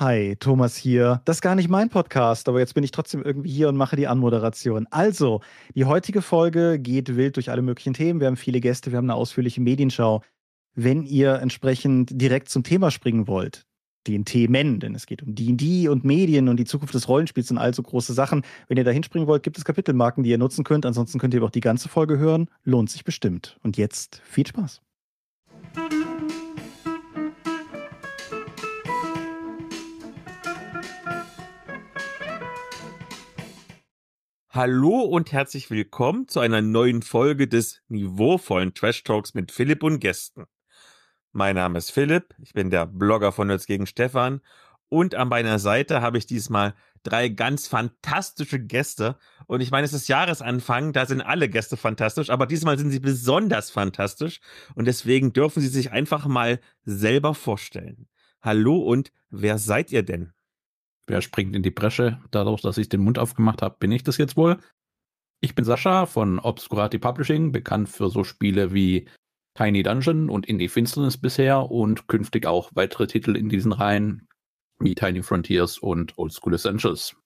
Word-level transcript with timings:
Hi, 0.00 0.34
Thomas 0.40 0.78
hier. 0.78 1.20
Das 1.26 1.36
ist 1.36 1.40
gar 1.42 1.54
nicht 1.54 1.68
mein 1.68 1.90
Podcast, 1.90 2.48
aber 2.48 2.58
jetzt 2.58 2.72
bin 2.72 2.82
ich 2.82 2.90
trotzdem 2.90 3.22
irgendwie 3.22 3.50
hier 3.50 3.68
und 3.68 3.76
mache 3.76 3.96
die 3.96 4.08
Anmoderation. 4.08 4.86
Also, 4.90 5.42
die 5.74 5.84
heutige 5.84 6.22
Folge 6.22 6.78
geht 6.78 7.16
wild 7.16 7.36
durch 7.36 7.50
alle 7.50 7.60
möglichen 7.60 7.92
Themen. 7.92 8.18
Wir 8.18 8.28
haben 8.28 8.38
viele 8.38 8.60
Gäste, 8.60 8.92
wir 8.92 8.96
haben 8.96 9.10
eine 9.10 9.14
ausführliche 9.14 9.60
Medienschau. 9.60 10.22
Wenn 10.74 11.02
ihr 11.02 11.34
entsprechend 11.34 12.18
direkt 12.18 12.48
zum 12.48 12.62
Thema 12.62 12.90
springen 12.90 13.28
wollt, 13.28 13.66
den 14.06 14.24
Themen, 14.24 14.80
denn 14.80 14.94
es 14.94 15.04
geht 15.04 15.22
um 15.22 15.34
D&D 15.34 15.88
und 15.90 16.02
Medien 16.02 16.48
und 16.48 16.56
die 16.56 16.64
Zukunft 16.64 16.94
des 16.94 17.06
Rollenspiels 17.06 17.50
und 17.50 17.58
all 17.58 17.74
so 17.74 17.82
große 17.82 18.14
Sachen. 18.14 18.40
Wenn 18.68 18.78
ihr 18.78 18.84
da 18.84 18.92
hinspringen 18.92 19.28
wollt, 19.28 19.42
gibt 19.42 19.58
es 19.58 19.66
Kapitelmarken, 19.66 20.24
die 20.24 20.30
ihr 20.30 20.38
nutzen 20.38 20.64
könnt. 20.64 20.86
Ansonsten 20.86 21.18
könnt 21.18 21.34
ihr 21.34 21.42
auch 21.42 21.50
die 21.50 21.60
ganze 21.60 21.90
Folge 21.90 22.16
hören. 22.16 22.48
Lohnt 22.64 22.88
sich 22.88 23.04
bestimmt. 23.04 23.58
Und 23.62 23.76
jetzt 23.76 24.22
viel 24.24 24.46
Spaß. 24.46 24.80
Hallo 34.62 35.00
und 35.00 35.32
herzlich 35.32 35.70
willkommen 35.70 36.28
zu 36.28 36.38
einer 36.38 36.60
neuen 36.60 37.00
Folge 37.00 37.48
des 37.48 37.80
niveauvollen 37.88 38.74
Trash 38.74 39.04
Talks 39.04 39.32
mit 39.32 39.52
Philipp 39.52 39.82
und 39.82 40.00
Gästen. 40.00 40.44
Mein 41.32 41.54
Name 41.54 41.78
ist 41.78 41.92
Philipp, 41.92 42.34
ich 42.42 42.52
bin 42.52 42.68
der 42.68 42.84
Blogger 42.84 43.32
von 43.32 43.46
Nerds 43.46 43.64
gegen 43.64 43.86
Stefan 43.86 44.42
und 44.90 45.14
an 45.14 45.28
meiner 45.28 45.58
Seite 45.58 46.02
habe 46.02 46.18
ich 46.18 46.26
diesmal 46.26 46.74
drei 47.04 47.30
ganz 47.30 47.68
fantastische 47.68 48.60
Gäste. 48.60 49.16
Und 49.46 49.62
ich 49.62 49.70
meine, 49.70 49.86
es 49.86 49.94
ist 49.94 50.08
Jahresanfang, 50.08 50.92
da 50.92 51.06
sind 51.06 51.22
alle 51.22 51.48
Gäste 51.48 51.78
fantastisch, 51.78 52.28
aber 52.28 52.46
diesmal 52.46 52.76
sind 52.76 52.90
sie 52.90 53.00
besonders 53.00 53.70
fantastisch 53.70 54.40
und 54.74 54.84
deswegen 54.84 55.32
dürfen 55.32 55.62
sie 55.62 55.68
sich 55.68 55.90
einfach 55.90 56.26
mal 56.26 56.60
selber 56.84 57.34
vorstellen. 57.34 58.08
Hallo 58.42 58.76
und 58.76 59.10
wer 59.30 59.56
seid 59.56 59.90
ihr 59.90 60.02
denn? 60.02 60.34
Wer 61.06 61.22
springt 61.22 61.56
in 61.56 61.62
die 61.62 61.70
Bresche? 61.70 62.20
Dadurch, 62.30 62.62
dass 62.62 62.78
ich 62.78 62.88
den 62.88 63.00
Mund 63.00 63.18
aufgemacht 63.18 63.62
habe, 63.62 63.76
bin 63.78 63.92
ich 63.92 64.02
das 64.02 64.16
jetzt 64.16 64.36
wohl. 64.36 64.58
Ich 65.40 65.54
bin 65.54 65.64
Sascha 65.64 66.06
von 66.06 66.38
Obscurati 66.38 66.98
Publishing, 66.98 67.52
bekannt 67.52 67.88
für 67.88 68.10
so 68.10 68.24
Spiele 68.24 68.72
wie 68.72 69.08
Tiny 69.54 69.82
Dungeon 69.82 70.30
und 70.30 70.46
In 70.46 70.58
die 70.58 70.68
Finsternis 70.68 71.16
bisher 71.16 71.70
und 71.70 72.08
künftig 72.08 72.46
auch 72.46 72.70
weitere 72.74 73.06
Titel 73.06 73.36
in 73.36 73.48
diesen 73.48 73.72
Reihen 73.72 74.28
wie 74.78 74.94
Tiny 74.94 75.22
Frontiers 75.22 75.78
und 75.78 76.16
Old 76.18 76.32
School 76.32 76.54
Essentials. 76.54 77.16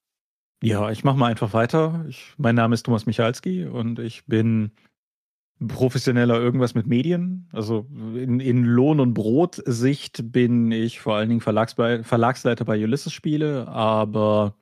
Ja, 0.63 0.91
ich 0.91 1.05
mache 1.05 1.19
mal 1.19 1.31
einfach 1.31 1.53
weiter. 1.53 2.07
Ich, 2.09 2.35
mein 2.39 2.55
Name 2.55 2.75
ist 2.75 2.85
Thomas 2.85 3.07
Michalski 3.07 3.67
und 3.67 3.99
ich 3.99 4.25
bin 4.27 4.73
professioneller 5.67 6.41
irgendwas 6.41 6.75
mit 6.75 6.87
Medien. 6.87 7.49
Also 7.53 7.87
in, 8.15 8.41
in 8.41 8.65
Lohn- 8.65 9.01
und 9.01 9.15
Brot-Sicht 9.15 10.33
bin 10.33 10.73
ich 10.73 11.01
vor 11.01 11.17
allen 11.17 11.29
Dingen 11.29 11.41
Verlagsleiter 11.41 12.65
bei 12.65 12.83
Ulysses 12.83 13.13
Spiele, 13.13 13.69
aber 13.69 14.57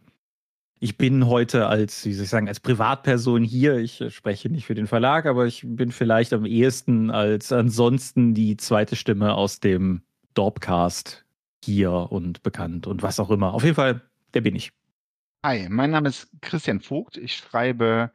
ich 0.81 0.99
bin 0.99 1.29
heute 1.29 1.69
als, 1.69 2.05
wie 2.05 2.13
soll 2.13 2.25
ich 2.25 2.31
sagen, 2.31 2.49
als 2.49 2.59
Privatperson 2.59 3.45
hier. 3.45 3.77
Ich 3.77 4.03
spreche 4.09 4.49
nicht 4.49 4.67
für 4.67 4.75
den 4.75 4.89
Verlag, 4.89 5.27
aber 5.27 5.47
ich 5.47 5.63
bin 5.65 5.93
vielleicht 5.93 6.33
am 6.33 6.45
ehesten 6.45 7.11
als 7.11 7.53
ansonsten 7.53 8.35
die 8.35 8.57
zweite 8.57 8.97
Stimme 8.97 9.35
aus 9.35 9.61
dem 9.61 10.03
Dorpcast 10.35 11.25
hier 11.65 11.93
und 11.93 12.43
bekannt 12.43 12.89
und 12.89 13.03
was 13.03 13.21
auch 13.21 13.31
immer. 13.31 13.55
Auf 13.55 13.63
jeden 13.63 13.77
Fall, 13.77 14.03
der 14.35 14.41
bin 14.41 14.57
ich. 14.57 14.73
Hi, 15.45 15.69
mein 15.69 15.91
Name 15.91 16.09
ist 16.09 16.29
Christian 16.41 16.81
Vogt. 16.81 17.17
Ich 17.17 17.37
schreibe 17.37 18.11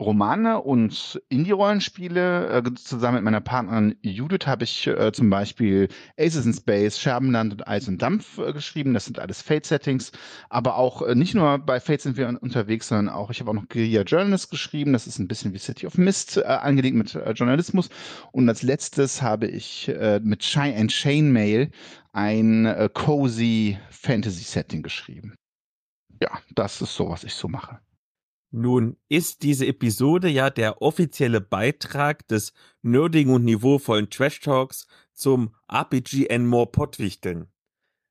Romane 0.00 0.60
und 0.60 1.20
Indie-Rollenspiele. 1.28 2.62
Äh, 2.64 2.74
zusammen 2.74 3.16
mit 3.16 3.24
meiner 3.24 3.40
Partnerin 3.40 3.96
Judith 4.02 4.46
habe 4.46 4.64
ich 4.64 4.86
äh, 4.86 5.12
zum 5.12 5.28
Beispiel 5.28 5.88
Aces 6.16 6.46
in 6.46 6.54
Space, 6.54 6.98
Scherbenland 6.98 7.52
und 7.52 7.66
Eis 7.66 7.88
und 7.88 8.00
Dampf 8.00 8.38
äh, 8.38 8.52
geschrieben. 8.52 8.94
Das 8.94 9.06
sind 9.06 9.18
alles 9.18 9.42
Fate-Settings. 9.42 10.12
Aber 10.50 10.76
auch 10.76 11.02
äh, 11.02 11.14
nicht 11.16 11.34
nur 11.34 11.58
bei 11.58 11.80
Fate 11.80 12.00
sind 12.00 12.16
wir 12.16 12.28
unterwegs, 12.40 12.88
sondern 12.88 13.12
auch, 13.12 13.30
ich 13.30 13.40
habe 13.40 13.50
auch 13.50 13.54
noch 13.54 13.68
Guerilla 13.68 14.02
Journalist 14.02 14.50
geschrieben. 14.50 14.92
Das 14.92 15.08
ist 15.08 15.18
ein 15.18 15.26
bisschen 15.26 15.52
wie 15.52 15.58
City 15.58 15.86
of 15.86 15.98
Mist 15.98 16.36
äh, 16.36 16.44
angelegt 16.44 16.96
mit 16.96 17.16
äh, 17.16 17.32
Journalismus. 17.32 17.88
Und 18.30 18.48
als 18.48 18.62
letztes 18.62 19.20
habe 19.22 19.46
ich 19.46 19.90
mit 20.22 20.44
Shy 20.44 20.74
and 20.76 20.90
Chainmail 20.90 21.70
ein 22.12 22.88
cozy 22.94 23.78
Fantasy-Setting 23.90 24.82
geschrieben. 24.82 25.34
Ja, 26.20 26.30
das 26.54 26.80
ist 26.80 26.94
so, 26.94 27.08
was 27.08 27.24
ich 27.24 27.34
so 27.34 27.48
mache. 27.48 27.80
Nun 28.50 28.96
ist 29.08 29.42
diese 29.42 29.66
Episode 29.66 30.28
ja 30.28 30.48
der 30.48 30.80
offizielle 30.80 31.40
Beitrag 31.40 32.26
des 32.28 32.54
nerdigen 32.80 33.34
und 33.34 33.44
niveauvollen 33.44 34.08
Trash 34.08 34.40
Talks 34.40 34.86
zum 35.12 35.54
RPG 35.70 36.30
and 36.30 36.46
More 36.46 36.66
Pottwichteln. 36.66 37.48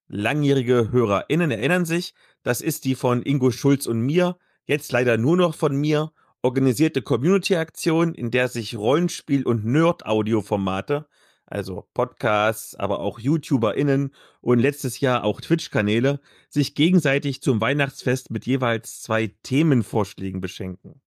Langjährige 0.07 0.91
HörerInnen 0.91 1.49
erinnern 1.49 1.85
sich, 1.85 2.13
das 2.43 2.61
ist 2.61 2.85
die 2.85 2.95
von 2.95 3.23
Ingo 3.23 3.51
Schulz 3.51 3.87
und 3.87 3.99
mir, 3.99 4.37
jetzt 4.65 4.91
leider 4.91 5.17
nur 5.17 5.37
noch 5.37 5.55
von 5.55 5.75
mir, 5.75 6.11
organisierte 6.43 7.01
Community-Aktion, 7.01 8.13
in 8.13 8.29
der 8.29 8.47
sich 8.47 8.77
Rollenspiel- 8.77 9.45
und 9.45 9.65
Nerd-Audio-Formate 9.65 11.07
also 11.47 11.87
Podcasts, 11.93 12.75
aber 12.75 12.99
auch 12.99 13.19
YouTuberInnen 13.19 14.13
und 14.41 14.59
letztes 14.59 14.99
Jahr 14.99 15.23
auch 15.23 15.41
Twitch-Kanäle, 15.41 16.19
sich 16.49 16.75
gegenseitig 16.75 17.41
zum 17.41 17.61
Weihnachtsfest 17.61 18.29
mit 18.31 18.45
jeweils 18.45 19.01
zwei 19.01 19.33
Themenvorschlägen 19.43 20.41
beschenken. 20.41 21.01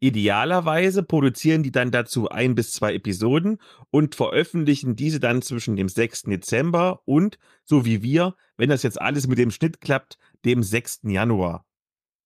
Idealerweise 0.00 1.02
produzieren 1.02 1.64
die 1.64 1.72
dann 1.72 1.90
dazu 1.90 2.28
ein 2.28 2.54
bis 2.54 2.72
zwei 2.72 2.94
Episoden 2.94 3.58
und 3.90 4.14
veröffentlichen 4.14 4.94
diese 4.94 5.18
dann 5.18 5.42
zwischen 5.42 5.74
dem 5.74 5.88
6. 5.88 6.22
Dezember 6.24 7.02
und, 7.04 7.38
so 7.64 7.84
wie 7.84 8.02
wir, 8.02 8.36
wenn 8.56 8.68
das 8.68 8.84
jetzt 8.84 9.00
alles 9.00 9.26
mit 9.26 9.38
dem 9.38 9.50
Schnitt 9.50 9.80
klappt, 9.80 10.18
dem 10.44 10.62
6. 10.62 11.00
Januar. 11.04 11.66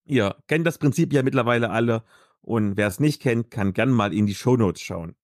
Ihr 0.05 0.37
kennt 0.49 0.67
das 0.67 0.79
Prinzip 0.79 1.15
ja 1.15 1.23
mittlerweile 1.23 1.71
alle 1.71 2.05
und 2.43 2.77
wer 2.77 2.89
es 2.89 3.01
nicht 3.01 3.23
kennt, 3.23 3.51
kann 3.51 3.73
gern 3.73 3.91
mal 3.91 4.13
in 4.13 4.27
die 4.27 4.35
Shownotes 4.35 4.83
schauen. 4.83 5.15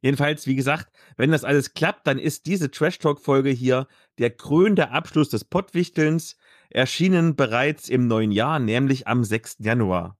Jedenfalls, 0.00 0.46
wie 0.46 0.54
gesagt, 0.54 0.90
wenn 1.16 1.32
das 1.32 1.44
alles 1.44 1.74
klappt, 1.74 2.06
dann 2.06 2.18
ist 2.18 2.46
diese 2.46 2.70
Trash 2.70 2.98
Talk 2.98 3.20
Folge 3.20 3.50
hier 3.50 3.86
der 4.18 4.30
krönende 4.30 4.90
Abschluss 4.90 5.28
des 5.28 5.44
Pottwichtelns, 5.44 6.36
erschienen 6.70 7.34
bereits 7.34 7.88
im 7.88 8.06
neuen 8.06 8.30
Jahr, 8.30 8.58
nämlich 8.58 9.06
am 9.06 9.24
6. 9.24 9.56
Januar. 9.60 10.18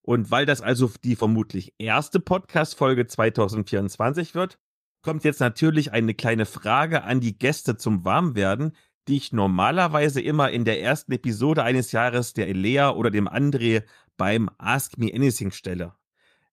Und 0.00 0.30
weil 0.30 0.46
das 0.46 0.60
also 0.60 0.90
die 1.04 1.16
vermutlich 1.16 1.74
erste 1.78 2.18
Podcast 2.18 2.76
Folge 2.76 3.06
2024 3.06 4.34
wird, 4.34 4.58
kommt 5.02 5.24
jetzt 5.24 5.40
natürlich 5.40 5.92
eine 5.92 6.14
kleine 6.14 6.46
Frage 6.46 7.04
an 7.04 7.20
die 7.20 7.38
Gäste 7.38 7.76
zum 7.76 8.04
Warmwerden, 8.04 8.72
die 9.08 9.16
ich 9.16 9.32
normalerweise 9.32 10.20
immer 10.20 10.50
in 10.50 10.64
der 10.64 10.80
ersten 10.80 11.12
Episode 11.12 11.62
eines 11.62 11.92
Jahres 11.92 12.32
der 12.34 12.48
Elea 12.48 12.90
oder 12.90 13.10
dem 13.10 13.28
André 13.28 13.84
beim 14.16 14.48
Ask 14.58 14.98
Me 14.98 15.12
Anything 15.12 15.50
stelle. 15.50 15.94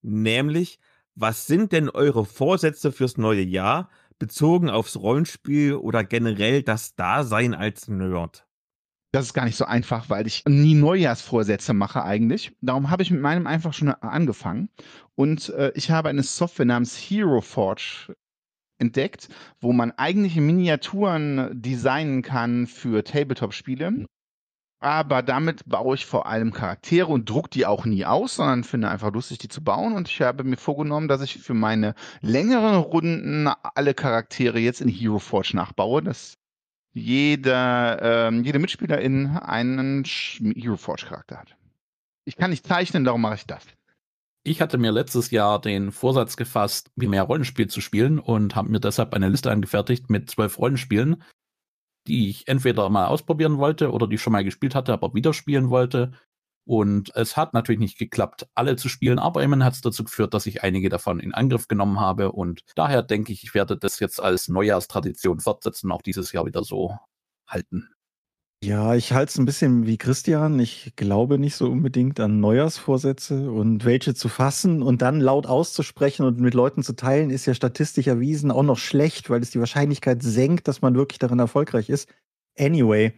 Nämlich, 0.01 0.79
was 1.15 1.47
sind 1.47 1.71
denn 1.71 1.89
eure 1.89 2.25
Vorsätze 2.25 2.91
fürs 2.91 3.17
neue 3.17 3.43
Jahr, 3.43 3.89
bezogen 4.19 4.69
aufs 4.69 4.97
Rollenspiel 4.97 5.75
oder 5.75 6.03
generell 6.03 6.63
das 6.63 6.95
Dasein 6.95 7.53
als 7.53 7.87
Nerd? 7.87 8.45
Das 9.11 9.25
ist 9.25 9.33
gar 9.33 9.45
nicht 9.45 9.55
so 9.55 9.65
einfach, 9.65 10.09
weil 10.09 10.27
ich 10.27 10.43
nie 10.45 10.75
Neujahrsvorsätze 10.75 11.73
mache 11.73 12.03
eigentlich. 12.03 12.51
Darum 12.61 12.91
habe 12.91 13.01
ich 13.01 13.09
mit 13.09 13.21
meinem 13.21 13.47
einfach 13.47 13.73
schon 13.73 13.89
angefangen. 13.89 14.69
Und 15.15 15.49
äh, 15.49 15.71
ich 15.73 15.89
habe 15.89 16.09
eine 16.09 16.21
Software 16.21 16.65
namens 16.65 16.95
Hero 16.95 17.41
Forge 17.41 18.15
entdeckt, 18.77 19.29
wo 19.59 19.73
man 19.73 19.91
eigentliche 19.91 20.41
Miniaturen 20.41 21.49
designen 21.59 22.21
kann 22.21 22.67
für 22.67 23.03
Tabletop-Spiele 23.03 24.05
aber 24.79 25.21
damit 25.21 25.67
baue 25.67 25.95
ich 25.95 26.05
vor 26.05 26.25
allem 26.25 26.53
Charaktere 26.53 27.07
und 27.07 27.29
druck 27.29 27.51
die 27.51 27.65
auch 27.65 27.85
nie 27.85 28.05
aus, 28.05 28.35
sondern 28.35 28.63
finde 28.63 28.89
einfach 28.89 29.11
lustig, 29.11 29.37
die 29.39 29.49
zu 29.49 29.61
bauen. 29.61 29.93
Und 29.93 30.07
ich 30.07 30.21
habe 30.21 30.43
mir 30.43 30.57
vorgenommen, 30.57 31.09
dass 31.09 31.21
ich 31.21 31.39
für 31.39 31.53
meine 31.53 31.95
längeren 32.21 32.75
Runden 32.75 33.47
alle 33.47 33.93
Charaktere 33.93 34.59
jetzt 34.59 34.79
in 34.79 34.87
Hero 34.87 35.19
Forge 35.19 35.51
nachbaue, 35.53 36.01
dass 36.01 36.35
jeder, 36.93 38.27
ähm, 38.27 38.43
jede 38.43 38.59
Mitspielerin 38.59 39.37
einen 39.37 40.03
Hero 40.05 40.77
Forge 40.77 41.05
Charakter 41.07 41.37
hat. 41.37 41.55
Ich 42.25 42.37
kann 42.37 42.51
nicht 42.51 42.65
zeichnen, 42.65 43.03
darum 43.03 43.21
mache 43.21 43.35
ich 43.35 43.45
das. 43.45 43.63
Ich 44.43 44.61
hatte 44.61 44.77
mir 44.77 44.91
letztes 44.91 45.31
Jahr 45.31 45.59
den 45.59 45.91
Vorsatz 45.91 46.37
gefasst, 46.37 46.91
mehr 46.95 47.23
Rollenspiel 47.23 47.67
zu 47.67 47.81
spielen 47.81 48.19
und 48.19 48.55
habe 48.55 48.69
mir 48.69 48.79
deshalb 48.79 49.13
eine 49.13 49.27
Liste 49.27 49.51
angefertigt 49.51 50.09
mit 50.09 50.29
zwölf 50.29 50.57
Rollenspielen, 50.57 51.21
die 52.09 52.29
ich 52.29 52.47
entweder 52.47 52.89
mal 52.89 53.05
ausprobieren 53.05 53.59
wollte 53.59 53.91
oder 53.91 54.07
die 54.07 54.15
ich 54.15 54.21
schon 54.21 54.33
mal 54.33 54.43
gespielt 54.43 54.75
hatte, 54.75 54.91
aber 54.91 55.13
wieder 55.13 55.33
spielen 55.33 55.69
wollte. 55.69 56.11
Und 56.65 57.15
es 57.15 57.37
hat 57.37 57.53
natürlich 57.53 57.79
nicht 57.79 57.97
geklappt, 57.97 58.47
alle 58.55 58.75
zu 58.75 58.89
spielen, 58.89 59.19
aber 59.19 59.43
immerhin 59.43 59.63
hat 59.63 59.73
es 59.73 59.81
dazu 59.81 60.03
geführt, 60.03 60.33
dass 60.33 60.45
ich 60.45 60.63
einige 60.63 60.89
davon 60.89 61.19
in 61.19 61.33
Angriff 61.33 61.67
genommen 61.67 61.99
habe. 61.99 62.31
Und 62.31 62.63
daher 62.75 63.01
denke 63.03 63.31
ich, 63.31 63.43
ich 63.43 63.53
werde 63.53 63.77
das 63.77 63.99
jetzt 63.99 64.21
als 64.21 64.49
Neujahrstradition 64.49 65.39
fortsetzen, 65.39 65.91
auch 65.91 66.01
dieses 66.01 66.31
Jahr 66.31 66.45
wieder 66.45 66.63
so 66.63 66.97
halten. 67.47 67.89
Ja, 68.61 68.93
ich 68.93 69.13
halte 69.13 69.29
es 69.29 69.37
ein 69.37 69.45
bisschen 69.45 69.85
wie 69.85 69.97
Christian. 69.97 70.59
Ich 70.59 70.91
glaube 70.97 71.39
nicht 71.39 71.55
so 71.55 71.69
unbedingt 71.69 72.19
an 72.19 72.41
Neujahrsvorsätze 72.41 73.49
und 73.49 73.85
welche 73.85 74.13
zu 74.13 74.27
fassen 74.27 74.81
und 74.81 75.01
dann 75.01 75.21
laut 75.21 75.47
auszusprechen 75.47 76.25
und 76.25 76.41
mit 76.41 76.53
Leuten 76.53 76.83
zu 76.83 76.93
teilen, 76.93 77.29
ist 77.29 77.45
ja 77.45 77.53
statistisch 77.53 78.07
erwiesen 78.07 78.51
auch 78.51 78.63
noch 78.63 78.77
schlecht, 78.77 79.29
weil 79.29 79.41
es 79.41 79.51
die 79.51 79.61
Wahrscheinlichkeit 79.61 80.21
senkt, 80.21 80.67
dass 80.67 80.81
man 80.81 80.95
wirklich 80.95 81.19
darin 81.19 81.39
erfolgreich 81.39 81.89
ist. 81.89 82.09
Anyway, 82.57 83.13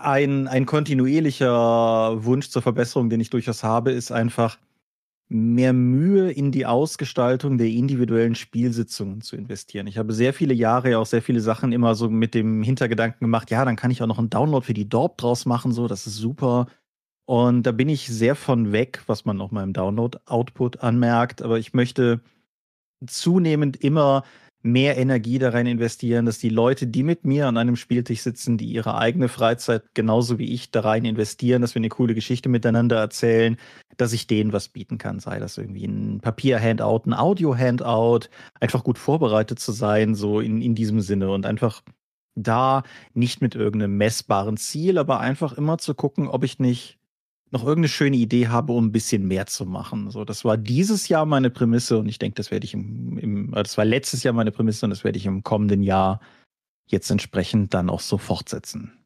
ein, 0.00 0.46
ein 0.46 0.66
kontinuierlicher 0.66 2.24
Wunsch 2.24 2.48
zur 2.48 2.62
Verbesserung, 2.62 3.10
den 3.10 3.20
ich 3.20 3.30
durchaus 3.30 3.64
habe, 3.64 3.90
ist 3.90 4.12
einfach 4.12 4.58
mehr 5.28 5.72
Mühe 5.72 6.30
in 6.30 6.52
die 6.52 6.66
Ausgestaltung 6.66 7.58
der 7.58 7.68
individuellen 7.68 8.34
Spielsitzungen 8.34 9.20
zu 9.20 9.36
investieren. 9.36 9.86
Ich 9.86 9.98
habe 9.98 10.12
sehr 10.12 10.34
viele 10.34 10.54
Jahre 10.54 10.90
ja 10.90 10.98
auch 10.98 11.06
sehr 11.06 11.22
viele 11.22 11.40
Sachen 11.40 11.72
immer 11.72 11.94
so 11.94 12.10
mit 12.10 12.34
dem 12.34 12.62
Hintergedanken 12.62 13.20
gemacht, 13.20 13.50
ja, 13.50 13.64
dann 13.64 13.76
kann 13.76 13.90
ich 13.90 14.02
auch 14.02 14.06
noch 14.06 14.18
einen 14.18 14.30
Download 14.30 14.64
für 14.64 14.74
die 14.74 14.88
Dorp 14.88 15.18
draus 15.18 15.46
machen, 15.46 15.72
so, 15.72 15.88
das 15.88 16.06
ist 16.06 16.16
super. 16.16 16.66
Und 17.26 17.62
da 17.64 17.72
bin 17.72 17.88
ich 17.88 18.06
sehr 18.06 18.36
von 18.36 18.72
weg, 18.72 19.02
was 19.06 19.24
man 19.24 19.40
auch 19.40 19.50
mal 19.50 19.62
im 19.62 19.72
Download-Output 19.72 20.80
anmerkt. 20.82 21.40
Aber 21.40 21.58
ich 21.58 21.72
möchte 21.72 22.20
zunehmend 23.06 23.76
immer 23.76 24.24
mehr 24.64 24.96
Energie 24.96 25.38
da 25.38 25.50
rein 25.50 25.66
investieren, 25.66 26.24
dass 26.24 26.38
die 26.38 26.48
Leute, 26.48 26.86
die 26.86 27.02
mit 27.02 27.26
mir 27.26 27.46
an 27.46 27.58
einem 27.58 27.76
Spieltisch 27.76 28.22
sitzen, 28.22 28.56
die 28.56 28.64
ihre 28.64 28.96
eigene 28.96 29.28
Freizeit 29.28 29.82
genauso 29.92 30.38
wie 30.38 30.54
ich 30.54 30.70
da 30.70 30.80
rein 30.80 31.04
investieren, 31.04 31.60
dass 31.60 31.74
wir 31.74 31.80
eine 31.80 31.90
coole 31.90 32.14
Geschichte 32.14 32.48
miteinander 32.48 32.96
erzählen, 32.96 33.58
dass 33.98 34.14
ich 34.14 34.26
denen 34.26 34.54
was 34.54 34.68
bieten 34.68 34.96
kann. 34.96 35.20
Sei 35.20 35.38
das 35.38 35.58
irgendwie 35.58 35.84
ein 35.84 36.20
Papier-Handout, 36.20 37.02
ein 37.04 37.12
Audio-Handout, 37.12 38.30
einfach 38.58 38.82
gut 38.82 38.96
vorbereitet 38.96 39.58
zu 39.58 39.70
sein, 39.72 40.14
so 40.14 40.40
in, 40.40 40.62
in 40.62 40.74
diesem 40.74 41.02
Sinne 41.02 41.30
und 41.30 41.44
einfach 41.44 41.82
da 42.34 42.84
nicht 43.12 43.42
mit 43.42 43.54
irgendeinem 43.54 43.98
messbaren 43.98 44.56
Ziel, 44.56 44.96
aber 44.96 45.20
einfach 45.20 45.52
immer 45.52 45.76
zu 45.76 45.94
gucken, 45.94 46.26
ob 46.26 46.42
ich 46.42 46.58
nicht 46.58 46.98
noch 47.50 47.62
irgendeine 47.62 47.88
schöne 47.88 48.16
Idee 48.16 48.48
habe, 48.48 48.72
um 48.72 48.86
ein 48.86 48.92
bisschen 48.92 49.26
mehr 49.26 49.46
zu 49.46 49.64
machen. 49.66 50.10
So, 50.10 50.24
das 50.24 50.44
war 50.44 50.56
dieses 50.56 51.08
Jahr 51.08 51.24
meine 51.26 51.50
Prämisse 51.50 51.98
und 51.98 52.08
ich 52.08 52.18
denke, 52.18 52.34
das 52.34 52.50
werde 52.50 52.64
ich 52.64 52.74
im, 52.74 53.18
im, 53.18 53.54
äh, 53.54 53.62
das 53.62 53.78
war 53.78 53.84
letztes 53.84 54.22
Jahr 54.22 54.34
meine 54.34 54.50
Prämisse 54.50 54.86
und 54.86 54.90
das 54.90 55.04
werde 55.04 55.18
ich 55.18 55.26
im 55.26 55.42
kommenden 55.42 55.82
Jahr 55.82 56.20
jetzt 56.86 57.10
entsprechend 57.10 57.72
dann 57.74 57.90
auch 57.90 58.00
so 58.00 58.18
fortsetzen. 58.18 58.98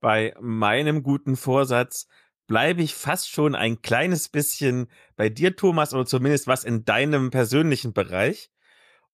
Bei 0.00 0.34
meinem 0.40 1.02
guten 1.02 1.36
Vorsatz 1.36 2.06
bleibe 2.46 2.82
ich 2.82 2.94
fast 2.94 3.30
schon 3.30 3.54
ein 3.54 3.82
kleines 3.82 4.28
bisschen 4.28 4.88
bei 5.16 5.28
dir, 5.28 5.56
Thomas, 5.56 5.92
oder 5.94 6.06
zumindest 6.06 6.46
was 6.46 6.64
in 6.64 6.84
deinem 6.84 7.30
persönlichen 7.30 7.92
Bereich. 7.92 8.50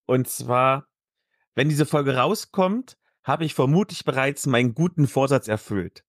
Und 0.07 0.29
zwar, 0.29 0.87
wenn 1.55 1.69
diese 1.69 1.87
Folge 1.87 2.17
rauskommt, 2.17 2.97
habe 3.23 3.45
ich 3.45 3.55
vermutlich 3.55 4.05
bereits 4.05 4.47
meinen 4.47 4.75
guten 4.75 5.07
Vorsatz 5.07 5.49
erfüllt. 5.49 6.05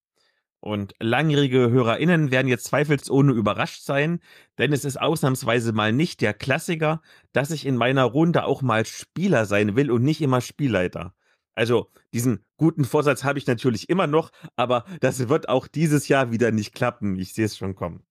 Und 0.60 0.94
langjährige 1.00 1.70
HörerInnen 1.70 2.32
werden 2.32 2.48
jetzt 2.48 2.66
zweifelsohne 2.66 3.34
überrascht 3.34 3.84
sein, 3.84 4.20
denn 4.58 4.74
es 4.74 4.84
ist 4.84 5.00
ausnahmsweise 5.00 5.74
mal 5.74 5.94
nicht 5.94 6.22
der 6.22 6.34
Klassiker, 6.34 7.02
dass 7.34 7.52
ich 7.52 7.66
in 7.66 7.78
meiner 7.78 8.04
Runde 8.04 8.46
auch 8.46 8.62
mal 8.62 8.86
Spieler 8.86 9.46
sein 9.46 9.76
will 9.76 9.92
und 9.92 10.04
nicht 10.04 10.22
immer 10.22 10.42
Spielleiter. 10.42 11.14
Also 11.54 11.92
diesen 12.14 12.44
guten 12.58 12.84
Vorsatz 12.84 13.24
habe 13.24 13.40
ich 13.40 13.48
natürlich 13.48 13.90
immer 13.90 14.08
noch, 14.08 14.32
aber 14.56 14.86
das 15.00 15.30
wird 15.30 15.50
auch 15.50 15.68
dieses 15.68 16.08
Jahr 16.08 16.32
wieder 16.32 16.52
nicht 16.52 16.74
klappen. 16.74 17.18
Ich 17.18 17.34
sehe 17.34 17.46
es 17.46 17.58
schon 17.58 17.76
kommen. 17.76 18.04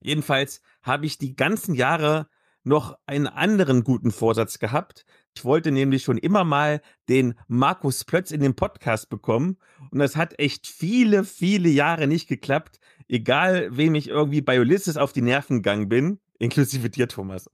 Jedenfalls 0.00 0.62
habe 0.82 1.06
ich 1.06 1.18
die 1.18 1.36
ganzen 1.36 1.74
Jahre 1.74 2.28
noch 2.64 2.96
einen 3.06 3.26
anderen 3.26 3.84
guten 3.84 4.10
Vorsatz 4.10 4.58
gehabt, 4.58 5.04
ich 5.34 5.44
wollte 5.44 5.72
nämlich 5.72 6.02
schon 6.02 6.18
immer 6.18 6.44
mal 6.44 6.80
den 7.08 7.34
Markus 7.48 8.04
Plötz 8.04 8.30
in 8.30 8.40
den 8.40 8.54
Podcast 8.54 9.08
bekommen 9.08 9.58
und 9.90 9.98
das 9.98 10.16
hat 10.16 10.38
echt 10.38 10.66
viele, 10.66 11.24
viele 11.24 11.68
Jahre 11.68 12.06
nicht 12.06 12.28
geklappt, 12.28 12.78
egal 13.08 13.76
wem 13.76 13.94
ich 13.94 14.08
irgendwie 14.08 14.42
bei 14.42 14.60
Ulysses 14.60 14.96
auf 14.96 15.12
die 15.12 15.22
Nerven 15.22 15.58
gegangen 15.58 15.88
bin, 15.88 16.20
inklusive 16.38 16.90
dir, 16.90 17.08
Thomas. 17.08 17.50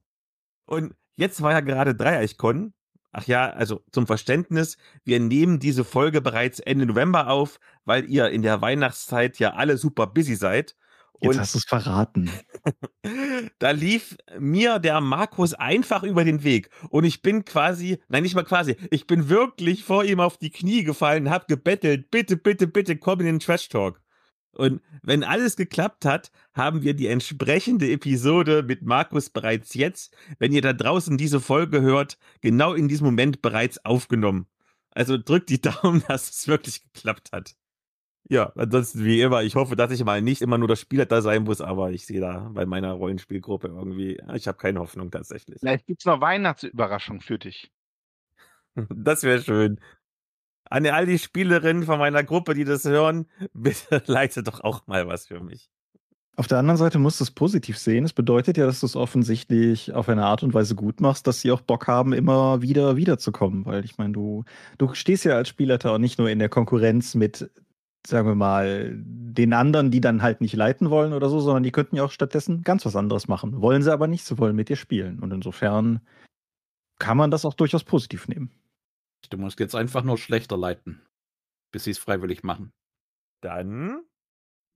Und 0.67 0.95
jetzt 1.17 1.41
war 1.43 1.53
ja 1.53 1.61
gerade 1.61 1.95
Dreieichkon. 1.95 2.73
Ach 3.11 3.27
ja, 3.27 3.49
also 3.51 3.83
zum 3.91 4.07
Verständnis, 4.07 4.77
wir 5.05 5.19
nehmen 5.19 5.59
diese 5.61 5.85
Folge 5.85 6.21
bereits 6.21 6.61
Ende 6.61 6.85
November 6.85 7.29
auf, 7.29 7.59
weil 7.85 8.05
ihr 8.11 8.29
in 8.29 8.43
der 8.43 8.61
Weihnachtszeit 8.61 9.39
ja 9.39 9.55
alle 9.55 9.79
super 9.79 10.07
busy 10.07 10.35
seid. 10.35 10.77
Jetzt 11.21 11.35
und 11.35 11.41
hast 11.41 11.55
du 11.55 11.59
es 11.59 11.65
verraten. 11.65 12.31
da 13.59 13.71
lief 13.71 14.17
mir 14.39 14.79
der 14.79 15.01
Markus 15.01 15.53
einfach 15.53 16.05
über 16.05 16.25
den 16.25 16.45
Weg. 16.45 16.71
Und 16.91 17.05
ich 17.05 17.23
bin 17.23 17.45
quasi, 17.45 17.99
nein, 18.09 18.23
nicht 18.23 18.37
mal 18.37 18.45
quasi, 18.45 18.77
ich 18.91 19.07
bin 19.07 19.29
wirklich 19.29 19.85
vor 19.85 20.05
ihm 20.05 20.21
auf 20.21 20.37
die 20.37 20.51
Knie 20.51 20.85
gefallen, 20.85 21.31
hab 21.31 21.49
gebettelt, 21.49 22.11
bitte, 22.11 22.37
bitte, 22.37 22.69
bitte, 22.69 22.97
komm 22.97 23.21
in 23.21 23.27
den 23.27 23.41
Trash 23.41 23.69
Talk. 23.69 24.01
Und 24.53 24.81
wenn 25.03 25.25
alles 25.25 25.57
geklappt 25.57 26.05
hat, 26.05 26.31
haben 26.53 26.83
wir 26.83 26.95
die 26.95 27.07
entsprechende 27.07 27.91
Episode 27.91 28.63
mit 28.63 28.83
Markus 28.83 29.31
bereits 29.31 29.75
jetzt, 29.75 30.17
wenn 30.39 30.53
ihr 30.53 30.63
da 30.63 30.73
draußen 30.73 31.17
diese 31.17 31.41
Folge 31.41 31.81
hört, 31.81 32.19
genau 32.41 32.75
in 32.75 32.89
diesem 32.89 33.07
Moment 33.07 33.43
bereits 33.43 33.85
aufgenommen. 33.85 34.47
Also 34.91 35.17
drückt 35.17 35.51
die 35.51 35.61
Daumen, 35.61 36.03
dass 36.09 36.31
es 36.31 36.49
wirklich 36.49 36.83
geklappt 36.93 37.31
hat. 37.33 37.55
Ja, 38.29 38.53
ansonsten 38.57 39.05
wie 39.05 39.23
immer, 39.23 39.43
ich 39.43 39.55
hoffe, 39.55 39.75
dass 39.75 39.91
ich 39.91 40.05
mal 40.05 40.21
nicht 40.21 40.43
immer 40.43 40.59
nur 40.59 40.69
das 40.69 40.81
Spieler 40.81 41.07
da 41.07 41.23
sein 41.23 41.45
muss, 41.45 41.63
aber 41.63 41.93
ich 41.93 42.05
sehe 42.05 42.21
da 42.21 42.51
bei 42.53 42.67
meiner 42.67 42.93
Rollenspielgruppe 42.93 43.69
irgendwie, 43.69 44.21
ich 44.35 44.47
habe 44.47 44.59
keine 44.59 44.81
Hoffnung 44.81 45.11
tatsächlich. 45.11 45.59
Vielleicht 45.61 45.87
gibt 45.87 46.03
es 46.03 46.07
noch 46.07 46.21
Weihnachtsüberraschung 46.21 47.21
für 47.21 47.39
dich. 47.39 47.71
Das 48.95 49.25
wäre 49.25 49.43
schön. 49.43 49.81
An 50.71 50.87
all 50.87 51.07
die 51.07 51.19
Spielerinnen 51.19 51.83
von 51.83 51.99
meiner 51.99 52.23
Gruppe, 52.23 52.55
die 52.55 52.65
das 52.65 52.85
hören, 52.85 53.27
bitte 53.53 54.03
leite 54.07 54.45
doch 54.45 54.61
auch 54.61 54.87
mal 54.87 55.09
was 55.09 55.27
für 55.27 55.41
mich. 55.41 55.69
Auf 56.37 56.47
der 56.47 56.59
anderen 56.59 56.77
Seite 56.77 57.01
musst 57.01 57.19
du 57.19 57.25
es 57.25 57.33
positiv 57.33 57.77
sehen. 57.77 58.05
Es 58.05 58.13
bedeutet 58.13 58.57
ja, 58.57 58.67
dass 58.67 58.79
du 58.79 58.87
es 58.87 58.95
offensichtlich 58.95 59.93
auf 59.93 60.09
eine 60.09 60.25
Art 60.25 60.45
und 60.45 60.55
Weise 60.55 60.77
gut 60.77 61.01
machst, 61.01 61.27
dass 61.27 61.41
sie 61.41 61.51
auch 61.51 61.63
Bock 61.63 61.89
haben, 61.89 62.13
immer 62.13 62.63
wieder 62.63 62.95
wiederzukommen. 62.97 63.67
Weil 63.67 63.85
ich 63.85 63.99
meine, 63.99 64.13
du, 64.13 64.45
du 64.77 64.95
stehst 64.95 65.25
ja 65.25 65.35
als 65.35 65.49
Spielleiter 65.49 65.91
auch 65.91 65.99
nicht 65.99 66.21
nur 66.21 66.31
in 66.31 66.39
der 66.39 66.49
Konkurrenz 66.49 67.17
mit 67.17 67.51
sagen 68.07 68.29
wir 68.29 68.35
mal, 68.35 68.95
den 68.97 69.53
anderen, 69.53 69.91
die 69.91 70.01
dann 70.01 70.23
halt 70.23 70.41
nicht 70.41 70.55
leiten 70.55 70.91
wollen 70.91 71.13
oder 71.13 71.29
so, 71.29 71.41
sondern 71.41 71.63
die 71.63 71.73
könnten 71.73 71.97
ja 71.97 72.05
auch 72.05 72.11
stattdessen 72.11 72.63
ganz 72.63 72.87
was 72.87 72.97
anderes 72.97 73.29
machen. 73.29 73.61
Wollen 73.61 73.83
sie 73.83 73.93
aber 73.93 74.07
nicht, 74.07 74.25
sie 74.25 74.39
wollen 74.39 74.57
mit 74.57 74.69
dir 74.69 74.77
spielen. 74.77 75.21
Und 75.21 75.33
insofern 75.33 76.01
kann 76.99 77.17
man 77.17 77.31
das 77.31 77.45
auch 77.45 77.55
durchaus 77.55 77.85
positiv 77.85 78.29
nehmen. 78.29 78.51
Du 79.31 79.37
musst 79.37 79.61
jetzt 79.61 79.75
einfach 79.75 80.03
nur 80.03 80.17
schlechter 80.17 80.57
leiten, 80.57 81.03
bis 81.71 81.85
sie 81.85 81.91
es 81.91 81.99
freiwillig 81.99 82.43
machen. 82.43 82.73
Dann 83.41 84.01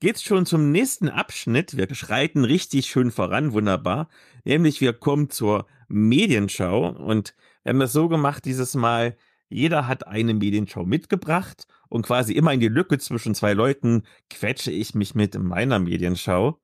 geht's 0.01 0.23
schon 0.23 0.47
zum 0.47 0.71
nächsten 0.73 1.09
Abschnitt. 1.09 1.77
Wir 1.77 1.93
schreiten 1.95 2.45
richtig 2.45 2.87
schön 2.87 3.11
voran, 3.11 3.53
wunderbar. 3.53 4.09
Nämlich 4.45 4.81
wir 4.81 4.93
kommen 4.93 5.31
zur 5.31 5.67
Medienschau 5.89 6.89
und 6.89 7.35
wir 7.63 7.71
haben 7.71 7.81
das 7.81 7.93
so 7.93 8.09
gemacht 8.09 8.45
dieses 8.45 8.75
Mal, 8.75 9.17
jeder 9.49 9.87
hat 9.87 10.07
eine 10.07 10.35
Medienschau 10.35 10.85
mitgebracht 10.85 11.67
und 11.93 12.07
quasi 12.07 12.33
immer 12.33 12.55
in 12.55 12.61
die 12.61 12.69
Lücke 12.69 12.99
zwischen 12.99 13.35
zwei 13.35 13.53
Leuten 13.53 14.05
quetsche 14.31 14.71
ich 14.71 14.95
mich 14.95 15.15
mit 15.15 15.39
meiner 15.39 15.79
Medienschau. 15.79 16.59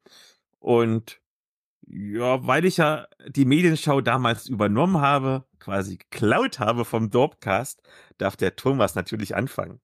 Und 0.59 1.21
ja, 1.87 2.47
weil 2.47 2.65
ich 2.65 2.79
ja 2.79 3.07
die 3.27 3.45
Medienschau 3.45 4.01
damals 4.01 4.49
übernommen 4.49 5.03
habe, 5.03 5.45
quasi 5.59 5.99
geklaut 5.99 6.61
habe 6.61 6.87
vom 6.87 7.11
Dorpcast, 7.11 7.83
darf 8.17 8.37
der 8.37 8.57
Thomas 8.57 8.95
natürlich 8.95 9.37
anfangen. 9.37 9.81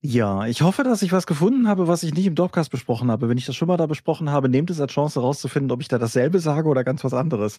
Ja, 0.00 0.46
ich 0.46 0.62
hoffe, 0.62 0.82
dass 0.82 1.02
ich 1.02 1.12
was 1.12 1.26
gefunden 1.26 1.68
habe, 1.68 1.86
was 1.86 2.02
ich 2.02 2.14
nicht 2.14 2.24
im 2.24 2.34
Dorpcast 2.34 2.70
besprochen 2.70 3.10
habe. 3.10 3.28
Wenn 3.28 3.36
ich 3.36 3.44
das 3.44 3.56
schon 3.56 3.68
mal 3.68 3.76
da 3.76 3.84
besprochen 3.84 4.30
habe, 4.30 4.48
nehmt 4.48 4.70
es 4.70 4.80
als 4.80 4.92
Chance 4.92 5.20
herauszufinden, 5.20 5.72
ob 5.72 5.82
ich 5.82 5.88
da 5.88 5.98
dasselbe 5.98 6.38
sage 6.38 6.70
oder 6.70 6.84
ganz 6.84 7.04
was 7.04 7.12
anderes. 7.12 7.58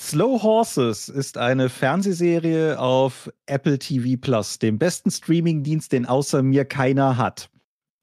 Slow 0.00 0.42
Horses 0.42 1.08
ist 1.08 1.38
eine 1.38 1.68
Fernsehserie 1.68 2.78
auf 2.78 3.30
Apple 3.46 3.78
TV 3.78 4.16
Plus, 4.18 4.58
dem 4.58 4.78
besten 4.78 5.10
Streamingdienst, 5.10 5.92
den 5.92 6.06
außer 6.06 6.42
mir 6.42 6.64
keiner 6.64 7.16
hat. 7.16 7.50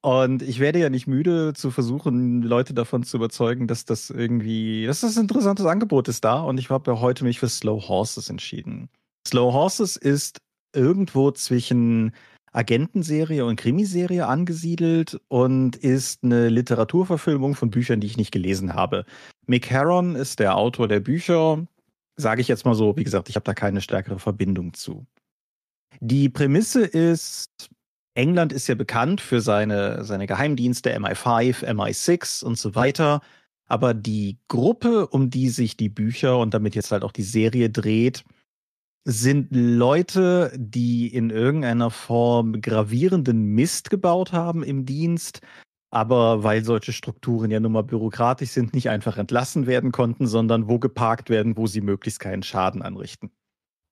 Und 0.02 0.44
ich 0.44 0.60
werde 0.60 0.78
ja 0.78 0.90
nicht 0.90 1.08
müde 1.08 1.54
zu 1.54 1.72
versuchen, 1.72 2.44
Leute 2.44 2.74
davon 2.74 3.04
zu 3.04 3.18
überzeugen, 3.18 3.66
dass 3.66 3.86
das 3.86 4.12
irgendwie, 4.12 4.86
dass 4.86 5.02
das 5.02 5.18
ein 5.18 5.22
interessantes 5.22 5.66
Angebot 5.66 6.08
ist 6.08 6.26
da. 6.26 6.42
Und 6.42 6.60
ich 6.60 6.70
habe 6.70 6.92
ja 6.92 7.00
heute 7.00 7.24
mich 7.24 7.40
für 7.40 7.50
Slow 7.50 7.88
Horses 7.88 8.30
entschieden. 8.30 8.90
Slow 9.28 9.54
Horses 9.54 9.96
ist 9.96 10.38
irgendwo 10.76 11.32
zwischen 11.32 12.12
Agentenserie 12.52 13.46
und 13.46 13.56
Krimiserie 13.56 14.28
angesiedelt 14.28 15.20
und 15.30 15.76
ist 15.78 16.24
eine 16.24 16.50
Literaturverfilmung 16.50 17.56
von 17.56 17.72
Büchern, 17.72 18.00
die 18.00 18.08
ich 18.08 18.18
nicht 18.18 18.32
gelesen 18.32 18.74
habe. 18.74 19.06
Mick 19.48 19.72
Herron 19.72 20.16
ist 20.16 20.40
der 20.40 20.56
Autor 20.56 20.88
der 20.88 21.00
Bücher 21.00 21.66
sage 22.16 22.42
ich 22.42 22.48
jetzt 22.48 22.66
mal 22.66 22.76
so, 22.76 22.96
wie 22.98 23.04
gesagt, 23.04 23.30
ich 23.30 23.36
habe 23.36 23.44
da 23.44 23.54
keine 23.54 23.82
stärkere 23.82 24.20
Verbindung 24.20 24.74
zu. 24.74 25.06
Die 26.00 26.30
Prämisse 26.30 26.84
ist, 26.84 27.70
England 28.16 28.54
ist 28.54 28.68
ja 28.68 28.76
bekannt 28.76 29.22
für 29.22 29.42
seine, 29.42 30.04
seine 30.04 30.28
Geheimdienste 30.28 30.96
MI5, 30.98 31.66
MI6 31.66 32.44
und 32.44 32.58
so 32.58 32.76
weiter. 32.76 33.22
Aber 33.68 33.94
die 33.94 34.38
Gruppe, 34.48 35.08
um 35.08 35.30
die 35.30 35.50
sich 35.50 35.76
die 35.76 35.90
Bücher 35.90 36.38
und 36.38 36.54
damit 36.54 36.76
jetzt 36.76 36.92
halt 36.92 37.04
auch 37.04 37.12
die 37.12 37.24
Serie 37.24 37.70
dreht, 37.70 38.24
sind 39.06 39.50
Leute, 39.52 40.52
die 40.56 41.08
in 41.08 41.30
irgendeiner 41.30 41.92
Form 41.92 42.60
gravierenden 42.62 43.46
Mist 43.46 43.90
gebaut 43.90 44.32
haben 44.32 44.64
im 44.64 44.86
Dienst, 44.86 45.42
aber 45.96 46.44
weil 46.44 46.62
solche 46.66 46.92
Strukturen 46.92 47.52
ja 47.52 47.62
nun 47.62 47.72
mal 47.72 47.84
bürokratisch 47.84 48.50
sind, 48.50 48.74
nicht 48.74 48.90
einfach 48.90 49.18
entlassen 49.18 49.66
werden 49.66 49.94
konnten, 49.94 50.28
sondern 50.28 50.68
wo 50.68 50.78
geparkt 50.78 51.30
werden, 51.30 51.56
wo 51.56 51.68
sie 51.68 51.80
möglichst 51.80 52.20
keinen 52.20 52.44
Schaden 52.44 52.82
anrichten. 52.82 53.32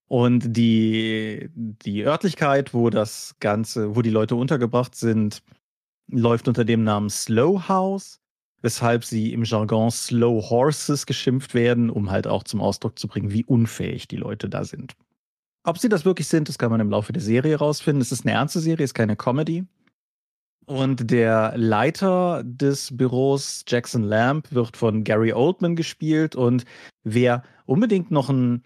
Und 0.10 0.58
die, 0.58 1.50
die 1.56 2.06
Örtlichkeit, 2.06 2.74
wo 2.74 2.90
das 2.90 3.38
Ganze, 3.40 3.96
wo 3.96 4.02
die 4.02 4.10
Leute 4.10 4.36
untergebracht 4.36 4.96
sind, 4.96 5.44
läuft 6.12 6.50
unter 6.50 6.66
dem 6.66 6.84
Namen 6.84 7.10
Slow 7.10 7.70
House, 7.70 8.20
weshalb 8.62 9.06
sie 9.06 9.32
im 9.32 9.46
Jargon 9.46 9.90
Slow 9.90 10.50
Horses 10.50 11.06
geschimpft 11.06 11.54
werden, 11.54 11.90
um 11.90 12.12
halt 12.12 12.28
auch 12.28 12.44
zum 12.44 12.60
Ausdruck 12.60 13.00
zu 13.00 13.08
bringen, 13.08 13.32
wie 13.32 13.46
unfähig 13.46 14.10
die 14.10 14.18
Leute 14.18 14.50
da 14.50 14.66
sind. 14.66 14.98
Ob 15.64 15.78
sie 15.78 15.88
das 15.88 16.04
wirklich 16.04 16.28
sind, 16.28 16.50
das 16.50 16.58
kann 16.58 16.70
man 16.70 16.82
im 16.82 16.90
Laufe 16.90 17.14
der 17.14 17.22
Serie 17.22 17.56
rausfinden. 17.56 18.02
Es 18.02 18.12
ist 18.12 18.26
eine 18.26 18.36
ernste 18.36 18.60
Serie, 18.60 18.84
es 18.84 18.90
ist 18.90 18.96
keine 18.96 19.16
Comedy. 19.16 19.64
Und 20.65 21.12
der 21.12 21.53
Leiter 21.58 22.41
des 22.46 22.96
Büros, 22.96 23.65
Jackson 23.67 24.03
Lamb, 24.03 24.51
wird 24.51 24.77
von 24.77 25.03
Gary 25.03 25.34
Oldman 25.34 25.75
gespielt. 25.75 26.36
Und 26.36 26.65
wer 27.03 27.43
unbedingt 27.65 28.12
noch 28.12 28.29
ein 28.29 28.63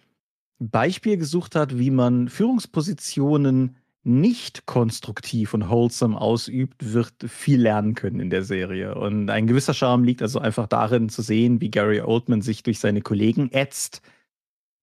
Beispiel 0.59 1.17
gesucht 1.17 1.55
hat, 1.55 1.77
wie 1.77 1.91
man 1.91 2.29
Führungspositionen 2.29 3.75
nicht 4.03 4.65
konstruktiv 4.65 5.53
und 5.53 5.69
wholesome 5.69 6.19
ausübt, 6.19 6.93
wird 6.93 7.13
viel 7.27 7.61
lernen 7.61 7.93
können 7.93 8.21
in 8.21 8.29
der 8.29 8.43
Serie. 8.43 8.95
Und 8.95 9.29
ein 9.29 9.47
gewisser 9.47 9.73
Charme 9.73 10.05
liegt 10.05 10.21
also 10.21 10.39
einfach 10.39 10.67
darin 10.67 11.09
zu 11.09 11.21
sehen, 11.21 11.59
wie 11.59 11.69
Gary 11.69 11.99
Oldman 11.99 12.41
sich 12.41 12.63
durch 12.63 12.79
seine 12.79 13.01
Kollegen 13.01 13.51
ätzt. 13.51 14.01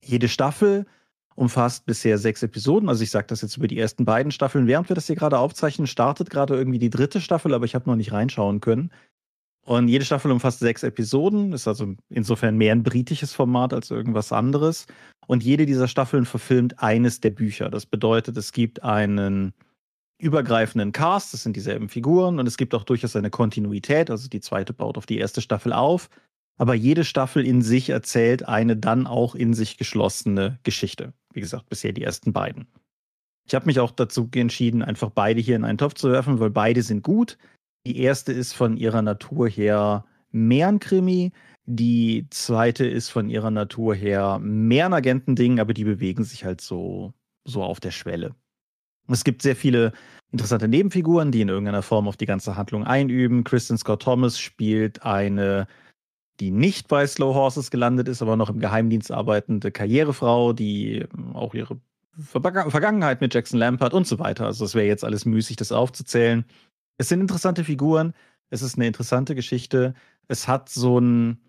Jede 0.04 0.28
Staffel 0.28 0.84
umfasst 1.34 1.86
bisher 1.86 2.18
sechs 2.18 2.42
Episoden. 2.42 2.88
Also 2.88 3.02
ich 3.02 3.10
sage 3.10 3.26
das 3.26 3.42
jetzt 3.42 3.56
über 3.56 3.66
die 3.66 3.78
ersten 3.78 4.04
beiden 4.04 4.32
Staffeln. 4.32 4.66
Während 4.66 4.88
wir 4.88 4.94
das 4.94 5.06
hier 5.06 5.16
gerade 5.16 5.38
aufzeichnen, 5.38 5.86
startet 5.86 6.30
gerade 6.30 6.54
irgendwie 6.54 6.78
die 6.78 6.90
dritte 6.90 7.20
Staffel, 7.20 7.54
aber 7.54 7.64
ich 7.64 7.74
habe 7.74 7.88
noch 7.88 7.96
nicht 7.96 8.12
reinschauen 8.12 8.60
können. 8.60 8.90
Und 9.64 9.88
jede 9.88 10.04
Staffel 10.04 10.30
umfasst 10.30 10.58
sechs 10.58 10.82
Episoden, 10.82 11.52
ist 11.52 11.66
also 11.66 11.94
insofern 12.10 12.56
mehr 12.56 12.72
ein 12.72 12.82
britisches 12.82 13.32
Format 13.32 13.72
als 13.72 13.90
irgendwas 13.90 14.30
anderes. 14.30 14.86
Und 15.26 15.42
jede 15.42 15.64
dieser 15.64 15.88
Staffeln 15.88 16.26
verfilmt 16.26 16.80
eines 16.82 17.20
der 17.20 17.30
Bücher. 17.30 17.70
Das 17.70 17.86
bedeutet, 17.86 18.36
es 18.36 18.52
gibt 18.52 18.82
einen 18.82 19.54
übergreifenden 20.18 20.92
Cast, 20.92 21.32
das 21.32 21.42
sind 21.42 21.56
dieselben 21.56 21.88
Figuren, 21.88 22.38
und 22.38 22.46
es 22.46 22.56
gibt 22.56 22.74
auch 22.74 22.84
durchaus 22.84 23.16
eine 23.16 23.30
Kontinuität. 23.30 24.10
Also 24.10 24.28
die 24.28 24.40
zweite 24.40 24.74
baut 24.74 24.98
auf 24.98 25.06
die 25.06 25.18
erste 25.18 25.40
Staffel 25.40 25.72
auf. 25.72 26.10
Aber 26.56 26.74
jede 26.74 27.04
Staffel 27.04 27.44
in 27.44 27.62
sich 27.62 27.90
erzählt 27.90 28.46
eine 28.46 28.76
dann 28.76 29.06
auch 29.06 29.34
in 29.34 29.54
sich 29.54 29.76
geschlossene 29.76 30.58
Geschichte. 30.62 31.12
Wie 31.34 31.40
gesagt, 31.40 31.68
bisher 31.68 31.92
die 31.92 32.02
ersten 32.02 32.32
beiden. 32.32 32.66
Ich 33.46 33.54
habe 33.54 33.66
mich 33.66 33.78
auch 33.80 33.90
dazu 33.90 34.28
entschieden, 34.34 34.82
einfach 34.82 35.10
beide 35.10 35.40
hier 35.40 35.56
in 35.56 35.64
einen 35.64 35.78
Topf 35.78 35.94
zu 35.94 36.10
werfen, 36.10 36.40
weil 36.40 36.50
beide 36.50 36.82
sind 36.82 37.02
gut. 37.02 37.36
Die 37.86 37.98
erste 37.98 38.32
ist 38.32 38.54
von 38.54 38.76
ihrer 38.78 39.02
Natur 39.02 39.48
her 39.48 40.06
mehr 40.30 40.68
ein 40.68 40.80
Krimi. 40.80 41.32
Die 41.66 42.26
zweite 42.30 42.86
ist 42.86 43.10
von 43.10 43.28
ihrer 43.28 43.50
Natur 43.50 43.94
her 43.94 44.38
mehr 44.40 44.86
ein 44.86 44.94
Agentending, 44.94 45.60
aber 45.60 45.74
die 45.74 45.84
bewegen 45.84 46.24
sich 46.24 46.44
halt 46.44 46.60
so, 46.60 47.12
so 47.44 47.62
auf 47.62 47.80
der 47.80 47.90
Schwelle. 47.90 48.34
Es 49.08 49.24
gibt 49.24 49.42
sehr 49.42 49.56
viele 49.56 49.92
interessante 50.32 50.66
Nebenfiguren, 50.66 51.30
die 51.30 51.42
in 51.42 51.48
irgendeiner 51.48 51.82
Form 51.82 52.08
auf 52.08 52.16
die 52.16 52.26
ganze 52.26 52.56
Handlung 52.56 52.84
einüben. 52.84 53.44
Kristen 53.44 53.76
Scott 53.76 54.02
Thomas 54.02 54.38
spielt 54.38 55.02
eine, 55.02 55.66
die 56.40 56.50
nicht 56.50 56.88
bei 56.88 57.06
Slow 57.06 57.34
Horses 57.34 57.70
gelandet 57.70 58.08
ist, 58.08 58.22
aber 58.22 58.36
noch 58.36 58.50
im 58.50 58.58
Geheimdienst 58.58 59.12
arbeitende 59.12 59.70
Karrierefrau, 59.70 60.52
die 60.52 61.06
auch 61.32 61.54
ihre 61.54 61.78
Vergangenheit 62.16 63.20
mit 63.20 63.34
Jackson 63.34 63.58
Lampard 63.58 63.94
und 63.94 64.06
so 64.06 64.18
weiter. 64.18 64.46
Also 64.46 64.64
es 64.64 64.74
wäre 64.74 64.86
jetzt 64.86 65.04
alles 65.04 65.24
müßig, 65.24 65.56
das 65.56 65.72
aufzuzählen. 65.72 66.44
Es 66.96 67.08
sind 67.08 67.20
interessante 67.20 67.64
Figuren. 67.64 68.14
Es 68.50 68.62
ist 68.62 68.76
eine 68.76 68.86
interessante 68.86 69.34
Geschichte. 69.34 69.94
Es 70.28 70.46
hat 70.46 70.68
so 70.68 70.98
ein, 70.98 71.40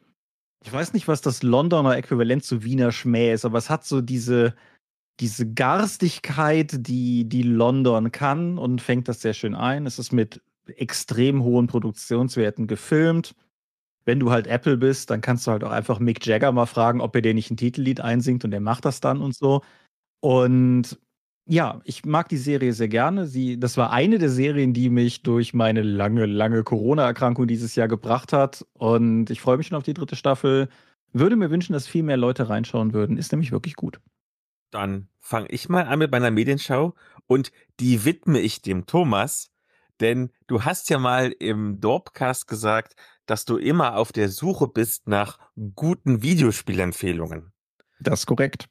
ich 0.63 0.73
weiß 0.73 0.93
nicht, 0.93 1.07
was 1.07 1.21
das 1.21 1.43
Londoner 1.43 1.97
Äquivalent 1.97 2.43
zu 2.43 2.63
Wiener 2.63 2.91
Schmäh 2.91 3.31
ist, 3.33 3.45
aber 3.45 3.59
es 3.59 3.69
hat 3.69 3.85
so 3.85 4.01
diese, 4.01 4.55
diese 5.19 5.51
Garstigkeit, 5.51 6.87
die, 6.87 7.29
die 7.29 7.43
London 7.43 8.11
kann 8.11 8.57
und 8.57 8.81
fängt 8.81 9.07
das 9.07 9.21
sehr 9.21 9.33
schön 9.33 9.55
ein. 9.55 9.85
Es 9.85 9.99
ist 9.99 10.11
mit 10.11 10.41
extrem 10.67 11.43
hohen 11.43 11.67
Produktionswerten 11.67 12.65
gefilmt. 12.65 13.35
Wenn 14.05 14.19
du 14.19 14.31
halt 14.31 14.47
Apple 14.47 14.77
bist, 14.77 15.09
dann 15.09 15.21
kannst 15.21 15.47
du 15.47 15.51
halt 15.51 15.63
auch 15.63 15.71
einfach 15.71 15.99
Mick 15.99 16.25
Jagger 16.25 16.51
mal 16.51 16.67
fragen, 16.67 17.01
ob 17.01 17.15
er 17.15 17.21
dir 17.21 17.33
nicht 17.33 17.51
ein 17.51 17.57
Titellied 17.57 18.01
einsingt 18.01 18.45
und 18.45 18.51
der 18.51 18.61
macht 18.61 18.85
das 18.85 19.01
dann 19.01 19.21
und 19.21 19.35
so. 19.35 19.61
Und 20.21 20.99
ja, 21.47 21.81
ich 21.83 22.05
mag 22.05 22.29
die 22.29 22.37
Serie 22.37 22.73
sehr 22.73 22.87
gerne. 22.87 23.27
Sie, 23.27 23.59
das 23.59 23.77
war 23.77 23.91
eine 23.91 24.17
der 24.17 24.29
Serien, 24.29 24.73
die 24.73 24.89
mich 24.89 25.21
durch 25.21 25.53
meine 25.53 25.83
lange, 25.83 26.25
lange 26.25 26.63
Corona-Erkrankung 26.63 27.47
dieses 27.47 27.75
Jahr 27.75 27.87
gebracht 27.87 28.33
hat. 28.33 28.65
Und 28.73 29.29
ich 29.29 29.41
freue 29.41 29.57
mich 29.57 29.67
schon 29.67 29.77
auf 29.77 29.83
die 29.83 29.93
dritte 29.93 30.15
Staffel. 30.15 30.69
Würde 31.13 31.35
mir 31.35 31.51
wünschen, 31.51 31.73
dass 31.73 31.87
viel 31.87 32.03
mehr 32.03 32.17
Leute 32.17 32.49
reinschauen 32.49 32.93
würden. 32.93 33.17
Ist 33.17 33.31
nämlich 33.31 33.51
wirklich 33.51 33.75
gut. 33.75 33.99
Dann 34.71 35.07
fange 35.19 35.47
ich 35.49 35.69
mal 35.69 35.83
an 35.85 35.99
mit 35.99 36.11
meiner 36.11 36.31
Medienschau 36.31 36.95
und 37.27 37.51
die 37.79 38.05
widme 38.05 38.39
ich 38.39 38.61
dem 38.61 38.85
Thomas, 38.87 39.51
denn 39.99 40.31
du 40.47 40.63
hast 40.63 40.89
ja 40.89 40.99
mal 40.99 41.31
im 41.31 41.79
Dorpcast 41.79 42.47
gesagt, 42.47 42.95
dass 43.25 43.45
du 43.45 43.57
immer 43.57 43.97
auf 43.97 44.11
der 44.11 44.29
Suche 44.29 44.67
bist 44.67 45.07
nach 45.07 45.39
guten 45.75 46.21
Videospielempfehlungen. 46.21 47.51
Das 47.99 48.21
ist 48.21 48.25
korrekt. 48.25 48.67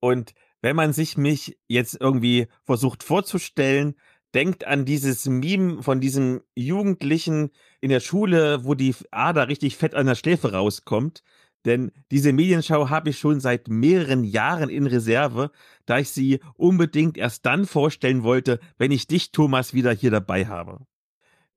Und 0.00 0.34
wenn 0.62 0.76
man 0.76 0.92
sich 0.92 1.16
mich 1.16 1.58
jetzt 1.68 1.98
irgendwie 2.00 2.46
versucht 2.64 3.02
vorzustellen, 3.02 3.94
denkt 4.34 4.66
an 4.66 4.84
dieses 4.84 5.26
Meme 5.26 5.82
von 5.82 6.00
diesem 6.00 6.42
Jugendlichen 6.54 7.50
in 7.80 7.90
der 7.90 8.00
Schule, 8.00 8.64
wo 8.64 8.74
die 8.74 8.94
Ader 9.10 9.48
richtig 9.48 9.76
fett 9.76 9.94
an 9.94 10.06
der 10.06 10.14
Schläfe 10.14 10.52
rauskommt. 10.52 11.22
Denn 11.64 11.92
diese 12.10 12.32
Medienschau 12.32 12.90
habe 12.90 13.10
ich 13.10 13.18
schon 13.18 13.40
seit 13.40 13.68
mehreren 13.68 14.24
Jahren 14.24 14.68
in 14.68 14.86
Reserve, 14.86 15.50
da 15.86 15.98
ich 15.98 16.10
sie 16.10 16.40
unbedingt 16.56 17.16
erst 17.16 17.46
dann 17.46 17.64
vorstellen 17.64 18.22
wollte, 18.22 18.60
wenn 18.76 18.90
ich 18.90 19.06
dich, 19.06 19.32
Thomas, 19.32 19.72
wieder 19.72 19.92
hier 19.92 20.10
dabei 20.10 20.46
habe. 20.46 20.84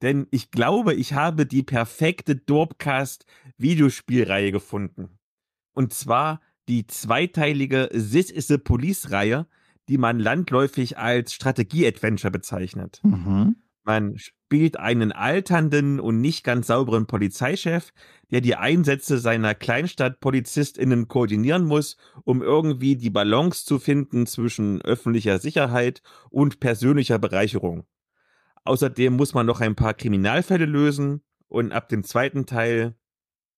Denn 0.02 0.28
ich 0.32 0.52
glaube, 0.52 0.94
ich 0.94 1.14
habe 1.14 1.46
die 1.46 1.64
perfekte 1.64 2.36
Dorpcast 2.36 3.26
Videospielreihe 3.58 4.52
gefunden. 4.52 5.18
Und 5.74 5.94
zwar 5.94 6.42
die 6.68 6.86
zweiteilige 6.86 7.90
This 7.92 8.30
is 8.30 8.48
the 8.48 8.58
Police-Reihe, 8.58 9.48
die 9.88 9.98
man 9.98 10.20
landläufig 10.20 10.98
als 10.98 11.34
Strategie-Adventure 11.34 12.32
bezeichnet. 12.32 13.00
Mhm. 13.04 13.56
Man 13.84 14.18
spielt 14.18 14.78
einen 14.78 15.14
alternden 15.14 16.02
und 16.02 16.20
nicht 16.20 16.44
ganz 16.44 16.68
sauberen 16.68 17.08
Polizeichef, 17.08 17.94
der 18.32 18.42
die 18.42 18.58
Einsätze 18.58 19.18
seiner 19.18 19.56
Kleinstadtpolizistinnen 19.56 21.08
koordinieren 21.08 21.64
muss, 21.64 21.96
um 22.26 22.42
irgendwie 22.42 22.98
die 22.98 23.10
Balance 23.10 23.66
zu 23.66 23.80
finden 23.80 24.28
zwischen 24.28 24.82
öffentlicher 24.82 25.40
Sicherheit 25.40 26.02
und 26.30 26.60
persönlicher 26.60 27.18
Bereicherung. 27.18 27.86
Außerdem 28.68 29.16
muss 29.16 29.34
man 29.34 29.46
noch 29.46 29.62
ein 29.62 29.76
paar 29.76 29.94
Kriminalfälle 29.94 30.66
lösen 30.66 31.22
und 31.48 31.72
ab 31.72 31.88
dem 31.88 32.04
zweiten 32.04 32.46
Teil 32.46 32.96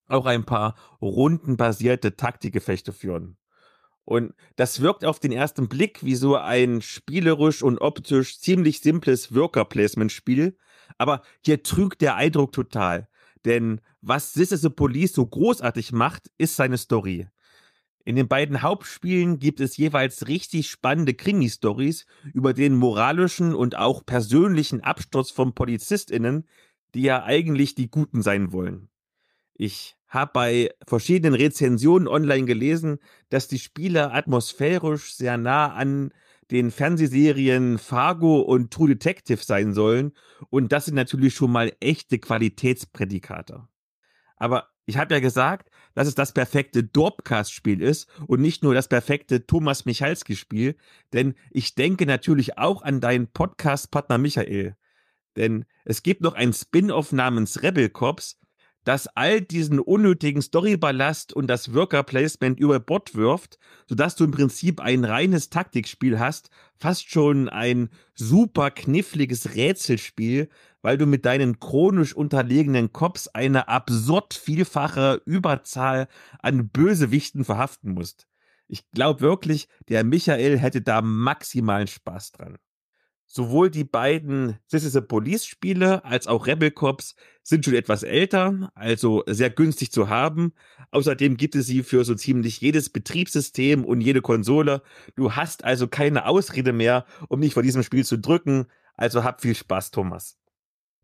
auch 0.08 0.28
ein 0.28 0.44
paar 0.44 0.75
rundenbasierte 1.01 2.16
Taktikgefechte 2.16 2.94
führen. 2.94 3.36
Und 4.06 4.36
das 4.56 4.82
wirkt 4.82 5.04
auf 5.06 5.20
den 5.20 5.32
ersten 5.32 5.68
Blick 5.68 6.04
wie 6.04 6.13
so 6.13 6.36
ein 6.36 6.84
spielerisch 6.84 7.63
und 7.63 7.80
optisch 7.80 8.39
ziemlich 8.39 8.82
simples 8.82 9.34
Worker-Placement-Spiel, 9.34 10.56
aber 11.00 11.24
hier 11.44 11.63
trügt 11.63 12.01
der 12.01 12.16
Eindruck 12.16 12.51
total. 12.51 13.08
Denn 13.46 13.82
was 14.01 14.34
This 14.34 14.51
is 14.51 14.68
Police 14.75 15.13
so 15.13 15.25
großartig 15.25 15.92
macht, 15.92 16.30
ist 16.38 16.56
seine 16.56 16.78
Story. 16.78 17.28
In 18.06 18.15
den 18.15 18.27
beiden 18.27 18.62
Hauptspielen 18.62 19.39
gibt 19.39 19.60
es 19.60 19.77
jeweils 19.77 20.27
richtig 20.27 20.70
spannende 20.70 21.13
Krimi-Stories 21.13 22.06
über 22.34 22.53
den 22.53 22.75
moralischen 22.75 23.53
und 23.53 23.75
auch 23.75 24.06
persönlichen 24.06 24.82
Absturz 24.82 25.32
von 25.32 25.53
PolizistInnen, 25.53 26.48
die 26.94 27.01
ja 27.03 27.24
eigentlich 27.24 27.75
die 27.75 27.89
Guten 27.89 28.22
sein 28.22 28.51
wollen. 28.51 28.89
Ich 29.53 29.96
habe 30.08 30.32
bei 30.34 30.70
verschiedenen 30.88 31.36
Rezensionen 31.36 32.08
online 32.08 32.46
gelesen, 32.46 33.00
dass 33.29 33.48
die 33.48 33.60
Spiele 33.60 34.12
atmosphärisch 34.12 35.13
sehr 35.13 35.38
nah 35.38 35.74
an 35.74 36.12
den 36.50 36.72
Fernsehserien 36.72 37.77
Fargo 37.77 38.39
und 38.39 38.72
True 38.72 38.88
Detective 38.89 39.44
sein 39.44 39.74
sollen. 39.74 40.13
Und 40.50 40.72
das 40.72 40.86
sind 40.86 40.96
natürlich 40.96 41.36
schon 41.36 41.51
mal 41.51 41.72
echte 41.79 42.18
Qualitätsprädikate. 42.18 43.68
Aber 44.38 44.70
ich 44.86 44.98
habe 44.98 45.13
ja 45.13 45.20
gesagt, 45.20 45.68
dass 45.96 46.08
es 46.08 46.15
das 46.15 46.34
perfekte 46.34 46.84
Dorpcast-Spiel 46.84 47.81
ist 47.81 48.08
und 48.27 48.41
nicht 48.41 48.63
nur 48.63 48.74
das 48.74 48.88
perfekte 48.88 49.46
Thomas 49.46 49.86
Michalski-Spiel, 49.86 50.75
denn 51.13 51.36
ich 51.51 51.75
denke 51.75 52.05
natürlich 52.05 52.58
auch 52.58 52.81
an 52.81 53.01
deinen 53.01 53.27
Podcast-Partner 53.27 54.17
Michael. 54.17 54.75
Denn 55.36 55.65
es 55.86 56.03
gibt 56.03 56.22
noch 56.22 56.34
ein 56.34 56.53
Spin-off 56.53 57.12
namens 57.12 57.62
Rebel 57.63 57.89
Cops, 57.89 58.39
das 58.84 59.08
all 59.08 59.41
diesen 59.41 59.79
unnötigen 59.79 60.41
Storyballast 60.41 61.34
und 61.34 61.48
das 61.48 61.74
Worker 61.74 62.03
Placement 62.03 62.60
über 62.60 62.79
Bord 62.79 63.13
wirft, 63.13 63.60
sodass 63.88 64.15
du 64.15 64.24
im 64.24 64.31
Prinzip 64.31 64.79
ein 64.79 65.05
reines 65.05 65.50
Taktikspiel 65.50 66.17
hast, 66.17 66.50
fast 66.77 67.10
schon 67.10 67.50
ein 67.50 67.89
super 68.15 68.72
kniffliges 68.72 69.55
Rätselspiel, 69.55 70.50
weil 70.81 70.98
du 70.98 71.05
mit 71.05 71.25
deinen 71.25 71.59
chronisch 71.59 72.13
unterlegenen 72.13 72.91
Cops 72.93 73.27
eine 73.27 73.67
absurd 73.67 74.33
vielfache 74.33 75.21
Überzahl 75.25 76.07
an 76.39 76.69
Bösewichten 76.69 77.43
verhaften 77.43 77.93
musst. 77.93 78.27
Ich 78.67 78.89
glaube 78.91 79.21
wirklich, 79.21 79.67
der 79.88 80.03
Michael 80.03 80.57
hätte 80.59 80.81
da 80.81 81.01
maximalen 81.01 81.88
Spaß 81.88 82.33
dran. 82.33 82.57
Sowohl 83.31 83.69
die 83.69 83.83
beiden 83.83 84.57
This 84.71 84.83
is 84.83 84.95
a 84.95 85.01
Police 85.01 85.45
Spiele 85.45 86.03
als 86.03 86.25
auch 86.25 86.48
Rebel 86.48 86.71
Cops 86.71 87.15
sind 87.43 87.63
schon 87.63 87.75
etwas 87.75 88.01
älter, 88.01 88.71
also 88.74 89.24
sehr 89.27 89.51
günstig 89.51 89.91
zu 89.91 90.09
haben. 90.09 90.53
Außerdem 90.89 91.38
gibt 91.38 91.53
es 91.53 91.67
sie 91.67 91.83
für 91.83 92.03
so 92.05 92.15
ziemlich 92.15 92.59
jedes 92.59 92.89
Betriebssystem 92.89 93.86
und 93.86 94.01
jede 94.01 94.24
Konsole. 94.24 94.81
Du 95.15 95.36
hast 95.36 95.63
also 95.63 95.88
keine 95.88 96.25
Ausrede 96.25 96.74
mehr, 96.74 97.05
um 97.27 97.39
nicht 97.39 97.53
vor 97.53 97.62
diesem 97.62 97.83
Spiel 97.83 98.03
zu 98.03 98.17
drücken. 98.17 98.65
Also 98.95 99.24
hab 99.24 99.41
viel 99.41 99.53
Spaß, 99.53 99.91
Thomas. 99.91 100.38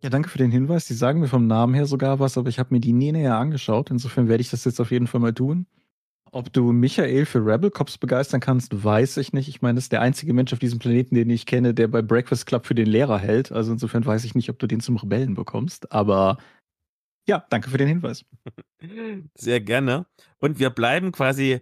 Ja, 0.02 0.10
danke 0.10 0.30
für 0.30 0.38
den 0.38 0.52
Hinweis. 0.52 0.86
Die 0.86 0.94
sagen 0.94 1.20
mir 1.20 1.28
vom 1.28 1.48
Namen 1.48 1.74
her 1.74 1.86
sogar 1.86 2.20
was, 2.20 2.38
aber 2.38 2.50
ich 2.50 2.60
habe 2.60 2.74
mir 2.74 2.80
die 2.80 2.94
nie 2.94 3.12
näher 3.12 3.38
angeschaut. 3.38 3.90
Insofern 3.90 4.28
werde 4.28 4.42
ich 4.42 4.50
das 4.50 4.66
jetzt 4.66 4.80
auf 4.80 4.92
jeden 4.92 5.08
Fall 5.08 5.22
mal 5.22 5.34
tun. 5.34 5.66
Ob 6.32 6.52
du 6.52 6.74
Michael 6.74 7.26
für 7.26 7.46
Rebel 7.46 7.72
Cops 7.72 7.98
begeistern 7.98 8.42
kannst, 8.42 8.84
weiß 8.84 9.18
ich 9.18 9.32
nicht. 9.32 9.48
Ich 9.48 9.62
meine, 9.62 9.76
das 9.76 9.86
ist 9.86 9.94
der 9.94 10.02
einzige 10.02 10.34
Mensch 10.34 10.52
auf 10.52 10.60
diesem 10.60 10.80
Planeten, 10.80 11.16
den 11.16 11.30
ich 11.30 11.46
kenne, 11.46 11.74
der 11.74 11.88
bei 11.88 12.02
Breakfast 12.02 12.46
Club 12.46 12.66
für 12.66 12.76
den 12.76 12.88
Lehrer 12.88 13.18
hält. 13.18 13.54
Also 13.54 13.72
insofern 13.72 14.06
weiß 14.06 14.26
ich 14.26 14.36
nicht, 14.36 14.50
ob 14.50 14.60
du 14.60 14.68
den 14.68 14.82
zum 14.82 14.98
Rebellen 14.98 15.34
bekommst. 15.34 15.92
Aber 15.94 16.38
ja, 17.28 17.46
danke 17.50 17.70
für 17.70 17.78
den 17.78 17.88
Hinweis. 17.88 18.26
Sehr 19.36 19.62
gerne. 19.62 20.08
Und 20.40 20.60
wir 20.60 20.70
bleiben 20.72 21.12
quasi 21.12 21.62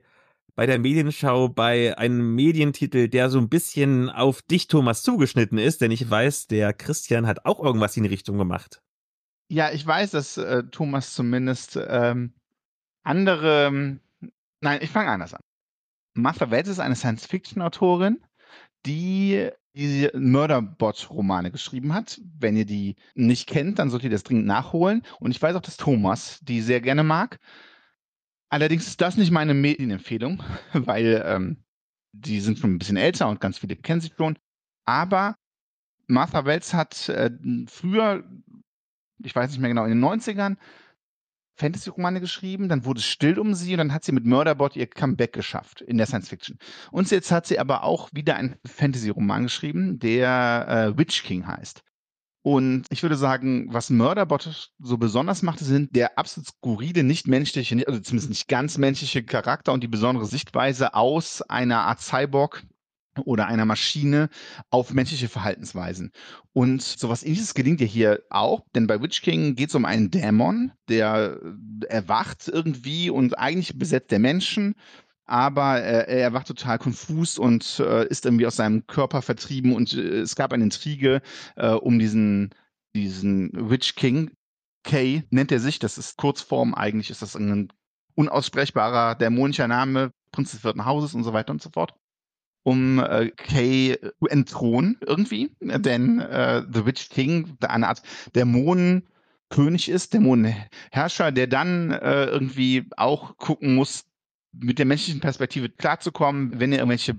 bei 0.55 0.65
der 0.65 0.79
Medienschau 0.79 1.50
bei 1.50 1.98
einem 1.98 2.36
Medientitel, 2.36 3.07
der 3.07 3.29
so 3.29 3.39
ein 3.39 3.50
bisschen 3.50 4.10
auf 4.10 4.41
dich, 4.41 4.67
Thomas, 4.67 5.03
zugeschnitten 5.03 5.57
ist, 5.57 5.81
denn 5.81 5.91
ich 5.91 6.10
weiß, 6.10 6.48
der 6.48 6.74
Christian 6.74 7.27
hat 7.27 7.45
auch 7.45 7.60
irgendwas 7.63 7.98
in 7.98 8.03
die 8.03 8.10
Richtung 8.10 8.38
gemacht. 8.38 8.81
Ja, 9.50 9.72
ich 9.72 9.86
weiß, 9.86 10.12
dass 10.12 10.38
äh, 10.38 10.63
Thomas 10.72 11.13
zumindest 11.13 11.79
ähm, 11.88 12.33
andere 13.03 14.00
Nein, 14.63 14.79
ich 14.81 14.91
fange 14.91 15.12
anders 15.12 15.33
an. 15.33 15.41
Martha 16.13 16.50
Wells 16.50 16.69
ist 16.69 16.79
eine 16.79 16.95
Science-Fiction-Autorin, 16.95 18.24
die 18.86 19.50
die 19.74 20.10
Murderbot-Romane 20.13 21.51
geschrieben 21.51 21.93
hat. 21.93 22.22
Wenn 22.39 22.55
ihr 22.55 22.63
die 22.63 22.95
nicht 23.13 23.50
kennt, 23.50 23.77
dann 23.77 23.89
solltet 23.89 24.05
ihr 24.05 24.15
das 24.15 24.24
dringend 24.24 24.45
nachholen. 24.45 25.03
Und 25.19 25.31
ich 25.31 25.41
weiß 25.41 25.53
auch, 25.57 25.62
dass 25.62 25.75
Thomas 25.75 26.39
die 26.43 26.62
sehr 26.62 26.79
gerne 26.79 27.03
mag. 27.03 27.39
Allerdings 28.53 28.86
ist 28.86 29.01
das 29.01 29.17
nicht 29.17 29.31
meine 29.31 29.55
Medienempfehlung, 29.55 30.43
weil 30.74 31.24
ähm, 31.25 31.57
die 32.12 32.39
sind 32.39 32.60
schon 32.60 32.75
ein 32.75 32.77
bisschen 32.77 32.98
älter 32.98 33.27
und 33.27 33.41
ganz 33.41 33.57
viele 33.57 33.75
kennen 33.75 34.00
sie 34.00 34.12
schon. 34.15 34.38
Aber 34.86 35.36
Martha 36.05 36.45
Wells 36.45 36.72
hat 36.72 37.10
äh, 37.10 37.31
früher, 37.65 38.24
ich 39.24 39.36
weiß 39.36 39.50
nicht 39.50 39.60
mehr 39.60 39.69
genau, 39.69 39.86
in 39.86 40.00
den 40.00 40.05
90ern 40.05 40.57
Fantasy-Romane 41.55 42.22
geschrieben, 42.22 42.69
dann 42.69 42.86
wurde 42.86 43.00
es 43.00 43.07
still 43.07 43.39
um 43.39 43.55
sie 43.55 43.72
und 43.74 43.79
dann 43.79 43.91
hat 43.91 44.03
sie 44.03 44.12
mit 44.12 44.24
Murderbot 44.27 44.75
ihr 44.75 44.86
Comeback 44.86 45.33
geschafft 45.33 45.81
in 45.81 45.98
der 45.98 46.05
Science 46.05 46.29
Fiction. 46.29 46.60
Und 46.91 47.10
jetzt 47.10 47.31
hat 47.31 47.48
sie 47.48 47.57
aber 47.57 47.83
auch 47.83 48.12
wieder 48.13 48.36
einen 48.36 48.57
Fantasy-Roman 48.67 49.43
geschrieben, 49.43 49.98
der 49.98 50.93
äh, 50.93 50.98
Witch 51.00 51.24
King 51.24 51.48
heißt. 51.48 51.81
Und 52.44 52.86
ich 52.90 53.02
würde 53.04 53.16
sagen, 53.16 53.68
was 53.72 53.90
Murderbot 53.90 54.74
so 54.78 54.98
besonders 54.98 55.44
macht, 55.44 55.60
sind 55.60 55.96
der 55.96 56.18
absolut 56.20 56.48
skurrile, 56.48 57.04
nicht 57.04 57.26
menschliche, 57.26 57.76
also 57.88 58.02
zumindest 58.02 58.30
nicht 58.30 58.48
ganz 58.50 58.78
menschliche 58.78 59.24
Charakter 59.24 59.72
und 59.72 59.82
die 59.82 59.88
besondere 59.88 60.26
Sichtweise 60.26 60.94
aus 60.94 61.42
einer 61.42 61.84
Art 61.84 62.02
Cyborg, 62.02 62.64
oder 63.26 63.48
einer 63.48 63.66
Maschine 63.66 64.30
auf 64.70 64.94
menschliche 64.94 65.30
Verhaltensweisen. 65.30 66.12
Und 66.54 66.82
sowas 66.82 67.24
ähnliches 67.24 67.54
gelingt 67.54 67.82
ja 67.82 67.88
hier 67.88 68.24
auch, 68.30 68.66
denn 68.76 68.88
bei 68.88 69.02
Witch 69.02 69.22
King 69.22 69.56
geht 69.56 69.70
es 69.70 69.76
um 69.76 69.86
einen 69.86 70.12
Dämon, 70.12 70.72
der 70.90 71.40
erwacht 71.88 72.48
irgendwie 72.48 73.10
und 73.10 73.38
eigentlich 73.38 73.78
besetzt 73.78 74.12
der 74.12 74.20
Menschen, 74.20 74.76
aber 75.25 75.82
äh, 75.82 76.06
er 76.08 76.22
erwacht 76.22 76.48
total 76.48 76.80
konfus 76.80 77.38
und 77.38 77.80
äh, 77.80 78.08
ist 78.08 78.25
irgendwie 78.25 78.48
aus 78.48 78.58
seinem 78.58 78.86
Körper 78.88 79.22
vertrieben 79.22 79.75
und 79.75 79.94
äh, 79.94 80.20
es 80.20 80.36
gab 80.36 80.53
eine 80.53 80.63
Intrige 80.63 81.22
äh, 81.56 81.70
um 81.70 82.00
diesen, 82.00 82.53
diesen 82.96 83.51
Witch 83.53 83.96
King. 83.96 84.32
Kay 84.84 85.24
nennt 85.30 85.51
er 85.51 85.60
sich, 85.60 85.80
das 85.80 85.98
ist 85.98 86.18
Kurzform, 86.18 86.74
eigentlich 86.75 87.10
ist 87.10 87.22
das 87.22 87.36
ein 87.36 87.72
unaussprechbarer 88.15 89.16
dämonischer 89.16 89.68
Name, 89.68 90.12
Prinz 90.31 90.51
des 90.51 90.59
vierten 90.59 90.86
Hauses 90.86 91.14
und 91.14 91.24
so 91.24 91.33
weiter 91.33 91.51
und 91.51 91.62
so 91.62 91.70
fort. 91.70 91.94
Um 92.66 93.00
äh, 93.00 93.29
Kay 93.31 93.98
zu 94.20 94.27
entthronen 94.27 94.98
irgendwie, 95.01 95.55
denn 95.59 96.20
äh, 96.20 96.64
The 96.72 96.86
Witch 96.86 97.09
King, 97.09 97.57
eine 97.62 97.88
Art 97.88 98.01
Dämonenkönig 98.36 99.90
ist, 99.90 100.14
Dämonenherrscher, 100.14 101.31
der 101.31 101.48
dann 101.48 101.92
äh, 101.92 102.25
irgendwie 102.25 102.90
auch 102.96 103.38
gucken 103.38 103.75
muss, 103.75 104.05
mit 104.53 104.79
der 104.79 104.85
menschlichen 104.85 105.22
Perspektive 105.22 105.70
klarzukommen, 105.70 106.59
wenn 106.59 106.72
er 106.72 106.79
irgendwelche 106.79 107.16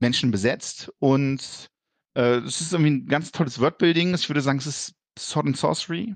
Menschen 0.00 0.30
besetzt. 0.30 0.92
Und 0.98 1.68
äh, 2.14 2.38
es 2.38 2.60
ist 2.60 2.72
irgendwie 2.72 2.90
ein 2.92 3.06
ganz 3.06 3.32
tolles 3.32 3.60
Wordbuilding. 3.60 4.14
Ich 4.14 4.28
würde 4.28 4.40
sagen, 4.40 4.58
es 4.58 4.66
ist 4.66 4.94
Sword 5.18 5.46
and 5.46 5.56
Sorcery. 5.56 6.14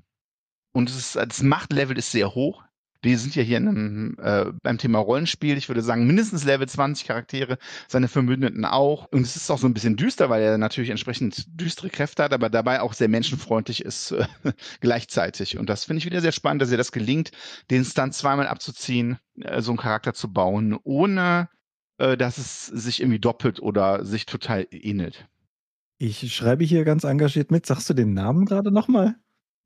Und 0.72 0.90
es 0.90 0.96
ist, 0.96 1.16
das 1.16 1.42
Machtlevel 1.42 1.96
ist 1.96 2.12
sehr 2.12 2.34
hoch. 2.34 2.64
Wir 3.00 3.16
sind 3.16 3.36
ja 3.36 3.42
hier 3.42 3.58
einem, 3.58 4.16
äh, 4.20 4.46
beim 4.62 4.78
Thema 4.78 4.98
Rollenspiel. 4.98 5.56
Ich 5.56 5.68
würde 5.68 5.82
sagen, 5.82 6.06
mindestens 6.06 6.44
Level 6.44 6.68
20 6.68 7.06
Charaktere, 7.06 7.58
seine 7.86 8.08
Verbündeten 8.08 8.64
auch. 8.64 9.06
Und 9.12 9.22
es 9.22 9.36
ist 9.36 9.50
auch 9.50 9.58
so 9.58 9.68
ein 9.68 9.74
bisschen 9.74 9.96
düster, 9.96 10.30
weil 10.30 10.42
er 10.42 10.58
natürlich 10.58 10.90
entsprechend 10.90 11.46
düstere 11.48 11.90
Kräfte 11.90 12.24
hat, 12.24 12.32
aber 12.32 12.50
dabei 12.50 12.80
auch 12.80 12.94
sehr 12.94 13.08
menschenfreundlich 13.08 13.84
ist 13.84 14.10
äh, 14.10 14.26
gleichzeitig. 14.80 15.58
Und 15.58 15.68
das 15.68 15.84
finde 15.84 15.98
ich 15.98 16.06
wieder 16.06 16.20
sehr 16.20 16.32
spannend, 16.32 16.60
dass 16.62 16.72
ihr 16.72 16.76
das 16.76 16.90
gelingt, 16.90 17.30
den 17.70 17.84
Stunt 17.84 18.14
zweimal 18.14 18.48
abzuziehen, 18.48 19.18
äh, 19.40 19.62
so 19.62 19.70
einen 19.70 19.78
Charakter 19.78 20.12
zu 20.12 20.32
bauen, 20.32 20.76
ohne 20.82 21.48
äh, 21.98 22.16
dass 22.16 22.38
es 22.38 22.66
sich 22.66 23.00
irgendwie 23.00 23.20
doppelt 23.20 23.60
oder 23.60 24.04
sich 24.04 24.26
total 24.26 24.66
ähnelt. 24.70 25.28
Ich 25.98 26.34
schreibe 26.34 26.64
hier 26.64 26.84
ganz 26.84 27.04
engagiert 27.04 27.50
mit. 27.50 27.66
Sagst 27.66 27.90
du 27.90 27.94
den 27.94 28.14
Namen 28.14 28.44
gerade 28.44 28.70
nochmal? 28.70 29.16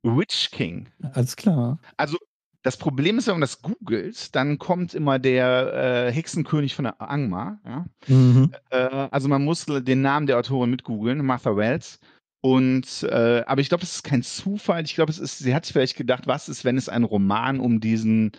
Witch 0.03 0.51
King. 0.51 0.89
Alles 1.13 1.37
klar. 1.37 1.79
Also 1.97 2.19
das 2.63 2.77
Problem 2.77 3.19
ist, 3.19 3.27
wenn 3.27 3.35
man 3.35 3.41
das 3.41 3.61
googelt, 3.61 4.35
dann 4.35 4.59
kommt 4.59 4.95
immer 4.95 5.19
der 5.19 6.07
äh, 6.09 6.13
Hexenkönig 6.13 6.75
von 6.75 6.85
der 6.85 7.01
Angmar. 7.01 7.61
Ja? 7.65 7.87
Mhm. 8.07 8.53
Äh, 8.71 9.09
also 9.11 9.29
man 9.29 9.45
muss 9.45 9.67
den 9.67 10.01
Namen 10.01 10.27
der 10.27 10.39
Autorin 10.39 10.71
mit 10.71 10.85
googeln, 10.85 11.25
Martha 11.25 11.57
Wells. 11.57 11.99
Und 12.41 13.05
äh, 13.05 13.45
aber 13.47 13.61
ich 13.61 13.69
glaube, 13.69 13.85
es 13.85 13.97
ist 13.97 14.05
kein 14.05 14.23
Zufall. 14.23 14.85
Ich 14.85 14.95
glaube, 14.95 15.11
es 15.11 15.19
ist, 15.19 15.39
sie 15.39 15.55
hat 15.55 15.65
sich 15.65 15.73
vielleicht 15.73 15.97
gedacht, 15.97 16.27
was 16.27 16.49
ist, 16.49 16.65
wenn 16.65 16.77
es 16.77 16.89
einen 16.89 17.05
Roman 17.05 17.61
um 17.61 17.81
diesen 17.81 18.33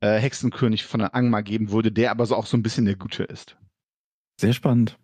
äh, 0.00 0.18
Hexenkönig 0.18 0.84
von 0.84 1.00
der 1.00 1.14
Angmar 1.14 1.42
geben 1.42 1.70
würde, 1.70 1.92
der 1.92 2.10
aber 2.10 2.26
so 2.26 2.36
auch 2.36 2.46
so 2.46 2.56
ein 2.56 2.62
bisschen 2.62 2.84
der 2.84 2.96
Gute 2.96 3.24
ist. 3.24 3.56
Sehr 4.38 4.52
spannend. 4.52 4.98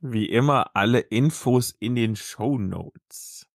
Wie 0.00 0.26
immer 0.26 0.76
alle 0.76 1.00
Infos 1.00 1.74
in 1.78 1.94
den 1.94 2.14
Show 2.14 2.58
Notes. 2.58 3.46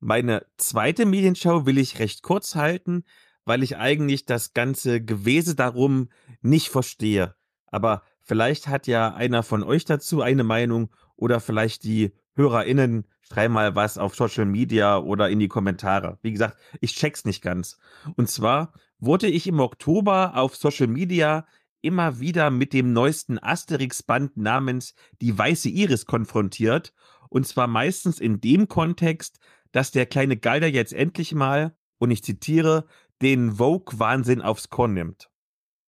Meine 0.00 0.46
zweite 0.56 1.06
Medienschau 1.06 1.64
will 1.64 1.78
ich 1.78 1.98
recht 1.98 2.22
kurz 2.22 2.54
halten, 2.54 3.04
weil 3.44 3.62
ich 3.62 3.76
eigentlich 3.76 4.26
das 4.26 4.54
ganze 4.54 5.02
Gewese 5.02 5.54
darum 5.54 6.08
nicht 6.40 6.68
verstehe. 6.68 7.34
Aber 7.66 8.02
vielleicht 8.20 8.68
hat 8.68 8.86
ja 8.86 9.14
einer 9.14 9.42
von 9.42 9.62
euch 9.62 9.84
dazu 9.84 10.22
eine 10.22 10.44
Meinung 10.44 10.90
oder 11.16 11.40
vielleicht 11.40 11.84
die 11.84 12.12
HörerInnen 12.34 13.06
schreiben 13.20 13.54
mal 13.54 13.74
was 13.74 13.98
auf 13.98 14.14
Social 14.14 14.44
Media 14.44 14.98
oder 14.98 15.30
in 15.30 15.38
die 15.38 15.48
Kommentare. 15.48 16.18
Wie 16.22 16.32
gesagt, 16.32 16.58
ich 16.80 16.94
check's 16.94 17.24
nicht 17.24 17.42
ganz. 17.42 17.78
Und 18.16 18.28
zwar 18.28 18.72
wurde 18.98 19.26
ich 19.26 19.46
im 19.46 19.60
Oktober 19.60 20.36
auf 20.36 20.56
Social 20.56 20.86
Media 20.86 21.46
immer 21.80 22.20
wieder 22.20 22.50
mit 22.50 22.72
dem 22.72 22.92
neuesten 22.92 23.42
Asterix-Band 23.42 24.36
namens 24.36 24.94
Die 25.20 25.36
Weiße 25.36 25.68
Iris 25.68 26.06
konfrontiert. 26.06 26.92
Und 27.28 27.46
zwar 27.46 27.66
meistens 27.66 28.20
in 28.20 28.40
dem 28.40 28.68
Kontext, 28.68 29.38
dass 29.72 29.90
der 29.90 30.06
kleine 30.06 30.36
Galder 30.36 30.68
jetzt 30.68 30.92
endlich 30.92 31.34
mal, 31.34 31.74
und 31.98 32.10
ich 32.10 32.22
zitiere, 32.22 32.86
den 33.22 33.52
Vogue-Wahnsinn 33.52 34.42
aufs 34.42 34.68
Korn 34.68 34.94
nimmt. 34.94 35.30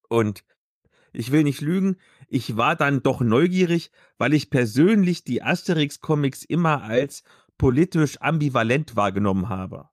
Und 0.09 0.45
ich 1.13 1.31
will 1.31 1.45
nicht 1.45 1.61
lügen, 1.61 1.97
ich 2.29 2.57
war 2.57 2.77
dann 2.77 3.03
doch 3.03 3.21
neugierig, 3.21 3.91
weil 4.19 4.35
ich 4.35 4.51
persönlich 4.51 5.25
die 5.25 5.43
Asterix-Comics 5.43 6.45
immer 6.45 6.83
als 6.83 7.23
politisch 7.59 8.21
ambivalent 8.21 8.97
wahrgenommen 8.97 9.49
habe. 9.49 9.89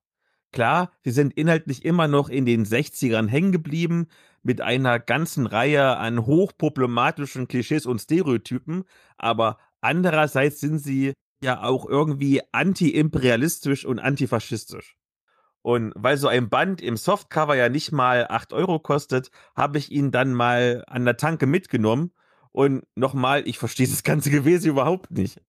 Klar, 0.52 0.92
sie 1.02 1.12
sind 1.12 1.32
inhaltlich 1.34 1.84
immer 1.84 2.08
noch 2.08 2.28
in 2.28 2.44
den 2.44 2.66
60ern 2.66 3.28
hängen 3.28 3.52
geblieben, 3.52 4.08
mit 4.42 4.60
einer 4.60 4.98
ganzen 4.98 5.46
Reihe 5.46 5.96
an 5.96 6.26
hochproblematischen 6.26 7.48
Klischees 7.48 7.86
und 7.86 8.00
Stereotypen, 8.00 8.84
aber 9.16 9.58
andererseits 9.80 10.60
sind 10.60 10.78
sie 10.78 11.14
ja 11.42 11.62
auch 11.62 11.88
irgendwie 11.88 12.42
anti-imperialistisch 12.52 13.84
und 13.84 13.98
antifaschistisch. 13.98 14.96
Und 15.62 15.92
weil 15.94 16.16
so 16.16 16.28
ein 16.28 16.48
Band 16.48 16.80
im 16.80 16.96
Softcover 16.96 17.54
ja 17.54 17.68
nicht 17.68 17.92
mal 17.92 18.26
acht 18.28 18.52
Euro 18.52 18.80
kostet, 18.80 19.30
habe 19.54 19.78
ich 19.78 19.92
ihn 19.92 20.10
dann 20.10 20.34
mal 20.34 20.84
an 20.88 21.04
der 21.04 21.16
Tanke 21.16 21.46
mitgenommen. 21.46 22.12
Und 22.50 22.84
nochmal, 22.96 23.46
ich 23.46 23.58
verstehe 23.58 23.86
das 23.86 24.02
ganze 24.02 24.30
Gewesen 24.32 24.70
überhaupt 24.70 25.12
nicht. 25.12 25.40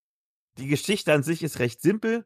Die 0.59 0.67
Geschichte 0.67 1.11
an 1.11 1.23
sich 1.23 1.41
ist 1.43 1.59
recht 1.59 1.81
simpel. 1.81 2.25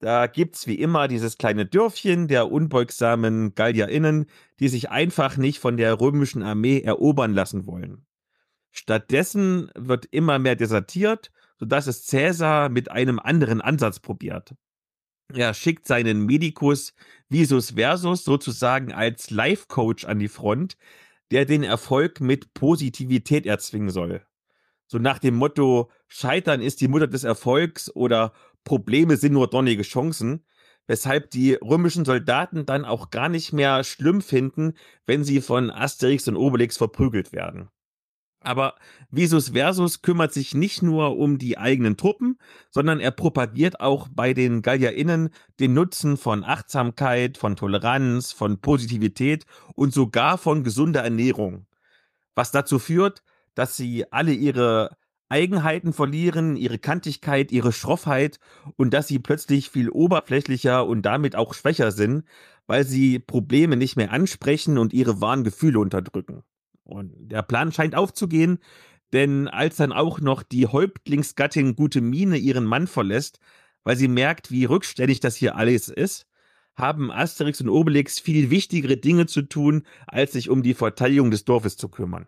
Da 0.00 0.26
gibt's 0.26 0.66
wie 0.66 0.76
immer 0.76 1.08
dieses 1.08 1.38
kleine 1.38 1.66
Dörfchen 1.66 2.26
der 2.26 2.50
unbeugsamen 2.50 3.54
GallierInnen, 3.54 4.26
die 4.58 4.68
sich 4.68 4.90
einfach 4.90 5.36
nicht 5.36 5.58
von 5.60 5.76
der 5.76 6.00
römischen 6.00 6.42
Armee 6.42 6.80
erobern 6.80 7.34
lassen 7.34 7.66
wollen. 7.66 8.06
Stattdessen 8.70 9.70
wird 9.76 10.06
immer 10.06 10.38
mehr 10.38 10.56
desertiert, 10.56 11.30
sodass 11.58 11.86
es 11.86 12.06
Cäsar 12.06 12.70
mit 12.70 12.90
einem 12.90 13.18
anderen 13.18 13.60
Ansatz 13.60 14.00
probiert. 14.00 14.54
Er 15.34 15.54
schickt 15.54 15.86
seinen 15.86 16.26
Medicus 16.26 16.94
Visus 17.28 17.72
Versus 17.72 18.24
sozusagen 18.24 18.92
als 18.92 19.30
Life-Coach 19.30 20.04
an 20.04 20.18
die 20.18 20.28
Front, 20.28 20.76
der 21.30 21.44
den 21.44 21.62
Erfolg 21.62 22.20
mit 22.20 22.54
Positivität 22.54 23.46
erzwingen 23.46 23.90
soll. 23.90 24.24
So 24.86 24.98
nach 24.98 25.20
dem 25.20 25.36
Motto, 25.36 25.90
Scheitern 26.08 26.60
ist 26.60 26.80
die 26.80 26.88
Mutter 26.88 27.06
des 27.06 27.22
Erfolgs 27.22 27.94
oder 27.94 28.32
Probleme 28.64 29.16
sind 29.16 29.34
nur 29.34 29.48
dornige 29.48 29.82
Chancen, 29.82 30.44
weshalb 30.88 31.30
die 31.30 31.54
römischen 31.54 32.04
Soldaten 32.04 32.66
dann 32.66 32.84
auch 32.84 33.10
gar 33.10 33.28
nicht 33.28 33.52
mehr 33.52 33.84
schlimm 33.84 34.22
finden, 34.22 34.74
wenn 35.06 35.22
sie 35.22 35.40
von 35.40 35.70
Asterix 35.70 36.26
und 36.26 36.36
Obelix 36.36 36.76
verprügelt 36.76 37.32
werden. 37.32 37.70
Aber 38.42 38.74
Visus 39.10 39.50
Versus 39.50 40.00
kümmert 40.00 40.32
sich 40.32 40.54
nicht 40.54 40.82
nur 40.82 41.18
um 41.18 41.36
die 41.36 41.58
eigenen 41.58 41.98
Truppen, 41.98 42.38
sondern 42.70 42.98
er 42.98 43.10
propagiert 43.10 43.80
auch 43.80 44.08
bei 44.10 44.32
den 44.32 44.62
GallierInnen 44.62 45.28
den 45.58 45.74
Nutzen 45.74 46.16
von 46.16 46.42
Achtsamkeit, 46.42 47.36
von 47.36 47.56
Toleranz, 47.56 48.32
von 48.32 48.58
Positivität 48.58 49.44
und 49.74 49.92
sogar 49.92 50.38
von 50.38 50.64
gesunder 50.64 51.02
Ernährung. 51.02 51.66
Was 52.34 52.50
dazu 52.50 52.78
führt, 52.78 53.22
dass 53.54 53.76
sie 53.76 54.10
alle 54.10 54.32
ihre 54.32 54.96
Eigenheiten 55.28 55.92
verlieren, 55.92 56.56
ihre 56.56 56.78
Kantigkeit, 56.78 57.52
ihre 57.52 57.72
Schroffheit 57.72 58.40
und 58.76 58.94
dass 58.94 59.06
sie 59.06 59.18
plötzlich 59.18 59.70
viel 59.70 59.90
oberflächlicher 59.90 60.86
und 60.86 61.02
damit 61.02 61.36
auch 61.36 61.54
schwächer 61.54 61.92
sind, 61.92 62.24
weil 62.66 62.84
sie 62.84 63.18
Probleme 63.18 63.76
nicht 63.76 63.96
mehr 63.96 64.12
ansprechen 64.12 64.78
und 64.78 64.92
ihre 64.92 65.20
wahren 65.20 65.44
Gefühle 65.44 65.78
unterdrücken. 65.78 66.42
Und 66.90 67.12
der 67.16 67.42
Plan 67.42 67.72
scheint 67.72 67.94
aufzugehen, 67.94 68.58
denn 69.12 69.48
als 69.48 69.76
dann 69.76 69.92
auch 69.92 70.20
noch 70.20 70.42
die 70.42 70.66
Häuptlingsgattin 70.66 71.76
Gute 71.76 72.00
Mine 72.00 72.36
ihren 72.36 72.64
Mann 72.64 72.86
verlässt, 72.86 73.40
weil 73.84 73.96
sie 73.96 74.08
merkt, 74.08 74.50
wie 74.50 74.64
rückständig 74.64 75.20
das 75.20 75.36
hier 75.36 75.56
alles 75.56 75.88
ist, 75.88 76.26
haben 76.76 77.10
Asterix 77.10 77.60
und 77.60 77.68
Obelix 77.68 78.18
viel 78.18 78.50
wichtigere 78.50 78.96
Dinge 78.96 79.26
zu 79.26 79.42
tun, 79.42 79.84
als 80.06 80.32
sich 80.32 80.48
um 80.48 80.62
die 80.62 80.74
Verteidigung 80.74 81.30
des 81.30 81.44
Dorfes 81.44 81.76
zu 81.76 81.88
kümmern. 81.88 82.26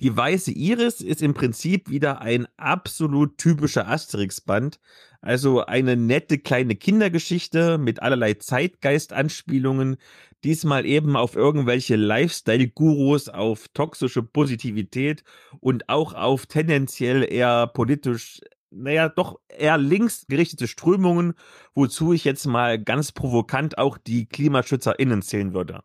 Die 0.00 0.16
weiße 0.16 0.52
Iris 0.52 1.02
ist 1.02 1.20
im 1.20 1.34
Prinzip 1.34 1.90
wieder 1.90 2.22
ein 2.22 2.46
absolut 2.56 3.36
typischer 3.36 3.86
Asterix-Band. 3.86 4.80
Also 5.20 5.66
eine 5.66 5.94
nette 5.94 6.38
kleine 6.38 6.74
Kindergeschichte 6.74 7.76
mit 7.76 8.00
allerlei 8.00 8.34
Zeitgeist-Anspielungen. 8.34 9.98
Diesmal 10.44 10.86
eben 10.86 11.16
auf 11.16 11.36
irgendwelche 11.36 11.96
Lifestyle-Gurus, 11.96 13.28
auf 13.28 13.68
toxische 13.68 14.22
Positivität 14.22 15.22
und 15.60 15.88
auch 15.88 16.14
auf 16.14 16.46
tendenziell 16.46 17.30
eher 17.30 17.66
politisch 17.66 18.40
naja, 18.70 19.08
doch 19.08 19.40
eher 19.48 19.78
linksgerichtete 19.78 20.68
Strömungen, 20.68 21.34
wozu 21.74 22.12
ich 22.12 22.24
jetzt 22.24 22.46
mal 22.46 22.82
ganz 22.82 23.12
provokant 23.12 23.78
auch 23.78 23.98
die 23.98 24.26
KlimaschützerInnen 24.26 25.22
zählen 25.22 25.52
würde. 25.52 25.82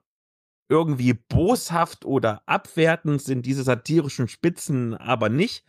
Irgendwie 0.70 1.14
boshaft 1.14 2.06
oder 2.06 2.42
abwertend 2.48 3.22
sind 3.22 3.46
diese 3.46 3.64
satirischen 3.64 4.28
Spitzen 4.28 4.96
aber 4.96 5.30
nicht, 5.30 5.64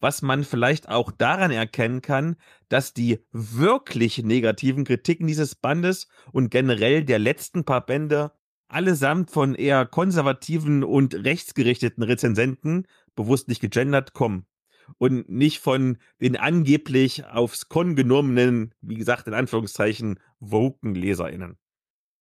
was 0.00 0.22
man 0.22 0.44
vielleicht 0.44 0.88
auch 0.88 1.10
daran 1.10 1.50
erkennen 1.50 2.02
kann, 2.02 2.36
dass 2.68 2.94
die 2.94 3.20
wirklich 3.32 4.22
negativen 4.22 4.84
Kritiken 4.84 5.26
dieses 5.26 5.54
Bandes 5.54 6.08
und 6.32 6.50
generell 6.50 7.04
der 7.04 7.18
letzten 7.18 7.64
paar 7.64 7.84
Bände 7.84 8.32
allesamt 8.68 9.30
von 9.30 9.54
eher 9.54 9.84
konservativen 9.86 10.84
und 10.84 11.14
rechtsgerichteten 11.14 12.02
Rezensenten, 12.02 12.86
bewusst 13.14 13.48
nicht 13.48 13.60
gegendert, 13.60 14.14
kommen. 14.14 14.46
Und 14.98 15.28
nicht 15.28 15.60
von 15.60 15.98
den 16.20 16.36
angeblich 16.36 17.24
aufs 17.24 17.68
Kon 17.68 17.94
genommenen, 17.94 18.74
wie 18.80 18.96
gesagt, 18.96 19.28
in 19.28 19.34
Anführungszeichen, 19.34 20.18
woken 20.40 20.94
LeserInnen. 20.94 21.59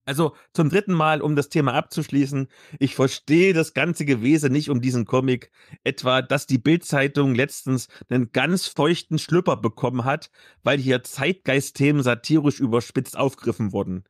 Also 0.09 0.35
zum 0.53 0.69
dritten 0.69 0.95
Mal, 0.95 1.21
um 1.21 1.35
das 1.35 1.49
Thema 1.49 1.75
abzuschließen, 1.75 2.47
ich 2.79 2.95
verstehe 2.95 3.53
das 3.53 3.75
ganze 3.75 4.05
Gewese 4.05 4.49
nicht 4.49 4.71
um 4.71 4.81
diesen 4.81 5.05
Comic. 5.05 5.51
Etwa, 5.83 6.23
dass 6.23 6.47
die 6.47 6.57
Bildzeitung 6.57 7.35
letztens 7.35 7.89
einen 8.09 8.31
ganz 8.31 8.65
feuchten 8.65 9.19
Schlüpper 9.19 9.55
bekommen 9.55 10.05
hat, 10.05 10.31
weil 10.63 10.79
hier 10.79 11.03
Zeitgeistthemen 11.03 12.01
satirisch 12.01 12.59
überspitzt 12.59 13.19
aufgegriffen 13.19 13.71
wurden. 13.71 14.03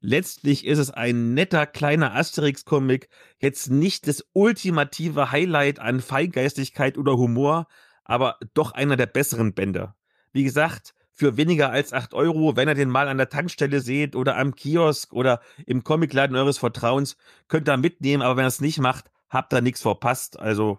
Letztlich 0.00 0.66
ist 0.66 0.80
es 0.80 0.90
ein 0.90 1.34
netter 1.34 1.64
kleiner 1.64 2.12
Asterix-Comic, 2.16 3.08
jetzt 3.38 3.70
nicht 3.70 4.08
das 4.08 4.24
ultimative 4.32 5.30
Highlight 5.30 5.78
an 5.78 6.00
Feingeistigkeit 6.00 6.98
oder 6.98 7.16
Humor, 7.16 7.68
aber 8.02 8.40
doch 8.52 8.72
einer 8.72 8.96
der 8.96 9.06
besseren 9.06 9.54
Bände. 9.54 9.94
Wie 10.32 10.42
gesagt, 10.42 10.92
für 11.16 11.38
weniger 11.38 11.70
als 11.70 11.94
8 11.94 12.12
Euro, 12.12 12.56
wenn 12.56 12.68
ihr 12.68 12.74
den 12.74 12.90
mal 12.90 13.08
an 13.08 13.16
der 13.16 13.30
Tankstelle 13.30 13.80
seht 13.80 14.14
oder 14.14 14.36
am 14.36 14.54
Kiosk 14.54 15.14
oder 15.14 15.40
im 15.64 15.82
Comicladen 15.82 16.36
eures 16.36 16.58
Vertrauens, 16.58 17.16
könnt 17.48 17.68
ihr 17.68 17.78
mitnehmen, 17.78 18.22
aber 18.22 18.36
wenn 18.36 18.44
ihr 18.44 18.48
es 18.48 18.60
nicht 18.60 18.78
macht, 18.78 19.10
habt 19.30 19.54
ihr 19.54 19.62
nichts 19.62 19.80
verpasst. 19.80 20.38
Also, 20.38 20.78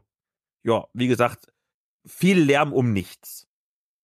ja, 0.64 0.86
wie 0.94 1.08
gesagt, 1.08 1.52
viel 2.06 2.40
Lärm 2.40 2.72
um 2.72 2.94
nichts. 2.94 3.48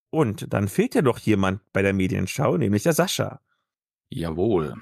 Und 0.10 0.52
dann 0.52 0.67
fehlt 0.67 0.96
ja 0.96 1.04
doch 1.04 1.19
jemand 1.19 1.62
bei 1.72 1.84
der 1.84 1.93
Medienschau, 1.93 2.58
nämlich 2.58 2.82
der 2.82 2.93
Sascha. 2.93 3.39
Jawohl. 4.10 4.74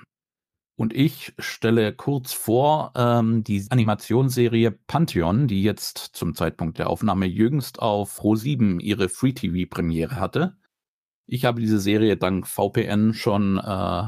Und 0.78 0.94
ich 0.94 1.34
stelle 1.38 1.94
kurz 1.94 2.32
vor 2.32 2.94
ähm, 2.96 3.44
die 3.44 3.66
Animationsserie 3.70 4.72
Pantheon, 4.72 5.48
die 5.48 5.64
jetzt 5.64 5.98
zum 5.98 6.34
Zeitpunkt 6.34 6.80
der 6.80 6.90
Aufnahme 6.90 7.26
jüngst 7.26 7.80
auf 7.80 8.20
Pro7 8.20 8.80
ihre 8.80 9.10
Free-TV-Premiere 9.10 10.16
hatte. 10.16 10.58
Ich 11.28 11.46
habe 11.46 11.62
diese 11.62 11.80
Serie 11.80 12.18
dank 12.18 12.48
VPN 12.48 13.14
schon 13.14 13.58
äh, 13.58 14.04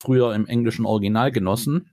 früher 0.00 0.34
im 0.34 0.46
englischen 0.46 0.86
Original 0.86 1.32
genossen 1.32 1.90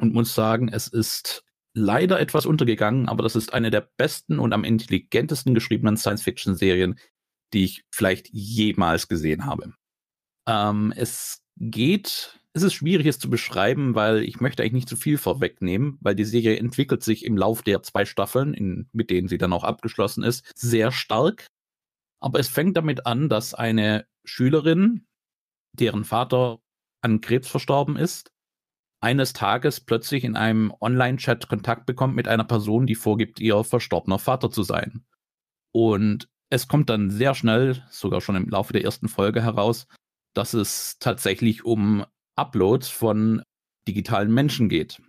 und 0.00 0.14
muss 0.14 0.34
sagen, 0.34 0.68
es 0.68 0.88
ist 0.88 1.44
leider 1.74 2.20
etwas 2.20 2.46
untergegangen, 2.46 3.08
aber 3.08 3.22
das 3.22 3.36
ist 3.36 3.52
eine 3.52 3.70
der 3.70 3.88
besten 3.96 4.38
und 4.38 4.52
am 4.52 4.64
intelligentesten 4.64 5.54
geschriebenen 5.54 5.96
Science-Fiction-Serien, 5.96 6.98
die 7.52 7.64
ich 7.64 7.84
vielleicht 7.90 8.28
jemals 8.32 9.08
gesehen 9.08 9.44
habe. 9.44 9.74
Ähm, 10.48 10.92
es 10.96 11.42
geht, 11.56 12.38
es 12.52 12.62
ist 12.62 12.74
schwierig, 12.74 13.06
es 13.06 13.18
zu 13.18 13.28
beschreiben, 13.28 13.94
weil 13.94 14.22
ich 14.22 14.40
möchte 14.40 14.62
eigentlich 14.62 14.72
nicht 14.72 14.88
zu 14.88 14.96
viel 14.96 15.18
vorwegnehmen, 15.18 15.98
weil 16.00 16.14
die 16.14 16.24
Serie 16.24 16.56
entwickelt 16.56 17.02
sich 17.02 17.24
im 17.24 17.36
Lauf 17.36 17.62
der 17.62 17.82
zwei 17.82 18.04
Staffeln, 18.04 18.54
in, 18.54 18.88
mit 18.92 19.10
denen 19.10 19.28
sie 19.28 19.38
dann 19.38 19.52
auch 19.52 19.64
abgeschlossen 19.64 20.22
ist, 20.22 20.44
sehr 20.54 20.92
stark. 20.92 21.46
Aber 22.24 22.40
es 22.40 22.48
fängt 22.48 22.74
damit 22.78 23.04
an, 23.04 23.28
dass 23.28 23.52
eine 23.52 24.06
Schülerin, 24.24 25.06
deren 25.74 26.04
Vater 26.04 26.58
an 27.02 27.20
Krebs 27.20 27.48
verstorben 27.48 27.96
ist, 27.96 28.32
eines 29.02 29.34
Tages 29.34 29.82
plötzlich 29.82 30.24
in 30.24 30.34
einem 30.34 30.72
Online-Chat 30.80 31.48
Kontakt 31.48 31.84
bekommt 31.84 32.16
mit 32.16 32.26
einer 32.26 32.44
Person, 32.44 32.86
die 32.86 32.94
vorgibt, 32.94 33.40
ihr 33.40 33.62
verstorbener 33.62 34.18
Vater 34.18 34.50
zu 34.50 34.62
sein. 34.62 35.04
Und 35.70 36.30
es 36.48 36.66
kommt 36.66 36.88
dann 36.88 37.10
sehr 37.10 37.34
schnell, 37.34 37.84
sogar 37.90 38.22
schon 38.22 38.36
im 38.36 38.48
Laufe 38.48 38.72
der 38.72 38.84
ersten 38.84 39.08
Folge 39.08 39.42
heraus, 39.42 39.86
dass 40.32 40.54
es 40.54 40.98
tatsächlich 41.00 41.66
um 41.66 42.06
Uploads 42.36 42.88
von 42.88 43.42
digitalen 43.86 44.32
Menschen 44.32 44.70
geht. 44.70 45.02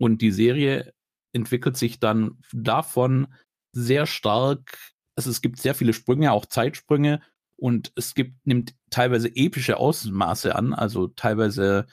Und 0.00 0.20
die 0.20 0.32
Serie 0.32 0.94
entwickelt 1.32 1.76
sich 1.76 2.00
dann 2.00 2.40
davon 2.52 3.32
sehr 3.72 4.06
stark 4.06 4.76
also 5.16 5.30
es 5.30 5.40
gibt 5.40 5.58
sehr 5.58 5.74
viele 5.74 5.92
Sprünge, 5.92 6.32
auch 6.32 6.46
Zeitsprünge 6.46 7.20
und 7.56 7.92
es 7.96 8.14
gibt, 8.14 8.46
nimmt 8.46 8.74
teilweise 8.90 9.28
epische 9.34 9.76
Ausmaße 9.76 10.54
an, 10.54 10.72
also 10.72 11.08
teilweise 11.08 11.86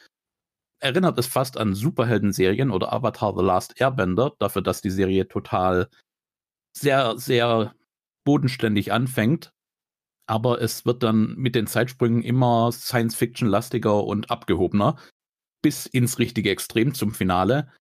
erinnert 0.80 1.18
es 1.18 1.28
fast 1.28 1.58
an 1.58 1.74
Superhelden-Serien 1.74 2.72
oder 2.72 2.94
Avatar 2.94 3.36
The 3.36 3.44
Last 3.44 3.80
Airbender, 3.82 4.34
dafür, 4.40 4.62
dass 4.62 4.82
die 4.82 4.92
Serie 4.92 5.28
total 5.28 5.90
sehr, 6.76 7.18
sehr 7.18 7.74
bodenständig 8.26 8.92
anfängt. 8.92 9.52
Aber 10.30 10.62
es 10.62 10.86
wird 10.86 11.04
dann 11.04 11.36
mit 11.36 11.56
den 11.56 11.68
Zeitsprüngen 11.68 12.22
immer 12.22 12.72
Science-Fiction-lastiger 12.72 14.04
und 14.04 14.30
abgehobener, 14.30 14.98
bis 15.64 15.86
ins 15.86 16.20
richtige 16.20 16.52
Extrem 16.52 16.94
zum 16.94 17.14
Finale. 17.14 17.72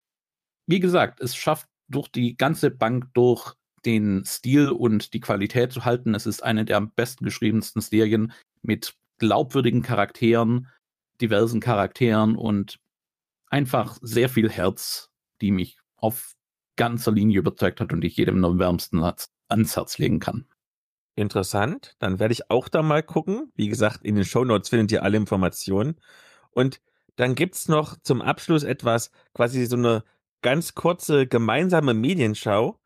Wie 0.68 0.80
gesagt, 0.80 1.20
es 1.20 1.36
schafft 1.36 1.68
durch 1.88 2.08
die 2.08 2.36
ganze 2.36 2.70
Bank 2.70 3.10
durch 3.14 3.54
den 3.86 4.24
Stil 4.24 4.68
und 4.68 5.14
die 5.14 5.20
Qualität 5.20 5.72
zu 5.72 5.84
halten. 5.84 6.14
Es 6.14 6.26
ist 6.26 6.42
eine 6.42 6.64
der 6.64 6.76
am 6.76 6.90
besten 6.90 7.24
geschriebensten 7.24 7.80
Serien 7.80 8.32
mit 8.62 8.94
glaubwürdigen 9.18 9.82
Charakteren, 9.82 10.68
diversen 11.20 11.60
Charakteren 11.60 12.36
und 12.36 12.80
einfach 13.46 13.98
sehr 14.02 14.28
viel 14.28 14.50
Herz, 14.50 15.10
die 15.40 15.52
mich 15.52 15.78
auf 15.96 16.34
ganzer 16.76 17.12
Linie 17.12 17.38
überzeugt 17.38 17.80
hat 17.80 17.92
und 17.92 18.04
ich 18.04 18.16
jedem 18.16 18.40
nur 18.40 18.58
wärmsten 18.58 19.02
ans 19.48 19.76
Herz 19.76 19.98
legen 19.98 20.18
kann. 20.18 20.46
Interessant. 21.14 21.94
Dann 21.98 22.18
werde 22.18 22.32
ich 22.32 22.50
auch 22.50 22.68
da 22.68 22.82
mal 22.82 23.02
gucken. 23.02 23.50
Wie 23.54 23.68
gesagt, 23.68 24.04
in 24.04 24.16
den 24.16 24.26
Show 24.26 24.44
Notes 24.44 24.68
findet 24.68 24.92
ihr 24.92 25.02
alle 25.02 25.16
Informationen. 25.16 25.96
Und 26.50 26.82
dann 27.14 27.34
gibt 27.34 27.54
es 27.54 27.68
noch 27.68 27.96
zum 28.02 28.20
Abschluss 28.20 28.64
etwas, 28.64 29.10
quasi 29.32 29.64
so 29.64 29.76
eine 29.76 30.04
ganz 30.42 30.74
kurze 30.74 31.26
gemeinsame 31.26 31.94
Medienschau 31.94 32.78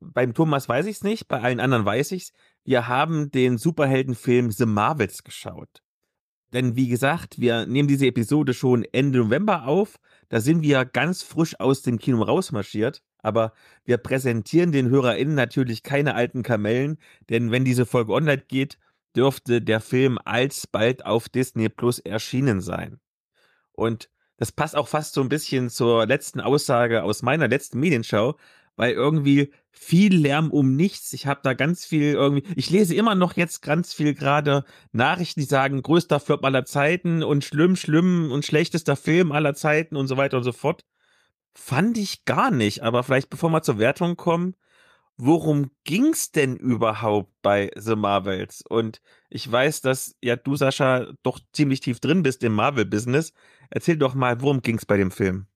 beim 0.00 0.34
Thomas 0.34 0.68
weiß 0.68 0.86
ich 0.86 0.96
es 0.96 1.04
nicht, 1.04 1.28
bei 1.28 1.40
allen 1.40 1.60
anderen 1.60 1.84
weiß 1.84 2.12
ich 2.12 2.24
es. 2.24 2.32
wir 2.64 2.88
haben 2.88 3.30
den 3.30 3.58
Superheldenfilm 3.58 4.50
The 4.50 4.66
Marvels 4.66 5.22
geschaut. 5.22 5.82
Denn 6.52 6.74
wie 6.74 6.88
gesagt, 6.88 7.40
wir 7.40 7.66
nehmen 7.66 7.88
diese 7.88 8.06
Episode 8.06 8.54
schon 8.54 8.84
Ende 8.92 9.18
November 9.20 9.66
auf. 9.66 10.00
Da 10.28 10.40
sind 10.40 10.62
wir 10.62 10.84
ganz 10.84 11.22
frisch 11.22 11.58
aus 11.60 11.82
dem 11.82 11.98
Kino 11.98 12.22
rausmarschiert. 12.22 13.02
Aber 13.22 13.52
wir 13.84 13.98
präsentieren 13.98 14.72
den 14.72 14.88
HörerInnen 14.88 15.34
natürlich 15.34 15.82
keine 15.82 16.14
alten 16.14 16.42
Kamellen, 16.42 16.98
denn 17.28 17.50
wenn 17.50 17.64
diese 17.64 17.86
Folge 17.86 18.12
online 18.12 18.42
geht, 18.48 18.78
dürfte 19.14 19.60
der 19.60 19.80
Film 19.80 20.18
alsbald 20.24 21.04
auf 21.04 21.28
Disney 21.28 21.68
Plus 21.68 21.98
erschienen 21.98 22.60
sein. 22.60 22.98
Und 23.72 24.10
das 24.36 24.52
passt 24.52 24.74
auch 24.74 24.88
fast 24.88 25.14
so 25.14 25.20
ein 25.20 25.28
bisschen 25.28 25.68
zur 25.68 26.06
letzten 26.06 26.40
Aussage 26.40 27.02
aus 27.02 27.22
meiner 27.22 27.46
letzten 27.46 27.78
Medienschau, 27.78 28.36
weil 28.80 28.94
irgendwie 28.94 29.52
viel 29.70 30.16
Lärm 30.16 30.50
um 30.50 30.74
nichts. 30.74 31.12
Ich 31.12 31.26
habe 31.26 31.40
da 31.42 31.52
ganz 31.52 31.84
viel 31.84 32.14
irgendwie, 32.14 32.50
ich 32.56 32.70
lese 32.70 32.94
immer 32.94 33.14
noch 33.14 33.36
jetzt 33.36 33.60
ganz 33.60 33.92
viel 33.92 34.14
gerade 34.14 34.64
Nachrichten, 34.90 35.40
die 35.40 35.46
sagen, 35.46 35.82
größter 35.82 36.18
Flop 36.18 36.42
aller 36.46 36.64
Zeiten 36.64 37.22
und 37.22 37.44
schlimm, 37.44 37.76
schlimm 37.76 38.32
und 38.32 38.46
schlechtester 38.46 38.96
Film 38.96 39.32
aller 39.32 39.52
Zeiten 39.52 39.96
und 39.96 40.06
so 40.06 40.16
weiter 40.16 40.38
und 40.38 40.44
so 40.44 40.52
fort. 40.52 40.86
Fand 41.54 41.98
ich 41.98 42.24
gar 42.24 42.50
nicht, 42.50 42.82
aber 42.82 43.02
vielleicht 43.02 43.28
bevor 43.28 43.50
wir 43.50 43.60
zur 43.60 43.78
Wertung 43.78 44.16
kommen, 44.16 44.56
worum 45.18 45.70
ging's 45.84 46.32
denn 46.32 46.56
überhaupt 46.56 47.34
bei 47.42 47.70
The 47.76 47.96
Marvels? 47.96 48.64
Und 48.66 49.02
ich 49.28 49.52
weiß, 49.52 49.82
dass 49.82 50.16
ja 50.22 50.36
du, 50.36 50.56
Sascha, 50.56 51.12
doch 51.22 51.38
ziemlich 51.52 51.80
tief 51.80 52.00
drin 52.00 52.22
bist 52.22 52.42
im 52.44 52.54
Marvel-Business. 52.54 53.34
Erzähl 53.68 53.98
doch 53.98 54.14
mal, 54.14 54.40
worum 54.40 54.62
ging's 54.62 54.86
bei 54.86 54.96
dem 54.96 55.10
Film? 55.10 55.48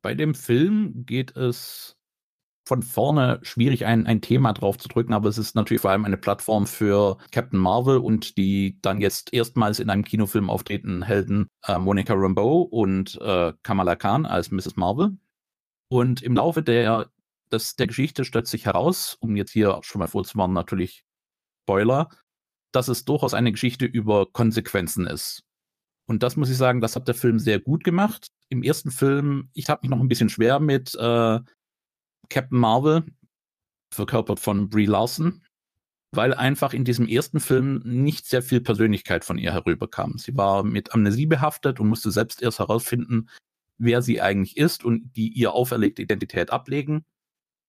Bei 0.00 0.14
dem 0.14 0.34
Film 0.34 1.04
geht 1.04 1.36
es 1.36 1.98
von 2.64 2.82
vorne 2.82 3.40
schwierig, 3.42 3.84
ein, 3.84 4.06
ein 4.06 4.22
Thema 4.22 4.52
drauf 4.52 4.78
zu 4.78 4.88
drücken, 4.88 5.12
aber 5.12 5.28
es 5.28 5.38
ist 5.38 5.54
natürlich 5.54 5.82
vor 5.82 5.90
allem 5.90 6.04
eine 6.04 6.16
Plattform 6.16 6.66
für 6.66 7.18
Captain 7.30 7.58
Marvel 7.58 7.98
und 7.98 8.38
die 8.38 8.78
dann 8.80 9.00
jetzt 9.00 9.32
erstmals 9.34 9.80
in 9.80 9.90
einem 9.90 10.04
Kinofilm 10.04 10.48
auftretenden 10.48 11.02
Helden 11.02 11.48
äh, 11.64 11.78
Monica 11.78 12.14
Rambeau 12.14 12.62
und 12.62 13.20
äh, 13.20 13.52
Kamala 13.62 13.96
Khan 13.96 14.24
als 14.24 14.50
Mrs. 14.50 14.76
Marvel. 14.76 15.16
Und 15.88 16.22
im 16.22 16.34
Laufe 16.34 16.62
der, 16.62 17.10
des, 17.52 17.76
der 17.76 17.86
Geschichte 17.86 18.24
stellt 18.24 18.46
sich 18.46 18.64
heraus, 18.64 19.16
um 19.20 19.36
jetzt 19.36 19.52
hier 19.52 19.78
schon 19.82 19.98
mal 19.98 20.08
vorzuwarnen, 20.08 20.54
natürlich 20.54 21.04
Spoiler, 21.64 22.08
dass 22.72 22.88
es 22.88 23.04
durchaus 23.04 23.34
eine 23.34 23.52
Geschichte 23.52 23.86
über 23.86 24.26
Konsequenzen 24.30 25.06
ist. 25.06 25.44
Und 26.06 26.22
das 26.22 26.36
muss 26.36 26.50
ich 26.50 26.56
sagen, 26.56 26.80
das 26.80 26.96
hat 26.96 27.08
der 27.08 27.14
Film 27.14 27.38
sehr 27.38 27.58
gut 27.60 27.84
gemacht. 27.84 28.28
Im 28.48 28.62
ersten 28.62 28.90
Film, 28.90 29.50
ich 29.54 29.68
habe 29.68 29.80
mich 29.82 29.90
noch 29.90 30.00
ein 30.00 30.08
bisschen 30.08 30.28
schwer 30.28 30.60
mit 30.60 30.94
äh, 30.94 31.40
Captain 32.28 32.58
Marvel, 32.58 33.04
verkörpert 33.90 34.40
von 34.40 34.68
Brie 34.68 34.86
Larson, 34.86 35.42
weil 36.12 36.34
einfach 36.34 36.72
in 36.72 36.84
diesem 36.84 37.08
ersten 37.08 37.40
Film 37.40 37.80
nicht 37.84 38.26
sehr 38.26 38.42
viel 38.42 38.60
Persönlichkeit 38.60 39.24
von 39.24 39.38
ihr 39.38 39.52
herüberkam. 39.52 40.18
Sie 40.18 40.36
war 40.36 40.62
mit 40.62 40.92
Amnesie 40.92 41.26
behaftet 41.26 41.80
und 41.80 41.88
musste 41.88 42.10
selbst 42.10 42.42
erst 42.42 42.58
herausfinden, 42.58 43.28
wer 43.78 44.02
sie 44.02 44.20
eigentlich 44.20 44.56
ist 44.56 44.84
und 44.84 45.16
die 45.16 45.28
ihr 45.28 45.52
auferlegte 45.52 46.02
Identität 46.02 46.50
ablegen, 46.50 47.04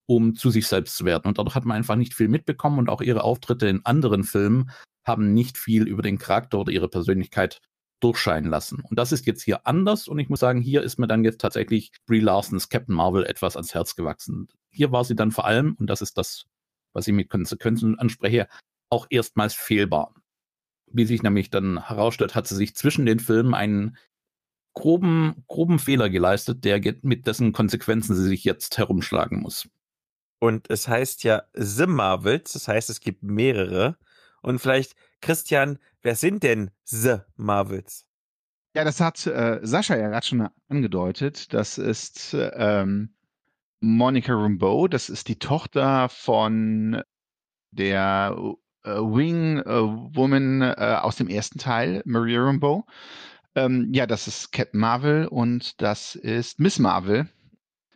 um 0.06 0.34
zu 0.34 0.50
sich 0.50 0.66
selbst 0.66 0.96
zu 0.96 1.04
werden. 1.04 1.26
Und 1.26 1.38
dadurch 1.38 1.54
hat 1.54 1.64
man 1.64 1.76
einfach 1.76 1.96
nicht 1.96 2.14
viel 2.14 2.28
mitbekommen 2.28 2.78
und 2.78 2.88
auch 2.88 3.00
ihre 3.00 3.24
Auftritte 3.24 3.68
in 3.68 3.84
anderen 3.84 4.24
Filmen 4.24 4.70
haben 5.04 5.34
nicht 5.34 5.58
viel 5.58 5.86
über 5.86 6.02
den 6.02 6.18
Charakter 6.18 6.58
oder 6.58 6.72
ihre 6.72 6.88
Persönlichkeit 6.88 7.60
durchscheinen 8.00 8.50
lassen. 8.50 8.80
Und 8.80 8.98
das 8.98 9.12
ist 9.12 9.26
jetzt 9.26 9.42
hier 9.42 9.66
anders 9.66 10.08
und 10.08 10.18
ich 10.18 10.28
muss 10.28 10.40
sagen, 10.40 10.60
hier 10.60 10.82
ist 10.82 10.98
mir 10.98 11.06
dann 11.06 11.24
jetzt 11.24 11.40
tatsächlich 11.40 11.92
Brie 12.06 12.20
Larsons 12.20 12.68
Captain 12.68 12.94
Marvel 12.94 13.24
etwas 13.24 13.56
ans 13.56 13.74
Herz 13.74 13.96
gewachsen. 13.96 14.48
Hier 14.70 14.92
war 14.92 15.04
sie 15.04 15.16
dann 15.16 15.32
vor 15.32 15.46
allem, 15.46 15.76
und 15.78 15.88
das 15.88 16.02
ist 16.02 16.18
das, 16.18 16.46
was 16.92 17.08
ich 17.08 17.14
mit 17.14 17.30
Konsequenzen 17.30 17.98
anspreche, 17.98 18.48
auch 18.90 19.06
erstmals 19.10 19.54
fehlbar. 19.54 20.14
Wie 20.86 21.04
sich 21.04 21.22
nämlich 21.22 21.50
dann 21.50 21.88
herausstellt, 21.88 22.34
hat 22.34 22.46
sie 22.46 22.54
sich 22.54 22.76
zwischen 22.76 23.06
den 23.06 23.18
Filmen 23.18 23.54
einen 23.54 23.96
groben, 24.74 25.44
groben 25.48 25.78
Fehler 25.78 26.10
geleistet, 26.10 26.64
der 26.64 26.80
mit 27.02 27.26
dessen 27.26 27.52
Konsequenzen 27.52 28.14
sie 28.14 28.28
sich 28.28 28.44
jetzt 28.44 28.78
herumschlagen 28.78 29.40
muss. 29.40 29.68
Und 30.38 30.70
es 30.70 30.86
heißt 30.86 31.24
ja 31.24 31.44
The 31.54 31.86
Marvels, 31.86 32.52
das 32.52 32.68
heißt, 32.68 32.90
es 32.90 33.00
gibt 33.00 33.22
mehrere. 33.22 33.96
Und 34.42 34.58
vielleicht, 34.58 34.94
Christian, 35.22 35.78
wer 36.06 36.14
sind 36.14 36.44
denn 36.44 36.70
The 36.84 37.16
Marvels? 37.34 38.06
Ja, 38.76 38.84
das 38.84 39.00
hat 39.00 39.26
äh, 39.26 39.58
Sascha 39.62 39.96
ja 39.96 40.08
gerade 40.08 40.24
schon 40.24 40.48
angedeutet. 40.68 41.52
Das 41.52 41.78
ist 41.78 42.36
ähm, 42.38 43.16
Monica 43.80 44.32
Rambeau, 44.32 44.86
das 44.86 45.10
ist 45.10 45.26
die 45.26 45.40
Tochter 45.40 46.08
von 46.08 47.02
der 47.72 48.36
äh, 48.84 48.90
Wing 48.90 49.58
äh, 49.58 49.66
Woman 49.66 50.62
äh, 50.62 50.98
aus 51.02 51.16
dem 51.16 51.28
ersten 51.28 51.58
Teil, 51.58 52.02
Maria 52.04 52.40
Rambeau. 52.40 52.86
Ähm, 53.56 53.90
ja, 53.92 54.06
das 54.06 54.28
ist 54.28 54.52
Captain 54.52 54.78
Marvel 54.78 55.26
und 55.26 55.82
das 55.82 56.14
ist 56.14 56.60
Miss 56.60 56.78
Marvel, 56.78 57.28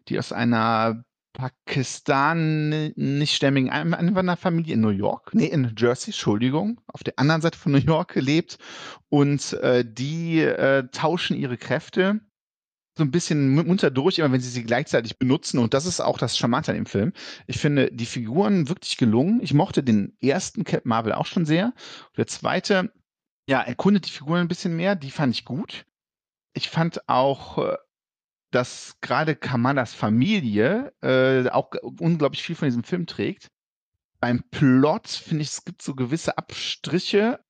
die 0.09 0.19
aus 0.19 0.33
einer 0.33 1.05
pakistanischstämmigen 1.33 3.71
Einwanderfamilie 3.71 4.75
in 4.75 4.81
New 4.81 4.91
York, 4.91 5.33
nee, 5.35 5.47
in 5.47 5.73
Jersey, 5.77 6.11
Entschuldigung, 6.11 6.81
auf 6.89 7.05
der 7.05 7.17
anderen 7.19 7.43
Seite 7.43 7.59
von 7.59 7.73
New 7.73 7.79
York 7.79 8.17
lebt. 8.17 8.59
Und 9.09 9.55
äh, 9.55 9.85
die 9.87 10.41
äh, 10.41 10.89
tauschen 10.91 11.37
ihre 11.37 11.57
Kräfte 11.57 12.21
so 12.97 13.05
ein 13.05 13.11
bisschen 13.11 13.55
munter 13.55 13.91
durch, 13.91 14.19
immer 14.19 14.33
wenn 14.33 14.41
sie 14.41 14.51
sie 14.51 14.65
gleichzeitig 14.65 15.19
benutzen. 15.19 15.59
Und 15.59 15.75
das 15.75 15.87
ist 15.87 16.01
auch 16.01 16.19
das 16.19 16.37
Charmante 16.37 16.73
an 16.73 16.77
dem 16.77 16.87
Film. 16.87 17.13
Ich 17.47 17.59
finde 17.59 17.91
die 17.91 18.07
Figuren 18.07 18.69
wirklich 18.69 18.97
gelungen. 18.97 19.41
Ich 19.43 19.55
mochte 19.55 19.83
den 19.83 20.17
ersten 20.21 20.65
Captain 20.65 20.89
Marvel 20.89 21.13
auch 21.13 21.27
schon 21.27 21.47
sehr. 21.47 21.73
Der 22.17 22.27
zweite, 22.27 22.93
ja, 23.49 23.61
erkundet 23.61 24.07
die 24.07 24.11
Figuren 24.11 24.41
ein 24.41 24.49
bisschen 24.49 24.77
mehr. 24.77 24.97
Die 24.97 25.11
fand 25.11 25.35
ich 25.35 25.45
gut. 25.45 25.87
Ich 26.53 26.69
fand 26.69 27.09
auch 27.09 27.59
äh, 27.59 27.77
dass 28.51 28.97
gerade 29.01 29.37
Kamalas 29.37 29.95
Familie 29.95 30.93
äh, 31.03 31.49
auch 31.51 31.71
unglaublich 31.99 32.43
viel 32.43 32.57
von 32.57 32.67
diesem 32.67 32.85
Film 32.85 33.07
trägt. 33.07 33.49
Beim 34.21 34.43
Plot 34.51 35.09
finde 35.09 35.43
ich, 35.43 35.49
es 35.49 35.65
gibt 35.65 35.83
so 35.83 35.95
gewisse 35.95 36.37
Abstriche. 36.37 37.41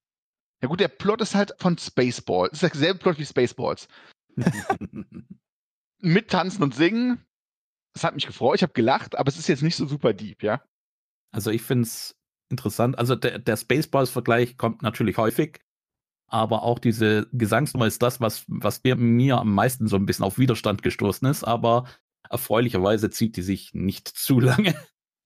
Ja 0.62 0.68
gut, 0.68 0.80
der 0.80 0.88
Plot 0.88 1.20
ist 1.20 1.34
halt 1.34 1.52
von 1.58 1.78
Spaceballs. 1.78 2.62
Ist 2.62 2.74
derselbe 2.74 3.00
Plot 3.00 3.18
wie 3.18 3.26
Spaceballs. 3.26 3.88
Mit 6.00 6.30
Tanzen 6.30 6.62
und 6.62 6.74
Singen. 6.74 7.24
Es 7.94 8.04
hat 8.04 8.14
mich 8.14 8.26
gefreut, 8.26 8.56
ich 8.56 8.62
habe 8.62 8.72
gelacht, 8.72 9.18
aber 9.18 9.28
es 9.28 9.38
ist 9.38 9.48
jetzt 9.48 9.62
nicht 9.62 9.74
so 9.74 9.86
super 9.86 10.12
deep, 10.12 10.42
ja. 10.42 10.62
Also 11.32 11.50
ich 11.50 11.62
finde 11.62 11.82
es 11.84 12.16
interessant. 12.48 12.98
Also 12.98 13.16
der, 13.16 13.38
der 13.38 13.56
Spaceballs-Vergleich 13.56 14.56
kommt 14.56 14.82
natürlich 14.82 15.16
häufig 15.16 15.60
aber 16.31 16.62
auch 16.62 16.79
diese 16.79 17.27
Gesangsnummer 17.33 17.87
ist 17.87 18.03
das, 18.03 18.21
was, 18.21 18.45
was 18.47 18.81
mir 18.85 19.38
am 19.38 19.55
meisten 19.55 19.88
so 19.88 19.97
ein 19.97 20.07
bisschen 20.07 20.25
auf 20.25 20.38
Widerstand 20.38 20.83
gestoßen 20.83 21.29
ist, 21.29 21.45
aber 21.45 21.85
erfreulicherweise 22.29 23.11
zieht 23.11 23.37
die 23.37 23.43
sich 23.43 23.75
nicht 23.75 24.09
zu 24.14 24.40
lange. 24.40 24.75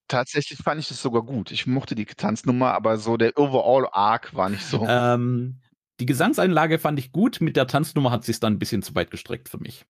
Tatsächlich 0.08 0.58
fand 0.58 0.80
ich 0.80 0.88
das 0.88 1.00
sogar 1.00 1.22
gut. 1.22 1.50
Ich 1.50 1.66
mochte 1.66 1.94
die 1.94 2.04
Tanznummer, 2.04 2.72
aber 2.72 2.98
so 2.98 3.16
der 3.16 3.38
Overall 3.38 3.88
Arc 3.92 4.34
war 4.34 4.48
nicht 4.48 4.64
so. 4.64 4.86
Ähm, 4.86 5.60
die 6.00 6.06
Gesangseinlage 6.06 6.78
fand 6.78 6.98
ich 6.98 7.12
gut, 7.12 7.40
mit 7.40 7.56
der 7.56 7.66
Tanznummer 7.66 8.10
hat 8.10 8.24
sich 8.24 8.40
dann 8.40 8.54
ein 8.54 8.58
bisschen 8.58 8.82
zu 8.82 8.94
weit 8.94 9.10
gestreckt 9.10 9.48
für 9.48 9.58
mich. 9.58 9.86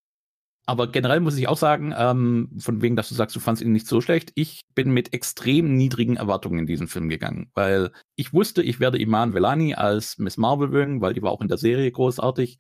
Aber 0.67 0.91
generell 0.91 1.21
muss 1.21 1.37
ich 1.37 1.47
auch 1.47 1.59
sagen, 1.59 1.95
ähm, 1.97 2.51
von 2.59 2.81
wegen, 2.81 2.97
dass 2.97 3.11
du 3.11 3.15
sagst, 3.15 3.37
du 3.37 3.41
fandst 3.41 3.63
ihn 3.63 3.73
nicht 3.73 3.87
so 3.87 4.01
schlecht. 4.01 4.33
Ich 4.35 4.63
bin 4.75 4.93
mit 4.93 5.13
extrem 5.13 5.75
niedrigen 5.75 6.17
Erwartungen 6.17 6.61
in 6.61 6.67
diesen 6.67 6.89
Film 6.89 7.11
gegangen, 7.11 7.51
weil 7.55 7.93
ich 8.17 8.33
wusste, 8.33 8.63
ich 8.63 8.81
werde 8.81 8.99
Iman 8.99 9.35
Velani 9.35 9.75
als 9.75 10.17
Miss 10.19 10.39
Marvel 10.39 10.69
mögen, 10.69 11.03
weil 11.03 11.13
die 11.13 11.23
war 11.23 11.33
auch 11.33 11.43
in 11.43 11.49
der 11.49 11.59
Serie 11.59 11.91
großartig. 11.93 12.59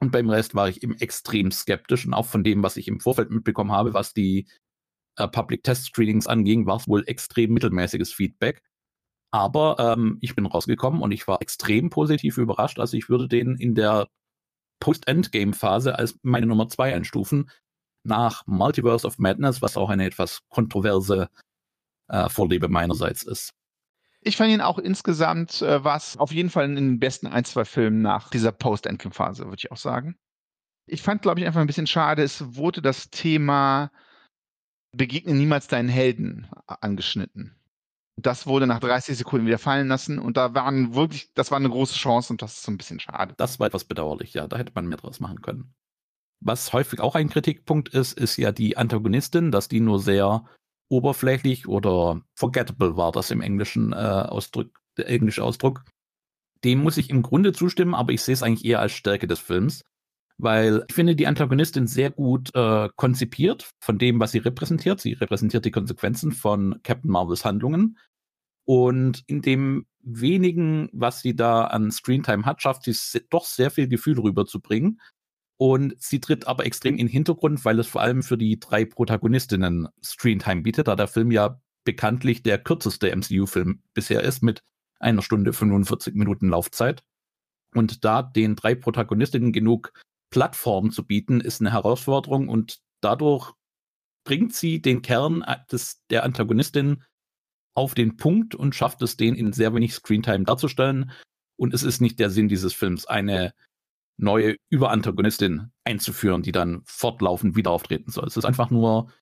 Und 0.00 0.12
beim 0.12 0.30
Rest 0.30 0.54
war 0.54 0.68
ich 0.68 0.82
eben 0.82 0.96
extrem 0.98 1.50
skeptisch 1.50 2.06
und 2.06 2.14
auch 2.14 2.26
von 2.26 2.44
dem, 2.44 2.62
was 2.62 2.76
ich 2.76 2.86
im 2.86 3.00
Vorfeld 3.00 3.30
mitbekommen 3.30 3.72
habe, 3.72 3.94
was 3.94 4.12
die 4.12 4.46
äh, 5.16 5.26
Public 5.26 5.64
Test 5.64 5.86
Screenings 5.86 6.26
anging, 6.28 6.66
war 6.66 6.76
es 6.76 6.86
wohl 6.86 7.02
extrem 7.08 7.52
mittelmäßiges 7.52 8.12
Feedback. 8.12 8.62
Aber 9.32 9.76
ähm, 9.78 10.18
ich 10.20 10.36
bin 10.36 10.46
rausgekommen 10.46 11.02
und 11.02 11.12
ich 11.12 11.26
war 11.26 11.42
extrem 11.42 11.90
positiv 11.90 12.38
überrascht. 12.38 12.78
Also 12.78 12.96
ich 12.96 13.08
würde 13.08 13.26
den 13.26 13.56
in 13.56 13.74
der 13.74 14.06
Post-Endgame-Phase 14.80 15.98
als 15.98 16.18
meine 16.22 16.46
Nummer 16.46 16.68
zwei 16.68 16.94
einstufen, 16.94 17.50
nach 18.04 18.46
Multiverse 18.46 19.06
of 19.06 19.18
Madness, 19.18 19.62
was 19.62 19.76
auch 19.76 19.90
eine 19.90 20.06
etwas 20.06 20.40
kontroverse 20.48 21.28
äh, 22.08 22.28
Vorliebe 22.28 22.68
meinerseits 22.68 23.22
ist. 23.22 23.52
Ich 24.20 24.36
fand 24.36 24.50
ihn 24.50 24.60
auch 24.60 24.78
insgesamt 24.78 25.62
äh, 25.62 25.84
was 25.84 26.16
auf 26.16 26.32
jeden 26.32 26.50
Fall 26.50 26.64
in 26.64 26.76
den 26.76 26.98
besten 26.98 27.26
ein, 27.26 27.44
zwei 27.44 27.64
Filmen 27.64 28.02
nach 28.02 28.30
dieser 28.30 28.52
Post-Endgame-Phase, 28.52 29.44
würde 29.44 29.58
ich 29.58 29.72
auch 29.72 29.76
sagen. 29.76 30.16
Ich 30.86 31.02
fand, 31.02 31.22
glaube 31.22 31.40
ich, 31.40 31.46
einfach 31.46 31.60
ein 31.60 31.66
bisschen 31.66 31.86
schade, 31.86 32.22
es 32.22 32.56
wurde 32.56 32.80
das 32.80 33.10
Thema 33.10 33.90
Begegne 34.92 35.34
niemals 35.34 35.68
deinen 35.68 35.88
Helden 35.88 36.48
angeschnitten. 36.66 37.56
Das 38.20 38.46
wurde 38.46 38.66
nach 38.66 38.80
30 38.80 39.18
Sekunden 39.18 39.46
wieder 39.46 39.58
fallen 39.58 39.88
lassen 39.88 40.18
und 40.18 40.36
da 40.38 40.54
waren 40.54 40.94
wirklich, 40.94 41.32
das 41.34 41.50
war 41.50 41.58
eine 41.58 41.68
große 41.68 41.94
Chance 41.94 42.32
und 42.32 42.40
das 42.40 42.54
ist 42.54 42.62
so 42.62 42.72
ein 42.72 42.78
bisschen 42.78 42.98
schade. 42.98 43.34
Das 43.36 43.60
war 43.60 43.66
etwas 43.66 43.84
bedauerlich, 43.84 44.32
ja. 44.32 44.46
Da 44.48 44.56
hätte 44.56 44.72
man 44.74 44.86
mehr 44.86 44.96
draus 44.96 45.20
machen 45.20 45.42
können. 45.42 45.74
Was 46.40 46.72
häufig 46.72 47.00
auch 47.00 47.14
ein 47.14 47.28
Kritikpunkt 47.28 47.90
ist, 47.90 48.12
ist 48.12 48.36
ja 48.36 48.52
die 48.52 48.76
Antagonistin, 48.76 49.50
dass 49.50 49.68
die 49.68 49.80
nur 49.80 50.00
sehr 50.00 50.44
oberflächlich 50.88 51.66
oder 51.66 52.22
forgettable 52.34 52.96
war 52.96 53.12
das 53.12 53.30
im 53.30 53.40
englischen 53.40 53.92
äh, 53.92 53.96
Ausdruck, 53.96 54.68
der 54.96 55.08
englische 55.08 55.42
Ausdruck. 55.42 55.84
Dem 56.64 56.82
muss 56.82 56.96
ich 56.96 57.10
im 57.10 57.22
Grunde 57.22 57.52
zustimmen, 57.52 57.94
aber 57.94 58.12
ich 58.12 58.22
sehe 58.22 58.34
es 58.34 58.42
eigentlich 58.42 58.64
eher 58.64 58.80
als 58.80 58.92
Stärke 58.92 59.26
des 59.26 59.40
Films, 59.40 59.84
weil 60.38 60.84
ich 60.88 60.94
finde 60.94 61.16
die 61.16 61.26
Antagonistin 61.26 61.86
sehr 61.86 62.10
gut 62.10 62.54
äh, 62.54 62.88
konzipiert 62.96 63.70
von 63.80 63.98
dem, 63.98 64.20
was 64.20 64.32
sie 64.32 64.38
repräsentiert. 64.38 65.00
Sie 65.00 65.14
repräsentiert 65.14 65.64
die 65.64 65.70
Konsequenzen 65.70 66.32
von 66.32 66.80
Captain 66.82 67.10
Marvels 67.10 67.44
Handlungen. 67.44 67.98
Und 68.64 69.22
in 69.26 69.42
dem 69.42 69.86
wenigen, 70.02 70.88
was 70.92 71.20
sie 71.20 71.34
da 71.34 71.64
an 71.64 71.90
Screentime 71.90 72.44
hat, 72.44 72.60
schafft 72.60 72.84
sie 72.84 73.20
doch 73.30 73.44
sehr 73.44 73.70
viel 73.70 73.88
Gefühl 73.88 74.18
rüberzubringen. 74.18 75.00
Und 75.58 75.94
sie 75.98 76.20
tritt 76.20 76.46
aber 76.46 76.66
extrem 76.66 76.94
in 76.96 77.06
den 77.06 77.12
Hintergrund, 77.12 77.64
weil 77.64 77.78
es 77.78 77.86
vor 77.86 78.02
allem 78.02 78.22
für 78.22 78.36
die 78.36 78.60
drei 78.60 78.84
Protagonistinnen 78.84 79.88
Screentime 80.04 80.62
bietet, 80.62 80.88
da 80.88 80.96
der 80.96 81.08
Film 81.08 81.30
ja 81.30 81.60
bekanntlich 81.84 82.42
der 82.42 82.58
kürzeste 82.58 83.14
MCU-Film 83.14 83.82
bisher 83.94 84.22
ist, 84.22 84.42
mit 84.42 84.62
einer 85.00 85.22
Stunde 85.22 85.54
45 85.54 86.14
Minuten 86.14 86.50
Laufzeit. 86.50 87.04
Und 87.72 88.04
da 88.04 88.22
den 88.22 88.56
drei 88.56 88.74
Protagonistinnen 88.74 89.52
genug 89.52 89.92
Plattform 90.30 90.90
zu 90.90 91.06
bieten, 91.06 91.40
ist 91.40 91.60
eine 91.60 91.72
Herausforderung 91.72 92.48
und 92.48 92.80
dadurch 93.00 93.52
bringt 94.24 94.54
sie 94.54 94.82
den 94.82 95.02
Kern 95.02 95.44
des, 95.70 96.02
der 96.10 96.24
Antagonistin 96.24 97.04
auf 97.74 97.94
den 97.94 98.16
Punkt 98.16 98.54
und 98.54 98.74
schafft 98.74 99.02
es, 99.02 99.16
den 99.16 99.34
in 99.34 99.52
sehr 99.52 99.74
wenig 99.74 99.94
Screentime 99.94 100.44
darzustellen. 100.44 101.12
Und 101.56 101.74
es 101.74 101.82
ist 101.82 102.00
nicht 102.00 102.18
der 102.18 102.30
Sinn 102.30 102.48
dieses 102.48 102.74
Films, 102.74 103.06
eine 103.06 103.54
neue 104.18 104.56
Überantagonistin 104.70 105.72
einzuführen, 105.84 106.42
die 106.42 106.52
dann 106.52 106.82
fortlaufend 106.84 107.54
wieder 107.54 107.70
auftreten 107.70 108.10
soll. 108.10 108.26
Es 108.26 108.36
ist 108.36 108.44
einfach 108.44 108.70
nur, 108.70 109.12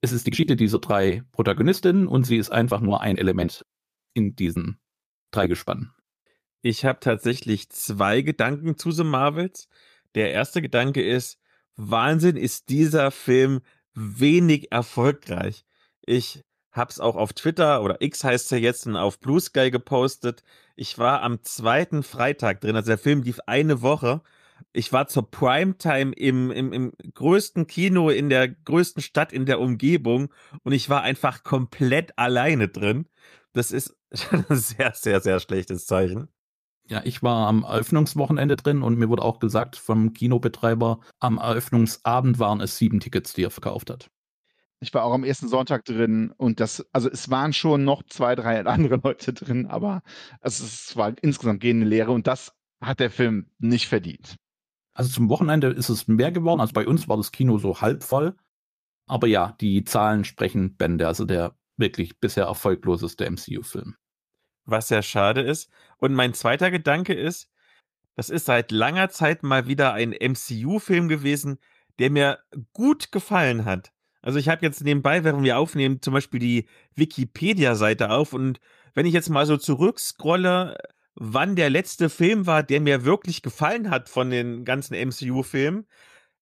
es 0.00 0.12
ist 0.12 0.26
die 0.26 0.30
Geschichte 0.30 0.56
dieser 0.56 0.78
drei 0.78 1.22
Protagonistinnen 1.32 2.08
und 2.08 2.24
sie 2.24 2.38
ist 2.38 2.50
einfach 2.50 2.80
nur 2.80 3.00
ein 3.02 3.18
Element 3.18 3.64
in 4.14 4.34
diesen 4.34 4.80
drei 5.30 5.46
Gespannen. 5.46 5.92
Ich 6.62 6.84
habe 6.84 7.00
tatsächlich 7.00 7.70
zwei 7.70 8.22
Gedanken 8.22 8.78
zu 8.78 8.90
The 8.90 9.04
Marvels. 9.04 9.68
Der 10.14 10.32
erste 10.32 10.62
Gedanke 10.62 11.02
ist, 11.02 11.38
Wahnsinn 11.76 12.36
ist 12.36 12.68
dieser 12.68 13.10
Film 13.10 13.60
wenig 13.94 14.72
erfolgreich. 14.72 15.64
Ich 16.04 16.42
hab's 16.72 17.00
auch 17.00 17.16
auf 17.16 17.32
Twitter 17.32 17.82
oder 17.82 18.00
X 18.00 18.24
heißt 18.24 18.50
ja 18.50 18.58
jetzt 18.58 18.86
und 18.86 18.96
auf 18.96 19.20
Blue 19.20 19.40
Sky 19.40 19.70
gepostet. 19.70 20.42
Ich 20.76 20.98
war 20.98 21.22
am 21.22 21.42
zweiten 21.42 22.02
Freitag 22.02 22.60
drin, 22.60 22.76
also 22.76 22.88
der 22.88 22.98
Film 22.98 23.22
lief 23.22 23.40
eine 23.46 23.82
Woche. 23.82 24.22
Ich 24.72 24.92
war 24.92 25.08
zur 25.08 25.30
Primetime 25.30 26.12
im, 26.14 26.50
im, 26.50 26.72
im 26.72 26.92
größten 27.14 27.66
Kino 27.66 28.10
in 28.10 28.28
der 28.30 28.48
größten 28.48 29.02
Stadt 29.02 29.32
in 29.32 29.44
der 29.46 29.60
Umgebung 29.60 30.32
und 30.62 30.72
ich 30.72 30.88
war 30.88 31.02
einfach 31.02 31.42
komplett 31.42 32.18
alleine 32.18 32.68
drin. 32.68 33.08
Das 33.52 33.70
ist 33.70 33.96
ein 34.30 34.56
sehr, 34.56 34.92
sehr, 34.94 35.20
sehr 35.20 35.40
schlechtes 35.40 35.86
Zeichen. 35.86 36.28
Ja, 36.92 37.00
ich 37.04 37.22
war 37.22 37.48
am 37.48 37.62
Eröffnungswochenende 37.62 38.54
drin 38.54 38.82
und 38.82 38.98
mir 38.98 39.08
wurde 39.08 39.22
auch 39.22 39.38
gesagt 39.38 39.76
vom 39.76 40.12
Kinobetreiber, 40.12 41.00
am 41.20 41.38
Eröffnungsabend 41.38 42.38
waren 42.38 42.60
es 42.60 42.76
sieben 42.76 43.00
Tickets, 43.00 43.32
die 43.32 43.44
er 43.44 43.50
verkauft 43.50 43.88
hat. 43.88 44.10
Ich 44.80 44.92
war 44.92 45.04
auch 45.04 45.14
am 45.14 45.24
ersten 45.24 45.48
Sonntag 45.48 45.86
drin 45.86 46.34
und 46.36 46.60
das, 46.60 46.84
also 46.92 47.08
es 47.08 47.30
waren 47.30 47.54
schon 47.54 47.84
noch 47.84 48.02
zwei, 48.02 48.34
drei 48.34 48.62
andere 48.66 48.96
Leute 49.02 49.32
drin, 49.32 49.68
aber 49.68 50.02
es, 50.42 50.94
war 50.94 51.14
insgesamt 51.22 51.60
gehende 51.60 51.86
Lehre 51.86 52.12
und 52.12 52.26
das 52.26 52.52
hat 52.82 53.00
der 53.00 53.10
Film 53.10 53.46
nicht 53.58 53.88
verdient. 53.88 54.36
Also 54.92 55.10
zum 55.10 55.30
Wochenende 55.30 55.68
ist 55.68 55.88
es 55.88 56.08
mehr 56.08 56.30
geworden. 56.30 56.60
Also 56.60 56.74
bei 56.74 56.86
uns 56.86 57.08
war 57.08 57.16
das 57.16 57.32
Kino 57.32 57.56
so 57.56 57.80
halb 57.80 58.02
voll. 58.02 58.36
Aber 59.06 59.26
ja, 59.28 59.56
die 59.62 59.84
Zahlen 59.84 60.24
sprechen 60.24 60.76
Bände. 60.76 61.06
Also 61.06 61.24
der 61.24 61.56
wirklich 61.78 62.20
bisher 62.20 62.44
erfolgloseste 62.44 63.24
MCU-Film. 63.24 63.96
Was 64.64 64.88
sehr 64.88 65.02
schade 65.02 65.40
ist. 65.40 65.70
Und 65.98 66.14
mein 66.14 66.34
zweiter 66.34 66.70
Gedanke 66.70 67.14
ist, 67.14 67.50
das 68.16 68.30
ist 68.30 68.46
seit 68.46 68.70
langer 68.70 69.08
Zeit 69.08 69.42
mal 69.42 69.66
wieder 69.66 69.94
ein 69.94 70.12
MCU-Film 70.12 71.08
gewesen, 71.08 71.58
der 71.98 72.10
mir 72.10 72.38
gut 72.72 73.12
gefallen 73.12 73.64
hat. 73.64 73.92
Also 74.20 74.38
ich 74.38 74.48
habe 74.48 74.64
jetzt 74.64 74.84
nebenbei, 74.84 75.24
während 75.24 75.42
wir 75.42 75.58
aufnehmen, 75.58 76.00
zum 76.00 76.14
Beispiel 76.14 76.40
die 76.40 76.68
Wikipedia-Seite 76.94 78.10
auf 78.10 78.32
und 78.32 78.60
wenn 78.94 79.06
ich 79.06 79.14
jetzt 79.14 79.30
mal 79.30 79.46
so 79.46 79.56
zurückscrolle, 79.56 80.76
wann 81.14 81.56
der 81.56 81.70
letzte 81.70 82.08
Film 82.08 82.46
war, 82.46 82.62
der 82.62 82.80
mir 82.80 83.04
wirklich 83.04 83.42
gefallen 83.42 83.90
hat 83.90 84.08
von 84.08 84.30
den 84.30 84.64
ganzen 84.64 84.94
MCU-Filmen, 84.94 85.86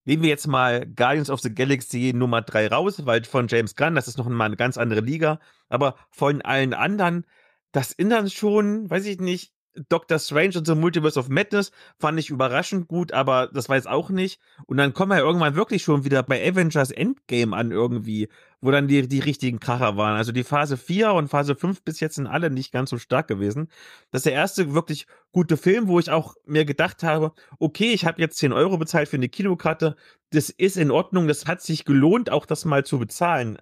nehmen 0.05 0.23
wir 0.23 0.31
jetzt 0.31 0.47
mal 0.47 0.87
Guardians 0.87 1.31
of 1.31 1.41
the 1.41 1.55
Galaxy 1.55 2.13
Nummer 2.15 2.43
3 2.43 2.69
raus, 2.69 3.07
weil 3.07 3.25
von 3.25 3.49
James 3.49 3.77
Gunn, 3.77 3.95
das 3.95 4.09
ist 4.09 4.19
noch 4.19 4.29
mal 4.29 4.45
eine 4.45 4.57
ganz 4.57 4.77
andere 4.77 5.01
Liga, 5.01 5.41
aber 5.69 5.97
von 6.11 6.43
allen 6.43 6.75
anderen, 6.75 7.25
das 7.73 7.95
sind 7.99 8.33
schon, 8.33 8.91
weiß 8.91 9.07
ich 9.07 9.21
nicht, 9.21 9.53
Doctor 9.89 10.19
Strange 10.19 10.59
und 10.59 10.67
so 10.67 10.75
Multiverse 10.75 11.19
of 11.19 11.29
Madness 11.29 11.71
fand 11.99 12.19
ich 12.19 12.31
überraschend 12.31 12.89
gut, 12.89 13.13
aber 13.13 13.49
das 13.53 13.69
jetzt 13.77 13.89
auch 13.89 14.11
nicht. 14.11 14.41
Und 14.67 14.77
dann 14.79 14.93
kommen 14.93 15.11
wir 15.11 15.19
ja 15.19 15.25
irgendwann 15.25 15.55
wirklich 15.55 15.83
schon 15.83 16.05
wieder 16.05 16.23
bei 16.23 16.45
Avengers 16.47 16.91
Endgame 16.91 17.57
an 17.57 17.71
irgendwie, 17.71 18.29
wo 18.61 18.71
dann 18.71 18.89
die, 18.89 19.07
die 19.07 19.21
richtigen 19.21 19.61
Kracher 19.61 19.97
waren. 19.97 20.17
Also 20.17 20.33
die 20.33 20.43
Phase 20.43 20.77
4 20.77 21.13
und 21.13 21.29
Phase 21.29 21.55
5 21.55 21.85
bis 21.85 22.01
jetzt 22.01 22.17
sind 22.17 22.27
alle 22.27 22.51
nicht 22.51 22.73
ganz 22.73 22.91
so 22.91 22.99
stark 22.99 23.29
gewesen. 23.29 23.69
Das 24.11 24.21
ist 24.21 24.27
der 24.27 24.33
erste 24.33 24.75
wirklich 24.75 25.07
gute 25.33 25.57
Film, 25.57 25.87
wo 25.87 26.01
ich 26.01 26.11
auch 26.11 26.35
mir 26.47 26.65
gedacht 26.65 27.03
habe, 27.05 27.33
okay, 27.59 27.93
ich 27.93 28.05
habe 28.05 28.21
jetzt 28.21 28.39
10 28.39 28.53
Euro 28.53 28.77
bezahlt 28.77 29.09
für 29.09 29.17
eine 29.17 29.29
Kinokarte. 29.29 29.97
Das 30.31 30.51
ist 30.51 30.77
in 30.77 30.91
Ordnung, 30.91 31.29
das 31.29 31.47
hat 31.47 31.63
sich 31.63 31.85
gelohnt, 31.85 32.31
auch 32.31 32.47
das 32.47 32.65
mal 32.65 32.85
zu 32.85 32.99
bezahlen. 32.99 33.59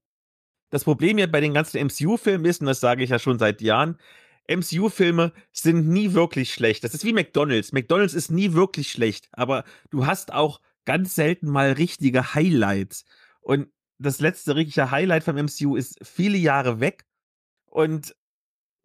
Das 0.71 0.85
Problem 0.85 1.17
hier 1.17 1.31
bei 1.31 1.41
den 1.41 1.55
ganzen 1.55 1.87
MCU-Filmen 1.87 2.45
ist, 2.45 2.61
und 2.61 2.67
das 2.67 2.81
sage 2.81 3.03
ich 3.03 3.11
ja 3.11 3.19
schon 3.19 3.39
seit 3.39 3.61
Jahren, 3.61 3.99
MCU-Filme 4.49 5.33
sind 5.53 5.89
nie 5.89 6.15
wirklich 6.15 6.53
schlecht. 6.53 6.85
Das 6.85 6.95
ist 6.95 7.05
wie 7.05 7.13
McDonalds. 7.13 7.73
McDonalds 7.73 8.15
ist 8.15 8.31
nie 8.31 8.55
wirklich 8.55 8.91
schlecht, 8.91 9.29
aber 9.33 9.65
du 9.91 10.07
hast 10.07 10.33
auch 10.33 10.61
ganz 10.85 11.15
selten 11.15 11.49
mal 11.49 11.73
richtige 11.73 12.35
Highlights. 12.35 13.05
Und 13.41 13.69
das 13.99 14.21
letzte 14.21 14.57
richtige 14.57 14.91
Highlight 14.91 15.25
vom 15.25 15.37
MCU 15.37 15.77
ist 15.77 15.99
viele 16.03 16.39
Jahre 16.39 16.81
weg. 16.81 17.05
Und 17.67 18.17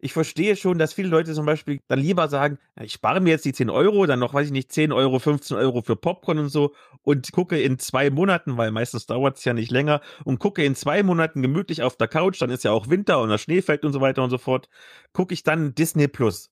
ich 0.04 0.12
verstehe 0.12 0.54
schon, 0.54 0.76
dass 0.76 0.92
viele 0.92 1.08
Leute 1.08 1.32
zum 1.32 1.46
Beispiel 1.46 1.80
dann 1.88 1.98
lieber 1.98 2.28
sagen, 2.28 2.58
ich 2.78 2.92
spare 2.92 3.20
mir 3.20 3.30
jetzt 3.30 3.46
die 3.46 3.54
10 3.54 3.70
Euro, 3.70 4.04
dann 4.04 4.18
noch, 4.18 4.34
weiß 4.34 4.48
ich 4.48 4.52
nicht, 4.52 4.70
10 4.70 4.92
Euro, 4.92 5.18
15 5.18 5.56
Euro 5.56 5.80
für 5.80 5.96
Popcorn 5.96 6.38
und 6.38 6.50
so 6.50 6.74
und 7.00 7.32
gucke 7.32 7.58
in 7.58 7.78
zwei 7.78 8.10
Monaten, 8.10 8.58
weil 8.58 8.70
meistens 8.70 9.06
dauert 9.06 9.38
es 9.38 9.46
ja 9.46 9.54
nicht 9.54 9.70
länger, 9.70 10.02
und 10.24 10.40
gucke 10.40 10.62
in 10.62 10.74
zwei 10.74 11.02
Monaten 11.02 11.40
gemütlich 11.40 11.82
auf 11.82 11.96
der 11.96 12.08
Couch, 12.08 12.42
dann 12.42 12.50
ist 12.50 12.64
ja 12.64 12.72
auch 12.72 12.90
Winter 12.90 13.22
und 13.22 13.30
der 13.30 13.38
Schnee 13.38 13.62
fällt 13.62 13.82
und 13.86 13.94
so 13.94 14.02
weiter 14.02 14.22
und 14.22 14.28
so 14.28 14.36
fort, 14.36 14.68
gucke 15.14 15.32
ich 15.32 15.42
dann 15.42 15.74
Disney 15.74 16.06
Plus. 16.06 16.50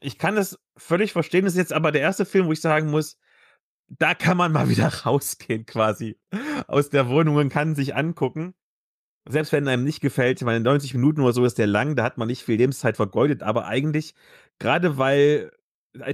Ich 0.00 0.18
kann 0.18 0.34
das 0.34 0.58
völlig 0.76 1.12
verstehen, 1.12 1.44
das 1.44 1.52
ist 1.52 1.58
jetzt 1.58 1.72
aber 1.72 1.92
der 1.92 2.02
erste 2.02 2.24
Film, 2.24 2.48
wo 2.48 2.52
ich 2.52 2.60
sagen 2.60 2.90
muss, 2.90 3.16
da 3.86 4.14
kann 4.14 4.36
man 4.36 4.50
mal 4.50 4.68
wieder 4.68 4.88
rausgehen 4.88 5.66
quasi 5.66 6.18
aus 6.66 6.90
der 6.90 7.08
Wohnung 7.08 7.36
und 7.36 7.48
kann 7.48 7.76
sich 7.76 7.94
angucken 7.94 8.54
selbst 9.28 9.52
wenn 9.52 9.68
einem 9.68 9.84
nicht 9.84 10.00
gefällt, 10.00 10.42
meine, 10.42 10.60
90 10.60 10.94
Minuten 10.94 11.20
oder 11.20 11.32
so 11.32 11.44
ist 11.44 11.58
der 11.58 11.66
lang, 11.66 11.96
da 11.96 12.04
hat 12.04 12.18
man 12.18 12.28
nicht 12.28 12.42
viel 12.42 12.56
Lebenszeit 12.56 12.96
vergeudet, 12.96 13.42
aber 13.42 13.66
eigentlich, 13.66 14.14
gerade 14.58 14.98
weil 14.98 15.52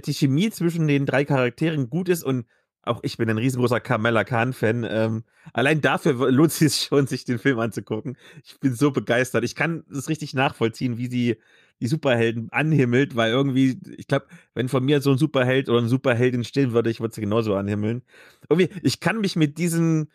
die 0.04 0.14
Chemie 0.14 0.50
zwischen 0.50 0.88
den 0.88 1.06
drei 1.06 1.24
Charakteren 1.24 1.88
gut 1.88 2.08
ist 2.08 2.24
und 2.24 2.46
auch 2.82 3.00
ich 3.02 3.16
bin 3.16 3.28
ein 3.30 3.38
riesengroßer 3.38 3.80
Carmella 3.80 4.24
Khan-Fan. 4.24 4.86
Ähm, 4.88 5.24
allein 5.52 5.80
dafür 5.80 6.30
lohnt 6.30 6.50
es 6.50 6.58
sich 6.58 6.74
schon, 6.88 7.06
sich 7.06 7.24
den 7.24 7.38
Film 7.38 7.58
anzugucken. 7.58 8.16
Ich 8.44 8.58
bin 8.60 8.74
so 8.74 8.90
begeistert. 8.90 9.44
Ich 9.44 9.54
kann 9.54 9.84
es 9.90 10.08
richtig 10.08 10.34
nachvollziehen, 10.34 10.96
wie 10.96 11.08
sie 11.08 11.36
die 11.80 11.86
Superhelden 11.86 12.50
anhimmelt, 12.50 13.14
weil 13.14 13.30
irgendwie, 13.30 13.78
ich 13.96 14.08
glaube, 14.08 14.26
wenn 14.54 14.68
von 14.68 14.84
mir 14.84 15.00
so 15.00 15.12
ein 15.12 15.18
Superheld 15.18 15.68
oder 15.68 15.78
eine 15.78 15.88
Superheldin 15.88 16.44
stehen 16.44 16.72
würde, 16.72 16.90
ich 16.90 17.00
würde 17.00 17.14
sie 17.14 17.20
genauso 17.20 17.54
anhimmeln. 17.54 18.02
Irgendwie, 18.48 18.68
ich 18.82 18.98
kann 18.98 19.20
mich 19.20 19.36
mit 19.36 19.58
diesen 19.58 20.10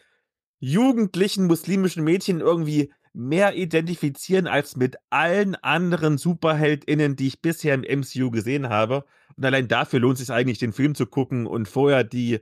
jugendlichen 0.64 1.48
muslimischen 1.48 2.06
Mädchen 2.06 2.40
irgendwie 2.40 2.94
mehr 3.12 3.56
identifizieren 3.56 4.48
als 4.48 4.78
mit 4.78 4.96
allen 5.10 5.56
anderen 5.56 6.18
SuperheldInnen, 6.18 7.18
die 7.18 7.28
ich 7.28 7.42
bisher 7.42 7.74
im 7.76 7.82
MCU 7.82 8.32
gesehen 8.32 8.70
habe. 8.70 9.04
Und 9.36 9.44
allein 9.44 9.68
dafür 9.68 10.00
lohnt 10.00 10.14
es 10.14 10.28
sich 10.28 10.34
eigentlich, 10.34 10.60
den 10.60 10.72
Film 10.72 10.96
zu 10.96 11.06
gucken 11.06 11.48
und 11.48 11.68
vorher 11.68 12.06
die 12.06 12.40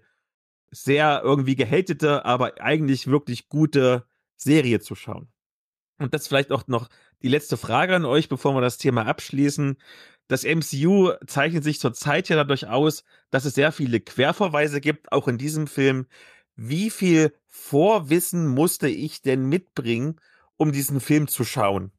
sehr 0.69 1.22
irgendwie 1.24 1.55
gehatete, 1.55 2.24
aber 2.24 2.61
eigentlich 2.61 3.07
wirklich 3.07 3.49
gute 3.49 4.05
Serie 4.38 4.80
zu 4.80 4.93
schauen. 4.93 5.28
Und 5.97 6.13
das 6.13 6.28
vielleicht 6.28 6.51
auch 6.51 6.67
noch 6.67 6.89
die 7.24 7.28
letzte 7.28 7.57
Frage 7.57 7.95
an 7.95 8.05
euch, 8.05 8.30
bevor 8.30 8.53
wir 8.53 8.61
das 8.61 8.78
Thema 8.78 9.07
abschließen. 9.07 9.78
Das 10.28 10.43
MCU 10.43 11.11
zeichnet 11.26 11.63
sich 11.63 11.80
zurzeit 11.80 12.30
ja 12.30 12.36
dadurch 12.36 12.67
aus, 12.67 13.03
dass 13.32 13.45
es 13.45 13.55
sehr 13.55 13.72
viele 13.72 13.99
Querverweise 13.99 14.80
gibt, 14.80 15.11
auch 15.11 15.28
in 15.28 15.39
diesem 15.39 15.65
Film, 15.65 16.05
wie 16.68 16.91
viel 16.91 17.34
Vorwissen 17.47 18.47
musste 18.47 18.88
ich 18.88 19.22
denn 19.22 19.49
mitbringen, 19.49 20.20
um 20.57 20.72
diesen 20.72 20.99
Film 20.99 21.28
zu 21.28 21.43
schauen? 21.43 21.91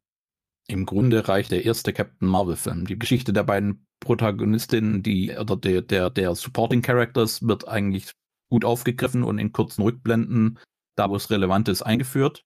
Im 0.67 0.85
Grunde 0.85 1.27
reicht 1.27 1.51
der 1.51 1.65
erste 1.65 1.91
Captain 1.91 2.27
Marvel-Film. 2.27 2.87
Die 2.87 2.97
Geschichte 2.97 3.33
der 3.33 3.43
beiden 3.43 3.85
Protagonistinnen, 3.99 5.03
die, 5.03 5.35
oder 5.35 5.57
der, 5.57 5.81
der, 5.81 6.09
der 6.09 6.33
Supporting 6.35 6.81
Characters 6.81 7.45
wird 7.45 7.67
eigentlich 7.67 8.11
gut 8.49 8.63
aufgegriffen 8.63 9.23
und 9.23 9.37
in 9.37 9.51
kurzen 9.51 9.81
Rückblenden, 9.81 10.59
da 10.95 11.09
wo 11.09 11.17
es 11.17 11.29
relevant 11.29 11.67
ist, 11.67 11.81
eingeführt. 11.81 12.45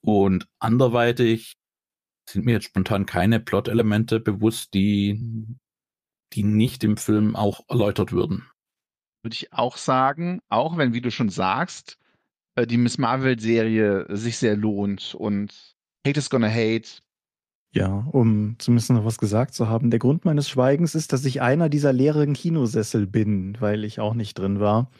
Und 0.00 0.48
anderweitig 0.58 1.54
sind 2.28 2.46
mir 2.46 2.52
jetzt 2.52 2.64
spontan 2.64 3.04
keine 3.04 3.40
Plot-Elemente 3.40 4.20
bewusst, 4.20 4.72
die, 4.72 5.20
die 6.32 6.44
nicht 6.44 6.82
im 6.82 6.96
Film 6.96 7.36
auch 7.36 7.60
erläutert 7.68 8.12
würden. 8.12 8.48
Würde 9.22 9.34
ich 9.34 9.52
auch 9.52 9.76
sagen, 9.76 10.40
auch 10.48 10.76
wenn, 10.76 10.94
wie 10.94 11.00
du 11.00 11.10
schon 11.10 11.28
sagst, 11.28 11.98
äh, 12.56 12.66
die 12.66 12.76
Miss 12.76 12.98
Marvel-Serie 12.98 14.06
sich 14.16 14.38
sehr 14.38 14.56
lohnt 14.56 15.14
und 15.14 15.74
Hate 16.06 16.18
is 16.18 16.30
Gonna 16.30 16.50
Hate. 16.50 17.00
Ja, 17.74 18.06
um 18.12 18.56
zumindest 18.58 18.90
noch 18.90 19.04
was 19.04 19.18
gesagt 19.18 19.54
zu 19.54 19.68
haben. 19.68 19.90
Der 19.90 19.98
Grund 19.98 20.26
meines 20.26 20.48
Schweigens 20.48 20.94
ist, 20.94 21.12
dass 21.12 21.24
ich 21.24 21.40
einer 21.40 21.70
dieser 21.70 21.92
leeren 21.92 22.34
Kinosessel 22.34 23.06
bin, 23.06 23.56
weil 23.60 23.84
ich 23.84 23.98
auch 23.98 24.14
nicht 24.14 24.38
drin 24.38 24.60
war. 24.60 24.90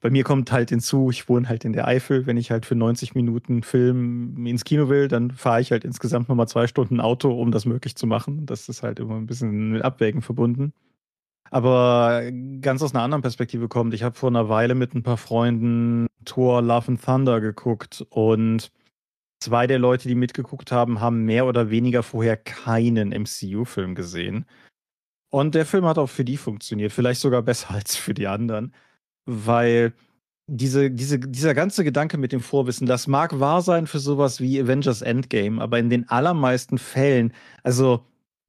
Bei 0.00 0.10
mir 0.10 0.22
kommt 0.22 0.52
halt 0.52 0.70
hinzu, 0.70 1.10
ich 1.10 1.28
wohne 1.28 1.48
halt 1.48 1.64
in 1.64 1.72
der 1.72 1.86
Eifel. 1.86 2.26
Wenn 2.26 2.36
ich 2.36 2.50
halt 2.50 2.64
für 2.64 2.76
90 2.76 3.14
Minuten 3.14 3.62
Film 3.62 4.46
ins 4.46 4.64
Kino 4.64 4.88
will, 4.88 5.08
dann 5.08 5.32
fahre 5.32 5.60
ich 5.60 5.72
halt 5.72 5.84
insgesamt 5.84 6.28
nochmal 6.28 6.48
zwei 6.48 6.68
Stunden 6.68 7.00
Auto, 7.00 7.32
um 7.32 7.50
das 7.50 7.66
möglich 7.66 7.96
zu 7.96 8.06
machen. 8.06 8.46
Das 8.46 8.68
ist 8.68 8.82
halt 8.82 9.00
immer 9.00 9.16
ein 9.16 9.26
bisschen 9.26 9.72
mit 9.72 9.82
Abwägen 9.82 10.22
verbunden. 10.22 10.72
Aber 11.50 12.22
ganz 12.60 12.82
aus 12.82 12.94
einer 12.94 13.02
anderen 13.02 13.22
Perspektive 13.22 13.68
kommt, 13.68 13.94
ich 13.94 14.02
habe 14.02 14.16
vor 14.16 14.28
einer 14.28 14.48
Weile 14.48 14.74
mit 14.74 14.94
ein 14.94 15.02
paar 15.02 15.16
Freunden 15.16 16.06
Thor 16.24 16.62
Love 16.62 16.88
and 16.88 17.04
Thunder 17.04 17.40
geguckt 17.40 18.04
und 18.10 18.70
zwei 19.40 19.66
der 19.66 19.78
Leute, 19.78 20.08
die 20.08 20.14
mitgeguckt 20.14 20.72
haben, 20.72 21.00
haben 21.00 21.24
mehr 21.24 21.46
oder 21.46 21.70
weniger 21.70 22.02
vorher 22.02 22.36
keinen 22.36 23.10
MCU-Film 23.10 23.94
gesehen. 23.94 24.46
Und 25.30 25.54
der 25.54 25.66
Film 25.66 25.84
hat 25.84 25.98
auch 25.98 26.08
für 26.08 26.24
die 26.24 26.36
funktioniert, 26.36 26.92
vielleicht 26.92 27.20
sogar 27.20 27.42
besser 27.42 27.70
als 27.74 27.96
für 27.96 28.14
die 28.14 28.26
anderen, 28.26 28.74
weil 29.26 29.94
diese, 30.50 30.90
diese, 30.90 31.18
dieser 31.18 31.54
ganze 31.54 31.84
Gedanke 31.84 32.16
mit 32.16 32.32
dem 32.32 32.40
Vorwissen, 32.40 32.86
das 32.86 33.06
mag 33.06 33.38
wahr 33.38 33.60
sein 33.60 33.86
für 33.86 33.98
sowas 33.98 34.40
wie 34.40 34.60
Avengers 34.60 35.02
Endgame, 35.02 35.60
aber 35.60 35.78
in 35.78 35.90
den 35.90 36.08
allermeisten 36.08 36.78
Fällen, 36.78 37.34
also 37.62 38.06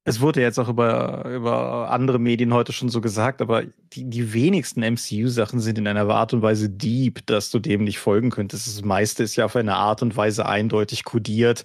es 0.09 0.21
wurde 0.21 0.41
jetzt 0.41 0.57
auch 0.57 0.69
über, 0.69 1.23
über 1.25 1.91
andere 1.91 2.17
Medien 2.17 2.51
heute 2.51 2.73
schon 2.73 2.89
so 2.89 2.99
gesagt, 2.99 3.43
aber 3.43 3.63
die, 3.93 4.09
die 4.09 4.33
wenigsten 4.33 4.81
MCU-Sachen 4.81 5.59
sind 5.59 5.77
in 5.77 5.87
einer 5.87 6.09
Art 6.09 6.33
und 6.33 6.41
Weise 6.41 6.67
deep, 6.67 7.23
dass 7.27 7.51
du 7.51 7.59
dem 7.59 7.83
nicht 7.83 7.99
folgen 7.99 8.31
könntest. 8.31 8.65
Das 8.65 8.83
meiste 8.83 9.21
ist 9.21 9.35
ja 9.35 9.45
auf 9.45 9.55
eine 9.55 9.75
Art 9.75 10.01
und 10.01 10.17
Weise 10.17 10.47
eindeutig 10.47 11.03
kodiert, 11.03 11.63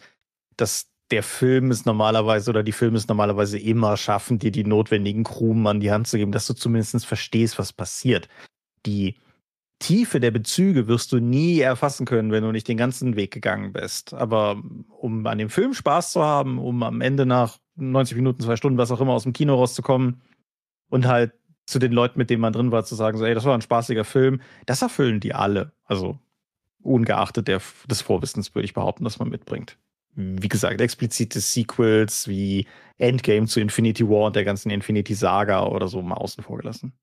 dass 0.59 0.89
der 1.11 1.23
Film 1.23 1.71
es 1.71 1.87
normalerweise 1.87 2.51
oder 2.51 2.63
die 2.63 2.73
Filme 2.73 2.99
es 2.99 3.09
normalerweise 3.09 3.59
immer 3.59 3.97
schaffen, 3.97 4.39
dir 4.39 4.51
die 4.51 4.65
notwendigen 4.65 5.25
Krumen 5.25 5.67
an 5.67 5.81
die 5.81 5.91
Hand 5.91 6.07
zu 6.07 6.19
geben, 6.19 6.33
dass 6.33 6.47
du 6.47 6.53
zumindest 6.53 7.07
verstehst, 7.07 7.59
was 7.59 7.73
passiert. 7.73 8.29
Die 8.85 9.15
Tiefe 9.85 10.19
der 10.19 10.31
Bezüge 10.31 10.89
wirst 10.89 11.13
du 11.13 11.19
nie 11.19 11.61
erfassen 11.61 12.07
können, 12.07 12.33
wenn 12.33 12.43
du 12.43 12.53
nicht 12.53 12.67
den 12.69 12.79
ganzen 12.79 13.17
Weg 13.17 13.31
gegangen 13.31 13.75
bist. 13.75 14.15
Aber 14.15 14.63
um 14.99 15.27
an 15.27 15.37
dem 15.37 15.51
Film 15.51 15.75
Spaß 15.75 16.13
zu 16.13 16.23
haben, 16.23 16.59
um 16.59 16.83
am 16.83 17.03
Ende 17.03 17.27
nach 17.27 17.59
90 17.77 18.17
Minuten, 18.17 18.41
zwei 18.41 18.57
Stunden, 18.57 18.79
was 18.79 18.91
auch 18.91 19.03
immer, 19.03 19.13
aus 19.13 19.25
dem 19.25 19.35
Kino 19.35 19.55
rauszukommen 19.57 20.23
und 20.89 21.07
halt 21.07 21.35
zu 21.67 21.79
den 21.79 21.93
Leuten, 21.93 22.19
mit 22.19 22.31
denen 22.31 22.41
man 22.41 22.55
drin 22.55 22.73
war, 22.73 22.87
zu 22.87 22.95
sagen, 22.95 23.19
so, 23.19 23.27
ey, 23.27 23.35
das 23.35 23.45
war 23.45 23.53
ein 23.53 23.61
spaßiger 23.61 24.05
Film, 24.05 24.41
das 24.65 24.81
erfüllen 24.81 25.21
die 25.21 25.35
alle. 25.35 25.73
Also 25.85 26.19
ungeachtet 26.83 27.47
der, 27.47 27.61
des 27.87 28.01
Vorwissens 28.01 28.55
würde 28.55 28.65
ich 28.65 28.73
behaupten, 28.73 29.05
dass 29.05 29.19
man 29.19 29.29
mitbringt. 29.29 29.77
Wie 30.15 30.49
gesagt, 30.49 30.81
explizite 30.81 31.41
Sequels 31.41 32.27
wie 32.27 32.67
Endgame 32.97 33.49
zu 33.49 33.61
Infinity 33.61 34.09
War 34.09 34.29
und 34.29 34.37
der 34.37 34.45
ganzen 34.45 34.71
Infinity 34.71 35.13
Saga 35.13 35.67
oder 35.67 35.89
so 35.89 36.01
mal 36.01 36.15
außen 36.15 36.43
vor 36.43 36.57
gelassen. 36.57 36.95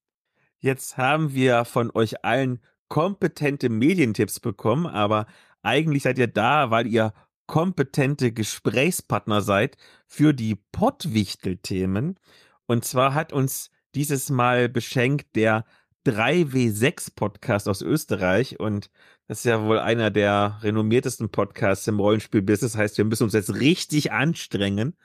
Jetzt 0.57 0.97
haben 0.97 1.35
wir 1.35 1.65
von 1.65 1.91
euch 1.93 2.25
allen 2.25 2.59
kompetente 2.91 3.69
Medientipps 3.69 4.41
bekommen, 4.41 4.85
aber 4.85 5.25
eigentlich 5.61 6.03
seid 6.03 6.17
ihr 6.17 6.27
da, 6.27 6.71
weil 6.71 6.87
ihr 6.87 7.13
kompetente 7.47 8.33
Gesprächspartner 8.33 9.39
seid 9.41 9.77
für 10.07 10.33
die 10.33 10.55
Pottwichtel-Themen. 10.73 12.19
Und 12.65 12.83
zwar 12.83 13.13
hat 13.13 13.31
uns 13.31 13.71
dieses 13.95 14.29
Mal 14.29 14.67
beschenkt 14.67 15.37
der 15.37 15.63
3W6 16.05 17.15
Podcast 17.15 17.69
aus 17.69 17.81
Österreich 17.81 18.59
und 18.59 18.89
das 19.29 19.39
ist 19.39 19.45
ja 19.45 19.63
wohl 19.63 19.79
einer 19.79 20.11
der 20.11 20.59
renommiertesten 20.61 21.29
Podcasts 21.29 21.87
im 21.87 21.97
Rollenspiel-Business. 21.97 22.75
Heißt, 22.75 22.97
wir 22.97 23.05
müssen 23.05 23.23
uns 23.23 23.33
jetzt 23.33 23.53
richtig 23.53 24.11
anstrengen. 24.11 24.97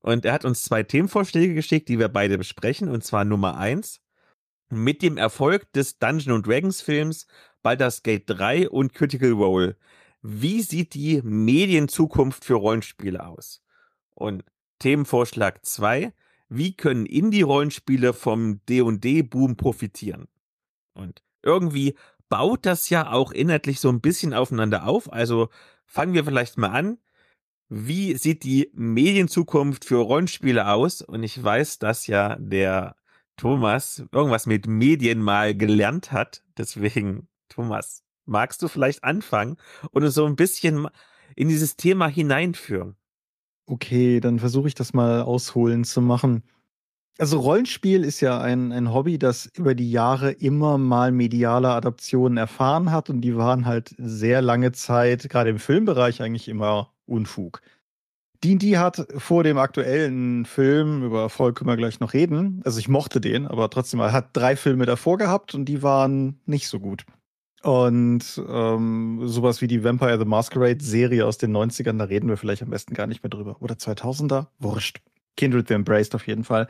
Und 0.00 0.24
er 0.24 0.32
hat 0.32 0.44
uns 0.44 0.62
zwei 0.62 0.82
Themenvorschläge 0.82 1.54
geschickt, 1.54 1.88
die 1.88 2.00
wir 2.00 2.08
beide 2.08 2.36
besprechen. 2.36 2.88
Und 2.88 3.04
zwar 3.04 3.24
Nummer 3.24 3.56
eins. 3.58 4.00
Mit 4.70 5.02
dem 5.02 5.16
Erfolg 5.16 5.72
des 5.72 5.98
Dungeon 5.98 6.42
Dragons 6.42 6.80
Films 6.80 7.26
Baldur's 7.62 8.02
Gate 8.02 8.24
3 8.26 8.68
und 8.68 8.94
Critical 8.94 9.32
Role 9.32 9.76
wie 10.22 10.62
sieht 10.62 10.94
die 10.94 11.22
Medienzukunft 11.22 12.44
für 12.44 12.54
Rollenspiele 12.54 13.24
aus? 13.24 13.62
Und 14.14 14.44
Themenvorschlag 14.80 15.64
2, 15.64 16.12
wie 16.48 16.74
können 16.74 17.06
Indie-Rollenspiele 17.06 18.12
vom 18.12 18.60
D&D-Boom 18.66 19.56
profitieren? 19.56 20.28
Und 20.94 21.22
irgendwie 21.42 21.94
baut 22.28 22.66
das 22.66 22.90
ja 22.90 23.12
auch 23.12 23.32
inhaltlich 23.32 23.80
so 23.80 23.88
ein 23.88 24.00
bisschen 24.00 24.34
aufeinander 24.34 24.86
auf. 24.86 25.12
Also 25.12 25.50
fangen 25.86 26.14
wir 26.14 26.24
vielleicht 26.24 26.58
mal 26.58 26.70
an. 26.70 26.98
Wie 27.68 28.16
sieht 28.16 28.44
die 28.44 28.70
Medienzukunft 28.72 29.84
für 29.84 29.98
Rollenspiele 29.98 30.68
aus? 30.68 31.02
Und 31.02 31.22
ich 31.22 31.42
weiß, 31.42 31.78
dass 31.78 32.06
ja 32.06 32.36
der 32.36 32.96
Thomas 33.38 34.04
irgendwas 34.12 34.46
mit 34.46 34.66
Medien 34.66 35.22
mal 35.22 35.54
gelernt 35.54 36.12
hat. 36.12 36.42
Deswegen, 36.58 37.28
Thomas, 37.48 38.02
magst 38.26 38.60
du 38.62 38.68
vielleicht 38.68 39.04
anfangen 39.04 39.56
und 39.90 40.04
uns 40.04 40.14
so 40.14 40.26
ein 40.26 40.36
bisschen 40.36 40.88
in 41.36 41.48
dieses 41.48 41.76
Thema 41.76 42.08
hineinführen? 42.08 42.96
Okay, 43.66 44.20
dann 44.20 44.38
versuche 44.38 44.68
ich 44.68 44.74
das 44.74 44.92
mal 44.92 45.22
ausholen 45.22 45.84
zu 45.84 46.02
machen. 46.02 46.42
Also 47.18 47.40
Rollenspiel 47.40 48.04
ist 48.04 48.20
ja 48.20 48.40
ein, 48.40 48.72
ein 48.72 48.92
Hobby, 48.92 49.18
das 49.18 49.46
über 49.46 49.74
die 49.74 49.90
Jahre 49.90 50.30
immer 50.30 50.78
mal 50.78 51.10
mediale 51.10 51.68
Adaptionen 51.68 52.38
erfahren 52.38 52.92
hat 52.92 53.10
und 53.10 53.20
die 53.22 53.36
waren 53.36 53.66
halt 53.66 53.94
sehr 53.98 54.40
lange 54.40 54.72
Zeit, 54.72 55.28
gerade 55.28 55.50
im 55.50 55.58
Filmbereich, 55.58 56.22
eigentlich 56.22 56.48
immer 56.48 56.92
Unfug. 57.06 57.60
D&D 58.44 58.78
hat 58.78 59.06
vor 59.16 59.42
dem 59.42 59.58
aktuellen 59.58 60.44
Film, 60.44 61.02
über 61.02 61.22
Erfolg 61.22 61.56
können 61.56 61.70
wir 61.70 61.76
gleich 61.76 61.98
noch 61.98 62.12
reden, 62.12 62.62
also 62.64 62.78
ich 62.78 62.88
mochte 62.88 63.20
den, 63.20 63.46
aber 63.46 63.68
trotzdem, 63.68 64.00
er 64.00 64.12
hat 64.12 64.30
drei 64.32 64.54
Filme 64.54 64.86
davor 64.86 65.18
gehabt 65.18 65.54
und 65.54 65.64
die 65.64 65.82
waren 65.82 66.40
nicht 66.46 66.68
so 66.68 66.78
gut. 66.78 67.04
Und 67.62 68.40
ähm, 68.48 69.22
sowas 69.24 69.60
wie 69.60 69.66
die 69.66 69.82
Vampire 69.82 70.18
the 70.18 70.24
Masquerade 70.24 70.82
Serie 70.84 71.26
aus 71.26 71.38
den 71.38 71.56
90ern, 71.56 71.98
da 71.98 72.04
reden 72.04 72.28
wir 72.28 72.36
vielleicht 72.36 72.62
am 72.62 72.70
besten 72.70 72.94
gar 72.94 73.08
nicht 73.08 73.24
mehr 73.24 73.30
drüber. 73.30 73.56
Oder 73.60 73.74
2000er? 73.74 74.46
Wurscht. 74.60 75.00
Kindred 75.36 75.66
the 75.66 75.74
Embraced 75.74 76.14
auf 76.14 76.26
jeden 76.28 76.44
Fall. 76.44 76.68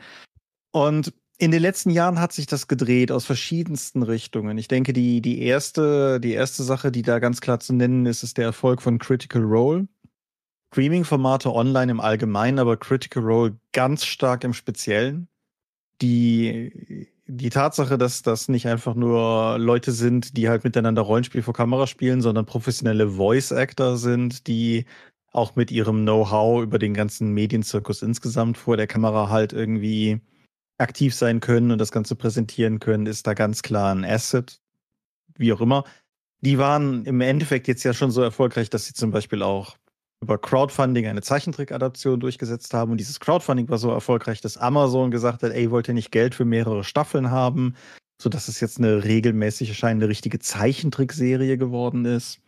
Und 0.71 1.13
in 1.37 1.51
den 1.51 1.61
letzten 1.61 1.89
Jahren 1.89 2.19
hat 2.19 2.33
sich 2.33 2.47
das 2.47 2.67
gedreht 2.67 3.11
aus 3.11 3.25
verschiedensten 3.25 4.03
Richtungen. 4.03 4.57
Ich 4.57 4.67
denke, 4.67 4.91
die, 4.91 5.21
die, 5.21 5.41
erste, 5.41 6.19
die 6.19 6.33
erste 6.33 6.63
Sache, 6.63 6.91
die 6.91 7.01
da 7.01 7.19
ganz 7.19 7.39
klar 7.39 7.59
zu 7.59 7.73
nennen 7.73 8.05
ist, 8.05 8.23
ist 8.23 8.37
der 8.37 8.45
Erfolg 8.45 8.81
von 8.81 8.97
Critical 8.97 9.43
Role. 9.43 9.87
Streaming-Formate 10.71 11.53
online 11.53 11.91
im 11.91 11.99
Allgemeinen, 11.99 12.59
aber 12.59 12.77
Critical 12.77 13.23
Role 13.23 13.59
ganz 13.73 14.05
stark 14.05 14.43
im 14.43 14.53
Speziellen. 14.53 15.27
Die 16.01 17.09
die 17.29 17.51
Tatsache, 17.51 17.97
dass 17.99 18.23
das 18.23 18.47
nicht 18.47 18.67
einfach 18.67 18.95
nur 18.95 19.57
Leute 19.59 19.91
sind, 19.91 20.35
die 20.35 20.49
halt 20.49 20.63
miteinander 20.63 21.03
Rollenspiel 21.03 21.43
vor 21.43 21.53
Kamera 21.53 21.85
spielen, 21.85 22.21
sondern 22.21 22.47
professionelle 22.47 23.07
Voice-Actor 23.07 23.97
sind, 23.97 24.47
die 24.47 24.85
auch 25.31 25.55
mit 25.55 25.69
ihrem 25.69 26.01
Know-how 26.01 26.63
über 26.63 26.79
den 26.79 26.95
ganzen 26.95 27.31
Medienzirkus 27.33 28.01
insgesamt 28.01 28.57
vor 28.57 28.77
der 28.77 28.87
Kamera 28.87 29.29
halt 29.29 29.53
irgendwie 29.53 30.21
aktiv 30.79 31.13
sein 31.13 31.39
können 31.39 31.71
und 31.71 31.77
das 31.77 31.91
Ganze 31.91 32.15
präsentieren 32.15 32.79
können, 32.79 33.05
ist 33.05 33.27
da 33.27 33.35
ganz 33.35 33.61
klar 33.61 33.93
ein 33.93 34.03
Asset. 34.03 34.59
Wie 35.37 35.53
auch 35.53 35.61
immer. 35.61 35.83
Die 36.41 36.57
waren 36.57 37.05
im 37.05 37.21
Endeffekt 37.21 37.67
jetzt 37.67 37.83
ja 37.83 37.93
schon 37.93 38.11
so 38.11 38.21
erfolgreich, 38.23 38.71
dass 38.71 38.87
sie 38.87 38.93
zum 38.93 39.11
Beispiel 39.11 39.43
auch 39.43 39.77
über 40.21 40.37
Crowdfunding 40.37 41.07
eine 41.07 41.21
Zeichentrick-Adaption 41.21 42.19
durchgesetzt 42.19 42.73
haben. 42.73 42.91
Und 42.91 42.97
dieses 42.97 43.19
Crowdfunding 43.19 43.69
war 43.69 43.77
so 43.77 43.89
erfolgreich, 43.89 44.41
dass 44.41 44.57
Amazon 44.57 45.11
gesagt 45.11 45.43
hat, 45.43 45.51
ey, 45.53 45.71
wollt 45.71 45.87
ihr 45.87 45.93
nicht 45.93 46.11
Geld 46.11 46.35
für 46.35 46.45
mehrere 46.45 46.83
Staffeln 46.83 47.31
haben, 47.31 47.75
sodass 48.21 48.47
es 48.47 48.59
jetzt 48.59 48.79
eine 48.79 49.03
regelmäßig 49.03 49.69
erscheinende 49.69 50.09
richtige 50.09 50.39
Zeichentrickserie 50.39 51.57
geworden 51.57 52.05
ist. 52.05 52.41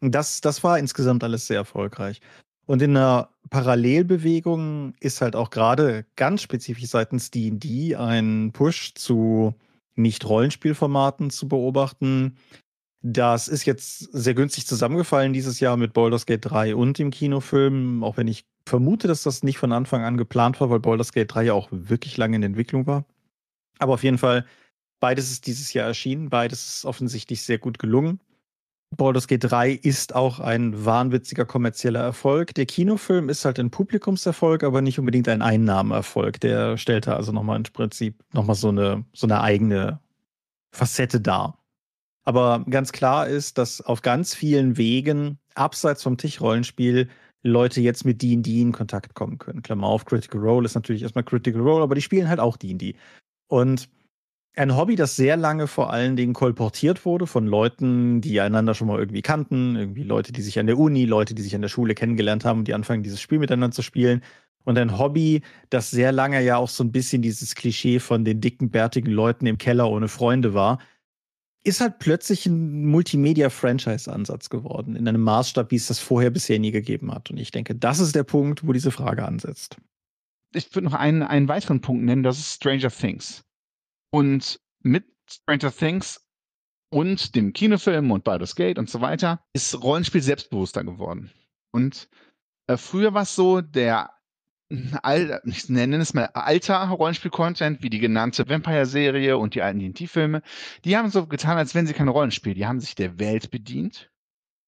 Und 0.00 0.14
das, 0.14 0.40
das 0.40 0.64
war 0.64 0.78
insgesamt 0.78 1.22
alles 1.22 1.46
sehr 1.46 1.58
erfolgreich. 1.58 2.20
Und 2.66 2.80
in 2.80 2.96
einer 2.96 3.28
Parallelbewegung 3.50 4.94
ist 5.00 5.20
halt 5.20 5.36
auch 5.36 5.50
gerade 5.50 6.06
ganz 6.16 6.40
spezifisch 6.40 6.86
seitens 6.86 7.30
D&D 7.30 7.96
ein 7.96 8.52
Push 8.52 8.94
zu 8.94 9.54
Nicht-Rollenspielformaten 9.96 11.30
zu 11.30 11.48
beobachten, 11.48 12.36
das 13.02 13.48
ist 13.48 13.64
jetzt 13.64 14.12
sehr 14.12 14.34
günstig 14.34 14.66
zusammengefallen 14.66 15.32
dieses 15.32 15.60
Jahr 15.60 15.76
mit 15.76 15.92
Baldur's 15.92 16.26
Gate 16.26 16.44
3 16.44 16.76
und 16.76 16.98
dem 16.98 17.10
Kinofilm, 17.10 18.04
auch 18.04 18.16
wenn 18.16 18.28
ich 18.28 18.44
vermute, 18.66 19.08
dass 19.08 19.22
das 19.22 19.42
nicht 19.42 19.58
von 19.58 19.72
Anfang 19.72 20.04
an 20.04 20.18
geplant 20.18 20.60
war, 20.60 20.70
weil 20.70 20.80
Baldur's 20.80 21.12
Gate 21.12 21.32
3 21.32 21.44
ja 21.44 21.52
auch 21.54 21.68
wirklich 21.70 22.16
lange 22.18 22.36
in 22.36 22.42
Entwicklung 22.42 22.86
war. 22.86 23.04
Aber 23.78 23.94
auf 23.94 24.02
jeden 24.02 24.18
Fall, 24.18 24.44
beides 25.00 25.30
ist 25.30 25.46
dieses 25.46 25.72
Jahr 25.72 25.86
erschienen, 25.86 26.28
beides 26.28 26.76
ist 26.76 26.84
offensichtlich 26.84 27.42
sehr 27.42 27.58
gut 27.58 27.78
gelungen. 27.78 28.20
Baldur's 28.96 29.28
Gate 29.28 29.44
3 29.44 29.70
ist 29.70 30.14
auch 30.14 30.40
ein 30.40 30.84
wahnwitziger 30.84 31.46
kommerzieller 31.46 32.00
Erfolg. 32.00 32.54
Der 32.54 32.66
Kinofilm 32.66 33.28
ist 33.28 33.44
halt 33.44 33.58
ein 33.60 33.70
Publikumserfolg, 33.70 34.64
aber 34.64 34.82
nicht 34.82 34.98
unbedingt 34.98 35.28
ein 35.28 35.42
Einnahmeerfolg. 35.42 36.40
Der 36.40 36.76
stellt 36.76 37.06
da 37.06 37.14
also 37.14 37.32
nochmal 37.32 37.56
im 37.56 37.62
Prinzip 37.62 38.22
nochmal 38.34 38.56
so 38.56 38.68
eine, 38.68 39.04
so 39.14 39.26
eine 39.26 39.40
eigene 39.40 40.00
Facette 40.72 41.20
dar. 41.20 41.59
Aber 42.24 42.64
ganz 42.68 42.92
klar 42.92 43.26
ist, 43.26 43.58
dass 43.58 43.80
auf 43.80 44.02
ganz 44.02 44.34
vielen 44.34 44.76
Wegen, 44.76 45.38
abseits 45.54 46.02
vom 46.02 46.16
Tischrollenspiel, 46.16 47.08
Leute 47.42 47.80
jetzt 47.80 48.04
mit 48.04 48.20
D&D 48.20 48.60
in 48.60 48.72
Kontakt 48.72 49.14
kommen 49.14 49.38
können. 49.38 49.62
Klammer 49.62 49.86
auf, 49.86 50.04
Critical 50.04 50.40
Role 50.40 50.66
ist 50.66 50.74
natürlich 50.74 51.02
erstmal 51.02 51.24
Critical 51.24 51.62
Role, 51.62 51.82
aber 51.82 51.94
die 51.94 52.02
spielen 52.02 52.28
halt 52.28 52.40
auch 52.40 52.56
D&D. 52.56 52.94
Und 53.48 53.88
ein 54.56 54.76
Hobby, 54.76 54.96
das 54.96 55.16
sehr 55.16 55.36
lange 55.36 55.66
vor 55.66 55.92
allen 55.92 56.16
Dingen 56.16 56.34
kolportiert 56.34 57.04
wurde 57.04 57.26
von 57.26 57.46
Leuten, 57.46 58.20
die 58.20 58.40
einander 58.40 58.74
schon 58.74 58.88
mal 58.88 58.98
irgendwie 58.98 59.22
kannten, 59.22 59.76
irgendwie 59.76 60.02
Leute, 60.02 60.32
die 60.32 60.42
sich 60.42 60.58
an 60.58 60.66
der 60.66 60.78
Uni, 60.78 61.04
Leute, 61.04 61.34
die 61.34 61.42
sich 61.42 61.54
an 61.54 61.62
der 61.62 61.68
Schule 61.68 61.94
kennengelernt 61.94 62.44
haben 62.44 62.60
und 62.60 62.68
die 62.68 62.74
anfangen, 62.74 63.02
dieses 63.02 63.20
Spiel 63.20 63.38
miteinander 63.38 63.74
zu 63.74 63.82
spielen. 63.82 64.22
Und 64.64 64.76
ein 64.76 64.98
Hobby, 64.98 65.42
das 65.70 65.90
sehr 65.90 66.12
lange 66.12 66.42
ja 66.42 66.56
auch 66.56 66.68
so 66.68 66.84
ein 66.84 66.92
bisschen 66.92 67.22
dieses 67.22 67.54
Klischee 67.54 68.00
von 68.00 68.24
den 68.24 68.40
dicken, 68.40 68.70
bärtigen 68.70 69.10
Leuten 69.10 69.46
im 69.46 69.56
Keller 69.56 69.88
ohne 69.88 70.08
Freunde 70.08 70.52
war, 70.52 70.78
ist 71.62 71.80
halt 71.80 71.98
plötzlich 71.98 72.46
ein 72.46 72.86
Multimedia-Franchise-Ansatz 72.86 74.48
geworden, 74.48 74.96
in 74.96 75.06
einem 75.06 75.22
Maßstab, 75.22 75.70
wie 75.70 75.76
es 75.76 75.88
das 75.88 75.98
vorher 75.98 76.30
bisher 76.30 76.58
nie 76.58 76.70
gegeben 76.70 77.12
hat. 77.12 77.30
Und 77.30 77.36
ich 77.36 77.50
denke, 77.50 77.74
das 77.74 78.00
ist 78.00 78.14
der 78.14 78.24
Punkt, 78.24 78.66
wo 78.66 78.72
diese 78.72 78.90
Frage 78.90 79.26
ansetzt. 79.26 79.76
Ich 80.54 80.74
würde 80.74 80.86
noch 80.86 80.94
einen, 80.94 81.22
einen 81.22 81.48
weiteren 81.48 81.80
Punkt 81.80 82.04
nennen, 82.04 82.22
das 82.22 82.38
ist 82.38 82.54
Stranger 82.54 82.90
Things. 82.90 83.44
Und 84.10 84.60
mit 84.82 85.04
Stranger 85.28 85.70
Things 85.70 86.26
und 86.92 87.34
dem 87.36 87.52
Kinofilm 87.52 88.10
und 88.10 88.24
Baldur's 88.24 88.56
Gate 88.56 88.78
und 88.78 88.90
so 88.90 89.00
weiter 89.00 89.44
ist 89.52 89.80
Rollenspiel 89.80 90.22
selbstbewusster 90.22 90.82
geworden. 90.82 91.30
Und 91.72 92.08
äh, 92.66 92.76
früher 92.76 93.14
war 93.14 93.22
es 93.22 93.34
so, 93.34 93.60
der 93.60 94.10
all, 95.02 95.40
ich 95.44 95.68
nenne 95.68 95.96
es 95.96 96.14
mal 96.14 96.26
alter 96.26 96.88
Rollenspiel-Content, 96.88 97.82
wie 97.82 97.90
die 97.90 97.98
genannte 97.98 98.48
Vampire-Serie 98.48 99.36
und 99.36 99.54
die 99.54 99.62
alten 99.62 99.80
D&D-Filme, 99.80 100.42
die 100.84 100.96
haben 100.96 101.10
so 101.10 101.26
getan, 101.26 101.58
als 101.58 101.74
wenn 101.74 101.86
sie 101.86 101.94
kein 101.94 102.08
Rollenspiel, 102.08 102.54
die 102.54 102.66
haben 102.66 102.80
sich 102.80 102.94
der 102.94 103.18
Welt 103.18 103.50
bedient 103.50 104.10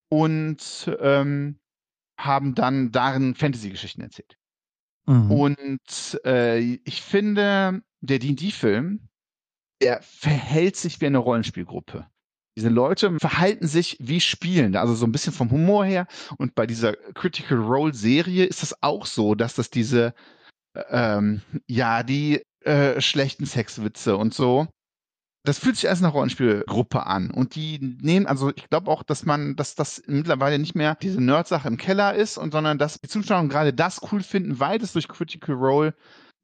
und 0.08 0.90
ähm, 1.00 1.58
haben 2.18 2.54
dann 2.54 2.92
darin 2.92 3.34
Fantasy-Geschichten 3.34 4.02
erzählt. 4.02 4.36
Mhm. 5.06 5.30
Und 5.30 6.20
äh, 6.24 6.58
ich 6.58 7.02
finde, 7.02 7.82
der 8.00 8.18
D&D-Film 8.18 9.08
der 9.82 10.00
verhält 10.00 10.76
sich 10.76 11.00
wie 11.00 11.06
eine 11.06 11.18
Rollenspielgruppe. 11.18 12.06
Diese 12.56 12.68
Leute 12.68 13.16
verhalten 13.18 13.66
sich 13.66 13.96
wie 14.00 14.20
Spielende, 14.20 14.80
also 14.80 14.94
so 14.94 15.06
ein 15.06 15.12
bisschen 15.12 15.32
vom 15.32 15.50
Humor 15.50 15.84
her. 15.84 16.06
Und 16.36 16.54
bei 16.54 16.66
dieser 16.66 16.94
Critical 17.14 17.58
Role 17.58 17.94
Serie 17.94 18.44
ist 18.44 18.62
es 18.62 18.82
auch 18.82 19.06
so, 19.06 19.34
dass 19.34 19.54
das 19.54 19.70
diese, 19.70 20.14
ähm, 20.90 21.40
ja, 21.66 22.02
die 22.02 22.42
äh, 22.64 23.00
schlechten 23.00 23.46
Sexwitze 23.46 24.16
und 24.16 24.34
so, 24.34 24.68
das 25.44 25.58
fühlt 25.58 25.76
sich 25.76 25.88
als 25.88 26.00
eine 26.00 26.12
Rollenspielgruppe 26.12 27.04
an. 27.06 27.30
Und 27.30 27.56
die 27.56 27.78
nehmen, 28.00 28.26
also 28.26 28.52
ich 28.54 28.68
glaube 28.68 28.90
auch, 28.90 29.02
dass 29.02 29.24
man, 29.24 29.56
dass 29.56 29.74
das 29.74 30.02
mittlerweile 30.06 30.58
nicht 30.58 30.74
mehr 30.74 30.94
diese 30.94 31.20
Nerd-Sache 31.20 31.68
im 31.68 31.76
Keller 31.76 32.14
ist, 32.14 32.38
und 32.38 32.52
sondern 32.52 32.78
dass 32.78 33.00
die 33.00 33.08
Zuschauer 33.08 33.48
gerade 33.48 33.72
das 33.72 34.00
cool 34.12 34.22
finden, 34.22 34.60
weil 34.60 34.80
es 34.80 34.92
durch 34.92 35.08
Critical 35.08 35.56
Role 35.56 35.94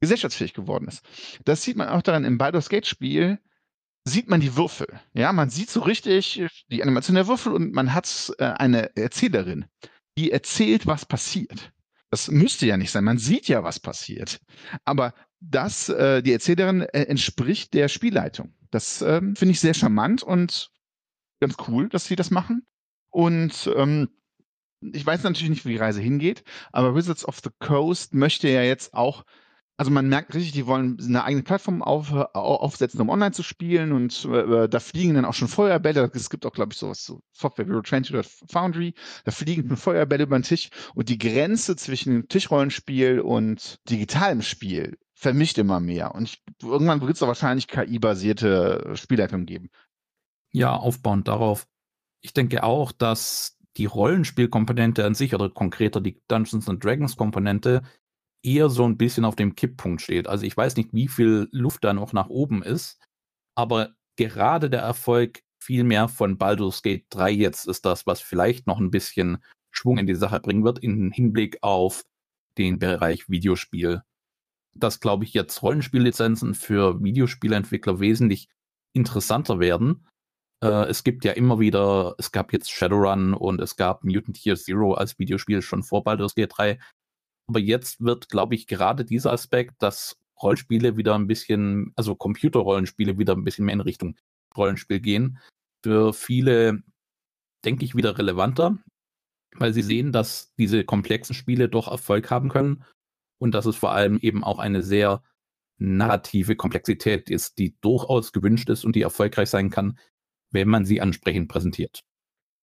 gesellschaftsfähig 0.00 0.54
geworden 0.54 0.88
ist. 0.88 1.04
Das 1.44 1.62
sieht 1.62 1.76
man 1.76 1.88
auch 1.88 2.02
daran 2.02 2.24
im 2.24 2.38
Baldur's 2.38 2.68
Gate 2.68 2.86
Spiel, 2.86 3.38
sieht 4.09 4.28
man 4.28 4.40
die 4.40 4.56
Würfel. 4.56 4.88
Ja, 5.14 5.32
man 5.32 5.50
sieht 5.50 5.70
so 5.70 5.80
richtig 5.80 6.42
die 6.70 6.82
Animation 6.82 7.14
der 7.14 7.28
Würfel 7.28 7.52
und 7.52 7.72
man 7.72 7.94
hat 7.94 8.32
äh, 8.38 8.44
eine 8.44 8.96
Erzählerin, 8.96 9.66
die 10.16 10.32
erzählt, 10.32 10.86
was 10.86 11.06
passiert. 11.06 11.72
Das 12.11 12.28
müsste 12.28 12.66
ja 12.66 12.76
nicht 12.76 12.90
sein. 12.90 13.04
Man 13.04 13.18
sieht 13.18 13.48
ja, 13.48 13.62
was 13.62 13.80
passiert. 13.80 14.40
Aber 14.84 15.14
das, 15.40 15.88
äh, 15.88 16.22
die 16.22 16.32
Erzählerin 16.32 16.82
äh, 16.82 17.02
entspricht 17.02 17.74
der 17.74 17.88
Spielleitung. 17.88 18.54
Das 18.70 19.02
ähm, 19.02 19.36
finde 19.36 19.52
ich 19.52 19.61
sehr 19.61 19.74
charmant 19.74 20.22
und 20.22 20.70
ganz 21.40 21.56
cool, 21.68 21.88
dass 21.88 22.06
sie 22.06 22.16
das 22.16 22.30
machen. 22.30 22.66
Und 23.11 23.70
ähm, 23.76 24.09
ich 24.80 25.04
weiß 25.04 25.22
natürlich 25.22 25.50
nicht, 25.50 25.64
wo 25.64 25.70
die 25.70 25.76
Reise 25.76 26.00
hingeht, 26.00 26.44
aber 26.72 26.94
Wizards 26.94 27.26
of 27.26 27.40
the 27.42 27.50
Coast 27.59 28.14
möchte 28.14 28.48
ja 28.48 28.62
jetzt 28.62 28.94
auch 28.94 29.24
also 29.79 29.93
man 29.93 30.09
merkt 30.09 30.35
richtig, 30.35 30.51
die 30.53 30.66
wollen 30.66 30.99
eine 31.01 31.22
eigene 31.22 31.45
Plattform 31.45 31.83
auf, 31.83 32.12
aufsetzen, 32.12 33.01
um 33.01 33.09
online 33.09 33.31
zu 33.31 33.45
spielen 33.45 33.93
und 33.93 34.24
äh, 34.24 34.68
da 34.68 34.81
fliegen 34.81 35.14
dann 35.14 35.24
auch 35.24 35.35
schon 35.35 35.47
Feuerbälle. 35.47 36.11
Es 36.12 36.31
gibt 36.31 36.45
auch, 36.45 36.53
glaube 36.53 36.72
ich, 36.72 36.79
sowas, 36.79 37.05
so 37.05 37.20
Software 37.33 37.64
Bureau 37.64 37.83
20 37.83 38.12
oder 38.12 38.24
Foundry, 38.51 38.95
da 39.24 39.31
fliegen 39.31 39.76
Feuerbälle 39.76 40.24
über 40.24 40.37
den 40.37 40.43
Tisch 40.43 40.70
und 40.97 41.09
die 41.09 41.16
Grenze 41.16 41.76
zwischen 41.76 42.26
Tischrollenspiel 42.26 43.20
und 43.20 43.79
digitalem 43.89 44.43
Spiel 44.43 44.99
vermischt 45.14 45.59
immer 45.59 45.79
mehr. 45.79 46.12
Und 46.12 46.24
ich, 46.24 46.43
irgendwann 46.61 47.01
wird 47.01 47.14
es 47.14 47.20
wahrscheinlich 47.20 47.68
KI-basierte 47.68 48.97
Spielleitung 48.97 49.47
geben. 49.47 49.70
Ja, 50.51 50.74
aufbauend 50.74 51.29
darauf. 51.29 51.68
Ich 52.20 52.33
denke 52.35 52.64
auch, 52.64 52.91
dass 52.91 53.57
die 53.76 53.87
Rollenspielkomponente 53.87 55.05
an 55.05 55.14
sich 55.14 55.37
oder 55.37 55.51
konkreter 55.51 56.01
die 56.01 56.20
Dungeons 56.26 56.68
and 56.68 56.83
Dragons 56.83 57.16
Komponente 57.16 57.83
eher 58.43 58.70
so 58.70 58.84
ein 58.84 58.97
bisschen 58.97 59.24
auf 59.24 59.36
dem 59.36 59.55
Kipppunkt 59.55 60.03
steht. 60.03 60.28
Also 60.28 60.47
ich 60.47 60.57
weiß 60.57 60.76
nicht, 60.76 60.93
wie 60.93 61.09
viel 61.09 61.49
Luft 61.51 61.84
da 61.84 61.93
noch 61.93 62.12
nach 62.12 62.28
oben 62.28 62.62
ist, 62.62 62.99
aber 63.55 63.95
gerade 64.16 64.70
der 64.70 64.80
Erfolg 64.80 65.43
viel 65.61 65.84
mehr 65.84 66.09
von 66.09 66.39
Baldur's 66.39 66.82
Gate 66.82 67.07
3 67.11 67.30
jetzt 67.30 67.66
ist 67.66 67.84
das, 67.84 68.07
was 68.07 68.20
vielleicht 68.20 68.66
noch 68.66 68.78
ein 68.78 68.91
bisschen 68.91 69.39
Schwung 69.70 69.99
in 69.99 70.07
die 70.07 70.14
Sache 70.14 70.41
bringen 70.41 70.64
wird, 70.64 70.78
im 70.78 71.11
Hinblick 71.11 71.59
auf 71.62 72.05
den 72.57 72.78
Bereich 72.78 73.28
Videospiel. 73.28 74.03
Dass, 74.74 75.01
glaube 75.01 75.24
ich, 75.24 75.34
jetzt 75.34 75.62
Rollenspiellizenzen 75.62 76.55
für 76.55 77.03
Videospielentwickler 77.03 78.01
wesentlich 78.01 78.49
interessanter 78.93 79.59
werden. 79.59 80.07
Äh, 80.62 80.89
es 80.89 81.05
gibt 81.05 81.24
ja 81.24 81.32
immer 81.32 81.59
wieder, 81.59 82.14
es 82.18 82.32
gab 82.32 82.53
jetzt 82.53 82.70
Shadowrun 82.70 83.34
und 83.34 83.61
es 83.61 83.76
gab 83.76 84.05
Mutant 84.05 84.45
Year 84.45 84.57
Zero 84.57 84.95
als 84.95 85.18
Videospiel 85.18 85.62
schon 85.62 85.82
vor 85.82 86.05
Baldur's 86.05 86.34
Gate 86.34 86.53
3. 86.57 86.78
Aber 87.49 87.61
jetzt 87.61 88.03
wird, 88.03 88.28
glaube 88.28 88.55
ich, 88.55 88.66
gerade 88.66 89.05
dieser 89.05 89.32
Aspekt, 89.32 89.82
dass 89.82 90.18
Rollenspiele 90.40 90.96
wieder 90.96 91.14
ein 91.14 91.26
bisschen, 91.26 91.92
also 91.96 92.14
Computerrollenspiele 92.14 93.18
wieder 93.18 93.34
ein 93.34 93.44
bisschen 93.44 93.64
mehr 93.64 93.74
in 93.74 93.80
Richtung 93.80 94.16
Rollenspiel 94.57 95.01
gehen, 95.01 95.38
für 95.82 96.12
viele, 96.12 96.82
denke 97.64 97.84
ich, 97.84 97.94
wieder 97.94 98.18
relevanter, 98.18 98.78
weil 99.57 99.72
sie 99.72 99.82
sehen, 99.82 100.12
dass 100.12 100.55
diese 100.57 100.84
komplexen 100.84 101.34
Spiele 101.34 101.68
doch 101.68 101.88
Erfolg 101.88 102.30
haben 102.30 102.49
können 102.49 102.84
und 103.38 103.53
dass 103.53 103.66
es 103.66 103.76
vor 103.76 103.92
allem 103.92 104.18
eben 104.18 104.44
auch 104.44 104.59
eine 104.59 104.82
sehr 104.82 105.22
narrative 105.78 106.57
Komplexität 106.57 107.30
ist, 107.30 107.59
die 107.59 107.76
durchaus 107.80 108.32
gewünscht 108.32 108.68
ist 108.68 108.84
und 108.84 108.96
die 108.96 109.03
erfolgreich 109.03 109.49
sein 109.49 109.70
kann, 109.70 109.99
wenn 110.51 110.68
man 110.68 110.84
sie 110.84 111.01
ansprechend 111.01 111.49
präsentiert. 111.49 112.05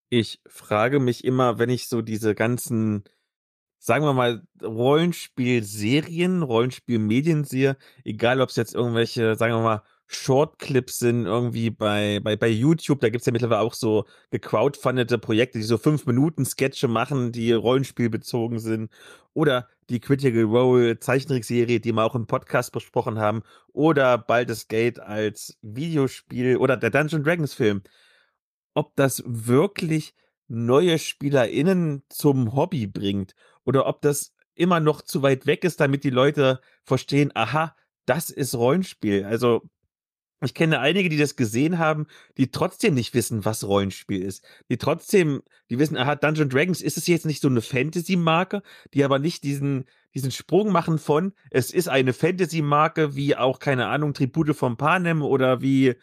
Ich 0.10 0.42
frage 0.46 1.00
mich 1.00 1.24
immer, 1.24 1.58
wenn 1.58 1.70
ich 1.70 1.88
so 1.88 2.02
diese 2.02 2.36
ganzen 2.36 3.04
sagen 3.86 4.04
wir 4.04 4.14
mal, 4.14 4.42
Rollenspielserien, 4.64 6.42
Rollenspielmedien 6.42 7.44
sehe, 7.44 7.78
egal 8.04 8.42
ob 8.42 8.50
es 8.50 8.56
jetzt 8.56 8.74
irgendwelche, 8.74 9.36
sagen 9.36 9.54
wir 9.54 9.62
mal, 9.62 9.84
Shortclips 10.08 10.98
sind 11.00 11.26
irgendwie 11.26 11.70
bei, 11.70 12.20
bei, 12.24 12.36
bei 12.36 12.48
YouTube, 12.48 13.00
da 13.00 13.10
gibt's 13.10 13.28
ja 13.28 13.32
mittlerweile 13.32 13.62
auch 13.62 13.76
so 13.76 14.06
gecrowdfundete 14.32 15.20
Projekte, 15.20 15.60
die 15.60 15.64
so 15.64 15.78
fünf 15.78 16.08
Minuten 16.08 16.46
Sketche 16.46 16.88
machen, 16.88 17.32
die 17.32 17.54
rollenspielbezogen 17.54 18.60
sind. 18.60 18.92
Oder 19.34 19.68
die 19.90 20.00
Critical 20.00 20.44
Role 20.44 21.00
Zeichentrickserie, 21.00 21.80
die 21.80 21.92
wir 21.92 22.04
auch 22.04 22.16
im 22.16 22.26
Podcast 22.26 22.72
besprochen 22.72 23.20
haben. 23.20 23.44
Oder 23.72 24.18
Baldur's 24.18 24.68
Gate 24.68 25.00
als 25.00 25.58
Videospiel 25.62 26.58
oder 26.58 26.78
der 26.78 26.90
Dungeon 26.90 27.24
Dragons 27.24 27.54
Film. 27.54 27.82
Ob 28.74 28.96
das 28.96 29.24
wirklich 29.26 30.16
neue 30.48 30.98
SpielerInnen 31.00 32.04
zum 32.10 32.56
Hobby 32.56 32.88
bringt 32.88 33.36
oder 33.66 33.86
ob 33.88 34.02
das 34.02 34.34
immer 34.56 34.80
noch 34.80 35.02
zu 35.02 35.22
weit 35.22 35.46
weg 35.46 35.64
ist, 35.64 35.80
damit 35.80 36.04
die 36.04 36.10
Leute 36.10 36.62
verstehen, 36.84 37.32
aha, 37.34 37.76
das 38.06 38.30
ist 38.30 38.56
Rollenspiel. 38.56 39.26
Also 39.26 39.64
ich 40.42 40.54
kenne 40.54 40.80
einige, 40.80 41.10
die 41.10 41.18
das 41.18 41.36
gesehen 41.36 41.80
haben, 41.80 42.08
die 42.38 42.52
trotzdem 42.52 42.94
nicht 42.94 43.14
wissen, 43.14 43.46
was 43.46 43.64
Rollenspiel 43.64 44.22
ist. 44.22 44.46
Die 44.70 44.78
trotzdem, 44.78 45.42
die 45.70 45.80
wissen, 45.80 45.98
aha, 45.98 46.16
Dungeon 46.16 46.50
Dragons 46.50 46.82
ist 46.82 46.98
es 46.98 47.08
jetzt 47.08 47.26
nicht 47.26 47.42
so 47.42 47.48
eine 47.48 47.62
Fantasy-Marke, 47.62 48.62
die 48.94 49.04
aber 49.04 49.18
nicht 49.18 49.44
diesen, 49.44 49.86
diesen 50.14 50.32
Sprung 50.32 50.72
machen 50.72 51.00
von, 51.00 51.34
es 51.52 51.72
ist 51.72 51.88
eine 51.88 52.14
Fantasy-Marke, 52.14 53.16
wie 53.16 53.36
auch, 53.36 53.60
keine 53.60 53.88
Ahnung, 53.88 54.14
Tribute 54.14 54.56
von 54.56 54.78
Panem 54.78 55.22
oder 55.22 55.62
wie 55.62 55.96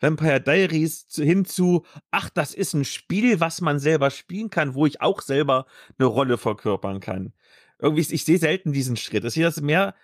Vampire 0.00 0.40
Diaries 0.40 1.06
hinzu, 1.14 1.84
ach, 2.10 2.30
das 2.30 2.54
ist 2.54 2.74
ein 2.74 2.84
Spiel, 2.84 3.40
was 3.40 3.60
man 3.60 3.78
selber 3.78 4.10
spielen 4.10 4.50
kann, 4.50 4.74
wo 4.74 4.86
ich 4.86 5.00
auch 5.00 5.22
selber 5.22 5.66
eine 5.98 6.06
Rolle 6.06 6.38
verkörpern 6.38 7.00
kann. 7.00 7.32
Irgendwie, 7.78 8.14
ich 8.14 8.24
sehe 8.24 8.38
selten 8.38 8.72
diesen 8.72 8.96
Schritt. 8.96 9.24
Ich 9.24 9.34
sehe 9.34 9.44
das 9.44 9.60
mehr 9.60 9.94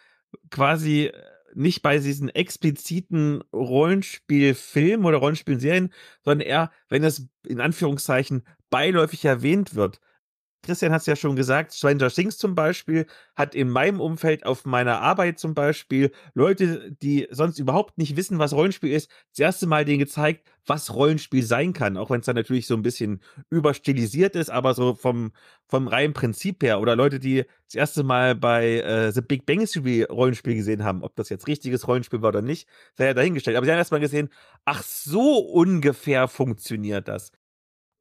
quasi 0.50 1.12
nicht 1.54 1.82
bei 1.82 1.98
diesen 1.98 2.28
expliziten 2.28 3.42
Rollenspielfilmen 3.52 5.04
oder 5.04 5.18
Rollenspielserien, 5.18 5.92
sondern 6.24 6.46
eher, 6.46 6.70
wenn 6.88 7.04
es 7.04 7.26
in 7.46 7.60
Anführungszeichen 7.60 8.44
beiläufig 8.70 9.24
erwähnt 9.24 9.74
wird. 9.74 10.00
Christian 10.62 10.92
hat 10.92 11.00
es 11.00 11.06
ja 11.06 11.16
schon 11.16 11.36
gesagt, 11.36 11.72
Stranger 11.72 12.10
Things 12.10 12.36
zum 12.36 12.54
Beispiel 12.54 13.06
hat 13.34 13.54
in 13.54 13.70
meinem 13.70 13.98
Umfeld 13.98 14.44
auf 14.44 14.66
meiner 14.66 15.00
Arbeit 15.00 15.38
zum 15.38 15.54
Beispiel 15.54 16.12
Leute, 16.34 16.92
die 17.02 17.28
sonst 17.30 17.58
überhaupt 17.58 17.96
nicht 17.96 18.16
wissen, 18.16 18.38
was 18.38 18.52
Rollenspiel 18.52 18.92
ist, 18.92 19.10
das 19.30 19.38
erste 19.38 19.66
Mal 19.66 19.86
denen 19.86 20.00
gezeigt, 20.00 20.46
was 20.66 20.94
Rollenspiel 20.94 21.42
sein 21.42 21.72
kann. 21.72 21.96
Auch 21.96 22.10
wenn 22.10 22.20
es 22.20 22.26
dann 22.26 22.36
natürlich 22.36 22.66
so 22.66 22.74
ein 22.74 22.82
bisschen 22.82 23.20
überstilisiert 23.48 24.36
ist, 24.36 24.50
aber 24.50 24.74
so 24.74 24.94
vom, 24.94 25.32
vom 25.66 25.88
reinen 25.88 26.12
Prinzip 26.12 26.62
her. 26.62 26.80
Oder 26.80 26.94
Leute, 26.94 27.18
die 27.18 27.44
das 27.66 27.74
erste 27.74 28.02
Mal 28.02 28.34
bei 28.34 28.80
äh, 28.80 29.12
The 29.12 29.22
Big 29.22 29.46
Bang 29.46 29.64
Theory 29.64 30.02
Rollenspiel 30.02 30.54
gesehen 30.54 30.84
haben, 30.84 31.02
ob 31.02 31.16
das 31.16 31.30
jetzt 31.30 31.46
richtiges 31.46 31.88
Rollenspiel 31.88 32.20
war 32.20 32.28
oder 32.28 32.42
nicht, 32.42 32.68
sei 32.96 33.06
ja 33.06 33.14
dahingestellt. 33.14 33.56
Aber 33.56 33.64
sie 33.64 33.72
haben 33.72 33.78
erst 33.78 33.92
mal 33.92 34.00
gesehen, 34.00 34.28
ach 34.66 34.82
so 34.82 35.38
ungefähr 35.38 36.28
funktioniert 36.28 37.08
das. 37.08 37.32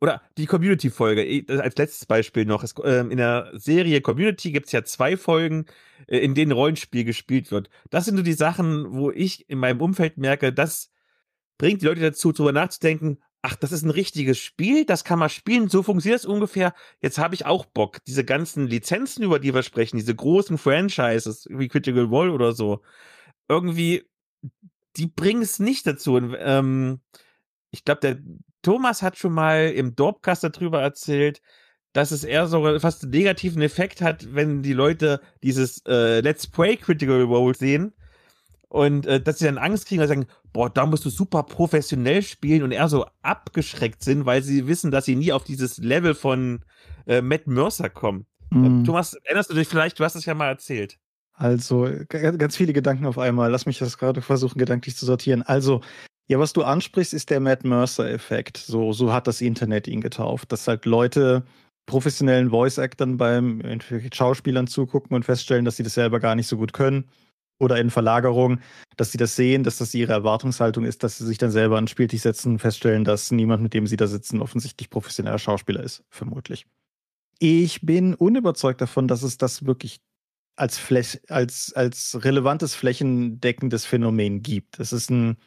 Oder 0.02 0.22
die 0.38 0.46
Community-Folge, 0.46 1.46
als 1.50 1.76
letztes 1.76 2.06
Beispiel 2.06 2.46
noch. 2.46 2.64
Es, 2.64 2.74
äh, 2.84 3.02
in 3.02 3.18
der 3.18 3.52
Serie 3.54 4.00
Community 4.02 4.52
gibt 4.52 4.68
es 4.68 4.72
ja 4.72 4.84
zwei 4.84 5.18
Folgen, 5.18 5.66
äh, 6.08 6.20
in 6.20 6.36
denen 6.36 6.54
Rollenspiel 6.54 7.04
gespielt 7.04 7.52
wird. 7.52 7.70
Das 7.90 8.06
sind 8.06 8.16
so 8.16 8.24
die 8.24 8.34
Sachen, 8.34 8.94
wo 8.94 9.12
ich 9.12 9.50
in 9.50 9.60
meinem 9.60 9.82
Umfeld 9.82 10.18
merke, 10.18 10.54
das 10.54 10.92
bringt 11.58 11.82
die 11.82 11.86
Leute 11.86 12.02
dazu, 12.02 12.32
darüber 12.32 12.54
nachzudenken, 12.54 13.20
ach, 13.42 13.56
das 13.56 13.72
ist 13.72 13.84
ein 13.84 13.90
richtiges 13.90 14.40
Spiel, 14.40 14.86
das 14.86 15.04
kann 15.04 15.20
man 15.20 15.30
spielen, 15.30 15.70
so 15.70 15.84
funktioniert 15.84 16.20
es 16.20 16.26
ungefähr. 16.26 16.74
Jetzt 17.02 17.18
habe 17.18 17.36
ich 17.36 17.46
auch 17.46 17.66
Bock. 17.66 18.04
Diese 18.06 18.24
ganzen 18.24 18.68
Lizenzen, 18.68 19.24
über 19.24 19.40
die 19.40 19.54
wir 19.54 19.64
sprechen, 19.64 19.98
diese 19.98 20.16
großen 20.16 20.58
Franchises, 20.58 21.48
wie 21.50 21.68
Critical 21.68 22.06
Role 22.06 22.32
oder 22.32 22.54
so, 22.54 22.82
irgendwie, 23.50 24.06
die 24.98 25.08
bringen 25.08 25.42
es 25.42 25.60
nicht 25.60 25.88
dazu. 25.88 26.16
Und, 26.16 26.36
ähm, 26.40 27.02
ich 27.72 27.86
glaube, 27.86 28.02
der 28.02 28.20
Thomas 28.62 29.02
hat 29.02 29.18
schon 29.18 29.34
mal 29.34 29.70
im 29.70 29.96
Dorpcast 29.96 30.44
darüber 30.44 30.82
erzählt, 30.82 31.42
dass 31.94 32.12
es 32.12 32.24
eher 32.24 32.48
so 32.48 32.80
fast 32.80 33.04
einen 33.04 33.12
negativen 33.12 33.62
Effekt 33.62 34.02
hat, 34.02 34.34
wenn 34.34 34.62
die 34.62 34.74
Leute 34.74 35.22
dieses 35.44 35.84
äh, 35.88 36.22
Let's 36.22 36.48
Play 36.48 36.78
Critical 36.78 37.24
Role 37.24 37.56
sehen 37.56 37.94
und 38.68 39.08
äh, 39.08 39.20
dass 39.20 39.40
sie 39.40 39.46
dann 39.46 39.58
Angst 39.58 39.88
kriegen 39.88 40.02
und 40.02 40.08
sagen, 40.08 40.28
boah, 40.54 40.70
da 40.70 40.86
musst 40.86 41.06
du 41.06 41.10
super 41.10 41.44
professionell 41.44 42.22
spielen 42.22 42.64
und 42.64 42.72
eher 42.72 42.88
so 42.88 43.06
abgeschreckt 43.22 44.04
sind, 44.04 44.26
weil 44.26 44.44
sie 44.44 44.68
wissen, 44.68 44.92
dass 44.92 45.06
sie 45.06 45.16
nie 45.16 45.32
auf 45.34 45.44
dieses 45.44 45.78
Level 45.78 46.14
von 46.14 46.64
äh, 47.08 47.22
Matt 47.22 47.48
Mercer 47.48 47.90
kommen. 47.90 48.28
Äh, 48.52 48.84
Thomas, 48.86 49.16
erinnerst 49.24 49.50
du 49.50 49.56
dich 49.56 49.68
vielleicht, 49.68 50.00
du 50.00 50.04
hast 50.04 50.16
es 50.16 50.26
ja 50.26 50.34
mal 50.34 50.48
erzählt. 50.48 50.98
Also, 51.34 51.88
ganz 52.10 52.58
viele 52.58 52.74
Gedanken 52.74 53.06
auf 53.06 53.18
einmal. 53.18 53.50
Lass 53.50 53.66
mich 53.66 53.80
das 53.80 53.98
gerade 53.98 54.22
versuchen, 54.22 54.60
gedanklich 54.60 54.98
zu 54.98 55.06
sortieren. 55.06 55.42
Also, 55.42 55.82
ja, 56.30 56.38
was 56.38 56.54
du 56.54 56.64
ansprichst, 56.64 57.14
ist 57.14 57.32
der 57.32 57.40
Matt 57.40 57.66
Mercer-Effekt. 57.66 58.58
So, 58.58 58.94
so 58.94 59.12
hat 59.12 59.26
das 59.26 59.42
Internet 59.42 59.88
ihn 59.88 60.00
getauft, 60.00 60.52
dass 60.52 60.68
halt 60.68 60.86
Leute 60.86 61.44
professionellen 61.88 62.52
Voice-Actern 62.52 63.18
beim 63.18 63.64
Schauspielern 64.14 64.68
zugucken 64.68 65.16
und 65.16 65.26
feststellen, 65.26 65.66
dass 65.66 65.76
sie 65.76 65.84
das 65.84 65.96
selber 65.96 66.20
gar 66.20 66.36
nicht 66.36 66.46
so 66.46 66.58
gut 66.58 66.72
können. 66.72 67.10
Oder 67.60 67.78
in 67.80 67.90
Verlagerung, 67.90 68.60
dass 68.96 69.12
sie 69.12 69.18
das 69.18 69.36
sehen, 69.36 69.64
dass 69.64 69.80
das 69.80 69.94
ihre 69.96 70.14
Erwartungshaltung 70.14 70.86
ist, 70.86 71.04
dass 71.04 71.18
sie 71.18 71.26
sich 71.26 71.40
dann 71.40 71.52
selber 71.52 71.78
an 71.78 71.86
den 71.86 71.90
Spieltisch 71.90 72.22
setzen 72.22 72.54
und 72.54 72.60
feststellen, 72.60 73.04
dass 73.04 73.32
niemand, 73.32 73.64
mit 73.64 73.74
dem 73.74 73.88
sie 73.88 73.98
da 73.98 74.06
sitzen, 74.06 74.40
offensichtlich 74.40 74.90
professioneller 74.90 75.40
Schauspieler 75.40 75.84
ist, 75.84 76.04
vermutlich. 76.10 76.68
Ich 77.40 77.82
bin 77.82 78.14
unüberzeugt 78.14 78.80
davon, 78.80 79.08
dass 79.08 79.24
es 79.24 79.38
das 79.38 79.66
wirklich 79.66 80.00
als, 80.56 80.78
Fläch 80.78 81.20
als, 81.28 81.74
als 81.74 82.24
relevantes 82.24 82.76
flächendeckendes 82.76 83.86
Phänomen 83.86 84.44
gibt. 84.44 84.80
Es 84.80 84.94
ist 84.94 85.10
ein 85.10 85.38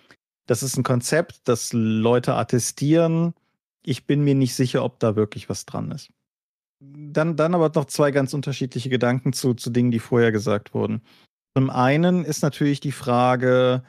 das 0.53 0.63
ist 0.63 0.77
ein 0.77 0.83
Konzept, 0.83 1.49
das 1.49 1.73
Leute 1.73 2.35
attestieren. 2.35 3.33
Ich 3.83 4.07
bin 4.07 4.23
mir 4.23 4.35
nicht 4.35 4.55
sicher, 4.55 4.85
ob 4.85 5.01
da 5.01 5.17
wirklich 5.17 5.49
was 5.49 5.65
dran 5.65 5.91
ist. 5.93 6.11
Dann, 6.79 7.37
dann 7.37 7.55
aber 7.55 7.73
noch 7.75 7.87
zwei 7.87 8.11
ganz 8.11 8.35
unterschiedliche 8.35 8.91
Gedanken 8.91 9.33
zu, 9.33 9.55
zu 9.55 9.71
Dingen, 9.71 9.91
die 9.91 9.99
vorher 9.99 10.31
gesagt 10.31 10.75
wurden. 10.75 11.01
Zum 11.57 11.71
einen 11.71 12.27
ist 12.27 12.43
natürlich 12.43 12.81
die 12.81 12.93
Frage, 12.93 13.83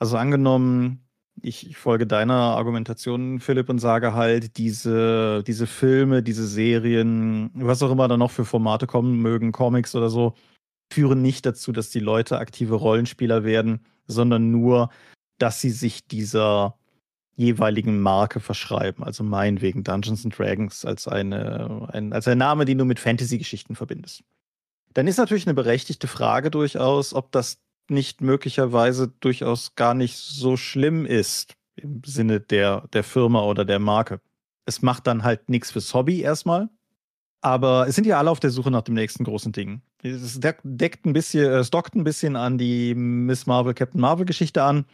also 0.00 0.16
angenommen, 0.16 1.06
ich, 1.42 1.70
ich, 1.70 1.76
folge 1.76 2.08
deiner 2.08 2.56
Argumentation, 2.56 3.38
Philipp, 3.38 3.68
und 3.68 3.78
sage 3.78 4.12
halt, 4.12 4.56
diese, 4.56 5.44
diese 5.46 5.68
Filme, 5.68 6.24
diese 6.24 6.44
Serien, 6.44 7.52
was 7.54 7.84
auch 7.84 7.92
immer 7.92 8.08
da 8.08 8.16
noch 8.16 8.32
für 8.32 8.44
Formate 8.44 8.88
kommen 8.88 9.22
mögen, 9.22 9.52
Comics 9.52 9.94
oder 9.94 10.10
so, 10.10 10.34
führen 10.92 11.22
nicht 11.22 11.46
dazu, 11.46 11.70
dass 11.70 11.90
die 11.90 12.00
Leute 12.00 12.38
aktive 12.38 12.74
Rollenspieler 12.74 13.44
werden, 13.44 13.86
sondern 14.08 14.50
nur, 14.50 14.90
dass 15.40 15.60
sie 15.60 15.70
sich 15.70 16.06
dieser 16.06 16.76
jeweiligen 17.36 18.00
Marke 18.00 18.38
verschreiben. 18.40 19.02
Also 19.02 19.24
meinetwegen 19.24 19.82
Dungeons 19.82 20.24
and 20.24 20.38
Dragons 20.38 20.84
als, 20.84 21.08
eine, 21.08 21.88
ein, 21.92 22.12
als 22.12 22.28
ein 22.28 22.38
Name, 22.38 22.66
den 22.66 22.78
du 22.78 22.84
mit 22.84 23.00
Fantasy-Geschichten 23.00 23.74
verbindest. 23.74 24.22
Dann 24.92 25.06
ist 25.06 25.16
natürlich 25.16 25.46
eine 25.46 25.54
berechtigte 25.54 26.06
Frage 26.06 26.50
durchaus, 26.50 27.14
ob 27.14 27.32
das 27.32 27.58
nicht 27.88 28.20
möglicherweise 28.20 29.08
durchaus 29.20 29.74
gar 29.74 29.94
nicht 29.94 30.16
so 30.16 30.56
schlimm 30.56 31.06
ist 31.06 31.54
im 31.76 32.02
Sinne 32.04 32.40
der, 32.40 32.86
der 32.92 33.04
Firma 33.04 33.42
oder 33.42 33.64
der 33.64 33.78
Marke. 33.78 34.20
Es 34.66 34.82
macht 34.82 35.06
dann 35.06 35.22
halt 35.22 35.48
nichts 35.48 35.70
fürs 35.70 35.94
Hobby 35.94 36.20
erstmal. 36.20 36.68
Aber 37.42 37.88
es 37.88 37.94
sind 37.94 38.06
ja 38.06 38.18
alle 38.18 38.30
auf 38.30 38.40
der 38.40 38.50
Suche 38.50 38.70
nach 38.70 38.82
dem 38.82 38.94
nächsten 38.94 39.24
großen 39.24 39.52
Ding. 39.52 39.80
Es 40.02 40.38
deckt 40.40 41.06
ein 41.06 41.14
bisschen, 41.14 41.50
es 41.50 41.70
dockt 41.70 41.94
ein 41.94 42.04
bisschen 42.04 42.36
an 42.36 42.58
die 42.58 42.94
Miss 42.94 43.46
Marvel, 43.46 43.72
Captain 43.72 44.00
Marvel 44.00 44.26
Geschichte 44.26 44.62
an. 44.62 44.84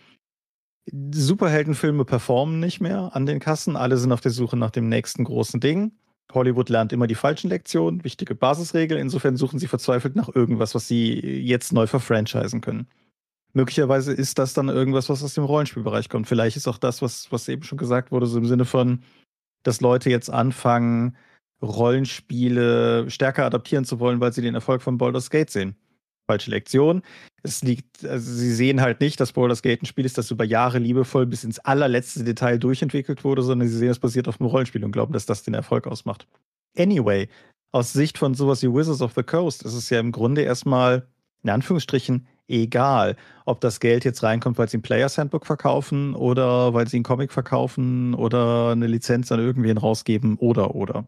Superheldenfilme 0.93 2.05
performen 2.05 2.61
nicht 2.61 2.81
mehr 2.81 3.15
an 3.15 3.27
den 3.27 3.41
Kassen. 3.41 3.77
Alle 3.77 3.97
sind 3.97 4.13
auf 4.13 4.21
der 4.21 4.31
Suche 4.31 4.57
nach 4.57 4.71
dem 4.71 4.89
nächsten 4.89 5.25
großen 5.25 5.61
Ding. 5.61 5.93
Hollywood 6.33 6.69
lernt 6.69 6.93
immer 6.93 7.07
die 7.07 7.15
falschen 7.15 7.49
Lektionen, 7.49 8.05
wichtige 8.05 8.35
Basisregel. 8.35 8.99
Insofern 8.99 9.37
suchen 9.37 9.59
sie 9.59 9.69
verzweifelt 9.69 10.17
nach 10.17 10.29
irgendwas, 10.35 10.75
was 10.75 10.87
sie 10.87 11.19
jetzt 11.19 11.73
neu 11.73 11.87
verfranchisen 11.87 12.61
können. 12.61 12.89
Möglicherweise 13.53 14.13
ist 14.13 14.39
das 14.39 14.53
dann 14.53 14.69
irgendwas, 14.69 15.09
was 15.09 15.25
aus 15.25 15.35
dem 15.35 15.45
Rollenspielbereich 15.45 16.09
kommt. 16.09 16.29
Vielleicht 16.29 16.57
ist 16.57 16.69
auch 16.69 16.79
das, 16.79 17.01
was, 17.01 17.33
was 17.33 17.49
eben 17.49 17.63
schon 17.63 17.79
gesagt 17.79 18.13
wurde, 18.13 18.27
so 18.27 18.39
im 18.39 18.47
Sinne 18.47 18.65
von, 18.65 19.03
dass 19.63 19.81
Leute 19.81 20.11
jetzt 20.11 20.31
anfangen, 20.31 21.17
Rollenspiele 21.63 23.09
stärker 23.09 23.47
adaptieren 23.47 23.85
zu 23.85 23.99
wollen, 23.99 24.21
weil 24.21 24.33
sie 24.33 24.43
den 24.43 24.55
Erfolg 24.55 24.83
von 24.83 24.99
Baldur's 24.99 25.31
Gate 25.31 25.51
sehen 25.51 25.77
falsche 26.27 26.51
Lektion. 26.51 27.03
Es 27.43 27.63
liegt, 27.63 28.05
also 28.05 28.33
sie 28.33 28.53
sehen 28.53 28.81
halt 28.81 29.01
nicht, 29.01 29.21
dass 29.21 29.33
Baldur's 29.33 29.63
Gate 29.63 29.83
ein 29.83 29.87
Spiel 29.87 30.05
ist, 30.05 30.19
das 30.19 30.31
über 30.31 30.45
Jahre 30.45 30.79
liebevoll 30.79 31.27
bis 31.27 31.45
ins 31.45 31.59
allerletzte 31.61 32.25
Detail 32.25 32.59
durchentwickelt 32.59 33.25
wurde, 33.25 33.43
sondern 33.43 33.69
sie 33.69 33.79
sehen, 33.79 33.91
es 33.91 33.99
basiert 33.99 34.29
auf 34.29 34.41
einem 34.41 34.51
Rollenspiel 34.51 34.85
und 34.85 34.93
glauben, 34.93 35.13
dass 35.13 35.27
das 35.27 35.43
den 35.43 35.55
Erfolg 35.55 35.87
ausmacht. 35.87 36.27
Anyway, 36.77 37.29
aus 37.73 37.93
Sicht 37.93 38.19
von 38.19 38.35
sowas 38.35 38.63
wie 38.63 38.73
Wizards 38.73 39.03
of 39.03 39.15
the 39.15 39.23
Coast 39.23 39.63
ist 39.63 39.75
es 39.75 39.91
ja 39.91 40.01
im 40.01 40.13
Grunde 40.13 40.43
erstmal, 40.43 41.07
in 41.43 41.51
Anführungsstrichen, 41.51 42.27
egal, 42.49 43.17
ob 43.45 43.61
das 43.61 43.81
Geld 43.81 44.05
jetzt 44.05 44.23
reinkommt, 44.23 44.59
weil 44.59 44.69
sie 44.69 44.79
ein 44.79 44.83
Players 44.83 45.19
Handbook 45.19 45.47
verkaufen 45.47 46.15
oder 46.15 46.75
weil 46.75 46.89
sie 46.89 46.97
einen 46.97 47.05
Comic 47.05 47.33
verkaufen 47.33 48.15
oder 48.15 48.71
eine 48.71 48.87
Lizenz 48.87 49.33
an 49.33 49.41
irgendwen 49.41 49.79
rausgeben 49.79 50.37
oder 50.37 50.75
oder. 50.75 51.07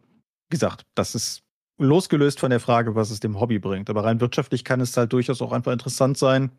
Wie 0.49 0.55
gesagt, 0.55 0.85
das 0.95 1.15
ist 1.15 1.43
losgelöst 1.79 2.41
von 2.41 2.51
der 2.51 2.61
Frage, 2.61 2.95
was 2.95 3.11
es 3.11 3.21
dem 3.21 3.41
Hobby 3.41 3.59
bringt. 3.59 3.89
Aber 3.89 4.05
rein 4.05 4.21
wirtschaftlich 4.21 4.65
kann 4.65 4.81
es 4.81 4.97
halt 4.97 5.13
durchaus 5.13 5.41
auch 5.41 5.53
einfach 5.53 5.73
interessant 5.73 6.19
sein, 6.19 6.51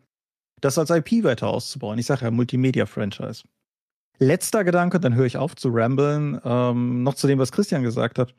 das 0.60 0.78
als 0.78 0.90
IP 0.90 1.24
weiter 1.24 1.48
auszubauen. 1.48 1.98
Ich 1.98 2.06
sage 2.06 2.24
ja 2.24 2.30
Multimedia-Franchise. 2.30 3.44
Letzter 4.18 4.64
Gedanke, 4.64 5.00
dann 5.00 5.14
höre 5.14 5.26
ich 5.26 5.38
auf 5.38 5.56
zu 5.56 5.70
ramblen, 5.70 6.40
ähm, 6.44 7.02
noch 7.02 7.14
zu 7.14 7.26
dem, 7.26 7.38
was 7.38 7.52
Christian 7.52 7.82
gesagt 7.82 8.18
hat. 8.18 8.34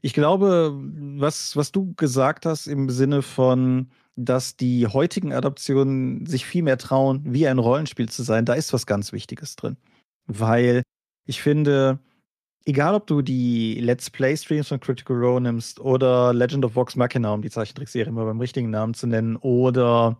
Ich 0.00 0.14
glaube, 0.14 0.72
was, 1.18 1.56
was 1.56 1.72
du 1.72 1.92
gesagt 1.94 2.46
hast 2.46 2.66
im 2.66 2.88
Sinne 2.88 3.20
von, 3.20 3.90
dass 4.16 4.56
die 4.56 4.86
heutigen 4.86 5.32
Adaptionen 5.32 6.24
sich 6.24 6.46
viel 6.46 6.62
mehr 6.62 6.78
trauen, 6.78 7.22
wie 7.24 7.46
ein 7.46 7.58
Rollenspiel 7.58 8.08
zu 8.08 8.22
sein, 8.22 8.44
da 8.44 8.54
ist 8.54 8.72
was 8.72 8.86
ganz 8.86 9.12
Wichtiges 9.12 9.56
drin. 9.56 9.76
Weil 10.26 10.82
ich 11.26 11.42
finde, 11.42 11.98
egal 12.68 12.94
ob 12.94 13.06
du 13.06 13.22
die 13.22 13.80
Let's 13.80 14.10
Play-Streams 14.10 14.68
von 14.68 14.78
Critical 14.78 15.16
Role 15.16 15.40
nimmst 15.40 15.80
oder 15.80 16.34
Legend 16.34 16.66
of 16.66 16.76
Vox 16.76 16.96
Machina, 16.96 17.32
um 17.32 17.40
die 17.40 17.50
Zeichentrickserie 17.50 18.12
mal 18.12 18.26
beim 18.26 18.40
richtigen 18.40 18.68
Namen 18.68 18.92
zu 18.92 19.06
nennen, 19.06 19.36
oder 19.36 20.18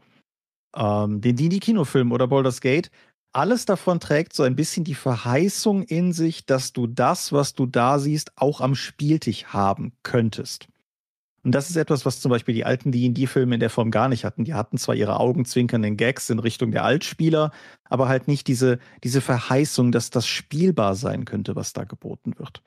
ähm, 0.75 1.21
den 1.21 1.37
D&D-Kinofilm 1.37 2.11
oder 2.11 2.27
Baldur's 2.27 2.63
Gate, 2.63 2.91
alles 3.33 3.67
davon 3.67 4.01
trägt 4.01 4.33
so 4.33 4.45
ein 4.45 4.57
bisschen 4.57 4.85
die 4.85 4.95
Verheißung 4.95 5.83
in 5.83 6.15
sich, 6.15 6.47
dass 6.47 6.73
du 6.73 6.87
das, 6.87 7.33
was 7.33 7.53
du 7.53 7.67
da 7.67 7.99
siehst, 7.99 8.33
auch 8.37 8.63
am 8.63 8.75
Spieltisch 8.75 9.45
haben 9.45 9.93
könntest. 10.03 10.69
Und 11.45 11.55
das 11.55 11.71
ist 11.71 11.77
etwas, 11.77 12.05
was 12.05 12.21
zum 12.21 12.31
Beispiel 12.31 12.55
die 12.55 12.65
alten 12.65 12.93
D&D-Filme 12.93 13.55
in 13.55 13.61
der 13.61 13.71
Form 13.71 13.91
gar 13.91 14.09
nicht 14.09 14.25
hatten. 14.25 14.45
Die 14.45 14.55
hatten 14.55 14.77
zwar 14.77 14.95
ihre 14.95 15.19
augenzwinkernden 15.21 15.97
Gags 15.97 16.29
in 16.31 16.39
Richtung 16.41 16.73
der 16.73 16.85
Altspieler, 16.85 17.53
aber 17.85 18.09
halt 18.09 18.29
nicht 18.29 18.49
diese, 18.49 18.79
diese 19.05 19.21
Verheißung, 19.21 19.93
dass 19.93 20.11
das 20.11 20.27
spielbar 20.27 20.95
sein 20.95 21.25
könnte, 21.25 21.57
was 21.57 21.73
da 21.73 21.85
geboten 21.85 22.35
wird. 22.39 22.63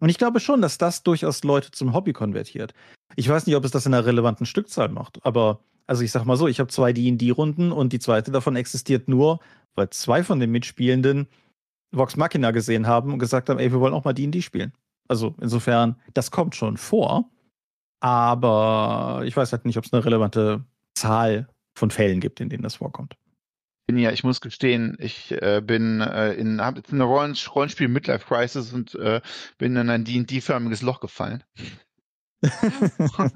Und 0.00 0.08
ich 0.08 0.18
glaube 0.18 0.40
schon, 0.40 0.62
dass 0.62 0.78
das 0.78 1.02
durchaus 1.02 1.44
Leute 1.44 1.70
zum 1.70 1.92
Hobby 1.94 2.12
konvertiert. 2.12 2.74
Ich 3.16 3.28
weiß 3.28 3.46
nicht, 3.46 3.56
ob 3.56 3.64
es 3.64 3.70
das 3.70 3.86
in 3.86 3.94
einer 3.94 4.06
relevanten 4.06 4.46
Stückzahl 4.46 4.88
macht, 4.88 5.24
aber 5.24 5.60
Also 5.86 6.02
ich 6.02 6.10
sag 6.12 6.24
mal 6.24 6.36
so, 6.36 6.48
ich 6.48 6.60
habe 6.60 6.70
zwei 6.70 6.92
D&D-Runden 6.92 7.70
und 7.70 7.92
die 7.92 7.98
zweite 7.98 8.30
davon 8.30 8.56
existiert 8.56 9.08
nur, 9.08 9.40
weil 9.74 9.90
zwei 9.90 10.24
von 10.24 10.40
den 10.40 10.50
Mitspielenden 10.50 11.28
Vox 11.92 12.16
Machina 12.16 12.52
gesehen 12.52 12.86
haben 12.86 13.12
und 13.12 13.18
gesagt 13.18 13.48
haben, 13.48 13.58
ey, 13.60 13.70
wir 13.70 13.80
wollen 13.80 13.94
auch 13.94 14.04
mal 14.04 14.14
D&D 14.14 14.40
spielen. 14.42 14.72
Also 15.08 15.34
insofern, 15.40 15.96
das 16.14 16.30
kommt 16.30 16.54
schon 16.56 16.76
vor, 16.78 17.30
aber 18.04 19.22
ich 19.24 19.34
weiß 19.34 19.52
halt 19.52 19.64
nicht, 19.64 19.78
ob 19.78 19.86
es 19.86 19.92
eine 19.94 20.04
relevante 20.04 20.62
Zahl 20.92 21.48
von 21.74 21.90
Fällen 21.90 22.20
gibt, 22.20 22.38
in 22.38 22.50
denen 22.50 22.62
das 22.62 22.74
vorkommt. 22.74 23.16
Bin 23.86 23.96
ja, 23.96 24.12
ich 24.12 24.22
muss 24.22 24.42
gestehen, 24.42 24.98
ich 25.00 25.32
äh, 25.32 25.62
bin 25.64 26.02
äh, 26.02 26.34
in, 26.34 26.60
habe 26.60 26.80
jetzt 26.80 26.92
eine 26.92 27.04
Rollen, 27.04 27.34
Rollenspiel 27.54 27.88
Midlife 27.88 28.26
Crisis 28.26 28.74
und 28.74 28.94
äh, 28.96 29.22
bin 29.56 29.74
in 29.76 29.88
ein 29.88 30.04
D&D-förmiges 30.04 30.82
Loch 30.82 31.00
gefallen. 31.00 31.44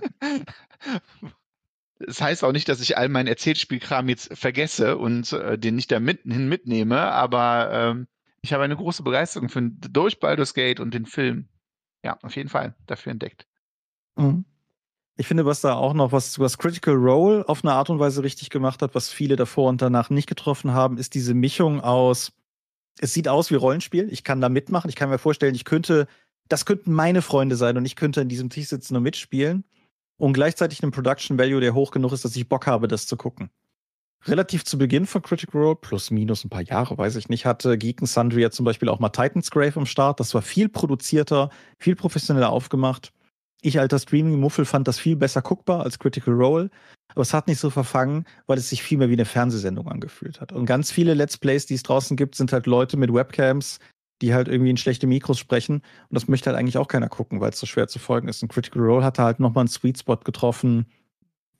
Das 2.00 2.20
heißt 2.20 2.44
auch 2.44 2.52
nicht, 2.52 2.68
dass 2.68 2.80
ich 2.80 2.96
all 2.96 3.08
meinen 3.08 3.26
Erzählspielkram 3.26 4.08
jetzt 4.08 4.32
vergesse 4.38 4.98
und 4.98 5.32
äh, 5.32 5.58
den 5.58 5.74
nicht 5.74 5.90
da 5.90 5.98
mitten 5.98 6.48
mitnehme, 6.48 6.96
aber 7.00 7.70
ähm, 7.72 8.06
ich 8.40 8.52
habe 8.52 8.62
eine 8.62 8.76
große 8.76 9.02
Begeisterung 9.02 9.48
für 9.48 9.62
durch 9.62 10.20
Baldur's 10.20 10.54
Gate 10.54 10.78
und 10.78 10.94
den 10.94 11.06
Film. 11.06 11.48
Ja, 12.04 12.16
auf 12.22 12.36
jeden 12.36 12.50
Fall 12.50 12.76
dafür 12.86 13.10
entdeckt. 13.10 13.48
Mhm. 14.14 14.44
Ich 15.20 15.26
finde, 15.26 15.44
was 15.44 15.60
da 15.60 15.74
auch 15.74 15.94
noch, 15.94 16.12
was, 16.12 16.38
was 16.38 16.58
Critical 16.58 16.94
Role 16.94 17.46
auf 17.48 17.64
eine 17.64 17.72
Art 17.72 17.90
und 17.90 17.98
Weise 17.98 18.22
richtig 18.22 18.50
gemacht 18.50 18.82
hat, 18.82 18.94
was 18.94 19.10
viele 19.10 19.34
davor 19.34 19.68
und 19.68 19.82
danach 19.82 20.10
nicht 20.10 20.28
getroffen 20.28 20.72
haben, 20.72 20.96
ist 20.96 21.12
diese 21.12 21.34
Mischung 21.34 21.80
aus, 21.80 22.30
es 23.00 23.14
sieht 23.14 23.26
aus 23.26 23.50
wie 23.50 23.56
Rollenspiel, 23.56 24.12
ich 24.12 24.22
kann 24.22 24.40
da 24.40 24.48
mitmachen, 24.48 24.88
ich 24.88 24.94
kann 24.94 25.10
mir 25.10 25.18
vorstellen, 25.18 25.56
ich 25.56 25.64
könnte, 25.64 26.06
das 26.48 26.66
könnten 26.66 26.92
meine 26.92 27.20
Freunde 27.20 27.56
sein 27.56 27.76
und 27.76 27.84
ich 27.84 27.96
könnte 27.96 28.20
in 28.20 28.28
diesem 28.28 28.48
Tisch 28.48 28.68
sitzen 28.68 28.96
und 28.96 29.02
mitspielen 29.02 29.64
und 30.18 30.34
gleichzeitig 30.34 30.84
einen 30.84 30.92
Production 30.92 31.36
Value, 31.36 31.60
der 31.60 31.74
hoch 31.74 31.90
genug 31.90 32.12
ist, 32.12 32.24
dass 32.24 32.36
ich 32.36 32.48
Bock 32.48 32.68
habe, 32.68 32.86
das 32.86 33.08
zu 33.08 33.16
gucken. 33.16 33.50
Relativ 34.24 34.64
zu 34.64 34.78
Beginn 34.78 35.04
von 35.04 35.22
Critical 35.22 35.60
Role, 35.60 35.76
plus 35.76 36.12
minus 36.12 36.44
ein 36.44 36.48
paar 36.48 36.62
Jahre, 36.62 36.96
weiß 36.96 37.16
ich 37.16 37.28
nicht, 37.28 37.44
hatte 37.44 37.76
Geek 37.76 37.98
Sundry 38.06 38.42
ja 38.42 38.52
zum 38.52 38.64
Beispiel 38.64 38.88
auch 38.88 39.00
mal 39.00 39.08
Titan's 39.08 39.50
Grave 39.50 39.80
am 39.80 39.86
Start. 39.86 40.20
Das 40.20 40.32
war 40.34 40.42
viel 40.42 40.68
produzierter, 40.68 41.50
viel 41.76 41.96
professioneller 41.96 42.50
aufgemacht 42.50 43.12
ich 43.60 43.80
alter 43.80 43.98
Streaming-Muffel 43.98 44.64
fand 44.64 44.86
das 44.88 44.98
viel 44.98 45.16
besser 45.16 45.42
guckbar 45.42 45.82
als 45.82 45.98
Critical 45.98 46.34
Role, 46.34 46.70
aber 47.08 47.22
es 47.22 47.34
hat 47.34 47.48
nicht 47.48 47.58
so 47.58 47.70
verfangen, 47.70 48.24
weil 48.46 48.58
es 48.58 48.68
sich 48.68 48.82
viel 48.82 48.98
mehr 48.98 49.08
wie 49.08 49.14
eine 49.14 49.24
Fernsehsendung 49.24 49.88
angefühlt 49.88 50.40
hat. 50.40 50.52
Und 50.52 50.66
ganz 50.66 50.90
viele 50.90 51.14
Let's 51.14 51.38
Plays, 51.38 51.66
die 51.66 51.74
es 51.74 51.82
draußen 51.82 52.16
gibt, 52.16 52.34
sind 52.34 52.52
halt 52.52 52.66
Leute 52.66 52.96
mit 52.96 53.12
Webcams, 53.12 53.78
die 54.22 54.34
halt 54.34 54.48
irgendwie 54.48 54.70
in 54.70 54.76
schlechte 54.76 55.06
Mikros 55.06 55.38
sprechen. 55.38 55.76
Und 55.76 56.14
das 56.14 56.28
möchte 56.28 56.50
halt 56.50 56.58
eigentlich 56.58 56.78
auch 56.78 56.88
keiner 56.88 57.08
gucken, 57.08 57.40
weil 57.40 57.50
es 57.50 57.58
so 57.58 57.66
schwer 57.66 57.88
zu 57.88 57.98
folgen 57.98 58.28
ist. 58.28 58.42
Und 58.42 58.48
Critical 58.48 58.82
Role 58.82 59.04
hatte 59.04 59.22
halt 59.22 59.40
nochmal 59.40 59.62
einen 59.62 59.68
Sweet 59.68 59.98
Spot 59.98 60.16
getroffen, 60.16 60.86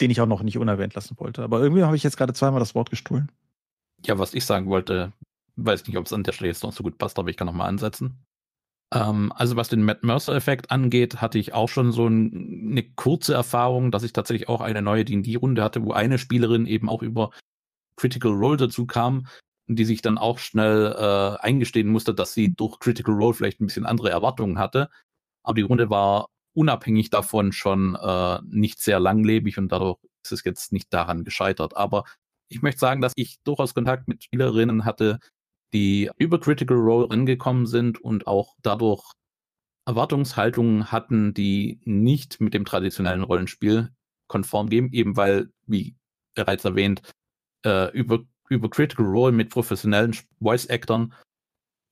den 0.00 0.10
ich 0.10 0.20
auch 0.20 0.26
noch 0.26 0.42
nicht 0.42 0.58
unerwähnt 0.58 0.94
lassen 0.94 1.16
wollte. 1.18 1.42
Aber 1.42 1.60
irgendwie 1.60 1.82
habe 1.82 1.96
ich 1.96 2.02
jetzt 2.02 2.16
gerade 2.16 2.32
zweimal 2.32 2.60
das 2.60 2.74
Wort 2.74 2.90
gestohlen. 2.90 3.30
Ja, 4.04 4.18
was 4.18 4.34
ich 4.34 4.44
sagen 4.44 4.66
wollte, 4.66 5.12
weiß 5.56 5.86
nicht, 5.86 5.96
ob 5.96 6.06
es 6.06 6.12
an 6.12 6.22
der 6.22 6.32
Stelle 6.32 6.48
jetzt 6.48 6.62
noch 6.62 6.72
so 6.72 6.82
gut 6.82 6.98
passt, 6.98 7.18
aber 7.18 7.30
ich 7.30 7.36
kann 7.36 7.46
nochmal 7.46 7.68
ansetzen. 7.68 8.18
Ähm, 8.92 9.32
also 9.34 9.56
was 9.56 9.68
den 9.68 9.82
Matt 9.82 10.02
Mercer-Effekt 10.02 10.70
angeht, 10.70 11.20
hatte 11.20 11.38
ich 11.38 11.52
auch 11.52 11.68
schon 11.68 11.92
so 11.92 12.06
ein, 12.06 12.70
eine 12.70 12.82
kurze 12.82 13.34
Erfahrung, 13.34 13.90
dass 13.90 14.02
ich 14.02 14.12
tatsächlich 14.12 14.48
auch 14.48 14.60
eine 14.60 14.82
neue 14.82 15.04
D&D-Runde 15.04 15.62
hatte, 15.62 15.84
wo 15.84 15.92
eine 15.92 16.18
Spielerin 16.18 16.66
eben 16.66 16.88
auch 16.88 17.02
über 17.02 17.30
Critical 17.96 18.32
Role 18.32 18.56
dazu 18.56 18.86
kam, 18.86 19.26
die 19.66 19.84
sich 19.84 20.00
dann 20.00 20.16
auch 20.16 20.38
schnell 20.38 20.94
äh, 20.98 21.44
eingestehen 21.44 21.88
musste, 21.88 22.14
dass 22.14 22.32
sie 22.32 22.54
durch 22.54 22.78
Critical 22.78 23.14
Role 23.14 23.34
vielleicht 23.34 23.60
ein 23.60 23.66
bisschen 23.66 23.86
andere 23.86 24.10
Erwartungen 24.10 24.58
hatte. 24.58 24.88
Aber 25.42 25.54
die 25.54 25.62
Runde 25.62 25.90
war 25.90 26.28
unabhängig 26.54 27.10
davon 27.10 27.52
schon 27.52 27.94
äh, 27.96 28.40
nicht 28.46 28.80
sehr 28.80 29.00
langlebig 29.00 29.58
und 29.58 29.70
dadurch 29.70 29.98
ist 30.24 30.32
es 30.32 30.44
jetzt 30.44 30.72
nicht 30.72 30.92
daran 30.92 31.24
gescheitert. 31.24 31.76
Aber 31.76 32.04
ich 32.48 32.62
möchte 32.62 32.80
sagen, 32.80 33.02
dass 33.02 33.12
ich 33.16 33.38
durchaus 33.44 33.74
Kontakt 33.74 34.08
mit 34.08 34.24
Spielerinnen 34.24 34.84
hatte, 34.84 35.18
die 35.72 36.10
über 36.16 36.40
Critical 36.40 36.76
Role 36.76 37.10
angekommen 37.10 37.66
sind 37.66 38.00
und 38.00 38.26
auch 38.26 38.54
dadurch 38.62 39.12
Erwartungshaltungen 39.86 40.92
hatten, 40.92 41.32
die 41.34 41.80
nicht 41.84 42.40
mit 42.40 42.54
dem 42.54 42.64
traditionellen 42.64 43.22
Rollenspiel 43.22 43.90
konform 44.26 44.68
gehen, 44.68 44.92
eben 44.92 45.16
weil, 45.16 45.50
wie 45.66 45.96
bereits 46.34 46.64
erwähnt, 46.64 47.02
äh, 47.64 47.90
über, 47.92 48.20
über 48.48 48.68
Critical 48.68 49.06
Role 49.06 49.32
mit 49.32 49.50
professionellen 49.50 50.14
Voice-Actern 50.40 51.14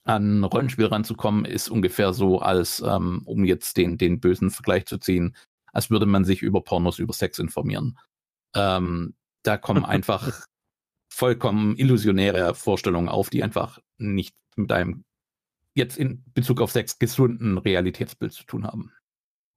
an 0.05 0.45
Rollenspiel 0.45 0.87
ranzukommen, 0.87 1.45
ist 1.45 1.69
ungefähr 1.69 2.13
so, 2.13 2.39
als 2.39 2.81
ähm, 2.81 3.23
um 3.25 3.45
jetzt 3.45 3.77
den, 3.77 3.99
den 3.99 4.21
bösen 4.21 4.51
Vergleich 4.51 4.87
zu 4.87 4.99
ziehen, 4.99 5.35
als 5.73 5.91
würde 5.91 6.07
man 6.07 6.25
sich 6.25 6.43
über 6.43 6.63
Pornos 6.63 6.99
über 6.99 7.13
Sex 7.13 7.39
informieren. 7.39 7.99
Ähm, 8.55 9.15
da 9.43 9.57
kommen 9.57 9.85
einfach 9.87 10.47
vollkommen 11.17 11.77
illusionäre 11.77 12.55
Vorstellungen 12.55 13.09
auf, 13.09 13.31
die 13.31 13.43
einfach 13.43 13.79
nicht 13.97 14.37
mit 14.55 14.71
einem 14.71 15.05
jetzt 15.75 15.97
in 15.97 16.23
Bezug 16.35 16.61
auf 16.61 16.71
Sex 16.71 16.99
gesunden 16.99 17.57
Realitätsbild 17.57 18.33
zu 18.33 18.45
tun 18.45 18.67
haben. 18.67 18.93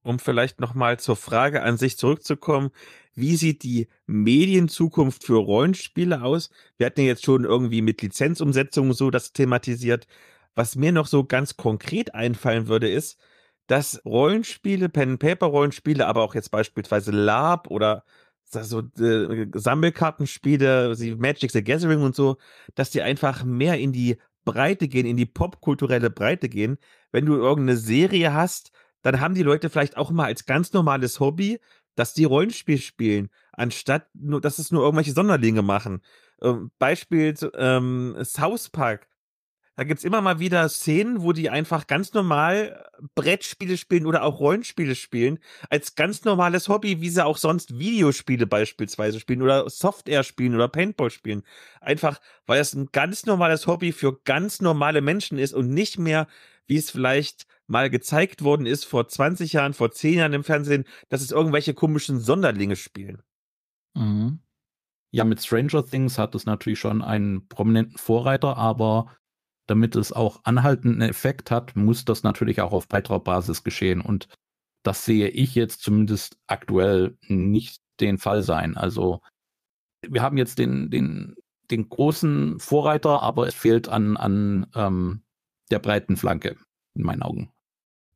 Um 0.02 0.20
vielleicht 0.20 0.62
nochmal 0.62 1.00
zur 1.00 1.18
Frage 1.18 1.62
an 1.62 1.76
sich 1.76 1.98
zurückzukommen, 1.98 2.70
wie 3.14 3.36
sieht 3.36 3.64
die 3.64 3.90
Medienzukunft 4.06 5.26
für 5.26 5.36
Rollenspiele 5.36 6.22
aus? 6.22 6.50
Wir 6.78 6.86
hatten 6.86 7.02
ja 7.02 7.08
jetzt 7.08 7.26
schon 7.26 7.44
irgendwie 7.44 7.82
mit 7.82 8.02
Lizenzumsetzungen 8.02 8.94
so 8.94 9.12
das 9.12 9.34
thematisiert. 9.34 10.08
Was 10.56 10.78
mir 10.78 10.94
noch 10.94 11.08
so 11.08 11.26
ganz 11.26 11.58
konkret 11.58 12.16
einfallen 12.16 12.70
würde, 12.70 12.90
ist, 12.90 13.20
dass 13.68 14.02
Rollenspiele, 14.06 14.88
Pen-Paper-Rollenspiele, 14.88 16.08
aber 16.08 16.24
auch 16.24 16.36
jetzt 16.36 16.52
beispielsweise 16.52 17.12
Lab 17.12 17.70
oder 17.70 18.06
so 18.52 18.80
äh, 19.00 19.48
Sammelkartenspiele, 19.54 20.96
Magic 21.18 21.52
the 21.52 21.64
Gathering 21.64 22.02
und 22.02 22.16
so, 22.16 22.38
dass 22.76 22.90
die 22.90 23.02
einfach 23.02 23.44
mehr 23.44 23.78
in 23.78 23.92
die 23.92 24.18
Breite 24.46 24.88
gehen, 24.88 25.06
in 25.06 25.18
die 25.18 25.26
popkulturelle 25.26 26.10
Breite 26.10 26.50
gehen. 26.50 26.78
Wenn 27.12 27.26
du 27.26 27.36
irgendeine 27.36 27.78
Serie 27.78 28.34
hast, 28.34 28.72
dann 29.02 29.20
haben 29.20 29.36
die 29.36 29.44
Leute 29.44 29.70
vielleicht 29.70 29.98
auch 29.98 30.12
mal 30.12 30.26
als 30.26 30.46
ganz 30.46 30.74
normales 30.74 31.20
Hobby, 31.20 31.60
dass 31.96 32.14
die 32.14 32.24
Rollenspiel 32.24 32.78
spielen, 32.78 33.30
anstatt 33.52 34.08
nur, 34.14 34.42
dass 34.42 34.58
es 34.58 34.72
nur 34.72 34.84
irgendwelche 34.84 35.12
Sonderlinge 35.12 35.62
machen. 35.62 36.02
Ähm, 36.42 36.72
Beispiel 36.80 37.36
ähm, 37.56 38.16
South 38.24 38.70
Park 38.70 39.09
da 39.80 39.86
gibt's 39.86 40.04
immer 40.04 40.20
mal 40.20 40.40
wieder 40.40 40.68
Szenen, 40.68 41.22
wo 41.22 41.32
die 41.32 41.50
einfach 41.50 41.88
ganz 41.88 42.12
normal 42.12 42.86
Brettspiele 43.16 43.78
spielen 43.78 44.08
oder 44.08 44.24
auch 44.24 44.42
Rollenspiele 44.42 44.94
spielen, 44.94 45.40
als 45.70 45.96
ganz 45.96 46.26
normales 46.26 46.68
Hobby, 46.68 47.00
wie 47.00 47.08
sie 47.08 47.26
auch 47.26 47.38
sonst 47.38 47.80
Videospiele 47.80 48.46
beispielsweise 48.46 49.22
spielen 49.22 49.42
oder 49.42 49.70
Software 49.70 50.24
spielen 50.24 50.54
oder 50.54 50.68
Paintball 50.68 51.10
spielen. 51.12 51.44
Einfach, 51.80 52.20
weil 52.46 52.60
es 52.60 52.74
ein 52.74 52.90
ganz 52.92 53.26
normales 53.26 53.68
Hobby 53.68 53.94
für 53.94 54.20
ganz 54.26 54.60
normale 54.60 55.00
Menschen 55.00 55.40
ist 55.40 55.54
und 55.54 55.70
nicht 55.70 55.98
mehr, 55.98 56.28
wie 56.68 56.76
es 56.76 56.92
vielleicht 56.92 57.48
mal 57.66 57.90
gezeigt 57.90 58.44
worden 58.44 58.66
ist 58.66 58.84
vor 58.84 59.08
20 59.08 59.54
Jahren, 59.54 59.74
vor 59.74 59.94
10 59.94 60.16
Jahren 60.16 60.34
im 60.34 60.44
Fernsehen, 60.44 60.84
dass 61.08 61.22
es 61.22 61.32
irgendwelche 61.32 61.74
komischen 61.74 62.20
Sonderlinge 62.20 62.76
spielen. 62.76 63.24
Mhm. 63.96 64.40
Ja, 65.12 65.24
mit 65.24 65.42
Stranger 65.42 65.86
Things 65.86 66.18
hat 66.18 66.36
es 66.36 66.46
natürlich 66.46 66.80
schon 66.80 67.02
einen 67.02 67.48
prominenten 67.48 67.98
Vorreiter, 67.98 68.58
aber 68.58 69.16
damit 69.70 69.96
es 69.96 70.12
auch 70.12 70.42
anhaltenden 70.44 71.02
Effekt 71.02 71.52
hat, 71.52 71.76
muss 71.76 72.04
das 72.06 72.24
natürlich 72.24 72.62
auch 72.62 72.72
auf 72.72 72.88
breiterer 72.88 73.20
Basis 73.20 73.64
geschehen. 73.64 74.02
Und 74.02 74.28
das 74.84 75.06
sehe 75.06 75.28
ich 75.28 75.54
jetzt 75.54 75.82
zumindest 75.82 76.38
aktuell 76.48 77.18
nicht 77.28 77.82
den 78.00 78.18
Fall 78.18 78.42
sein. 78.42 78.78
Also 78.78 79.22
wir 80.02 80.22
haben 80.22 80.38
jetzt 80.38 80.58
den, 80.58 80.90
den, 80.90 81.36
den 81.70 81.88
großen 81.88 82.60
Vorreiter, 82.60 83.22
aber 83.22 83.48
es 83.48 83.54
fehlt 83.54 83.90
an, 83.90 84.18
an 84.18 84.68
ähm, 84.74 85.22
der 85.70 85.80
breiten 85.80 86.18
Flanke, 86.18 86.58
in 86.96 87.04
meinen 87.04 87.22
Augen. 87.22 87.52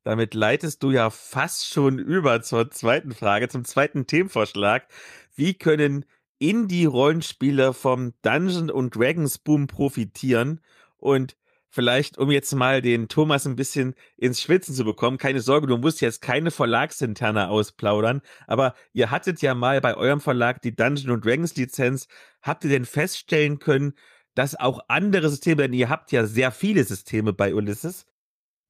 Damit 0.04 0.34
leitest 0.34 0.82
du 0.84 0.92
ja 0.92 1.10
fast 1.10 1.68
schon 1.68 2.00
über 2.00 2.42
zur 2.42 2.72
zweiten 2.72 3.12
Frage, 3.14 3.48
zum 3.48 3.64
zweiten 3.64 4.08
Themenvorschlag. 4.08 4.88
Wie 5.36 5.54
können 5.54 6.06
Indie-Rollenspieler 6.40 7.74
vom 7.74 8.14
Dungeon 8.22 8.70
und 8.70 8.96
Dragons 8.96 9.38
Boom 9.38 9.68
profitieren? 9.68 10.60
Und 10.98 11.38
vielleicht, 11.74 12.20
um 12.20 12.30
jetzt 12.30 12.54
mal 12.54 12.84
den 12.84 13.08
Thomas 13.08 13.48
ein 13.48 13.56
bisschen 13.56 13.96
ins 14.16 14.40
Schwitzen 14.40 14.76
zu 14.76 14.86
bekommen. 14.86 15.18
Keine 15.18 15.42
Sorge, 15.42 15.66
du 15.66 15.78
musst 15.78 16.02
jetzt 16.02 16.22
keine 16.22 16.52
Verlagsinterne 16.52 17.50
ausplaudern, 17.50 18.22
aber 18.46 18.76
ihr 18.94 19.10
hattet 19.10 19.42
ja 19.42 19.56
mal 19.56 19.82
bei 19.82 19.98
eurem 19.98 20.22
Verlag 20.22 20.62
die 20.62 20.76
Dungeon 20.76 21.20
Dragons 21.20 21.56
Lizenz. 21.56 22.08
Habt 22.44 22.64
ihr 22.64 22.70
denn 22.70 22.86
feststellen 22.86 23.58
können, 23.58 23.94
dass 24.36 24.56
auch 24.56 24.82
andere 24.88 25.30
Systeme, 25.30 25.64
denn 25.64 25.74
ihr 25.74 25.90
habt 25.90 26.12
ja 26.12 26.28
sehr 26.28 26.52
viele 26.52 26.84
Systeme 26.84 27.34
bei 27.34 27.56
Ulysses, 27.56 28.06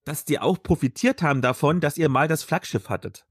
dass 0.06 0.24
die 0.24 0.40
auch 0.40 0.64
profitiert 0.64 1.22
haben 1.22 1.42
davon, 1.42 1.82
dass 1.82 1.98
ihr 1.98 2.08
mal 2.08 2.30
das 2.30 2.44
Flaggschiff 2.44 2.88
hattet? 2.88 3.26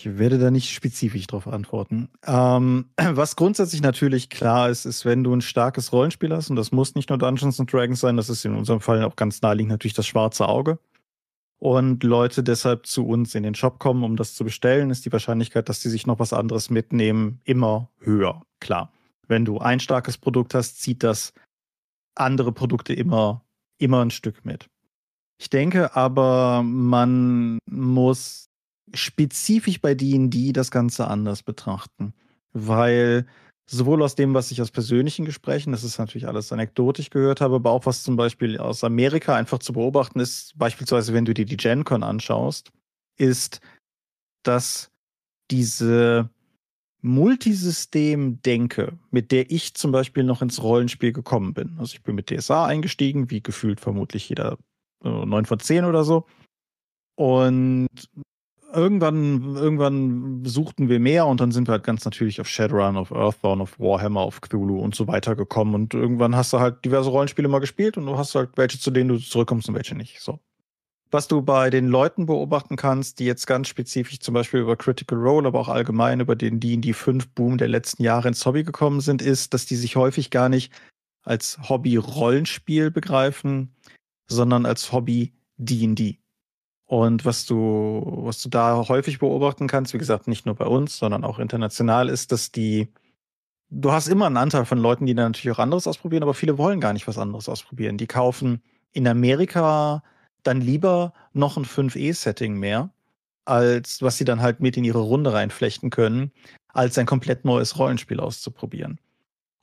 Ich 0.00 0.16
werde 0.16 0.38
da 0.38 0.52
nicht 0.52 0.70
spezifisch 0.70 1.26
darauf 1.26 1.48
antworten. 1.48 2.08
Ähm, 2.24 2.86
was 2.96 3.34
grundsätzlich 3.34 3.82
natürlich 3.82 4.30
klar 4.30 4.70
ist, 4.70 4.84
ist, 4.84 5.04
wenn 5.04 5.24
du 5.24 5.34
ein 5.34 5.40
starkes 5.40 5.92
Rollenspiel 5.92 6.32
hast, 6.32 6.50
und 6.50 6.56
das 6.56 6.70
muss 6.70 6.94
nicht 6.94 7.08
nur 7.08 7.18
Dungeons 7.18 7.58
and 7.58 7.72
Dragons 7.72 8.00
sein, 8.00 8.16
das 8.16 8.28
ist 8.28 8.44
in 8.44 8.54
unserem 8.54 8.80
Fall 8.80 9.02
auch 9.02 9.16
ganz 9.16 9.42
naheliegend 9.42 9.72
natürlich 9.72 9.94
das 9.94 10.06
schwarze 10.06 10.48
Auge. 10.48 10.78
und 11.58 12.04
Leute 12.04 12.44
deshalb 12.44 12.86
zu 12.86 13.06
uns 13.06 13.34
in 13.34 13.42
den 13.42 13.56
Shop 13.56 13.80
kommen, 13.80 14.04
um 14.04 14.14
das 14.14 14.34
zu 14.34 14.44
bestellen, 14.44 14.90
ist 14.90 15.04
die 15.04 15.12
Wahrscheinlichkeit, 15.12 15.68
dass 15.68 15.80
die 15.80 15.88
sich 15.88 16.06
noch 16.06 16.20
was 16.20 16.32
anderes 16.32 16.70
mitnehmen, 16.70 17.40
immer 17.44 17.90
höher. 17.98 18.42
Klar. 18.60 18.92
Wenn 19.26 19.44
du 19.44 19.58
ein 19.58 19.80
starkes 19.80 20.18
Produkt 20.18 20.54
hast, 20.54 20.80
zieht 20.80 21.02
das 21.02 21.32
andere 22.14 22.52
Produkte 22.52 22.94
immer, 22.94 23.44
immer 23.78 24.04
ein 24.04 24.12
Stück 24.12 24.44
mit. 24.44 24.68
Ich 25.40 25.50
denke 25.50 25.96
aber, 25.96 26.62
man 26.62 27.58
muss 27.66 28.47
spezifisch 28.94 29.80
bei 29.80 29.94
D&D 29.94 30.52
das 30.52 30.70
Ganze 30.70 31.08
anders 31.08 31.42
betrachten, 31.42 32.14
weil 32.52 33.26
sowohl 33.66 34.02
aus 34.02 34.14
dem, 34.14 34.34
was 34.34 34.50
ich 34.50 34.62
aus 34.62 34.70
persönlichen 34.70 35.24
Gesprächen, 35.24 35.72
das 35.72 35.84
ist 35.84 35.98
natürlich 35.98 36.26
alles 36.26 36.52
anekdotisch 36.52 37.10
gehört 37.10 37.40
habe, 37.40 37.56
aber 37.56 37.70
auch 37.70 37.86
was 37.86 38.02
zum 38.02 38.16
Beispiel 38.16 38.58
aus 38.58 38.82
Amerika 38.82 39.36
einfach 39.36 39.58
zu 39.58 39.74
beobachten 39.74 40.20
ist, 40.20 40.58
beispielsweise 40.58 41.12
wenn 41.12 41.26
du 41.26 41.34
dir 41.34 41.44
die 41.44 41.56
GenCon 41.56 42.02
anschaust, 42.02 42.70
ist, 43.18 43.60
dass 44.42 44.90
diese 45.50 46.30
Multisystem-Denke, 47.02 48.98
mit 49.10 49.30
der 49.30 49.50
ich 49.50 49.74
zum 49.74 49.92
Beispiel 49.92 50.24
noch 50.24 50.42
ins 50.42 50.62
Rollenspiel 50.62 51.12
gekommen 51.12 51.54
bin. 51.54 51.76
Also 51.78 51.94
ich 51.94 52.02
bin 52.02 52.14
mit 52.14 52.30
DSA 52.30 52.66
eingestiegen, 52.66 53.30
wie 53.30 53.42
gefühlt 53.42 53.80
vermutlich 53.80 54.28
jeder 54.28 54.58
äh, 55.04 55.08
9 55.08 55.44
von 55.44 55.60
10 55.60 55.84
oder 55.84 56.04
so. 56.04 56.26
Und 57.16 57.88
irgendwann, 58.72 59.56
irgendwann 59.56 60.44
suchten 60.44 60.88
wir 60.88 61.00
mehr 61.00 61.26
und 61.26 61.40
dann 61.40 61.52
sind 61.52 61.68
wir 61.68 61.72
halt 61.72 61.84
ganz 61.84 62.04
natürlich 62.04 62.40
auf 62.40 62.48
Shadowrun, 62.48 62.96
auf 62.96 63.10
Earthbound, 63.10 63.62
auf 63.62 63.78
Warhammer, 63.78 64.20
auf 64.20 64.40
Cthulhu 64.40 64.78
und 64.80 64.94
so 64.94 65.06
weiter 65.06 65.36
gekommen. 65.36 65.74
Und 65.74 65.94
irgendwann 65.94 66.36
hast 66.36 66.52
du 66.52 66.60
halt 66.60 66.84
diverse 66.84 67.10
Rollenspiele 67.10 67.48
mal 67.48 67.60
gespielt 67.60 67.96
und 67.96 68.06
du 68.06 68.16
hast 68.16 68.34
halt 68.34 68.50
welche, 68.56 68.78
zu 68.78 68.90
denen 68.90 69.08
du 69.08 69.18
zurückkommst 69.18 69.68
und 69.68 69.74
welche 69.74 69.94
nicht. 69.94 70.20
So. 70.20 70.38
Was 71.10 71.26
du 71.26 71.40
bei 71.40 71.70
den 71.70 71.88
Leuten 71.88 72.26
beobachten 72.26 72.76
kannst, 72.76 73.18
die 73.18 73.24
jetzt 73.24 73.46
ganz 73.46 73.68
spezifisch 73.68 74.20
zum 74.20 74.34
Beispiel 74.34 74.60
über 74.60 74.76
Critical 74.76 75.18
Role, 75.18 75.48
aber 75.48 75.58
auch 75.58 75.68
allgemein 75.68 76.20
über 76.20 76.36
den 76.36 76.60
D&D 76.60 76.92
5 76.92 77.28
Boom 77.28 77.56
der 77.56 77.68
letzten 77.68 78.02
Jahre 78.02 78.28
ins 78.28 78.44
Hobby 78.44 78.62
gekommen 78.62 79.00
sind, 79.00 79.22
ist, 79.22 79.54
dass 79.54 79.64
die 79.64 79.76
sich 79.76 79.96
häufig 79.96 80.30
gar 80.30 80.50
nicht 80.50 80.72
als 81.22 81.58
Hobby 81.68 81.96
Rollenspiel 81.96 82.90
begreifen, 82.90 83.74
sondern 84.26 84.66
als 84.66 84.92
Hobby 84.92 85.32
D&D. 85.56 86.17
Und 86.88 87.26
was 87.26 87.44
du, 87.44 88.02
was 88.24 88.40
du 88.42 88.48
da 88.48 88.88
häufig 88.88 89.18
beobachten 89.18 89.68
kannst, 89.68 89.92
wie 89.92 89.98
gesagt, 89.98 90.26
nicht 90.26 90.46
nur 90.46 90.54
bei 90.54 90.64
uns, 90.64 90.96
sondern 90.96 91.22
auch 91.22 91.38
international, 91.38 92.08
ist, 92.08 92.32
dass 92.32 92.50
die, 92.50 92.88
du 93.68 93.92
hast 93.92 94.08
immer 94.08 94.24
einen 94.24 94.38
Anteil 94.38 94.64
von 94.64 94.78
Leuten, 94.78 95.04
die 95.04 95.14
dann 95.14 95.32
natürlich 95.32 95.54
auch 95.54 95.60
anderes 95.60 95.86
ausprobieren, 95.86 96.22
aber 96.22 96.32
viele 96.32 96.56
wollen 96.56 96.80
gar 96.80 96.94
nicht 96.94 97.06
was 97.06 97.18
anderes 97.18 97.46
ausprobieren. 97.46 97.98
Die 97.98 98.06
kaufen 98.06 98.62
in 98.92 99.06
Amerika 99.06 100.02
dann 100.44 100.62
lieber 100.62 101.12
noch 101.34 101.58
ein 101.58 101.66
5E-Setting 101.66 102.54
mehr, 102.54 102.88
als 103.44 104.00
was 104.00 104.16
sie 104.16 104.24
dann 104.24 104.40
halt 104.40 104.60
mit 104.60 104.78
in 104.78 104.84
ihre 104.84 105.00
Runde 105.00 105.34
reinflechten 105.34 105.90
können, 105.90 106.32
als 106.68 106.96
ein 106.96 107.04
komplett 107.04 107.44
neues 107.44 107.78
Rollenspiel 107.78 108.18
auszuprobieren. 108.18 108.98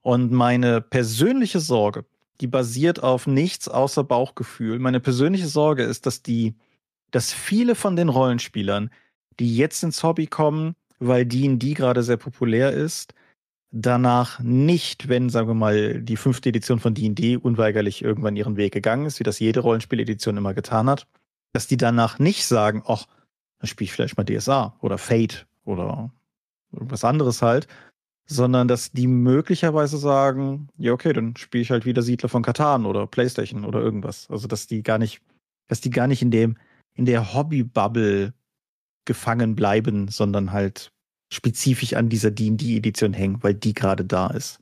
Und 0.04 0.32
meine 0.32 0.80
persönliche 0.80 1.60
Sorge, 1.60 2.06
die 2.40 2.46
basiert 2.46 3.02
auf 3.02 3.26
nichts 3.26 3.68
außer 3.68 4.04
Bauchgefühl. 4.04 4.78
Meine 4.78 5.00
persönliche 5.00 5.48
Sorge 5.48 5.82
ist, 5.82 6.06
dass 6.06 6.22
die 6.22 6.54
dass 7.12 7.34
viele 7.34 7.76
von 7.76 7.96
den 7.96 8.10
Rollenspielern, 8.10 8.90
die 9.40 9.56
jetzt 9.56 9.84
ins 9.84 10.04
Hobby 10.04 10.28
kommen, 10.28 10.76
weil 11.00 11.26
D&D 11.26 11.74
gerade 11.74 12.04
sehr 12.04 12.18
populär 12.18 12.72
ist, 12.72 13.14
danach 13.72 14.40
nicht, 14.40 15.10
wenn, 15.10 15.30
sagen 15.30 15.48
wir 15.48 15.54
mal, 15.54 16.02
die 16.02 16.16
fünfte 16.16 16.50
Edition 16.50 16.80
von 16.80 16.94
D&D 16.94 17.38
unweigerlich 17.38 18.02
irgendwann 18.02 18.38
ihren 18.38 18.56
Weg 18.56 18.74
gegangen 18.74 19.06
ist, 19.06 19.20
wie 19.20 19.26
das 19.26 19.40
jede 19.40 19.60
Rollenspieledition 19.60 20.38
immer 20.38 20.54
getan 20.54 20.90
hat, 20.90 21.08
dass 21.52 21.68
die 21.68 21.78
danach 21.78 22.18
nicht 22.18 22.46
sagen, 22.46 22.84
ach, 22.88 23.06
dann 23.60 23.68
spiele 23.68 23.86
ich 23.86 23.92
vielleicht 23.92 24.18
mal 24.18 24.24
DSA 24.24 24.78
oder 24.82 24.98
Fate 24.98 25.46
oder 25.66 26.12
irgendwas 26.72 27.04
anderes 27.04 27.42
halt, 27.42 27.68
sondern 28.26 28.68
dass 28.68 28.92
die 28.92 29.08
möglicherweise 29.08 29.98
sagen, 29.98 30.70
ja, 30.78 30.94
okay, 30.94 31.14
dann 31.14 31.36
spiele 31.36 31.62
ich 31.62 31.72
halt 31.72 31.86
wieder 31.86 32.02
Siedler 32.02 32.30
von 32.30 32.44
Katan 32.44 32.86
oder 32.86 33.08
Playstation 33.08 33.66
oder 33.66 33.80
irgendwas. 33.80 34.28
Also, 34.30 34.48
dass 34.48 34.68
die 34.68 34.84
gar 34.84 34.98
nicht, 34.98 35.22
dass 35.68 35.82
die 35.82 35.90
gar 35.90 36.08
nicht 36.08 36.22
in 36.22 36.32
dem 36.32 36.58
in 36.96 37.06
der 37.06 37.34
Hobby-Bubble 37.34 38.34
gefangen 39.06 39.56
bleiben, 39.56 40.08
sondern 40.08 40.52
halt 40.52 40.92
spezifisch 41.32 41.94
an 41.94 42.10
dieser 42.10 42.32
D&D-Edition 42.32 43.14
hängen, 43.14 43.44
weil 43.44 43.54
die 43.54 43.74
gerade 43.74 44.06
da 44.06 44.28
ist. 44.28 44.60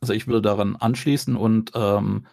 Also 0.00 0.12
ich 0.12 0.26
würde 0.26 0.42
daran 0.42 0.76
anschließen 0.76 1.36
und 1.36 1.72
ähm, 1.74 2.26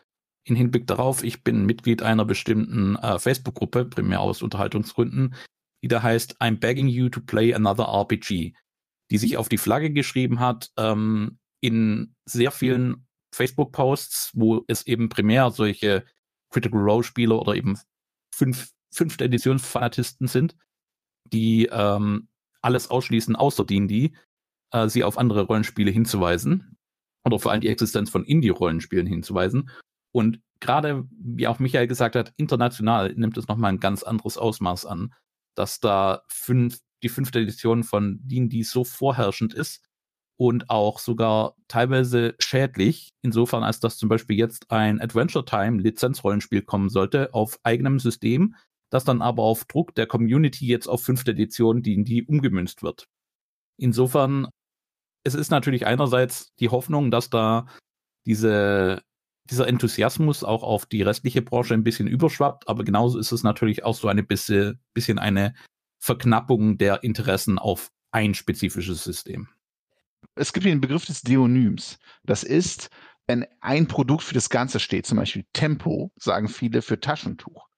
in 0.46 0.56
Hinblick 0.56 0.88
darauf, 0.88 1.24
ich 1.24 1.44
bin 1.44 1.66
Mitglied 1.66 2.02
einer 2.02 2.26
bestimmten 2.26 2.98
äh, 2.98 3.18
Facebook-Gruppe, 3.18 3.86
primär 3.86 4.20
aus 4.20 4.42
Unterhaltungsgründen, 4.42 5.36
die 5.82 5.88
da 5.88 6.04
heißt 6.04 6.42
I'm 6.42 6.60
begging 6.60 6.88
you 6.88 7.10
to 7.10 7.22
play 7.22 7.54
another 7.54 7.86
RPG, 7.86 8.54
die 9.10 9.18
sich 9.18 9.38
auf 9.38 9.50
die 9.50 9.58
Flagge 9.58 9.92
geschrieben 9.92 10.40
hat, 10.40 10.72
ähm, 10.78 11.40
in 11.62 12.16
sehr 12.26 12.52
vielen 12.52 13.08
Facebook-Posts, 13.34 14.32
wo 14.34 14.64
es 14.68 14.86
eben 14.86 15.10
primär 15.10 15.50
solche 15.50 16.06
Critical 16.52 16.82
Role-Spiele 16.82 17.34
oder 17.34 17.56
eben 17.56 17.80
fünf 18.36 18.73
fünfte 18.94 19.26
Edition 19.26 19.60
Fanatisten 19.60 20.28
sind, 20.28 20.56
die 21.26 21.70
ähm, 21.72 22.28
alles 22.62 22.90
ausschließen 22.90 23.36
außer 23.36 23.66
D&D, 23.66 24.14
äh, 24.72 24.88
sie 24.90 25.04
auf 25.04 25.18
andere 25.18 25.44
Rollenspiele 25.44 25.92
hinzuweisen 25.92 26.78
oder 27.26 27.40
vor 27.40 27.52
allem 27.52 27.62
die 27.62 27.70
Existenz 27.70 28.10
von 28.10 28.26
Indie-Rollenspielen 28.26 29.08
hinzuweisen. 29.08 29.70
Und 30.12 30.42
gerade, 30.60 31.08
wie 31.12 31.48
auch 31.48 31.60
Michael 31.60 31.88
gesagt 31.88 32.16
hat, 32.16 32.34
international 32.38 33.14
nimmt 33.16 33.38
es 33.38 33.48
nochmal 33.48 33.72
ein 33.72 33.80
ganz 33.80 34.04
anderes 34.04 34.38
Ausmaß 34.38 34.86
an, 34.86 35.14
dass 35.56 35.80
da 35.80 36.24
fünf, 36.28 36.80
die 37.02 37.10
fünfte 37.10 37.40
Edition 37.40 37.84
von 37.84 38.20
D&D 38.24 38.64
so 38.64 38.84
vorherrschend 38.84 39.54
ist 39.54 39.84
und 40.38 40.70
auch 40.70 41.00
sogar 41.00 41.56
teilweise 41.68 42.36
schädlich, 42.40 43.10
insofern 43.22 43.64
als 43.64 43.80
dass 43.80 43.98
zum 43.98 44.10
Beispiel 44.10 44.38
jetzt 44.38 44.72
ein 44.72 45.02
Adventure 45.02 45.46
Time 45.46 45.82
Lizenzrollenspiel 45.82 46.64
kommen 46.64 46.90
sollte 46.90 47.34
auf 47.34 47.60
eigenem 47.64 48.00
System, 48.00 48.56
das 48.94 49.04
dann 49.04 49.24
aber 49.24 49.42
auf 49.42 49.66
Druck 49.66 49.96
der 49.96 50.06
Community 50.06 50.68
jetzt 50.68 50.88
auf 50.88 51.04
fünfte 51.04 51.32
Edition 51.32 51.82
D&D 51.82 52.26
umgemünzt 52.28 52.84
wird. 52.84 53.08
Insofern, 53.76 54.48
es 55.24 55.34
ist 55.34 55.50
natürlich 55.50 55.88
einerseits 55.88 56.54
die 56.60 56.70
Hoffnung, 56.70 57.10
dass 57.10 57.32
da 57.32 57.66
diese, 58.28 59.02
dieser 59.50 59.68
Enthusiasmus 59.68 60.44
auch 60.44 60.62
auf 60.62 60.86
die 60.86 61.02
restliche 61.02 61.42
Branche 61.42 61.74
ein 61.74 61.84
bisschen 61.84 62.08
überschwappt, 62.08 62.68
aber 62.68 62.84
genauso 62.84 63.18
ist 63.18 63.32
es 63.32 63.42
natürlich 63.42 63.84
auch 63.84 63.96
so 63.96 64.08
eine 64.10 64.22
bisschen, 64.22 64.80
bisschen 64.94 65.18
eine 65.18 65.56
Verknappung 66.00 66.78
der 66.78 67.04
Interessen 67.04 67.58
auf 67.58 67.90
ein 68.12 68.36
spezifisches 68.36 69.04
System. 69.04 69.50
Es 70.36 70.54
gibt 70.54 70.68
den 70.68 70.82
Begriff 70.82 71.06
des 71.06 71.24
Deonyms. 71.24 71.98
Das 72.26 72.44
ist, 72.44 72.90
wenn 73.26 73.48
ein 73.60 73.88
Produkt 73.88 74.22
für 74.22 74.36
das 74.36 74.52
Ganze 74.52 74.80
steht, 74.80 75.08
zum 75.08 75.18
Beispiel 75.18 75.46
Tempo, 75.54 76.12
sagen 76.16 76.48
viele 76.48 76.84
für 76.84 77.00
Taschentuch 77.00 77.73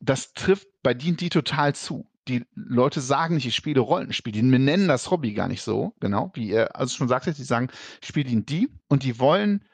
das 0.00 0.32
trifft 0.32 0.68
bei 0.82 0.94
D&D 0.94 1.28
total 1.28 1.74
zu. 1.74 2.08
Die 2.28 2.44
Leute 2.54 3.00
sagen 3.00 3.36
nicht, 3.36 3.46
ich 3.46 3.54
spiele 3.54 3.80
Rollenspiele. 3.80 4.32
Die 4.32 4.42
nennen 4.42 4.88
das 4.88 5.10
Hobby 5.10 5.32
gar 5.32 5.48
nicht 5.48 5.62
so, 5.62 5.94
genau, 6.00 6.32
wie 6.34 6.48
ihr 6.48 6.74
also 6.76 6.96
schon 6.96 7.08
sagtet, 7.08 7.38
die 7.38 7.44
sagen, 7.44 7.68
ich 8.00 8.08
spiele 8.08 8.28
D&D 8.28 8.68
und 8.88 9.04
die 9.04 9.18
wollen, 9.20 9.64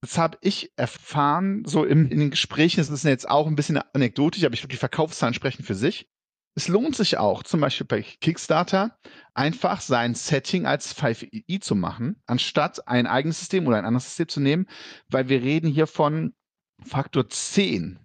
das 0.00 0.18
habe 0.18 0.38
ich 0.40 0.72
erfahren, 0.76 1.64
so 1.66 1.84
im, 1.84 2.08
in 2.10 2.20
den 2.20 2.30
Gesprächen, 2.30 2.78
das 2.78 2.90
ist 2.90 3.04
jetzt 3.04 3.28
auch 3.28 3.46
ein 3.46 3.56
bisschen 3.56 3.78
anekdotisch, 3.92 4.44
aber 4.44 4.54
ich 4.54 4.60
glaube, 4.60 4.72
die 4.72 4.78
Verkaufszahlen 4.78 5.34
sprechen 5.34 5.64
für 5.64 5.74
sich. 5.74 6.08
Es 6.54 6.68
lohnt 6.68 6.96
sich 6.96 7.18
auch, 7.18 7.42
zum 7.42 7.60
Beispiel 7.60 7.86
bei 7.86 8.02
Kickstarter, 8.02 8.98
einfach 9.34 9.82
sein 9.82 10.14
Setting 10.14 10.64
als 10.64 10.96
5i 10.96 11.60
zu 11.60 11.74
machen, 11.74 12.22
anstatt 12.26 12.88
ein 12.88 13.06
eigenes 13.06 13.40
System 13.40 13.66
oder 13.66 13.76
ein 13.76 13.84
anderes 13.84 14.06
System 14.06 14.28
zu 14.28 14.40
nehmen, 14.40 14.66
weil 15.08 15.28
wir 15.28 15.42
reden 15.42 15.68
hier 15.68 15.86
von 15.86 16.34
Faktor 16.82 17.28
10 17.28 17.98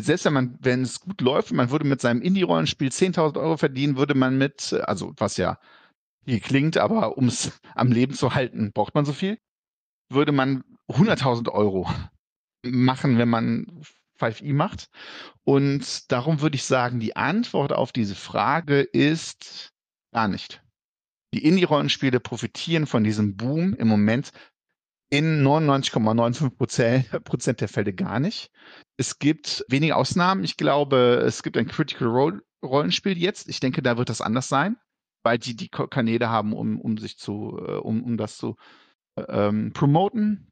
selbst 0.00 0.24
wenn 0.24 0.32
man, 0.32 0.58
wenn 0.60 0.82
es 0.82 1.00
gut 1.00 1.20
läuft, 1.20 1.52
man 1.52 1.70
würde 1.70 1.86
mit 1.86 2.00
seinem 2.00 2.22
Indie-Rollenspiel 2.22 2.88
10.000 2.88 3.38
Euro 3.40 3.56
verdienen, 3.56 3.96
würde 3.96 4.14
man 4.14 4.38
mit, 4.38 4.72
also 4.72 5.12
was 5.16 5.36
ja 5.36 5.58
hier 6.24 6.40
klingt, 6.40 6.76
aber 6.76 7.16
um 7.16 7.28
es 7.28 7.52
am 7.74 7.92
Leben 7.92 8.14
zu 8.14 8.34
halten, 8.34 8.72
braucht 8.72 8.94
man 8.94 9.04
so 9.04 9.12
viel, 9.12 9.38
würde 10.10 10.32
man 10.32 10.64
100.000 10.88 11.50
Euro 11.50 11.88
machen, 12.64 13.18
wenn 13.18 13.28
man 13.28 13.82
5i 14.20 14.52
macht. 14.52 14.90
Und 15.44 16.10
darum 16.10 16.40
würde 16.40 16.56
ich 16.56 16.64
sagen, 16.64 17.00
die 17.00 17.16
Antwort 17.16 17.72
auf 17.72 17.92
diese 17.92 18.14
Frage 18.14 18.80
ist 18.80 19.72
gar 20.12 20.28
nicht. 20.28 20.62
Die 21.34 21.44
Indie-Rollenspiele 21.44 22.20
profitieren 22.20 22.86
von 22.86 23.04
diesem 23.04 23.36
Boom 23.36 23.74
im 23.74 23.88
Moment 23.88 24.32
in 25.10 25.42
99,95 25.42 27.20
Prozent 27.24 27.60
der 27.60 27.68
Fälle 27.68 27.92
gar 27.92 28.20
nicht. 28.20 28.50
Es 28.96 29.18
gibt 29.18 29.64
wenige 29.68 29.96
Ausnahmen. 29.96 30.44
Ich 30.44 30.56
glaube, 30.56 31.22
es 31.26 31.42
gibt 31.42 31.56
ein 31.56 31.68
Critical 31.68 32.08
Role 32.08 32.42
Rollenspiel 32.64 33.16
jetzt. 33.16 33.48
Ich 33.48 33.60
denke, 33.60 33.82
da 33.82 33.98
wird 33.98 34.08
das 34.08 34.20
anders 34.20 34.48
sein, 34.48 34.76
weil 35.22 35.38
die 35.38 35.54
die 35.54 35.68
Kanäle 35.68 36.28
haben, 36.28 36.52
um, 36.52 36.80
um 36.80 36.98
sich 36.98 37.16
zu, 37.16 37.56
äh, 37.64 37.76
um, 37.76 38.02
um 38.02 38.16
das 38.16 38.36
zu 38.36 38.56
äh, 39.16 39.22
ähm, 39.28 39.72
promoten. 39.72 40.50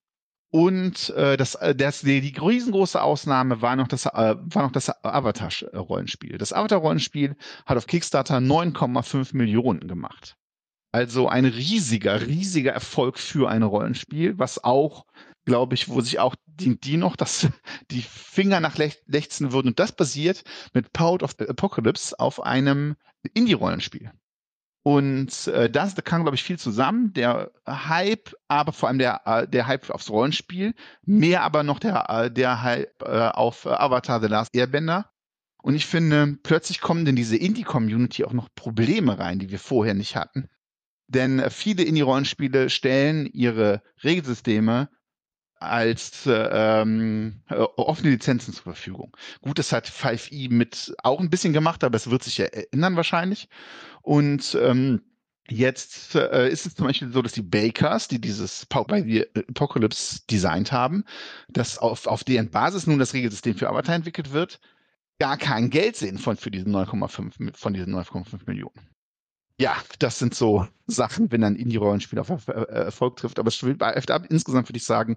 Und 0.50 1.10
äh, 1.10 1.36
das, 1.36 1.56
äh, 1.56 1.74
das, 1.74 2.02
die, 2.02 2.20
die 2.20 2.38
riesengroße 2.38 3.02
Ausnahme 3.02 3.60
war 3.60 3.76
noch 3.76 3.88
das, 3.88 4.06
äh, 4.06 4.36
war 4.38 4.62
noch 4.62 4.72
das 4.72 4.88
Avatar-Rollenspiel. 5.04 6.38
Das 6.38 6.52
Avatar-Rollenspiel 6.52 7.36
hat 7.66 7.76
auf 7.76 7.86
Kickstarter 7.86 8.36
9,5 8.36 9.36
Millionen 9.36 9.88
gemacht. 9.88 10.36
Also 10.96 11.28
ein 11.28 11.44
riesiger, 11.44 12.26
riesiger 12.26 12.72
Erfolg 12.72 13.18
für 13.18 13.50
ein 13.50 13.62
Rollenspiel, 13.62 14.38
was 14.38 14.64
auch, 14.64 15.04
glaube 15.44 15.74
ich, 15.74 15.90
wo 15.90 16.00
sich 16.00 16.20
auch 16.20 16.34
die, 16.46 16.80
die 16.80 16.96
noch 16.96 17.16
das, 17.16 17.48
die 17.90 18.00
Finger 18.00 18.60
nach 18.60 18.78
lechzen 18.78 19.52
würden. 19.52 19.68
Und 19.68 19.78
das 19.78 19.92
basiert 19.92 20.42
mit 20.72 20.94
Power 20.94 21.22
of 21.22 21.38
Apocalypse 21.38 22.18
auf 22.18 22.42
einem 22.42 22.96
Indie-Rollenspiel. 23.34 24.10
Und 24.84 25.48
äh, 25.48 25.68
das, 25.68 25.94
da 25.94 26.00
kam, 26.00 26.22
glaube 26.22 26.36
ich, 26.36 26.42
viel 26.42 26.58
zusammen. 26.58 27.12
Der 27.12 27.50
Hype, 27.68 28.34
aber 28.48 28.72
vor 28.72 28.88
allem 28.88 28.98
der, 28.98 29.20
äh, 29.26 29.46
der 29.46 29.66
Hype 29.66 29.90
aufs 29.90 30.08
Rollenspiel, 30.08 30.72
mehr 31.04 31.42
aber 31.42 31.62
noch 31.62 31.78
der, 31.78 32.08
äh, 32.08 32.30
der 32.30 32.62
Hype 32.62 33.02
äh, 33.02 33.28
auf 33.34 33.66
Avatar 33.66 34.22
The 34.22 34.28
Last 34.28 34.56
Airbender. 34.56 35.10
Und 35.62 35.74
ich 35.74 35.84
finde, 35.84 36.38
plötzlich 36.42 36.80
kommen 36.80 37.06
in 37.06 37.16
diese 37.16 37.36
Indie-Community 37.36 38.24
auch 38.24 38.32
noch 38.32 38.48
Probleme 38.54 39.18
rein, 39.18 39.38
die 39.38 39.50
wir 39.50 39.58
vorher 39.58 39.92
nicht 39.92 40.16
hatten. 40.16 40.48
Denn 41.08 41.38
äh, 41.38 41.50
viele 41.50 41.82
Indie-Rollenspiele 41.82 42.70
stellen 42.70 43.26
ihre 43.26 43.82
Regelsysteme 44.02 44.88
als 45.58 46.26
äh, 46.26 46.32
ähm, 46.32 47.42
äh, 47.48 47.54
offene 47.54 48.10
Lizenzen 48.10 48.52
zur 48.52 48.64
Verfügung. 48.64 49.16
Gut, 49.40 49.58
das 49.58 49.72
hat 49.72 49.88
5e 49.88 50.50
mit 50.50 50.94
auch 51.02 51.20
ein 51.20 51.30
bisschen 51.30 51.52
gemacht, 51.52 51.82
aber 51.82 51.96
es 51.96 52.10
wird 52.10 52.22
sich 52.22 52.38
ja 52.38 52.46
ändern 52.46 52.96
wahrscheinlich. 52.96 53.48
Und 54.02 54.56
ähm, 54.60 55.00
Jetzt 55.48 56.16
äh, 56.16 56.48
ist 56.48 56.66
es 56.66 56.74
zum 56.74 56.86
Beispiel 56.86 57.12
so, 57.12 57.22
dass 57.22 57.32
die 57.32 57.42
Bakers, 57.42 58.08
die 58.08 58.20
dieses 58.20 58.66
Power 58.66 58.86
by 58.86 59.02
the 59.02 59.26
Apocalypse 59.48 60.22
designt 60.28 60.72
haben, 60.72 61.04
dass 61.48 61.78
auf, 61.78 62.06
auf 62.06 62.24
deren 62.24 62.50
Basis 62.50 62.86
nun 62.88 62.98
das 62.98 63.14
Regelsystem 63.14 63.54
für 63.54 63.68
Avatar 63.68 63.94
entwickelt 63.94 64.32
wird, 64.32 64.60
gar 65.20 65.36
kein 65.36 65.70
Geld 65.70 65.94
sehen 65.96 66.18
von, 66.18 66.36
für 66.36 66.50
diesen 66.50 66.74
9,5 66.74 67.56
von 67.56 67.74
diesen 67.74 67.94
9,5 67.94 68.40
Millionen. 68.46 68.95
Ja, 69.58 69.76
das 69.98 70.18
sind 70.18 70.34
so 70.34 70.66
Sachen, 70.86 71.32
wenn 71.32 71.42
ein 71.42 71.56
Indie-Rollenspiel 71.56 72.18
auf 72.18 72.48
Erfolg 72.48 73.16
trifft. 73.16 73.38
Aber 73.38 73.50
insgesamt 74.30 74.68
würde 74.68 74.76
ich 74.76 74.84
sagen, 74.84 75.16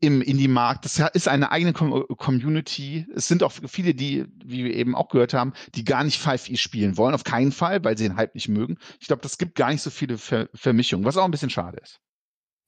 im 0.00 0.22
Indie-Markt. 0.22 0.84
Das 0.84 0.98
ist 1.12 1.28
eine 1.28 1.50
eigene 1.50 1.72
Community. 1.72 3.06
Es 3.14 3.26
sind 3.28 3.42
auch 3.42 3.52
viele, 3.52 3.94
die, 3.94 4.26
wie 4.44 4.64
wir 4.64 4.74
eben 4.74 4.94
auch 4.94 5.08
gehört 5.08 5.34
haben, 5.34 5.52
die 5.74 5.84
gar 5.84 6.04
nicht 6.04 6.20
5e 6.20 6.56
spielen 6.56 6.96
wollen. 6.96 7.14
Auf 7.14 7.24
keinen 7.24 7.52
Fall, 7.52 7.82
weil 7.84 7.98
sie 7.98 8.04
den 8.08 8.16
Hype 8.16 8.34
nicht 8.34 8.48
mögen. 8.48 8.78
Ich 9.00 9.08
glaube, 9.08 9.22
das 9.22 9.38
gibt 9.38 9.56
gar 9.56 9.70
nicht 9.70 9.82
so 9.82 9.90
viele 9.90 10.16
Ver 10.18 10.48
Vermischungen, 10.54 11.04
was 11.04 11.16
auch 11.16 11.24
ein 11.24 11.30
bisschen 11.30 11.50
schade 11.50 11.78
ist. 11.78 12.00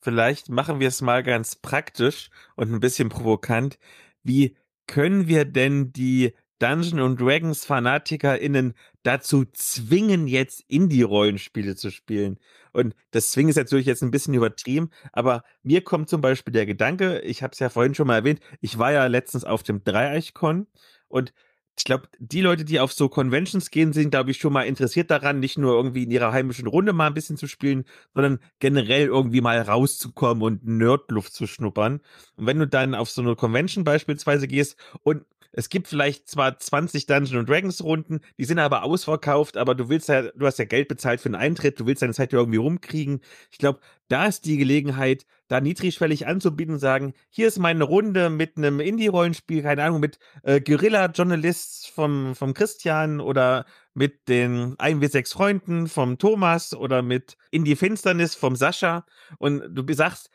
Vielleicht 0.02 0.48
machen 0.48 0.80
wir 0.80 0.88
es 0.88 1.02
mal 1.02 1.22
ganz 1.22 1.54
praktisch 1.56 2.30
und 2.56 2.72
ein 2.72 2.80
bisschen 2.80 3.10
provokant. 3.10 3.78
Wie 4.22 4.56
können 4.86 5.28
wir 5.28 5.44
denn 5.44 5.92
die 5.92 6.32
Dungeon 6.60 7.00
und 7.00 7.20
Dragons 7.20 7.64
FanatikerInnen 7.64 8.74
dazu 9.02 9.44
zwingen, 9.52 10.28
jetzt 10.28 10.62
Indie-Rollenspiele 10.68 11.74
zu 11.74 11.90
spielen. 11.90 12.38
Und 12.72 12.94
das 13.10 13.30
Zwingen 13.30 13.48
ist 13.48 13.56
natürlich 13.56 13.86
jetzt 13.86 14.02
ein 14.02 14.10
bisschen 14.10 14.34
übertrieben, 14.34 14.90
aber 15.12 15.42
mir 15.62 15.82
kommt 15.82 16.08
zum 16.08 16.20
Beispiel 16.20 16.52
der 16.52 16.66
Gedanke, 16.66 17.20
ich 17.20 17.42
habe 17.42 17.52
es 17.52 17.58
ja 17.58 17.70
vorhin 17.70 17.94
schon 17.94 18.06
mal 18.06 18.16
erwähnt, 18.16 18.40
ich 18.60 18.78
war 18.78 18.92
ja 18.92 19.06
letztens 19.06 19.44
auf 19.44 19.62
dem 19.62 19.82
Dreieichkon 19.82 20.66
und 21.08 21.32
ich 21.78 21.84
glaube, 21.84 22.08
die 22.18 22.42
Leute, 22.42 22.66
die 22.66 22.78
auf 22.78 22.92
so 22.92 23.08
Conventions 23.08 23.70
gehen, 23.70 23.94
sind, 23.94 24.10
glaube 24.10 24.32
ich, 24.32 24.36
schon 24.36 24.52
mal 24.52 24.64
interessiert 24.64 25.10
daran, 25.10 25.40
nicht 25.40 25.56
nur 25.56 25.74
irgendwie 25.74 26.02
in 26.02 26.10
ihrer 26.10 26.30
heimischen 26.30 26.66
Runde 26.66 26.92
mal 26.92 27.06
ein 27.06 27.14
bisschen 27.14 27.38
zu 27.38 27.46
spielen, 27.46 27.84
sondern 28.12 28.38
generell 28.58 29.06
irgendwie 29.06 29.40
mal 29.40 29.58
rauszukommen 29.62 30.42
und 30.42 30.66
Nerdluft 30.66 31.32
zu 31.32 31.46
schnuppern. 31.46 32.02
Und 32.36 32.46
wenn 32.46 32.58
du 32.58 32.66
dann 32.68 32.94
auf 32.94 33.10
so 33.10 33.22
eine 33.22 33.34
Convention 33.34 33.84
beispielsweise 33.84 34.46
gehst 34.46 34.76
und 35.02 35.24
es 35.52 35.68
gibt 35.68 35.88
vielleicht 35.88 36.28
zwar 36.28 36.58
20 36.58 37.06
Dungeons 37.06 37.46
Dragons 37.46 37.82
Runden, 37.82 38.20
die 38.38 38.44
sind 38.44 38.58
aber 38.58 38.84
ausverkauft, 38.84 39.56
aber 39.56 39.74
du 39.74 39.88
willst 39.88 40.08
ja, 40.08 40.22
du 40.22 40.46
hast 40.46 40.58
ja 40.58 40.64
Geld 40.64 40.88
bezahlt 40.88 41.20
für 41.20 41.28
einen 41.28 41.34
Eintritt, 41.34 41.80
du 41.80 41.86
willst 41.86 42.02
deine 42.02 42.14
Zeit 42.14 42.32
irgendwie 42.32 42.58
rumkriegen. 42.58 43.20
Ich 43.50 43.58
glaube, 43.58 43.80
da 44.08 44.26
ist 44.26 44.44
die 44.44 44.56
Gelegenheit, 44.56 45.26
da 45.48 45.60
niedrigschwellig 45.60 46.26
anzubieten 46.26 46.74
und 46.74 46.80
sagen, 46.80 47.14
hier 47.28 47.48
ist 47.48 47.58
meine 47.58 47.84
Runde 47.84 48.30
mit 48.30 48.56
einem 48.56 48.80
Indie-Rollenspiel, 48.80 49.62
keine 49.62 49.82
Ahnung, 49.82 50.00
mit 50.00 50.18
äh, 50.42 50.60
Guerilla-Journalists 50.60 51.86
vom, 51.86 52.34
vom 52.34 52.54
Christian 52.54 53.20
oder 53.20 53.66
mit 53.92 54.28
den 54.28 54.76
1w6 54.76 55.32
Freunden 55.32 55.88
vom 55.88 56.18
Thomas 56.18 56.74
oder 56.74 57.02
mit 57.02 57.36
Indie-Finsternis 57.50 58.36
vom 58.36 58.54
Sascha 58.54 59.04
und 59.38 59.62
du 59.70 59.92
sagst, 59.92 60.30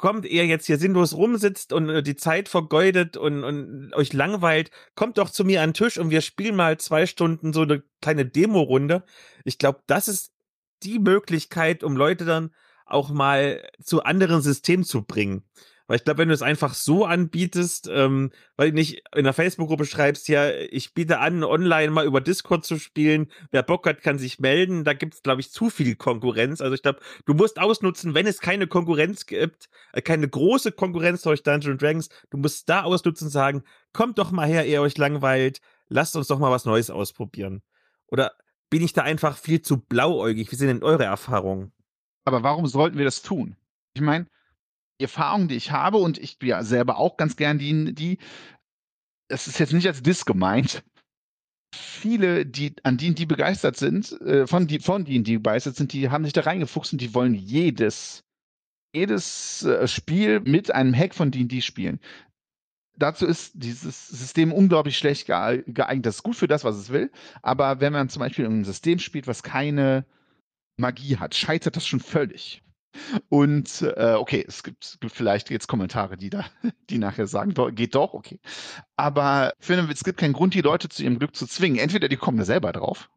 kommt, 0.00 0.24
ihr 0.24 0.46
jetzt 0.46 0.66
hier 0.66 0.78
sinnlos 0.78 1.14
rumsitzt 1.14 1.72
und 1.72 1.88
äh, 1.90 2.02
die 2.02 2.16
Zeit 2.16 2.48
vergeudet 2.48 3.16
und, 3.16 3.44
und 3.44 3.92
euch 3.94 4.12
langweilt, 4.12 4.70
kommt 4.94 5.18
doch 5.18 5.30
zu 5.30 5.44
mir 5.44 5.62
an 5.62 5.70
den 5.70 5.74
Tisch 5.74 5.98
und 5.98 6.10
wir 6.10 6.22
spielen 6.22 6.56
mal 6.56 6.78
zwei 6.78 7.06
Stunden 7.06 7.52
so 7.52 7.62
eine 7.62 7.82
kleine 8.00 8.26
Demo-Runde. 8.26 9.04
Ich 9.44 9.58
glaube, 9.58 9.82
das 9.86 10.08
ist 10.08 10.32
die 10.82 10.98
Möglichkeit, 10.98 11.84
um 11.84 11.96
Leute 11.96 12.24
dann 12.24 12.54
auch 12.86 13.10
mal 13.10 13.62
zu 13.82 14.02
anderen 14.02 14.40
Systemen 14.40 14.84
zu 14.84 15.04
bringen. 15.04 15.44
Weil 15.90 15.96
ich 15.96 16.04
glaube, 16.04 16.18
wenn 16.18 16.28
du 16.28 16.34
es 16.34 16.40
einfach 16.40 16.74
so 16.74 17.04
anbietest, 17.04 17.90
ähm, 17.92 18.30
weil 18.54 18.70
du 18.70 18.76
nicht 18.76 19.02
in 19.12 19.24
der 19.24 19.32
Facebook-Gruppe 19.32 19.86
schreibst, 19.86 20.28
ja, 20.28 20.48
ich 20.48 20.94
biete 20.94 21.18
an, 21.18 21.42
online 21.42 21.90
mal 21.90 22.06
über 22.06 22.20
Discord 22.20 22.64
zu 22.64 22.78
spielen, 22.78 23.28
wer 23.50 23.64
Bock 23.64 23.88
hat, 23.88 24.00
kann 24.00 24.16
sich 24.16 24.38
melden. 24.38 24.84
Da 24.84 24.92
gibt 24.92 25.14
es, 25.14 25.22
glaube 25.24 25.40
ich, 25.40 25.50
zu 25.50 25.68
viel 25.68 25.96
Konkurrenz. 25.96 26.60
Also 26.60 26.76
ich 26.76 26.82
glaube, 26.82 27.00
du 27.24 27.34
musst 27.34 27.58
ausnutzen, 27.58 28.14
wenn 28.14 28.28
es 28.28 28.38
keine 28.38 28.68
Konkurrenz 28.68 29.26
gibt, 29.26 29.68
äh, 29.92 30.00
keine 30.00 30.28
große 30.28 30.70
Konkurrenz 30.70 31.22
durch 31.22 31.42
Dungeons 31.42 31.80
Dragons, 31.80 32.08
du 32.30 32.38
musst 32.38 32.68
da 32.68 32.84
ausnutzen 32.84 33.28
sagen, 33.28 33.64
kommt 33.92 34.18
doch 34.18 34.30
mal 34.30 34.46
her, 34.46 34.68
ihr 34.68 34.82
euch 34.82 34.96
langweilt, 34.96 35.60
lasst 35.88 36.14
uns 36.14 36.28
doch 36.28 36.38
mal 36.38 36.52
was 36.52 36.66
Neues 36.66 36.90
ausprobieren. 36.90 37.62
Oder 38.06 38.30
bin 38.70 38.84
ich 38.84 38.92
da 38.92 39.02
einfach 39.02 39.36
viel 39.36 39.60
zu 39.60 39.78
blauäugig? 39.78 40.52
Wie 40.52 40.56
sind 40.56 40.68
denn 40.68 40.84
eure 40.84 41.06
Erfahrungen? 41.06 41.72
Aber 42.24 42.44
warum 42.44 42.68
sollten 42.68 42.96
wir 42.96 43.04
das 43.04 43.22
tun? 43.22 43.56
Ich 43.94 44.02
meine, 44.02 44.26
Erfahrung, 45.00 45.48
die 45.48 45.56
ich 45.56 45.70
habe, 45.70 45.98
und 45.98 46.18
ich 46.18 46.38
ja 46.42 46.62
selber 46.62 46.98
auch 46.98 47.16
ganz 47.16 47.36
gern 47.36 47.58
die, 47.58 47.94
die, 47.94 48.18
es 49.28 49.46
ist 49.46 49.58
jetzt 49.58 49.72
nicht 49.72 49.86
als 49.86 50.02
Diss 50.02 50.24
gemeint, 50.24 50.82
viele, 51.74 52.46
die 52.46 52.74
an 52.82 52.96
denen 52.96 53.14
die 53.14 53.26
begeistert 53.26 53.76
sind, 53.76 54.12
äh, 54.22 54.46
von, 54.46 54.66
die, 54.66 54.80
von 54.80 55.04
denen 55.04 55.24
die 55.24 55.38
begeistert 55.38 55.76
sind, 55.76 55.92
die 55.92 56.10
haben 56.10 56.24
sich 56.24 56.32
da 56.32 56.42
reingefuchst 56.42 56.92
und 56.92 57.00
die 57.00 57.14
wollen 57.14 57.34
jedes, 57.34 58.24
jedes 58.94 59.62
äh, 59.62 59.86
Spiel 59.86 60.40
mit 60.40 60.72
einem 60.72 60.94
Hack 60.94 61.14
von 61.14 61.30
die 61.30 61.62
spielen. 61.62 62.00
Dazu 62.96 63.26
ist 63.26 63.52
dieses 63.54 64.08
System 64.08 64.52
unglaublich 64.52 64.98
schlecht 64.98 65.26
geeignet. 65.26 66.04
Das 66.04 66.16
ist 66.16 66.22
gut 66.22 66.36
für 66.36 66.48
das, 66.48 66.64
was 66.64 66.76
es 66.76 66.90
will, 66.90 67.10
aber 67.40 67.80
wenn 67.80 67.94
man 67.94 68.10
zum 68.10 68.20
Beispiel 68.20 68.44
ein 68.44 68.64
System 68.64 68.98
spielt, 68.98 69.26
was 69.26 69.42
keine 69.42 70.04
Magie 70.76 71.16
hat, 71.16 71.34
scheitert 71.34 71.76
das 71.76 71.86
schon 71.86 72.00
völlig. 72.00 72.62
Und 73.28 73.82
äh, 73.82 74.14
okay, 74.18 74.44
es 74.46 74.62
gibt, 74.62 74.98
gibt, 75.00 75.12
vielleicht 75.12 75.50
jetzt 75.50 75.68
Kommentare, 75.68 76.16
die 76.16 76.30
da, 76.30 76.44
die 76.90 76.98
nachher 76.98 77.26
sagen, 77.26 77.54
geht 77.74 77.94
doch, 77.94 78.14
okay. 78.14 78.40
Aber 78.96 79.52
ich 79.58 79.66
finde, 79.66 79.92
es 79.92 80.04
gibt 80.04 80.18
keinen 80.18 80.32
Grund, 80.32 80.54
die 80.54 80.60
Leute 80.60 80.88
zu 80.88 81.02
ihrem 81.02 81.18
Glück 81.18 81.36
zu 81.36 81.46
zwingen. 81.46 81.78
Entweder 81.78 82.08
die 82.08 82.16
kommen 82.16 82.38
da 82.38 82.44
selber 82.44 82.72
drauf, 82.72 83.10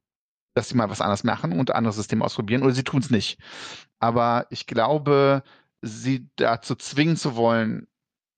dass 0.54 0.70
sie 0.70 0.76
mal 0.76 0.90
was 0.90 1.02
anderes 1.02 1.24
machen 1.24 1.60
und 1.60 1.74
anderes 1.74 1.96
System 1.96 2.22
ausprobieren, 2.22 2.64
oder 2.64 2.74
sie 2.74 2.84
tun 2.84 3.02
es 3.02 3.10
nicht. 3.10 3.40
Aber 4.00 4.48
ich 4.50 4.68
glaube, 4.68 5.44
sie 5.82 6.30
dazu 6.36 6.76
zwingen 6.76 7.18
zu 7.18 7.36
wollen, 7.36 7.88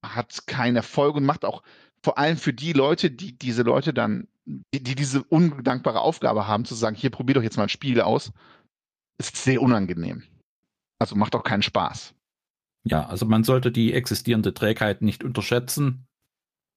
hat 0.04 0.48
keinen 0.48 0.76
Erfolg 0.76 1.16
und 1.16 1.26
macht 1.26 1.46
auch 1.46 1.64
vor 2.04 2.18
allem 2.18 2.38
für 2.38 2.54
die 2.54 2.74
Leute, 2.74 3.10
die 3.10 3.38
diese 3.38 3.64
Leute 3.64 3.94
dann, 3.94 4.28
die, 4.46 4.84
die 4.84 4.96
diese 4.96 5.24
undankbare 5.24 6.02
Aufgabe 6.02 6.48
haben, 6.48 6.66
zu 6.66 6.76
sagen, 6.76 6.96
hier 6.96 7.10
probier 7.10 7.36
doch 7.36 7.44
jetzt 7.44 7.58
mal 7.58 7.64
ein 7.64 7.70
Spiel 7.70 8.00
aus, 8.02 8.32
ist 9.18 9.38
sehr 9.38 9.62
unangenehm. 9.62 10.24
Also 11.00 11.16
macht 11.16 11.36
auch 11.36 11.44
keinen 11.44 11.62
Spaß. 11.62 12.14
Ja, 12.84 13.08
also 13.08 13.26
man 13.26 13.44
sollte 13.44 13.72
die 13.72 13.94
existierende 13.94 14.54
Trägheit 14.54 15.02
nicht 15.02 15.24
unterschätzen, 15.24 16.08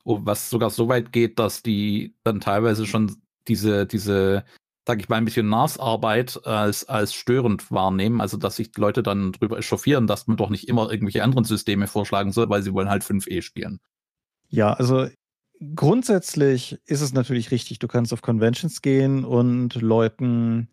was 0.05 0.49
sogar 0.49 0.71
so 0.71 0.89
weit 0.89 1.13
geht, 1.13 1.39
dass 1.39 1.63
die 1.63 2.15
dann 2.25 2.41
teilweise 2.41 2.87
schon 2.87 3.17
diese, 3.47 3.87
diese, 3.87 4.45
sag 4.87 5.01
ich 5.01 5.09
mal, 5.09 5.17
ein 5.17 5.27
bisschen 5.27 5.49
Nasarbeit 5.49 6.41
als, 6.47 6.89
als 6.89 7.13
störend 7.13 7.71
wahrnehmen. 7.71 8.21
Also 8.21 8.39
dass 8.39 8.57
sich 8.57 8.73
die 8.73 8.81
Leute 8.81 9.03
dann 9.03 9.33
drüber 9.33 9.59
echauffieren, 9.59 10.07
dass 10.07 10.27
man 10.27 10.39
doch 10.39 10.49
nicht 10.49 10.67
immer 10.67 10.91
irgendwelche 10.91 11.23
anderen 11.23 11.45
Systeme 11.45 11.87
vorschlagen 11.87 12.33
soll, 12.33 12.49
weil 12.49 12.63
sie 12.63 12.73
wollen 12.73 12.89
halt 12.89 13.03
5e 13.03 13.43
spielen. 13.43 13.81
Ja, 14.49 14.73
also 14.73 15.09
grundsätzlich 15.75 16.79
ist 16.87 17.03
es 17.03 17.13
natürlich 17.13 17.51
richtig, 17.51 17.79
du 17.81 17.89
kannst 17.89 18.15
auf 18.15 18.23
Conventions 18.23 18.81
gehen 18.81 19.25
und 19.25 19.75
Leuten 19.75 20.69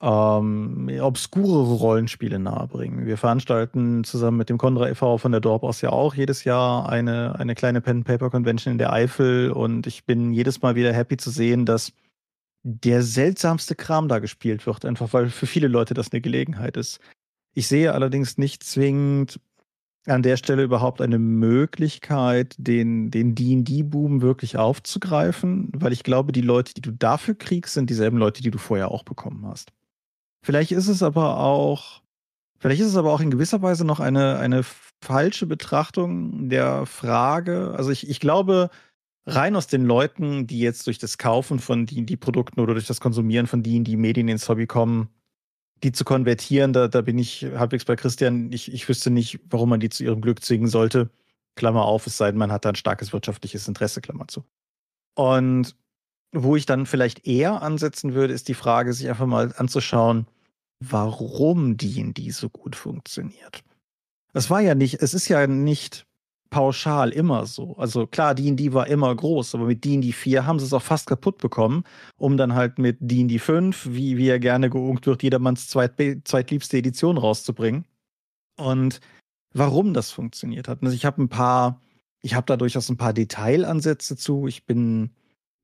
ähm, 0.00 0.90
obskure 1.00 1.74
Rollenspiele 1.74 2.38
nahebringen. 2.38 3.06
Wir 3.06 3.16
veranstalten 3.16 4.04
zusammen 4.04 4.36
mit 4.36 4.50
dem 4.50 4.58
Condra 4.58 4.88
e.V. 4.88 5.18
von 5.18 5.32
der 5.32 5.40
Dorp 5.40 5.62
aus 5.62 5.80
ja 5.80 5.90
auch 5.90 6.14
jedes 6.14 6.44
Jahr 6.44 6.88
eine, 6.88 7.38
eine 7.38 7.54
kleine 7.54 7.80
Pen-Paper-Convention 7.80 8.72
in 8.72 8.78
der 8.78 8.92
Eifel 8.92 9.50
und 9.50 9.86
ich 9.86 10.04
bin 10.04 10.32
jedes 10.32 10.60
Mal 10.60 10.74
wieder 10.74 10.92
happy 10.92 11.16
zu 11.16 11.30
sehen, 11.30 11.64
dass 11.64 11.92
der 12.62 13.02
seltsamste 13.02 13.74
Kram 13.74 14.08
da 14.08 14.18
gespielt 14.18 14.66
wird, 14.66 14.84
einfach 14.84 15.12
weil 15.12 15.30
für 15.30 15.46
viele 15.46 15.68
Leute 15.68 15.94
das 15.94 16.12
eine 16.12 16.20
Gelegenheit 16.20 16.76
ist. 16.76 17.00
Ich 17.54 17.68
sehe 17.68 17.94
allerdings 17.94 18.38
nicht 18.38 18.64
zwingend 18.64 19.40
an 20.06 20.22
der 20.22 20.36
Stelle 20.36 20.62
überhaupt 20.62 21.00
eine 21.00 21.18
Möglichkeit, 21.18 22.54
den, 22.58 23.10
den 23.10 23.34
D&D-Boom 23.34 24.22
wirklich 24.22 24.56
aufzugreifen? 24.56 25.70
Weil 25.74 25.92
ich 25.92 26.04
glaube, 26.04 26.32
die 26.32 26.42
Leute, 26.42 26.74
die 26.74 26.80
du 26.80 26.92
dafür 26.92 27.34
kriegst, 27.34 27.74
sind 27.74 27.90
dieselben 27.90 28.18
Leute, 28.18 28.42
die 28.42 28.50
du 28.50 28.58
vorher 28.58 28.90
auch 28.90 29.02
bekommen 29.02 29.46
hast. 29.46 29.72
Vielleicht 30.42 30.72
ist 30.72 30.88
es 30.88 31.02
aber 31.02 31.38
auch, 31.38 32.02
vielleicht 32.58 32.80
ist 32.80 32.88
es 32.88 32.96
aber 32.96 33.12
auch 33.12 33.20
in 33.20 33.30
gewisser 33.30 33.62
Weise 33.62 33.84
noch 33.84 34.00
eine, 34.00 34.38
eine 34.38 34.64
falsche 35.02 35.46
Betrachtung 35.46 36.48
der 36.48 36.86
Frage. 36.86 37.74
Also 37.76 37.90
ich, 37.90 38.08
ich 38.08 38.20
glaube, 38.20 38.70
rein 39.26 39.56
aus 39.56 39.66
den 39.66 39.84
Leuten, 39.84 40.46
die 40.46 40.60
jetzt 40.60 40.86
durch 40.86 40.98
das 40.98 41.18
Kaufen 41.18 41.58
von 41.58 41.86
D&D-Produkten 41.86 42.60
oder 42.60 42.74
durch 42.74 42.86
das 42.86 43.00
Konsumieren 43.00 43.46
von 43.46 43.62
D&D-Medien 43.62 44.28
ins 44.28 44.48
Hobby 44.48 44.66
kommen, 44.66 45.08
die 45.82 45.92
zu 45.92 46.04
konvertieren, 46.04 46.72
da, 46.72 46.88
da 46.88 47.02
bin 47.02 47.18
ich 47.18 47.44
halbwegs 47.56 47.84
bei 47.84 47.96
Christian. 47.96 48.50
Ich, 48.52 48.72
ich 48.72 48.88
wüsste 48.88 49.10
nicht, 49.10 49.40
warum 49.50 49.68
man 49.68 49.80
die 49.80 49.90
zu 49.90 50.04
ihrem 50.04 50.20
Glück 50.20 50.42
zwingen 50.42 50.68
sollte. 50.68 51.10
Klammer 51.54 51.84
auf, 51.84 52.06
es 52.06 52.16
sei 52.16 52.30
denn, 52.30 52.38
man 52.38 52.52
hat 52.52 52.64
da 52.64 52.70
ein 52.70 52.76
starkes 52.76 53.12
wirtschaftliches 53.12 53.68
Interesse, 53.68 54.00
Klammer 54.00 54.28
zu. 54.28 54.44
Und 55.14 55.74
wo 56.32 56.56
ich 56.56 56.66
dann 56.66 56.86
vielleicht 56.86 57.26
eher 57.26 57.62
ansetzen 57.62 58.14
würde, 58.14 58.34
ist 58.34 58.48
die 58.48 58.54
Frage, 58.54 58.92
sich 58.92 59.08
einfach 59.08 59.26
mal 59.26 59.54
anzuschauen, 59.56 60.26
warum 60.80 61.76
D&D 61.76 62.30
so 62.30 62.48
gut 62.48 62.76
funktioniert. 62.76 63.62
Es 64.32 64.50
war 64.50 64.60
ja 64.60 64.74
nicht, 64.74 65.02
es 65.02 65.14
ist 65.14 65.28
ja 65.28 65.46
nicht 65.46 66.06
pauschal 66.50 67.10
immer 67.10 67.46
so. 67.46 67.76
Also 67.76 68.06
klar, 68.06 68.34
D&D 68.34 68.72
war 68.72 68.86
immer 68.86 69.14
groß, 69.14 69.54
aber 69.54 69.66
mit 69.66 69.84
D&D 69.84 70.12
4 70.12 70.46
haben 70.46 70.58
sie 70.58 70.66
es 70.66 70.72
auch 70.72 70.82
fast 70.82 71.06
kaputt 71.06 71.38
bekommen, 71.38 71.84
um 72.18 72.36
dann 72.36 72.54
halt 72.54 72.78
mit 72.78 72.98
D&D 73.00 73.38
5, 73.38 73.88
wie, 73.90 74.16
wie 74.16 74.28
er 74.28 74.38
gerne 74.38 74.70
geungt 74.70 75.06
wird, 75.06 75.22
jedermanns 75.22 75.68
zweit, 75.68 75.94
zweitliebste 76.24 76.78
Edition 76.78 77.18
rauszubringen. 77.18 77.84
Und 78.58 79.00
warum 79.52 79.94
das 79.94 80.10
funktioniert 80.10 80.68
hat. 80.68 80.82
Also 80.82 80.94
ich 80.94 81.04
habe 81.04 81.22
ein 81.22 81.28
paar, 81.28 81.80
ich 82.22 82.34
habe 82.34 82.46
da 82.46 82.56
durchaus 82.56 82.88
ein 82.88 82.96
paar 82.96 83.12
Detailansätze 83.12 84.16
zu. 84.16 84.46
Ich 84.46 84.64
bin 84.66 85.10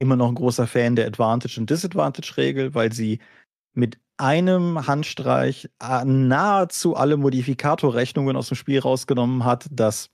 immer 0.03 0.17
noch 0.17 0.29
ein 0.29 0.35
großer 0.35 0.67
Fan 0.67 0.97
der 0.97 1.07
Advantage- 1.07 1.61
und 1.61 1.71
Disadvantage-Regel, 1.71 2.75
weil 2.75 2.93
sie 2.93 3.21
mit 3.73 3.99
einem 4.19 4.87
Handstreich 4.87 5.71
äh, 5.81 6.05
nahezu 6.05 6.97
alle 6.97 7.17
Modifikatorrechnungen 7.17 8.37
aus 8.37 8.49
dem 8.49 8.57
Spiel 8.57 8.81
rausgenommen 8.81 9.45
hat, 9.45 9.67
das 9.71 10.11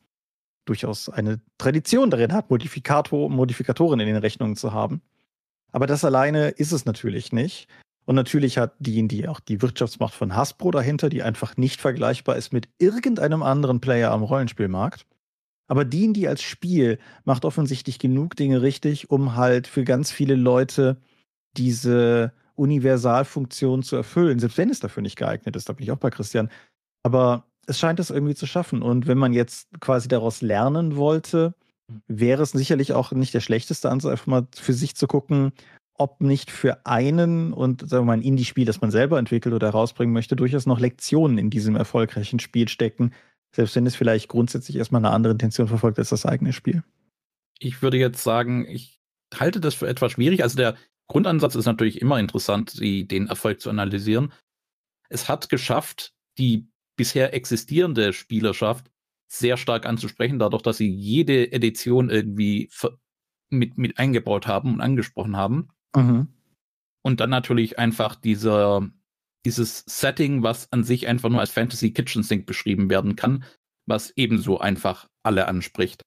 durchaus 0.67 1.09
eine 1.09 1.41
Tradition 1.57 2.11
darin 2.11 2.33
hat, 2.35 2.51
Modifikator, 2.51 3.31
Modifikatoren 3.31 3.99
in 4.01 4.07
den 4.07 4.17
Rechnungen 4.17 4.57
zu 4.57 4.73
haben. 4.73 5.01
Aber 5.73 5.87
das 5.87 6.05
alleine 6.05 6.51
ist 6.51 6.73
es 6.73 6.85
natürlich 6.85 7.33
nicht. 7.33 7.67
Und 8.05 8.15
natürlich 8.15 8.57
hat 8.57 8.75
D&D 8.79 9.27
auch 9.29 9.41
die 9.41 9.61
Wirtschaftsmacht 9.61 10.15
von 10.15 10.35
Hasbro 10.35 10.71
dahinter, 10.71 11.09
die 11.09 11.23
einfach 11.23 11.57
nicht 11.57 11.81
vergleichbar 11.81 12.37
ist 12.37 12.53
mit 12.53 12.69
irgendeinem 12.79 13.43
anderen 13.43 13.81
Player 13.81 14.11
am 14.11 14.23
Rollenspielmarkt. 14.23 15.07
Aber 15.69 15.85
D&D 15.85 16.27
als 16.27 16.43
Spiel 16.43 16.99
macht 17.25 17.45
offensichtlich 17.45 17.99
genug 17.99 18.37
Dinge 18.37 18.63
richtig, 18.63 19.11
um 19.11 19.37
halt 19.37 19.67
für 19.67 19.85
ganz 19.85 20.11
viele 20.11 20.35
Leute 20.35 20.97
diese 21.57 22.33
Universalfunktion 22.57 23.83
zu 23.83 23.97
erfüllen, 23.97 24.39
selbst 24.39 24.59
wenn 24.59 24.71
es 24.71 24.81
dafür 24.81 25.03
nicht 25.03 25.17
geeignet 25.17 25.55
ist. 25.55 25.69
Da 25.69 25.75
bin 25.75 25.85
ich 25.85 25.93
auch 25.93 25.99
bei 25.99 26.11
Christian. 26.11 26.51
Aber 27.05 27.45
es 27.67 27.79
scheint 27.79 28.01
es 28.01 28.11
irgendwie 28.11 28.35
zu 28.35 28.47
schaffen. 28.47 28.83
Und 28.83 29.07
wenn 29.07 29.19
man 29.19 29.33
jetzt 29.33 29.69
quasi 29.81 30.09
daraus 30.09 30.43
lernen 30.43 30.97
wollte, 30.97 31.55
wäre 32.07 32.43
es 32.43 32.51
sicherlich 32.51 32.93
auch 32.93 33.13
nicht 33.13 33.35
der 33.35 33.41
schlechteste 33.41 33.91
Ansatz, 33.91 34.11
einfach 34.11 34.27
mal 34.27 34.47
für 34.55 34.73
sich 34.73 34.97
zu 34.97 35.07
gucken, 35.07 35.53
ob 35.95 36.21
nicht 36.21 36.51
für 36.51 36.87
einen 36.87 37.53
und 37.53 37.89
sagen 37.89 38.05
wir 38.05 38.07
mal 38.07 38.13
ein 38.15 38.23
Indie-Spiel, 38.23 38.65
das 38.65 38.81
man 38.81 38.91
selber 38.91 39.19
entwickelt 39.19 39.55
oder 39.55 39.69
herausbringen 39.69 40.15
möchte, 40.15 40.37
durchaus 40.37 40.65
noch 40.65 40.79
Lektionen 40.79 41.39
in 41.39 41.51
diesem 41.51 41.77
erfolgreichen 41.77 42.39
Spiel 42.39 42.69
stecken, 42.69 43.13
selbst 43.55 43.75
wenn 43.77 43.87
es 43.87 43.97
vielleicht 43.97 44.29
grundsätzlich 44.29 44.77
erstmal 44.77 45.05
eine 45.05 45.15
andere 45.15 45.33
Intention 45.33 45.69
verfolgt 45.69 45.99
als 45.99 46.11
das 46.11 46.27
eigene 46.27 46.53
Spiel. 46.53 46.83
Ich 47.59 47.83
würde 47.83 47.97
jetzt 47.97 48.23
sagen, 48.23 48.67
ich 48.69 49.01
halte 49.35 49.61
das 49.61 49.75
für 49.75 49.89
etwas 49.89 50.13
schwierig. 50.13 50.43
Also 50.43 50.57
der 50.57 50.77
Grundansatz 51.09 51.55
ist 51.55 51.67
natürlich 51.67 52.01
immer 52.01 52.19
interessant, 52.19 52.79
den 52.81 53.27
Erfolg 53.27 53.61
zu 53.61 53.71
analysieren. 53.71 54.33
Es 55.09 55.29
hat 55.29 55.49
geschafft, 55.49 56.13
die 56.37 56.69
bisher 56.97 57.35
existierende 57.35 58.13
Spielerschaft 58.13 58.91
sehr 59.31 59.57
stark 59.57 59.87
anzusprechen, 59.87 60.39
dadurch, 60.39 60.63
dass 60.63 60.79
sie 60.79 60.91
jede 60.91 61.53
Edition 61.53 62.11
irgendwie 62.11 62.71
mit, 63.51 63.79
mit 63.79 63.99
eingebaut 63.99 64.47
haben 64.47 64.75
und 64.75 64.81
angesprochen 64.81 65.37
haben. 65.37 65.69
Mhm. 65.95 66.29
Und 67.03 67.21
dann 67.21 67.31
natürlich 67.31 67.79
einfach 67.79 68.17
dieser, 68.17 68.89
dieses 69.49 69.83
Setting, 69.87 70.43
was 70.43 70.71
an 70.73 70.85
sich 70.85 71.07
einfach 71.09 71.31
nur 71.31 71.41
als 71.41 71.51
Fantasy 71.51 71.91
Kitchen 71.91 72.23
Sink 72.23 72.45
beschrieben 72.45 72.91
werden 72.91 73.17
kann, 73.17 73.45
was 73.87 74.13
ebenso 74.15 74.59
einfach 74.59 75.09
alle 75.23 75.49
anspricht. 75.49 76.03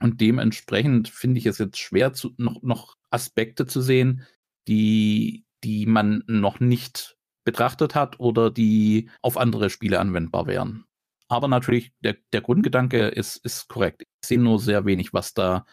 Und 0.00 0.22
dementsprechend 0.22 1.10
finde 1.10 1.38
ich 1.38 1.44
es 1.44 1.58
jetzt 1.58 1.76
schwer, 1.76 2.14
zu, 2.14 2.32
noch, 2.38 2.62
noch 2.62 2.96
Aspekte 3.10 3.66
zu 3.66 3.82
sehen, 3.82 4.26
die, 4.68 5.44
die 5.62 5.84
man 5.84 6.24
noch 6.26 6.60
nicht 6.60 7.18
betrachtet 7.44 7.94
hat 7.94 8.18
oder 8.20 8.50
die 8.50 9.10
auf 9.20 9.36
andere 9.36 9.68
Spiele 9.68 10.00
anwendbar 10.00 10.46
wären. 10.46 10.86
Aber 11.28 11.48
natürlich, 11.48 11.92
der, 12.00 12.16
der 12.32 12.40
Grundgedanke 12.40 13.08
ist, 13.08 13.36
ist 13.44 13.68
korrekt. 13.68 14.02
Ich 14.22 14.28
sehe 14.28 14.40
nur 14.40 14.58
sehr 14.58 14.86
wenig, 14.86 15.12
was 15.12 15.34
da 15.34 15.66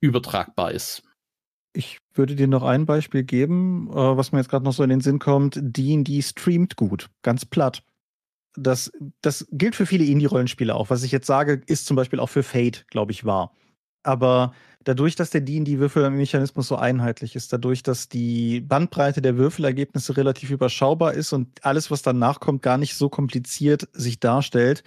übertragbar 0.00 0.72
ist. 0.72 1.04
Ich 1.72 1.98
würde 2.14 2.34
dir 2.34 2.48
noch 2.48 2.62
ein 2.62 2.86
Beispiel 2.86 3.22
geben, 3.22 3.88
äh, 3.90 3.94
was 3.94 4.32
mir 4.32 4.38
jetzt 4.38 4.50
gerade 4.50 4.64
noch 4.64 4.72
so 4.72 4.82
in 4.82 4.90
den 4.90 5.00
Sinn 5.00 5.18
kommt. 5.18 5.58
D&D 5.60 6.22
streamt 6.22 6.76
gut, 6.76 7.08
ganz 7.22 7.44
platt. 7.44 7.82
Das, 8.56 8.90
das 9.20 9.46
gilt 9.52 9.76
für 9.76 9.86
viele 9.86 10.04
Indie-Rollenspiele 10.04 10.74
auch. 10.74 10.90
Was 10.90 11.04
ich 11.04 11.12
jetzt 11.12 11.26
sage, 11.26 11.62
ist 11.66 11.86
zum 11.86 11.96
Beispiel 11.96 12.18
auch 12.18 12.28
für 12.28 12.42
Fate, 12.42 12.86
glaube 12.88 13.12
ich, 13.12 13.24
wahr. 13.24 13.54
Aber 14.02 14.52
dadurch, 14.84 15.14
dass 15.14 15.30
der 15.30 15.42
D&D-Würfelmechanismus 15.42 16.66
so 16.66 16.76
einheitlich 16.76 17.36
ist, 17.36 17.52
dadurch, 17.52 17.82
dass 17.82 18.08
die 18.08 18.60
Bandbreite 18.60 19.22
der 19.22 19.36
Würfelergebnisse 19.36 20.16
relativ 20.16 20.50
überschaubar 20.50 21.14
ist 21.14 21.32
und 21.32 21.64
alles, 21.64 21.90
was 21.90 22.02
danach 22.02 22.40
kommt, 22.40 22.62
gar 22.62 22.78
nicht 22.78 22.96
so 22.96 23.08
kompliziert 23.08 23.88
sich 23.92 24.18
darstellt, 24.18 24.82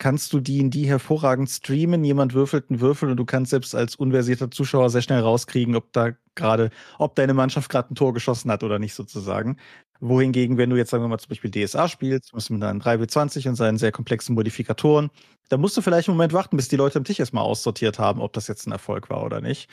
kannst 0.00 0.32
du 0.32 0.40
D&D 0.40 0.86
hervorragend 0.86 1.48
streamen. 1.50 2.02
Jemand 2.02 2.32
würfelt 2.34 2.70
einen 2.70 2.80
Würfel 2.80 3.10
und 3.10 3.18
du 3.18 3.24
kannst 3.26 3.50
selbst 3.50 3.74
als 3.74 3.94
unversierter 3.94 4.50
Zuschauer 4.50 4.90
sehr 4.90 5.02
schnell 5.02 5.20
rauskriegen, 5.20 5.76
ob 5.76 5.92
da 5.92 6.12
gerade, 6.34 6.70
ob 6.98 7.14
deine 7.14 7.34
Mannschaft 7.34 7.70
gerade 7.70 7.92
ein 7.92 7.94
Tor 7.94 8.14
geschossen 8.14 8.50
hat 8.50 8.64
oder 8.64 8.78
nicht 8.78 8.94
sozusagen. 8.94 9.58
Wohingegen, 10.00 10.56
wenn 10.56 10.70
du 10.70 10.76
jetzt 10.76 10.90
sagen 10.90 11.04
wir 11.04 11.08
mal 11.08 11.18
zum 11.18 11.28
Beispiel 11.28 11.50
DSA 11.50 11.86
spielst, 11.86 12.32
musst 12.32 12.48
du 12.48 12.54
mit 12.54 12.62
deinen 12.62 12.80
3W20 12.80 13.50
und 13.50 13.56
seinen 13.56 13.76
sehr 13.76 13.92
komplexen 13.92 14.34
Modifikatoren, 14.34 15.10
da 15.50 15.58
musst 15.58 15.76
du 15.76 15.82
vielleicht 15.82 16.08
einen 16.08 16.16
Moment 16.16 16.32
warten, 16.32 16.56
bis 16.56 16.68
die 16.68 16.76
Leute 16.76 16.98
am 16.98 17.04
Tisch 17.04 17.20
erstmal 17.20 17.44
aussortiert 17.44 17.98
haben, 17.98 18.22
ob 18.22 18.32
das 18.32 18.48
jetzt 18.48 18.66
ein 18.66 18.72
Erfolg 18.72 19.10
war 19.10 19.22
oder 19.22 19.42
nicht. 19.42 19.68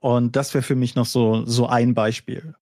Und 0.00 0.36
das 0.36 0.52
wäre 0.52 0.62
für 0.62 0.76
mich 0.76 0.94
noch 0.94 1.06
so, 1.06 1.46
so 1.46 1.66
ein 1.66 1.94
Beispiel. 1.94 2.54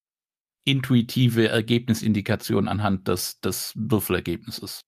Intuitive 0.64 1.49
Ergebnisindikation 1.49 2.69
anhand 2.69 3.09
des, 3.09 3.41
des 3.41 3.73
Würfelergebnisses. 3.75 4.83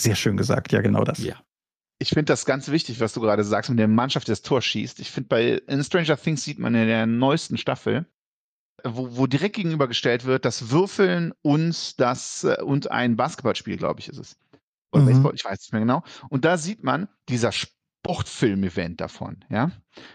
Sehr 0.00 0.14
schön 0.14 0.36
gesagt, 0.36 0.72
ja, 0.72 0.80
genau 0.80 1.02
das. 1.02 1.18
Ja. 1.18 1.40
Ich 1.98 2.10
finde 2.10 2.26
das 2.26 2.44
ganz 2.44 2.68
wichtig, 2.68 3.00
was 3.00 3.14
du 3.14 3.20
gerade 3.20 3.42
sagst, 3.42 3.70
mit 3.70 3.78
der 3.78 3.88
Mannschaft, 3.88 4.26
die 4.26 4.32
das 4.32 4.42
Tor 4.42 4.60
schießt. 4.60 5.00
Ich 5.00 5.10
finde, 5.10 5.28
bei 5.28 5.48
in 5.66 5.82
Stranger 5.82 6.16
Things 6.16 6.44
sieht 6.44 6.58
man 6.58 6.74
in 6.74 6.86
der 6.86 7.06
neuesten 7.06 7.56
Staffel, 7.56 8.06
wo, 8.84 9.16
wo 9.16 9.26
direkt 9.26 9.56
gegenübergestellt 9.56 10.24
wird, 10.24 10.44
das 10.44 10.70
Würfeln 10.70 11.32
und 11.42 11.98
das 11.98 12.44
und 12.44 12.90
ein 12.90 13.16
Basketballspiel, 13.16 13.78
glaube 13.78 14.00
ich, 14.00 14.08
ist 14.08 14.18
es. 14.18 14.38
Oder 14.92 15.02
mhm. 15.02 15.06
Baseball, 15.06 15.34
ich 15.34 15.44
weiß 15.44 15.58
nicht 15.60 15.72
mehr 15.72 15.80
genau. 15.80 16.02
Und 16.28 16.44
da 16.44 16.58
sieht 16.58 16.84
man 16.84 17.08
dieser 17.28 17.52
Sportfilm-Event 18.06 19.00
davon, 19.00 19.44
ja, 19.50 19.72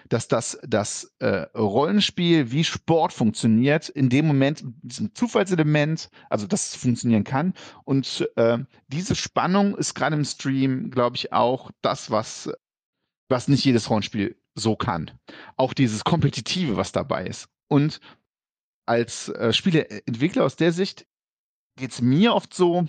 dass 0.08 0.30
das, 0.30 0.58
das 0.64 1.14
äh, 1.20 1.46
Rollenspiel 1.58 2.52
wie 2.52 2.64
Sport 2.64 3.12
funktioniert, 3.12 3.90
in 3.90 4.10
dem 4.10 4.28
Moment, 4.28 4.64
diesem 4.82 5.14
Zufallselement, 5.14 6.10
also 6.30 6.48
dass 6.48 6.70
es 6.70 6.76
funktionieren 6.76 7.26
kann. 7.26 7.54
Und 7.84 8.30
äh, 8.38 8.60
diese 8.88 9.16
Spannung 9.16 9.76
ist 9.76 9.94
gerade 9.94 10.16
im 10.16 10.24
Stream, 10.24 10.90
glaube 10.90 11.18
ich, 11.18 11.34
auch 11.34 11.72
das, 11.82 12.10
was, 12.10 12.50
was 13.28 13.50
nicht 13.50 13.66
jedes 13.66 13.90
Rollenspiel 13.90 14.38
so 14.56 14.78
kann. 14.78 15.12
Auch 15.58 15.74
dieses 15.74 16.06
Kompetitive, 16.06 16.78
was 16.78 16.94
dabei 16.94 17.26
ist. 17.26 17.50
Und 17.68 18.00
als 18.86 19.28
äh, 19.30 19.52
Spieleentwickler 19.52 20.46
aus 20.46 20.56
der 20.56 20.72
Sicht 20.72 21.06
geht 21.78 21.92
es 21.92 22.02
mir 22.02 22.34
oft 22.36 22.54
so, 22.54 22.88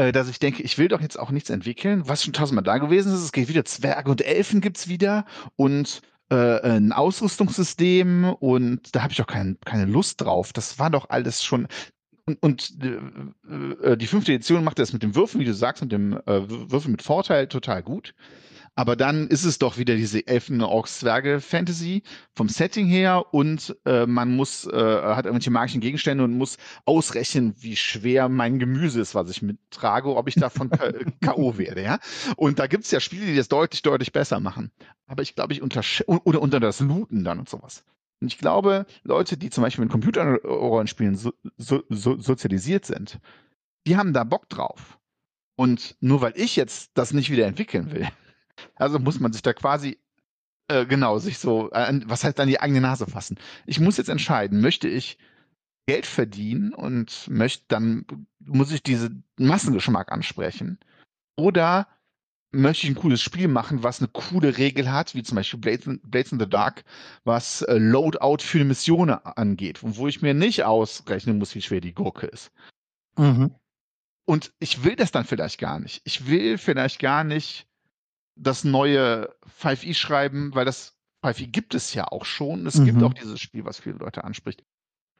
äh, 0.00 0.12
dass 0.12 0.30
ich 0.30 0.38
denke, 0.38 0.62
ich 0.62 0.78
will 0.78 0.88
doch 0.88 1.02
jetzt 1.02 1.18
auch 1.18 1.30
nichts 1.30 1.50
entwickeln, 1.50 2.08
was 2.08 2.24
schon 2.24 2.32
tausendmal 2.32 2.64
da 2.64 2.78
gewesen 2.78 3.12
ist. 3.12 3.20
Es 3.20 3.32
geht 3.32 3.48
wieder 3.48 3.66
Zwerge 3.66 4.10
und 4.10 4.22
Elfen 4.22 4.62
gibt 4.62 4.78
es 4.78 4.88
wieder 4.88 5.26
und 5.56 6.00
äh, 6.30 6.60
ein 6.62 6.92
Ausrüstungssystem 6.92 8.24
und 8.24 8.94
da 8.94 9.02
habe 9.02 9.12
ich 9.12 9.20
auch 9.20 9.26
kein, 9.26 9.58
keine 9.66 9.84
Lust 9.84 10.22
drauf. 10.22 10.54
Das 10.54 10.78
war 10.78 10.88
doch 10.88 11.10
alles 11.10 11.44
schon. 11.44 11.68
Und, 12.24 12.42
und 12.42 12.78
äh, 12.82 13.90
äh 13.90 13.96
die 13.98 14.06
fünfte 14.06 14.32
Edition 14.32 14.64
macht 14.64 14.78
das 14.78 14.94
mit 14.94 15.02
dem 15.02 15.14
Würfel, 15.14 15.40
wie 15.40 15.44
du 15.44 15.52
sagst, 15.52 15.82
mit 15.82 15.92
dem 15.92 16.14
äh, 16.14 16.48
Würfel 16.48 16.92
mit 16.92 17.02
Vorteil 17.02 17.46
total 17.46 17.82
gut. 17.82 18.14
Aber 18.76 18.96
dann 18.96 19.28
ist 19.28 19.44
es 19.44 19.58
doch 19.58 19.78
wieder 19.78 19.96
diese 19.96 20.26
Elfen, 20.26 20.62
Orks, 20.62 21.00
Zwerge 21.00 21.40
Fantasy 21.40 22.02
vom 22.32 22.48
Setting 22.48 22.86
her 22.86 23.26
und 23.34 23.76
äh, 23.84 24.06
man 24.06 24.34
muss, 24.34 24.66
äh, 24.66 24.70
hat 24.70 25.26
irgendwelche 25.26 25.50
magischen 25.50 25.80
Gegenstände 25.80 26.24
und 26.24 26.32
muss 26.38 26.56
ausrechnen, 26.86 27.54
wie 27.58 27.76
schwer 27.76 28.28
mein 28.28 28.58
Gemüse 28.58 29.00
ist, 29.00 29.14
was 29.14 29.28
ich 29.28 29.42
mittrage, 29.42 30.14
ob 30.14 30.28
ich 30.28 30.36
davon 30.36 30.70
K.O. 31.20 31.58
werde, 31.58 31.82
ja. 31.82 31.98
Und 32.36 32.58
da 32.58 32.66
gibt 32.68 32.84
es 32.84 32.90
ja 32.90 33.00
Spiele, 33.00 33.26
die 33.26 33.36
das 33.36 33.48
deutlich, 33.48 33.82
deutlich 33.82 34.12
besser 34.12 34.40
machen. 34.40 34.70
Aber 35.06 35.22
ich 35.22 35.34
glaube, 35.34 35.52
ich 35.52 35.62
unter 35.62 35.82
oder 36.06 36.40
unter 36.40 36.60
das 36.60 36.80
Looten 36.80 37.24
dann 37.24 37.40
und 37.40 37.48
sowas. 37.48 37.84
Und 38.20 38.28
ich 38.28 38.38
glaube, 38.38 38.86
Leute, 39.02 39.36
die 39.36 39.50
zum 39.50 39.62
Beispiel 39.62 39.84
mit 39.84 39.92
Computerrollenspielen 39.92 41.16
so, 41.16 41.32
so, 41.56 41.82
so, 41.88 42.20
sozialisiert 42.20 42.84
sind, 42.84 43.18
die 43.86 43.96
haben 43.96 44.12
da 44.12 44.24
Bock 44.24 44.48
drauf. 44.48 44.98
Und 45.56 45.96
nur 46.00 46.20
weil 46.20 46.32
ich 46.36 46.56
jetzt 46.56 46.92
das 46.94 47.12
nicht 47.12 47.30
wieder 47.30 47.46
entwickeln 47.46 47.92
will, 47.92 48.08
also 48.74 48.98
muss 48.98 49.20
man 49.20 49.32
sich 49.32 49.42
da 49.42 49.52
quasi, 49.52 49.98
äh, 50.68 50.86
genau, 50.86 51.18
sich 51.18 51.38
so, 51.38 51.70
äh, 51.72 52.00
was 52.06 52.24
heißt 52.24 52.40
an 52.40 52.48
die 52.48 52.60
eigene 52.60 52.80
Nase 52.80 53.06
fassen. 53.06 53.38
Ich 53.66 53.80
muss 53.80 53.96
jetzt 53.96 54.08
entscheiden, 54.08 54.60
möchte 54.60 54.88
ich 54.88 55.18
Geld 55.86 56.06
verdienen 56.06 56.72
und 56.72 57.28
möchte 57.28 57.64
dann, 57.68 58.04
muss 58.38 58.72
ich 58.72 58.82
diesen 58.82 59.24
Massengeschmack 59.38 60.12
ansprechen? 60.12 60.78
Oder 61.36 61.88
möchte 62.52 62.86
ich 62.86 62.92
ein 62.92 63.00
cooles 63.00 63.22
Spiel 63.22 63.48
machen, 63.48 63.82
was 63.82 64.00
eine 64.00 64.08
coole 64.08 64.58
Regel 64.58 64.90
hat, 64.90 65.14
wie 65.14 65.22
zum 65.22 65.36
Beispiel 65.36 65.60
Blades 65.60 65.86
in, 65.86 66.00
Blades 66.00 66.32
in 66.32 66.40
the 66.40 66.48
Dark, 66.48 66.84
was 67.24 67.62
äh, 67.62 67.78
Loadout 67.78 68.38
für 68.42 68.58
eine 68.58 68.66
Mission 68.66 69.10
angeht, 69.10 69.80
wo 69.82 70.08
ich 70.08 70.22
mir 70.22 70.34
nicht 70.34 70.64
ausrechnen 70.64 71.38
muss, 71.38 71.54
wie 71.54 71.62
schwer 71.62 71.80
die 71.80 71.94
Gurke 71.94 72.26
ist. 72.26 72.50
Mhm. 73.16 73.54
Und 74.26 74.52
ich 74.58 74.84
will 74.84 74.96
das 74.96 75.12
dann 75.12 75.24
vielleicht 75.24 75.58
gar 75.58 75.80
nicht. 75.80 76.02
Ich 76.04 76.26
will 76.26 76.58
vielleicht 76.58 77.00
gar 77.00 77.24
nicht 77.24 77.66
das 78.36 78.64
neue 78.64 79.34
5e 79.60 79.94
schreiben, 79.94 80.54
weil 80.54 80.64
das 80.64 80.96
5e 81.24 81.46
gibt 81.46 81.74
es 81.74 81.94
ja 81.94 82.08
auch 82.08 82.24
schon. 82.24 82.66
Es 82.66 82.76
mhm. 82.76 82.86
gibt 82.86 83.02
auch 83.02 83.14
dieses 83.14 83.40
Spiel, 83.40 83.64
was 83.64 83.78
viele 83.78 83.96
Leute 83.96 84.24
anspricht. 84.24 84.64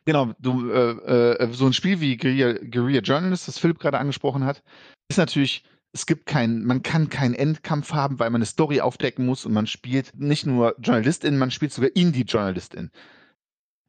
Genau, 0.06 0.32
du, 0.38 0.70
äh, 0.70 1.34
äh, 1.34 1.52
so 1.52 1.66
ein 1.66 1.72
Spiel 1.72 2.00
wie 2.00 2.16
Guerilla, 2.16 2.54
Guerilla 2.54 3.00
Journalist, 3.00 3.48
das 3.48 3.58
Philipp 3.58 3.78
gerade 3.78 3.98
angesprochen 3.98 4.44
hat, 4.44 4.62
ist 5.08 5.18
natürlich 5.18 5.64
es 5.92 6.06
gibt 6.06 6.26
keinen, 6.26 6.64
man 6.64 6.82
kann 6.82 7.08
keinen 7.08 7.34
Endkampf 7.34 7.92
haben, 7.92 8.18
weil 8.18 8.30
man 8.30 8.38
eine 8.38 8.46
Story 8.46 8.80
aufdecken 8.80 9.26
muss 9.26 9.44
und 9.44 9.52
man 9.52 9.66
spielt 9.66 10.12
nicht 10.14 10.46
nur 10.46 10.76
Journalistin, 10.78 11.36
man 11.36 11.50
spielt 11.50 11.72
sogar 11.72 11.90
Indie-Journalistin. 11.94 12.90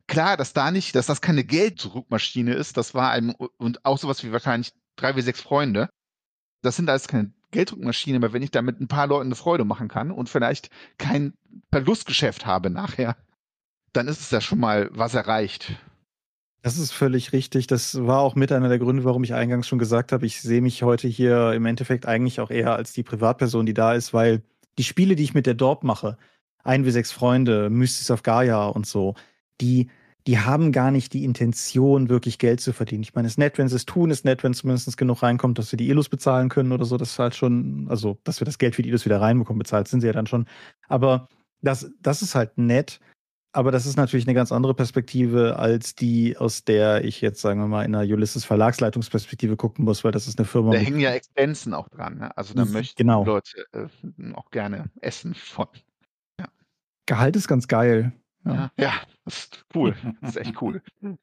Klar, 0.07 0.35
dass 0.35 0.53
da 0.53 0.72
nicht, 0.72 0.95
dass 0.95 1.06
das 1.06 1.22
keine 1.22 1.43
Gelddruckmaschine 1.43 2.53
ist, 2.53 2.76
das 2.76 2.93
war 2.93 3.11
einem, 3.11 3.35
und 3.57 3.85
auch 3.85 3.98
sowas 3.98 4.23
wie 4.23 4.31
wahrscheinlich 4.31 4.73
drei 4.95 5.15
wie 5.15 5.22
sechs 5.22 5.41
Freunde. 5.41 5.89
Das 6.64 6.76
sind 6.76 6.89
alles 6.89 7.07
keine 7.07 7.31
Gelddruckmaschinen, 7.52 8.23
aber 8.23 8.34
wenn 8.34 8.41
ich 8.41 8.52
damit 8.52 8.80
ein 8.80 8.88
paar 8.88 9.07
Leuten 9.07 9.28
eine 9.28 9.36
Freude 9.36 9.65
machen 9.65 9.88
kann 9.88 10.11
und 10.11 10.30
vielleicht 10.30 10.69
kein 10.98 11.34
Verlustgeschäft 11.72 12.45
habe 12.45 12.69
nachher, 12.69 13.15
dann 13.94 14.07
ist 14.07 14.22
es 14.22 14.32
ja 14.32 14.41
schon 14.41 14.60
mal 14.60 14.90
was 14.94 15.14
erreicht. 15.14 15.76
Das 16.61 16.78
ist 16.78 16.91
völlig 16.91 17.34
richtig. 17.34 17.68
Das 17.68 18.06
war 18.06 18.19
auch 18.19 18.36
mit 18.36 18.52
einer 18.52 18.69
der 18.69 18.80
Gründe, 18.80 19.03
warum 19.03 19.23
ich 19.23 19.34
eingangs 19.34 19.68
schon 19.68 19.80
gesagt 19.80 20.11
habe, 20.11 20.26
ich 20.26 20.41
sehe 20.41 20.61
mich 20.61 20.84
heute 20.84 21.07
hier 21.07 21.53
im 21.53 21.65
Endeffekt 21.65 22.06
eigentlich 22.06 22.40
auch 22.40 22.52
eher 22.52 22.76
als 22.76 22.94
die 22.94 23.03
Privatperson, 23.03 23.65
die 23.65 23.73
da 23.73 23.94
ist, 23.94 24.14
weil 24.14 24.44
die 24.78 24.84
Spiele, 24.84 25.15
die 25.15 25.23
ich 25.23 25.34
mit 25.34 25.48
der 25.48 25.56
Dorp 25.56 25.84
mache, 25.84 26.18
ein 26.64 26.86
wie 26.86 26.91
sechs 26.91 27.11
Freunde, 27.11 27.69
Mystics 27.69 28.11
of 28.11 28.22
Gaia 28.22 28.68
und 28.68 28.86
so, 28.86 29.15
die, 29.60 29.90
die 30.27 30.39
haben 30.39 30.72
gar 30.72 30.91
nicht 30.91 31.14
die 31.14 31.23
Intention, 31.23 32.10
wirklich 32.10 32.38
Geld 32.38 32.61
zu 32.61 32.73
verdienen. 32.73 33.03
Ich 33.03 33.15
meine, 33.15 33.27
es 33.27 33.34
ist 33.34 33.38
nett, 33.38 33.57
wenn 33.57 33.68
sie 33.68 33.76
es 33.76 33.85
tun, 33.85 34.11
es 34.11 34.19
ist 34.19 34.26
nett, 34.26 34.43
wenn 34.43 34.53
zumindest 34.53 34.95
genug 34.98 35.23
reinkommt, 35.23 35.57
dass 35.57 35.72
wir 35.72 35.77
die 35.77 35.89
Illus 35.89 36.10
bezahlen 36.10 36.49
können 36.49 36.72
oder 36.72 36.85
so. 36.85 36.98
Das 36.98 37.11
ist 37.11 37.19
halt 37.19 37.35
schon, 37.35 37.88
also, 37.89 38.19
dass 38.23 38.39
wir 38.39 38.45
das 38.45 38.57
Geld 38.57 38.76
für 38.76 38.84
die 38.84 38.89
Illus 38.89 39.06
wieder 39.06 39.19
reinbekommen, 39.19 39.60
bezahlt 39.60 39.88
sind 39.88 40.02
sie 40.02 40.07
ja 40.07 40.14
dann 40.14 40.27
schon. 40.27 40.45
Aber 40.88 41.27
das, 41.61 41.91
das 42.02 42.22
ist 42.22 42.35
halt 42.35 42.57
nett. 42.57 42.99
Aber 43.53 43.72
das 43.72 43.85
ist 43.85 43.98
natürlich 43.98 44.26
eine 44.26 44.34
ganz 44.34 44.52
andere 44.53 44.73
Perspektive 44.73 45.60
als 45.60 45.93
die, 45.93 46.38
aus 46.38 46.64
der 46.64 47.03
ich 47.03 47.19
jetzt, 47.19 47.41
sagen 47.41 47.60
wir 47.60 47.68
mal, 47.68 47.84
in 47.84 47.93
einer 47.93 48.10
Ulysses 48.10 48.45
Verlagsleitungsperspektive 48.45 49.57
gucken 49.57 49.84
muss, 49.84 50.06
weil 50.06 50.14
das 50.14 50.27
ist 50.27 50.39
eine 50.39 50.45
Firma. 50.45 50.72
Da 50.72 50.77
hängen 50.77 51.02
ja 51.02 51.11
Expensen 51.11 51.73
auch 51.73 51.89
dran. 51.89 52.19
Ne? 52.19 52.38
Also 52.38 52.53
da 52.53 52.64
möchten 52.64 52.95
genau. 52.95 53.26
Leute 53.26 53.65
äh, 53.73 53.88
auch 54.35 54.52
gerne 54.52 54.89
essen 55.02 55.34
von. 55.34 55.68
Ja. 56.39 56.48
Gehalt 57.07 57.35
ist 57.35 57.49
ganz 57.49 57.68
geil. 57.68 58.14
Ja. 58.46 58.72
ja, 58.78 58.94
das 59.26 59.46
ist 59.46 59.66
cool. 59.76 59.96
Das 60.22 60.32
ist 60.32 60.38
echt 60.38 60.62
cool. 60.62 60.82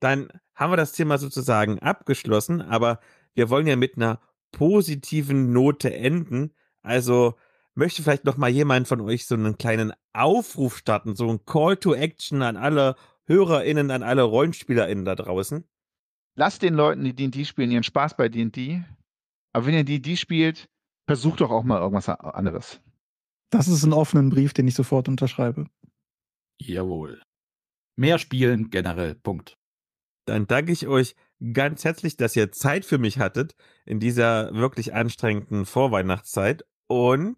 Dann 0.00 0.28
haben 0.54 0.72
wir 0.72 0.76
das 0.76 0.92
Thema 0.92 1.18
sozusagen 1.18 1.78
abgeschlossen, 1.78 2.60
aber 2.60 3.00
wir 3.34 3.50
wollen 3.50 3.66
ja 3.66 3.76
mit 3.76 3.96
einer 3.96 4.20
positiven 4.50 5.52
Note 5.52 5.94
enden. 5.94 6.52
Also 6.82 7.34
möchte 7.74 8.02
vielleicht 8.02 8.24
noch 8.24 8.36
mal 8.36 8.50
jemand 8.50 8.88
von 8.88 9.00
euch 9.00 9.26
so 9.26 9.34
einen 9.34 9.56
kleinen 9.56 9.92
Aufruf 10.12 10.76
starten, 10.76 11.14
so 11.14 11.28
ein 11.30 11.44
Call 11.46 11.76
to 11.76 11.94
Action 11.94 12.42
an 12.42 12.56
alle 12.56 12.96
HörerInnen, 13.26 13.90
an 13.90 14.02
alle 14.02 14.22
RollenspielerInnen 14.22 15.04
da 15.04 15.14
draußen? 15.14 15.64
Lasst 16.34 16.62
den 16.62 16.74
Leuten, 16.74 17.04
die 17.04 17.14
D&D 17.14 17.44
spielen, 17.44 17.70
ihren 17.70 17.82
Spaß 17.82 18.16
bei 18.16 18.28
D&D. 18.28 18.82
Aber 19.52 19.66
wenn 19.66 19.74
ihr 19.74 19.84
D&D 19.84 20.16
spielt, 20.16 20.68
versucht 21.06 21.40
doch 21.40 21.50
auch 21.50 21.62
mal 21.62 21.80
irgendwas 21.80 22.08
anderes. 22.08 22.80
Das 23.50 23.68
ist 23.68 23.84
ein 23.84 23.92
offener 23.92 24.28
Brief, 24.30 24.54
den 24.54 24.66
ich 24.66 24.74
sofort 24.74 25.08
unterschreibe. 25.08 25.66
Jawohl. 26.68 27.22
Mehr 27.96 28.18
spielen 28.18 28.70
generell. 28.70 29.14
Punkt. 29.14 29.56
Dann 30.24 30.46
danke 30.46 30.72
ich 30.72 30.86
euch 30.86 31.16
ganz 31.52 31.84
herzlich, 31.84 32.16
dass 32.16 32.36
ihr 32.36 32.52
Zeit 32.52 32.84
für 32.84 32.98
mich 32.98 33.18
hattet 33.18 33.54
in 33.84 33.98
dieser 34.00 34.54
wirklich 34.54 34.94
anstrengenden 34.94 35.66
Vorweihnachtszeit. 35.66 36.64
Und 36.86 37.36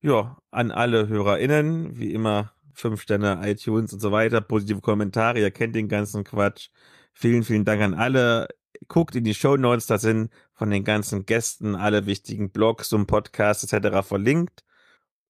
ja, 0.00 0.38
an 0.50 0.70
alle 0.70 1.08
HörerInnen, 1.08 1.98
wie 1.98 2.12
immer, 2.12 2.52
fünf 2.74 3.00
Sterne, 3.00 3.40
iTunes 3.48 3.92
und 3.92 4.00
so 4.00 4.12
weiter, 4.12 4.40
positive 4.40 4.80
Kommentare, 4.80 5.40
ihr 5.40 5.50
kennt 5.50 5.74
den 5.74 5.88
ganzen 5.88 6.24
Quatsch. 6.24 6.68
Vielen, 7.12 7.44
vielen 7.44 7.64
Dank 7.64 7.80
an 7.80 7.94
alle. 7.94 8.48
Guckt 8.88 9.14
in 9.14 9.24
die 9.24 9.34
Show 9.34 9.56
Notes, 9.56 9.86
da 9.86 9.98
sind 9.98 10.30
von 10.52 10.68
den 10.68 10.84
ganzen 10.84 11.24
Gästen 11.24 11.74
alle 11.74 12.06
wichtigen 12.06 12.50
Blogs 12.50 12.92
und 12.92 13.06
Podcasts 13.06 13.72
etc. 13.72 14.06
verlinkt. 14.06 14.64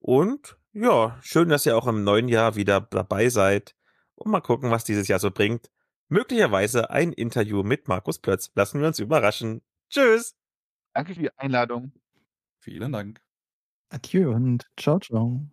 Und 0.01 0.57
ja, 0.75 1.19
schön, 1.23 1.49
dass 1.49 1.67
ihr 1.67 1.77
auch 1.77 1.87
im 1.87 2.05
neuen 2.05 2.29
Jahr 2.29 2.57
wieder 2.57 2.81
dabei 2.81 3.29
seid. 3.29 3.75
Und 4.17 4.31
mal 4.31 4.41
gucken, 4.41 4.71
was 4.71 4.85
dieses 4.85 5.09
Jahr 5.09 5.19
so 5.19 5.31
bringt. 5.31 5.71
Möglicherweise 6.09 6.91
ein 6.91 7.13
Interview 7.13 7.63
mit 7.63 7.89
Markus 7.89 8.19
Plötz. 8.19 8.51
Lassen 8.55 8.81
wir 8.81 8.89
uns 8.89 8.99
überraschen. 8.99 9.63
Tschüss. 9.89 10.37
Danke 10.93 11.15
für 11.15 11.21
die 11.21 11.39
Einladung. 11.39 11.93
Vielen 12.61 12.93
Dank. 12.93 13.21
Adieu 13.91 14.33
und 14.33 14.67
ciao, 14.77 14.99
ciao. 15.01 15.49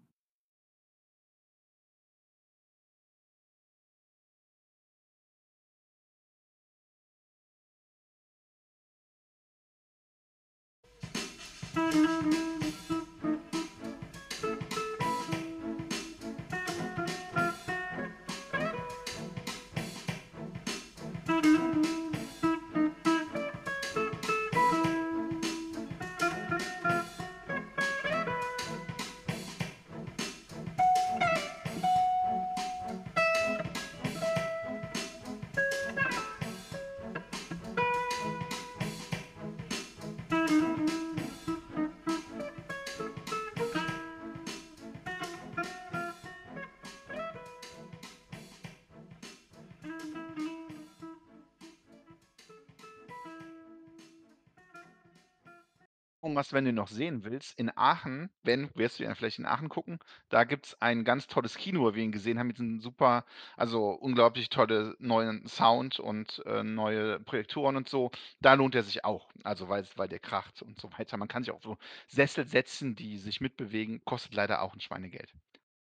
Thomas, 56.31 56.53
wenn 56.53 56.63
du 56.63 56.71
noch 56.71 56.87
sehen 56.87 57.25
willst, 57.25 57.59
in 57.59 57.69
Aachen, 57.75 58.29
wenn, 58.41 58.69
wirst 58.73 58.99
du 58.99 59.03
ja 59.03 59.13
vielleicht 59.13 59.37
in 59.37 59.45
Aachen 59.45 59.67
gucken, 59.67 59.99
da 60.29 60.45
gibt 60.45 60.67
es 60.67 60.81
ein 60.81 61.03
ganz 61.03 61.27
tolles 61.27 61.57
Kino, 61.57 61.91
wie 61.91 61.95
wir 61.97 62.03
ihn 62.05 62.13
gesehen 62.13 62.39
haben, 62.39 62.47
mit 62.47 62.57
einem 62.57 62.79
super, 62.79 63.25
also 63.57 63.89
unglaublich 63.89 64.47
tolle 64.47 64.95
neuen 64.99 65.45
Sound 65.45 65.99
und 65.99 66.41
äh, 66.45 66.63
neue 66.63 67.19
Projektoren 67.19 67.75
und 67.75 67.89
so. 67.89 68.11
Da 68.39 68.53
lohnt 68.53 68.75
er 68.75 68.83
sich 68.83 69.03
auch, 69.03 69.29
also 69.43 69.67
weil, 69.67 69.85
weil 69.97 70.07
der 70.07 70.19
kracht 70.19 70.61
und 70.61 70.79
so 70.79 70.89
weiter. 70.97 71.17
Man 71.17 71.27
kann 71.27 71.43
sich 71.43 71.51
auch 71.51 71.61
so 71.61 71.77
Sessel 72.07 72.47
setzen, 72.47 72.95
die 72.95 73.17
sich 73.17 73.41
mitbewegen, 73.41 74.01
kostet 74.05 74.33
leider 74.33 74.61
auch 74.61 74.73
ein 74.73 74.79
Schweinegeld. 74.79 75.33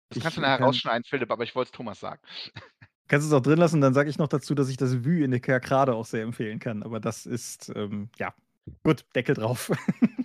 Das 0.09 0.17
ich 0.17 0.23
kannst 0.23 0.37
du 0.37 0.41
nachher 0.41 0.57
kann... 0.57 0.67
rausschneiden, 0.67 1.05
Philipp, 1.05 1.31
aber 1.31 1.43
ich 1.43 1.55
wollte 1.55 1.69
es 1.69 1.71
Thomas 1.71 1.99
sagen. 1.99 2.21
Kannst 3.07 3.27
du 3.27 3.35
es 3.35 3.39
auch 3.39 3.43
drin 3.43 3.59
lassen, 3.59 3.81
dann 3.81 3.93
sage 3.93 4.09
ich 4.09 4.17
noch 4.17 4.27
dazu, 4.27 4.55
dass 4.55 4.67
ich 4.67 4.77
das 4.77 5.05
Vue 5.05 5.23
in 5.23 5.29
der 5.29 5.39
Kerkrade 5.39 5.93
auch 5.93 6.05
sehr 6.05 6.23
empfehlen 6.23 6.57
kann. 6.57 6.81
Aber 6.81 6.99
das 6.99 7.27
ist, 7.27 7.71
ähm, 7.75 8.09
ja, 8.17 8.33
gut, 8.83 9.05
Deckel 9.15 9.35
drauf. 9.35 9.71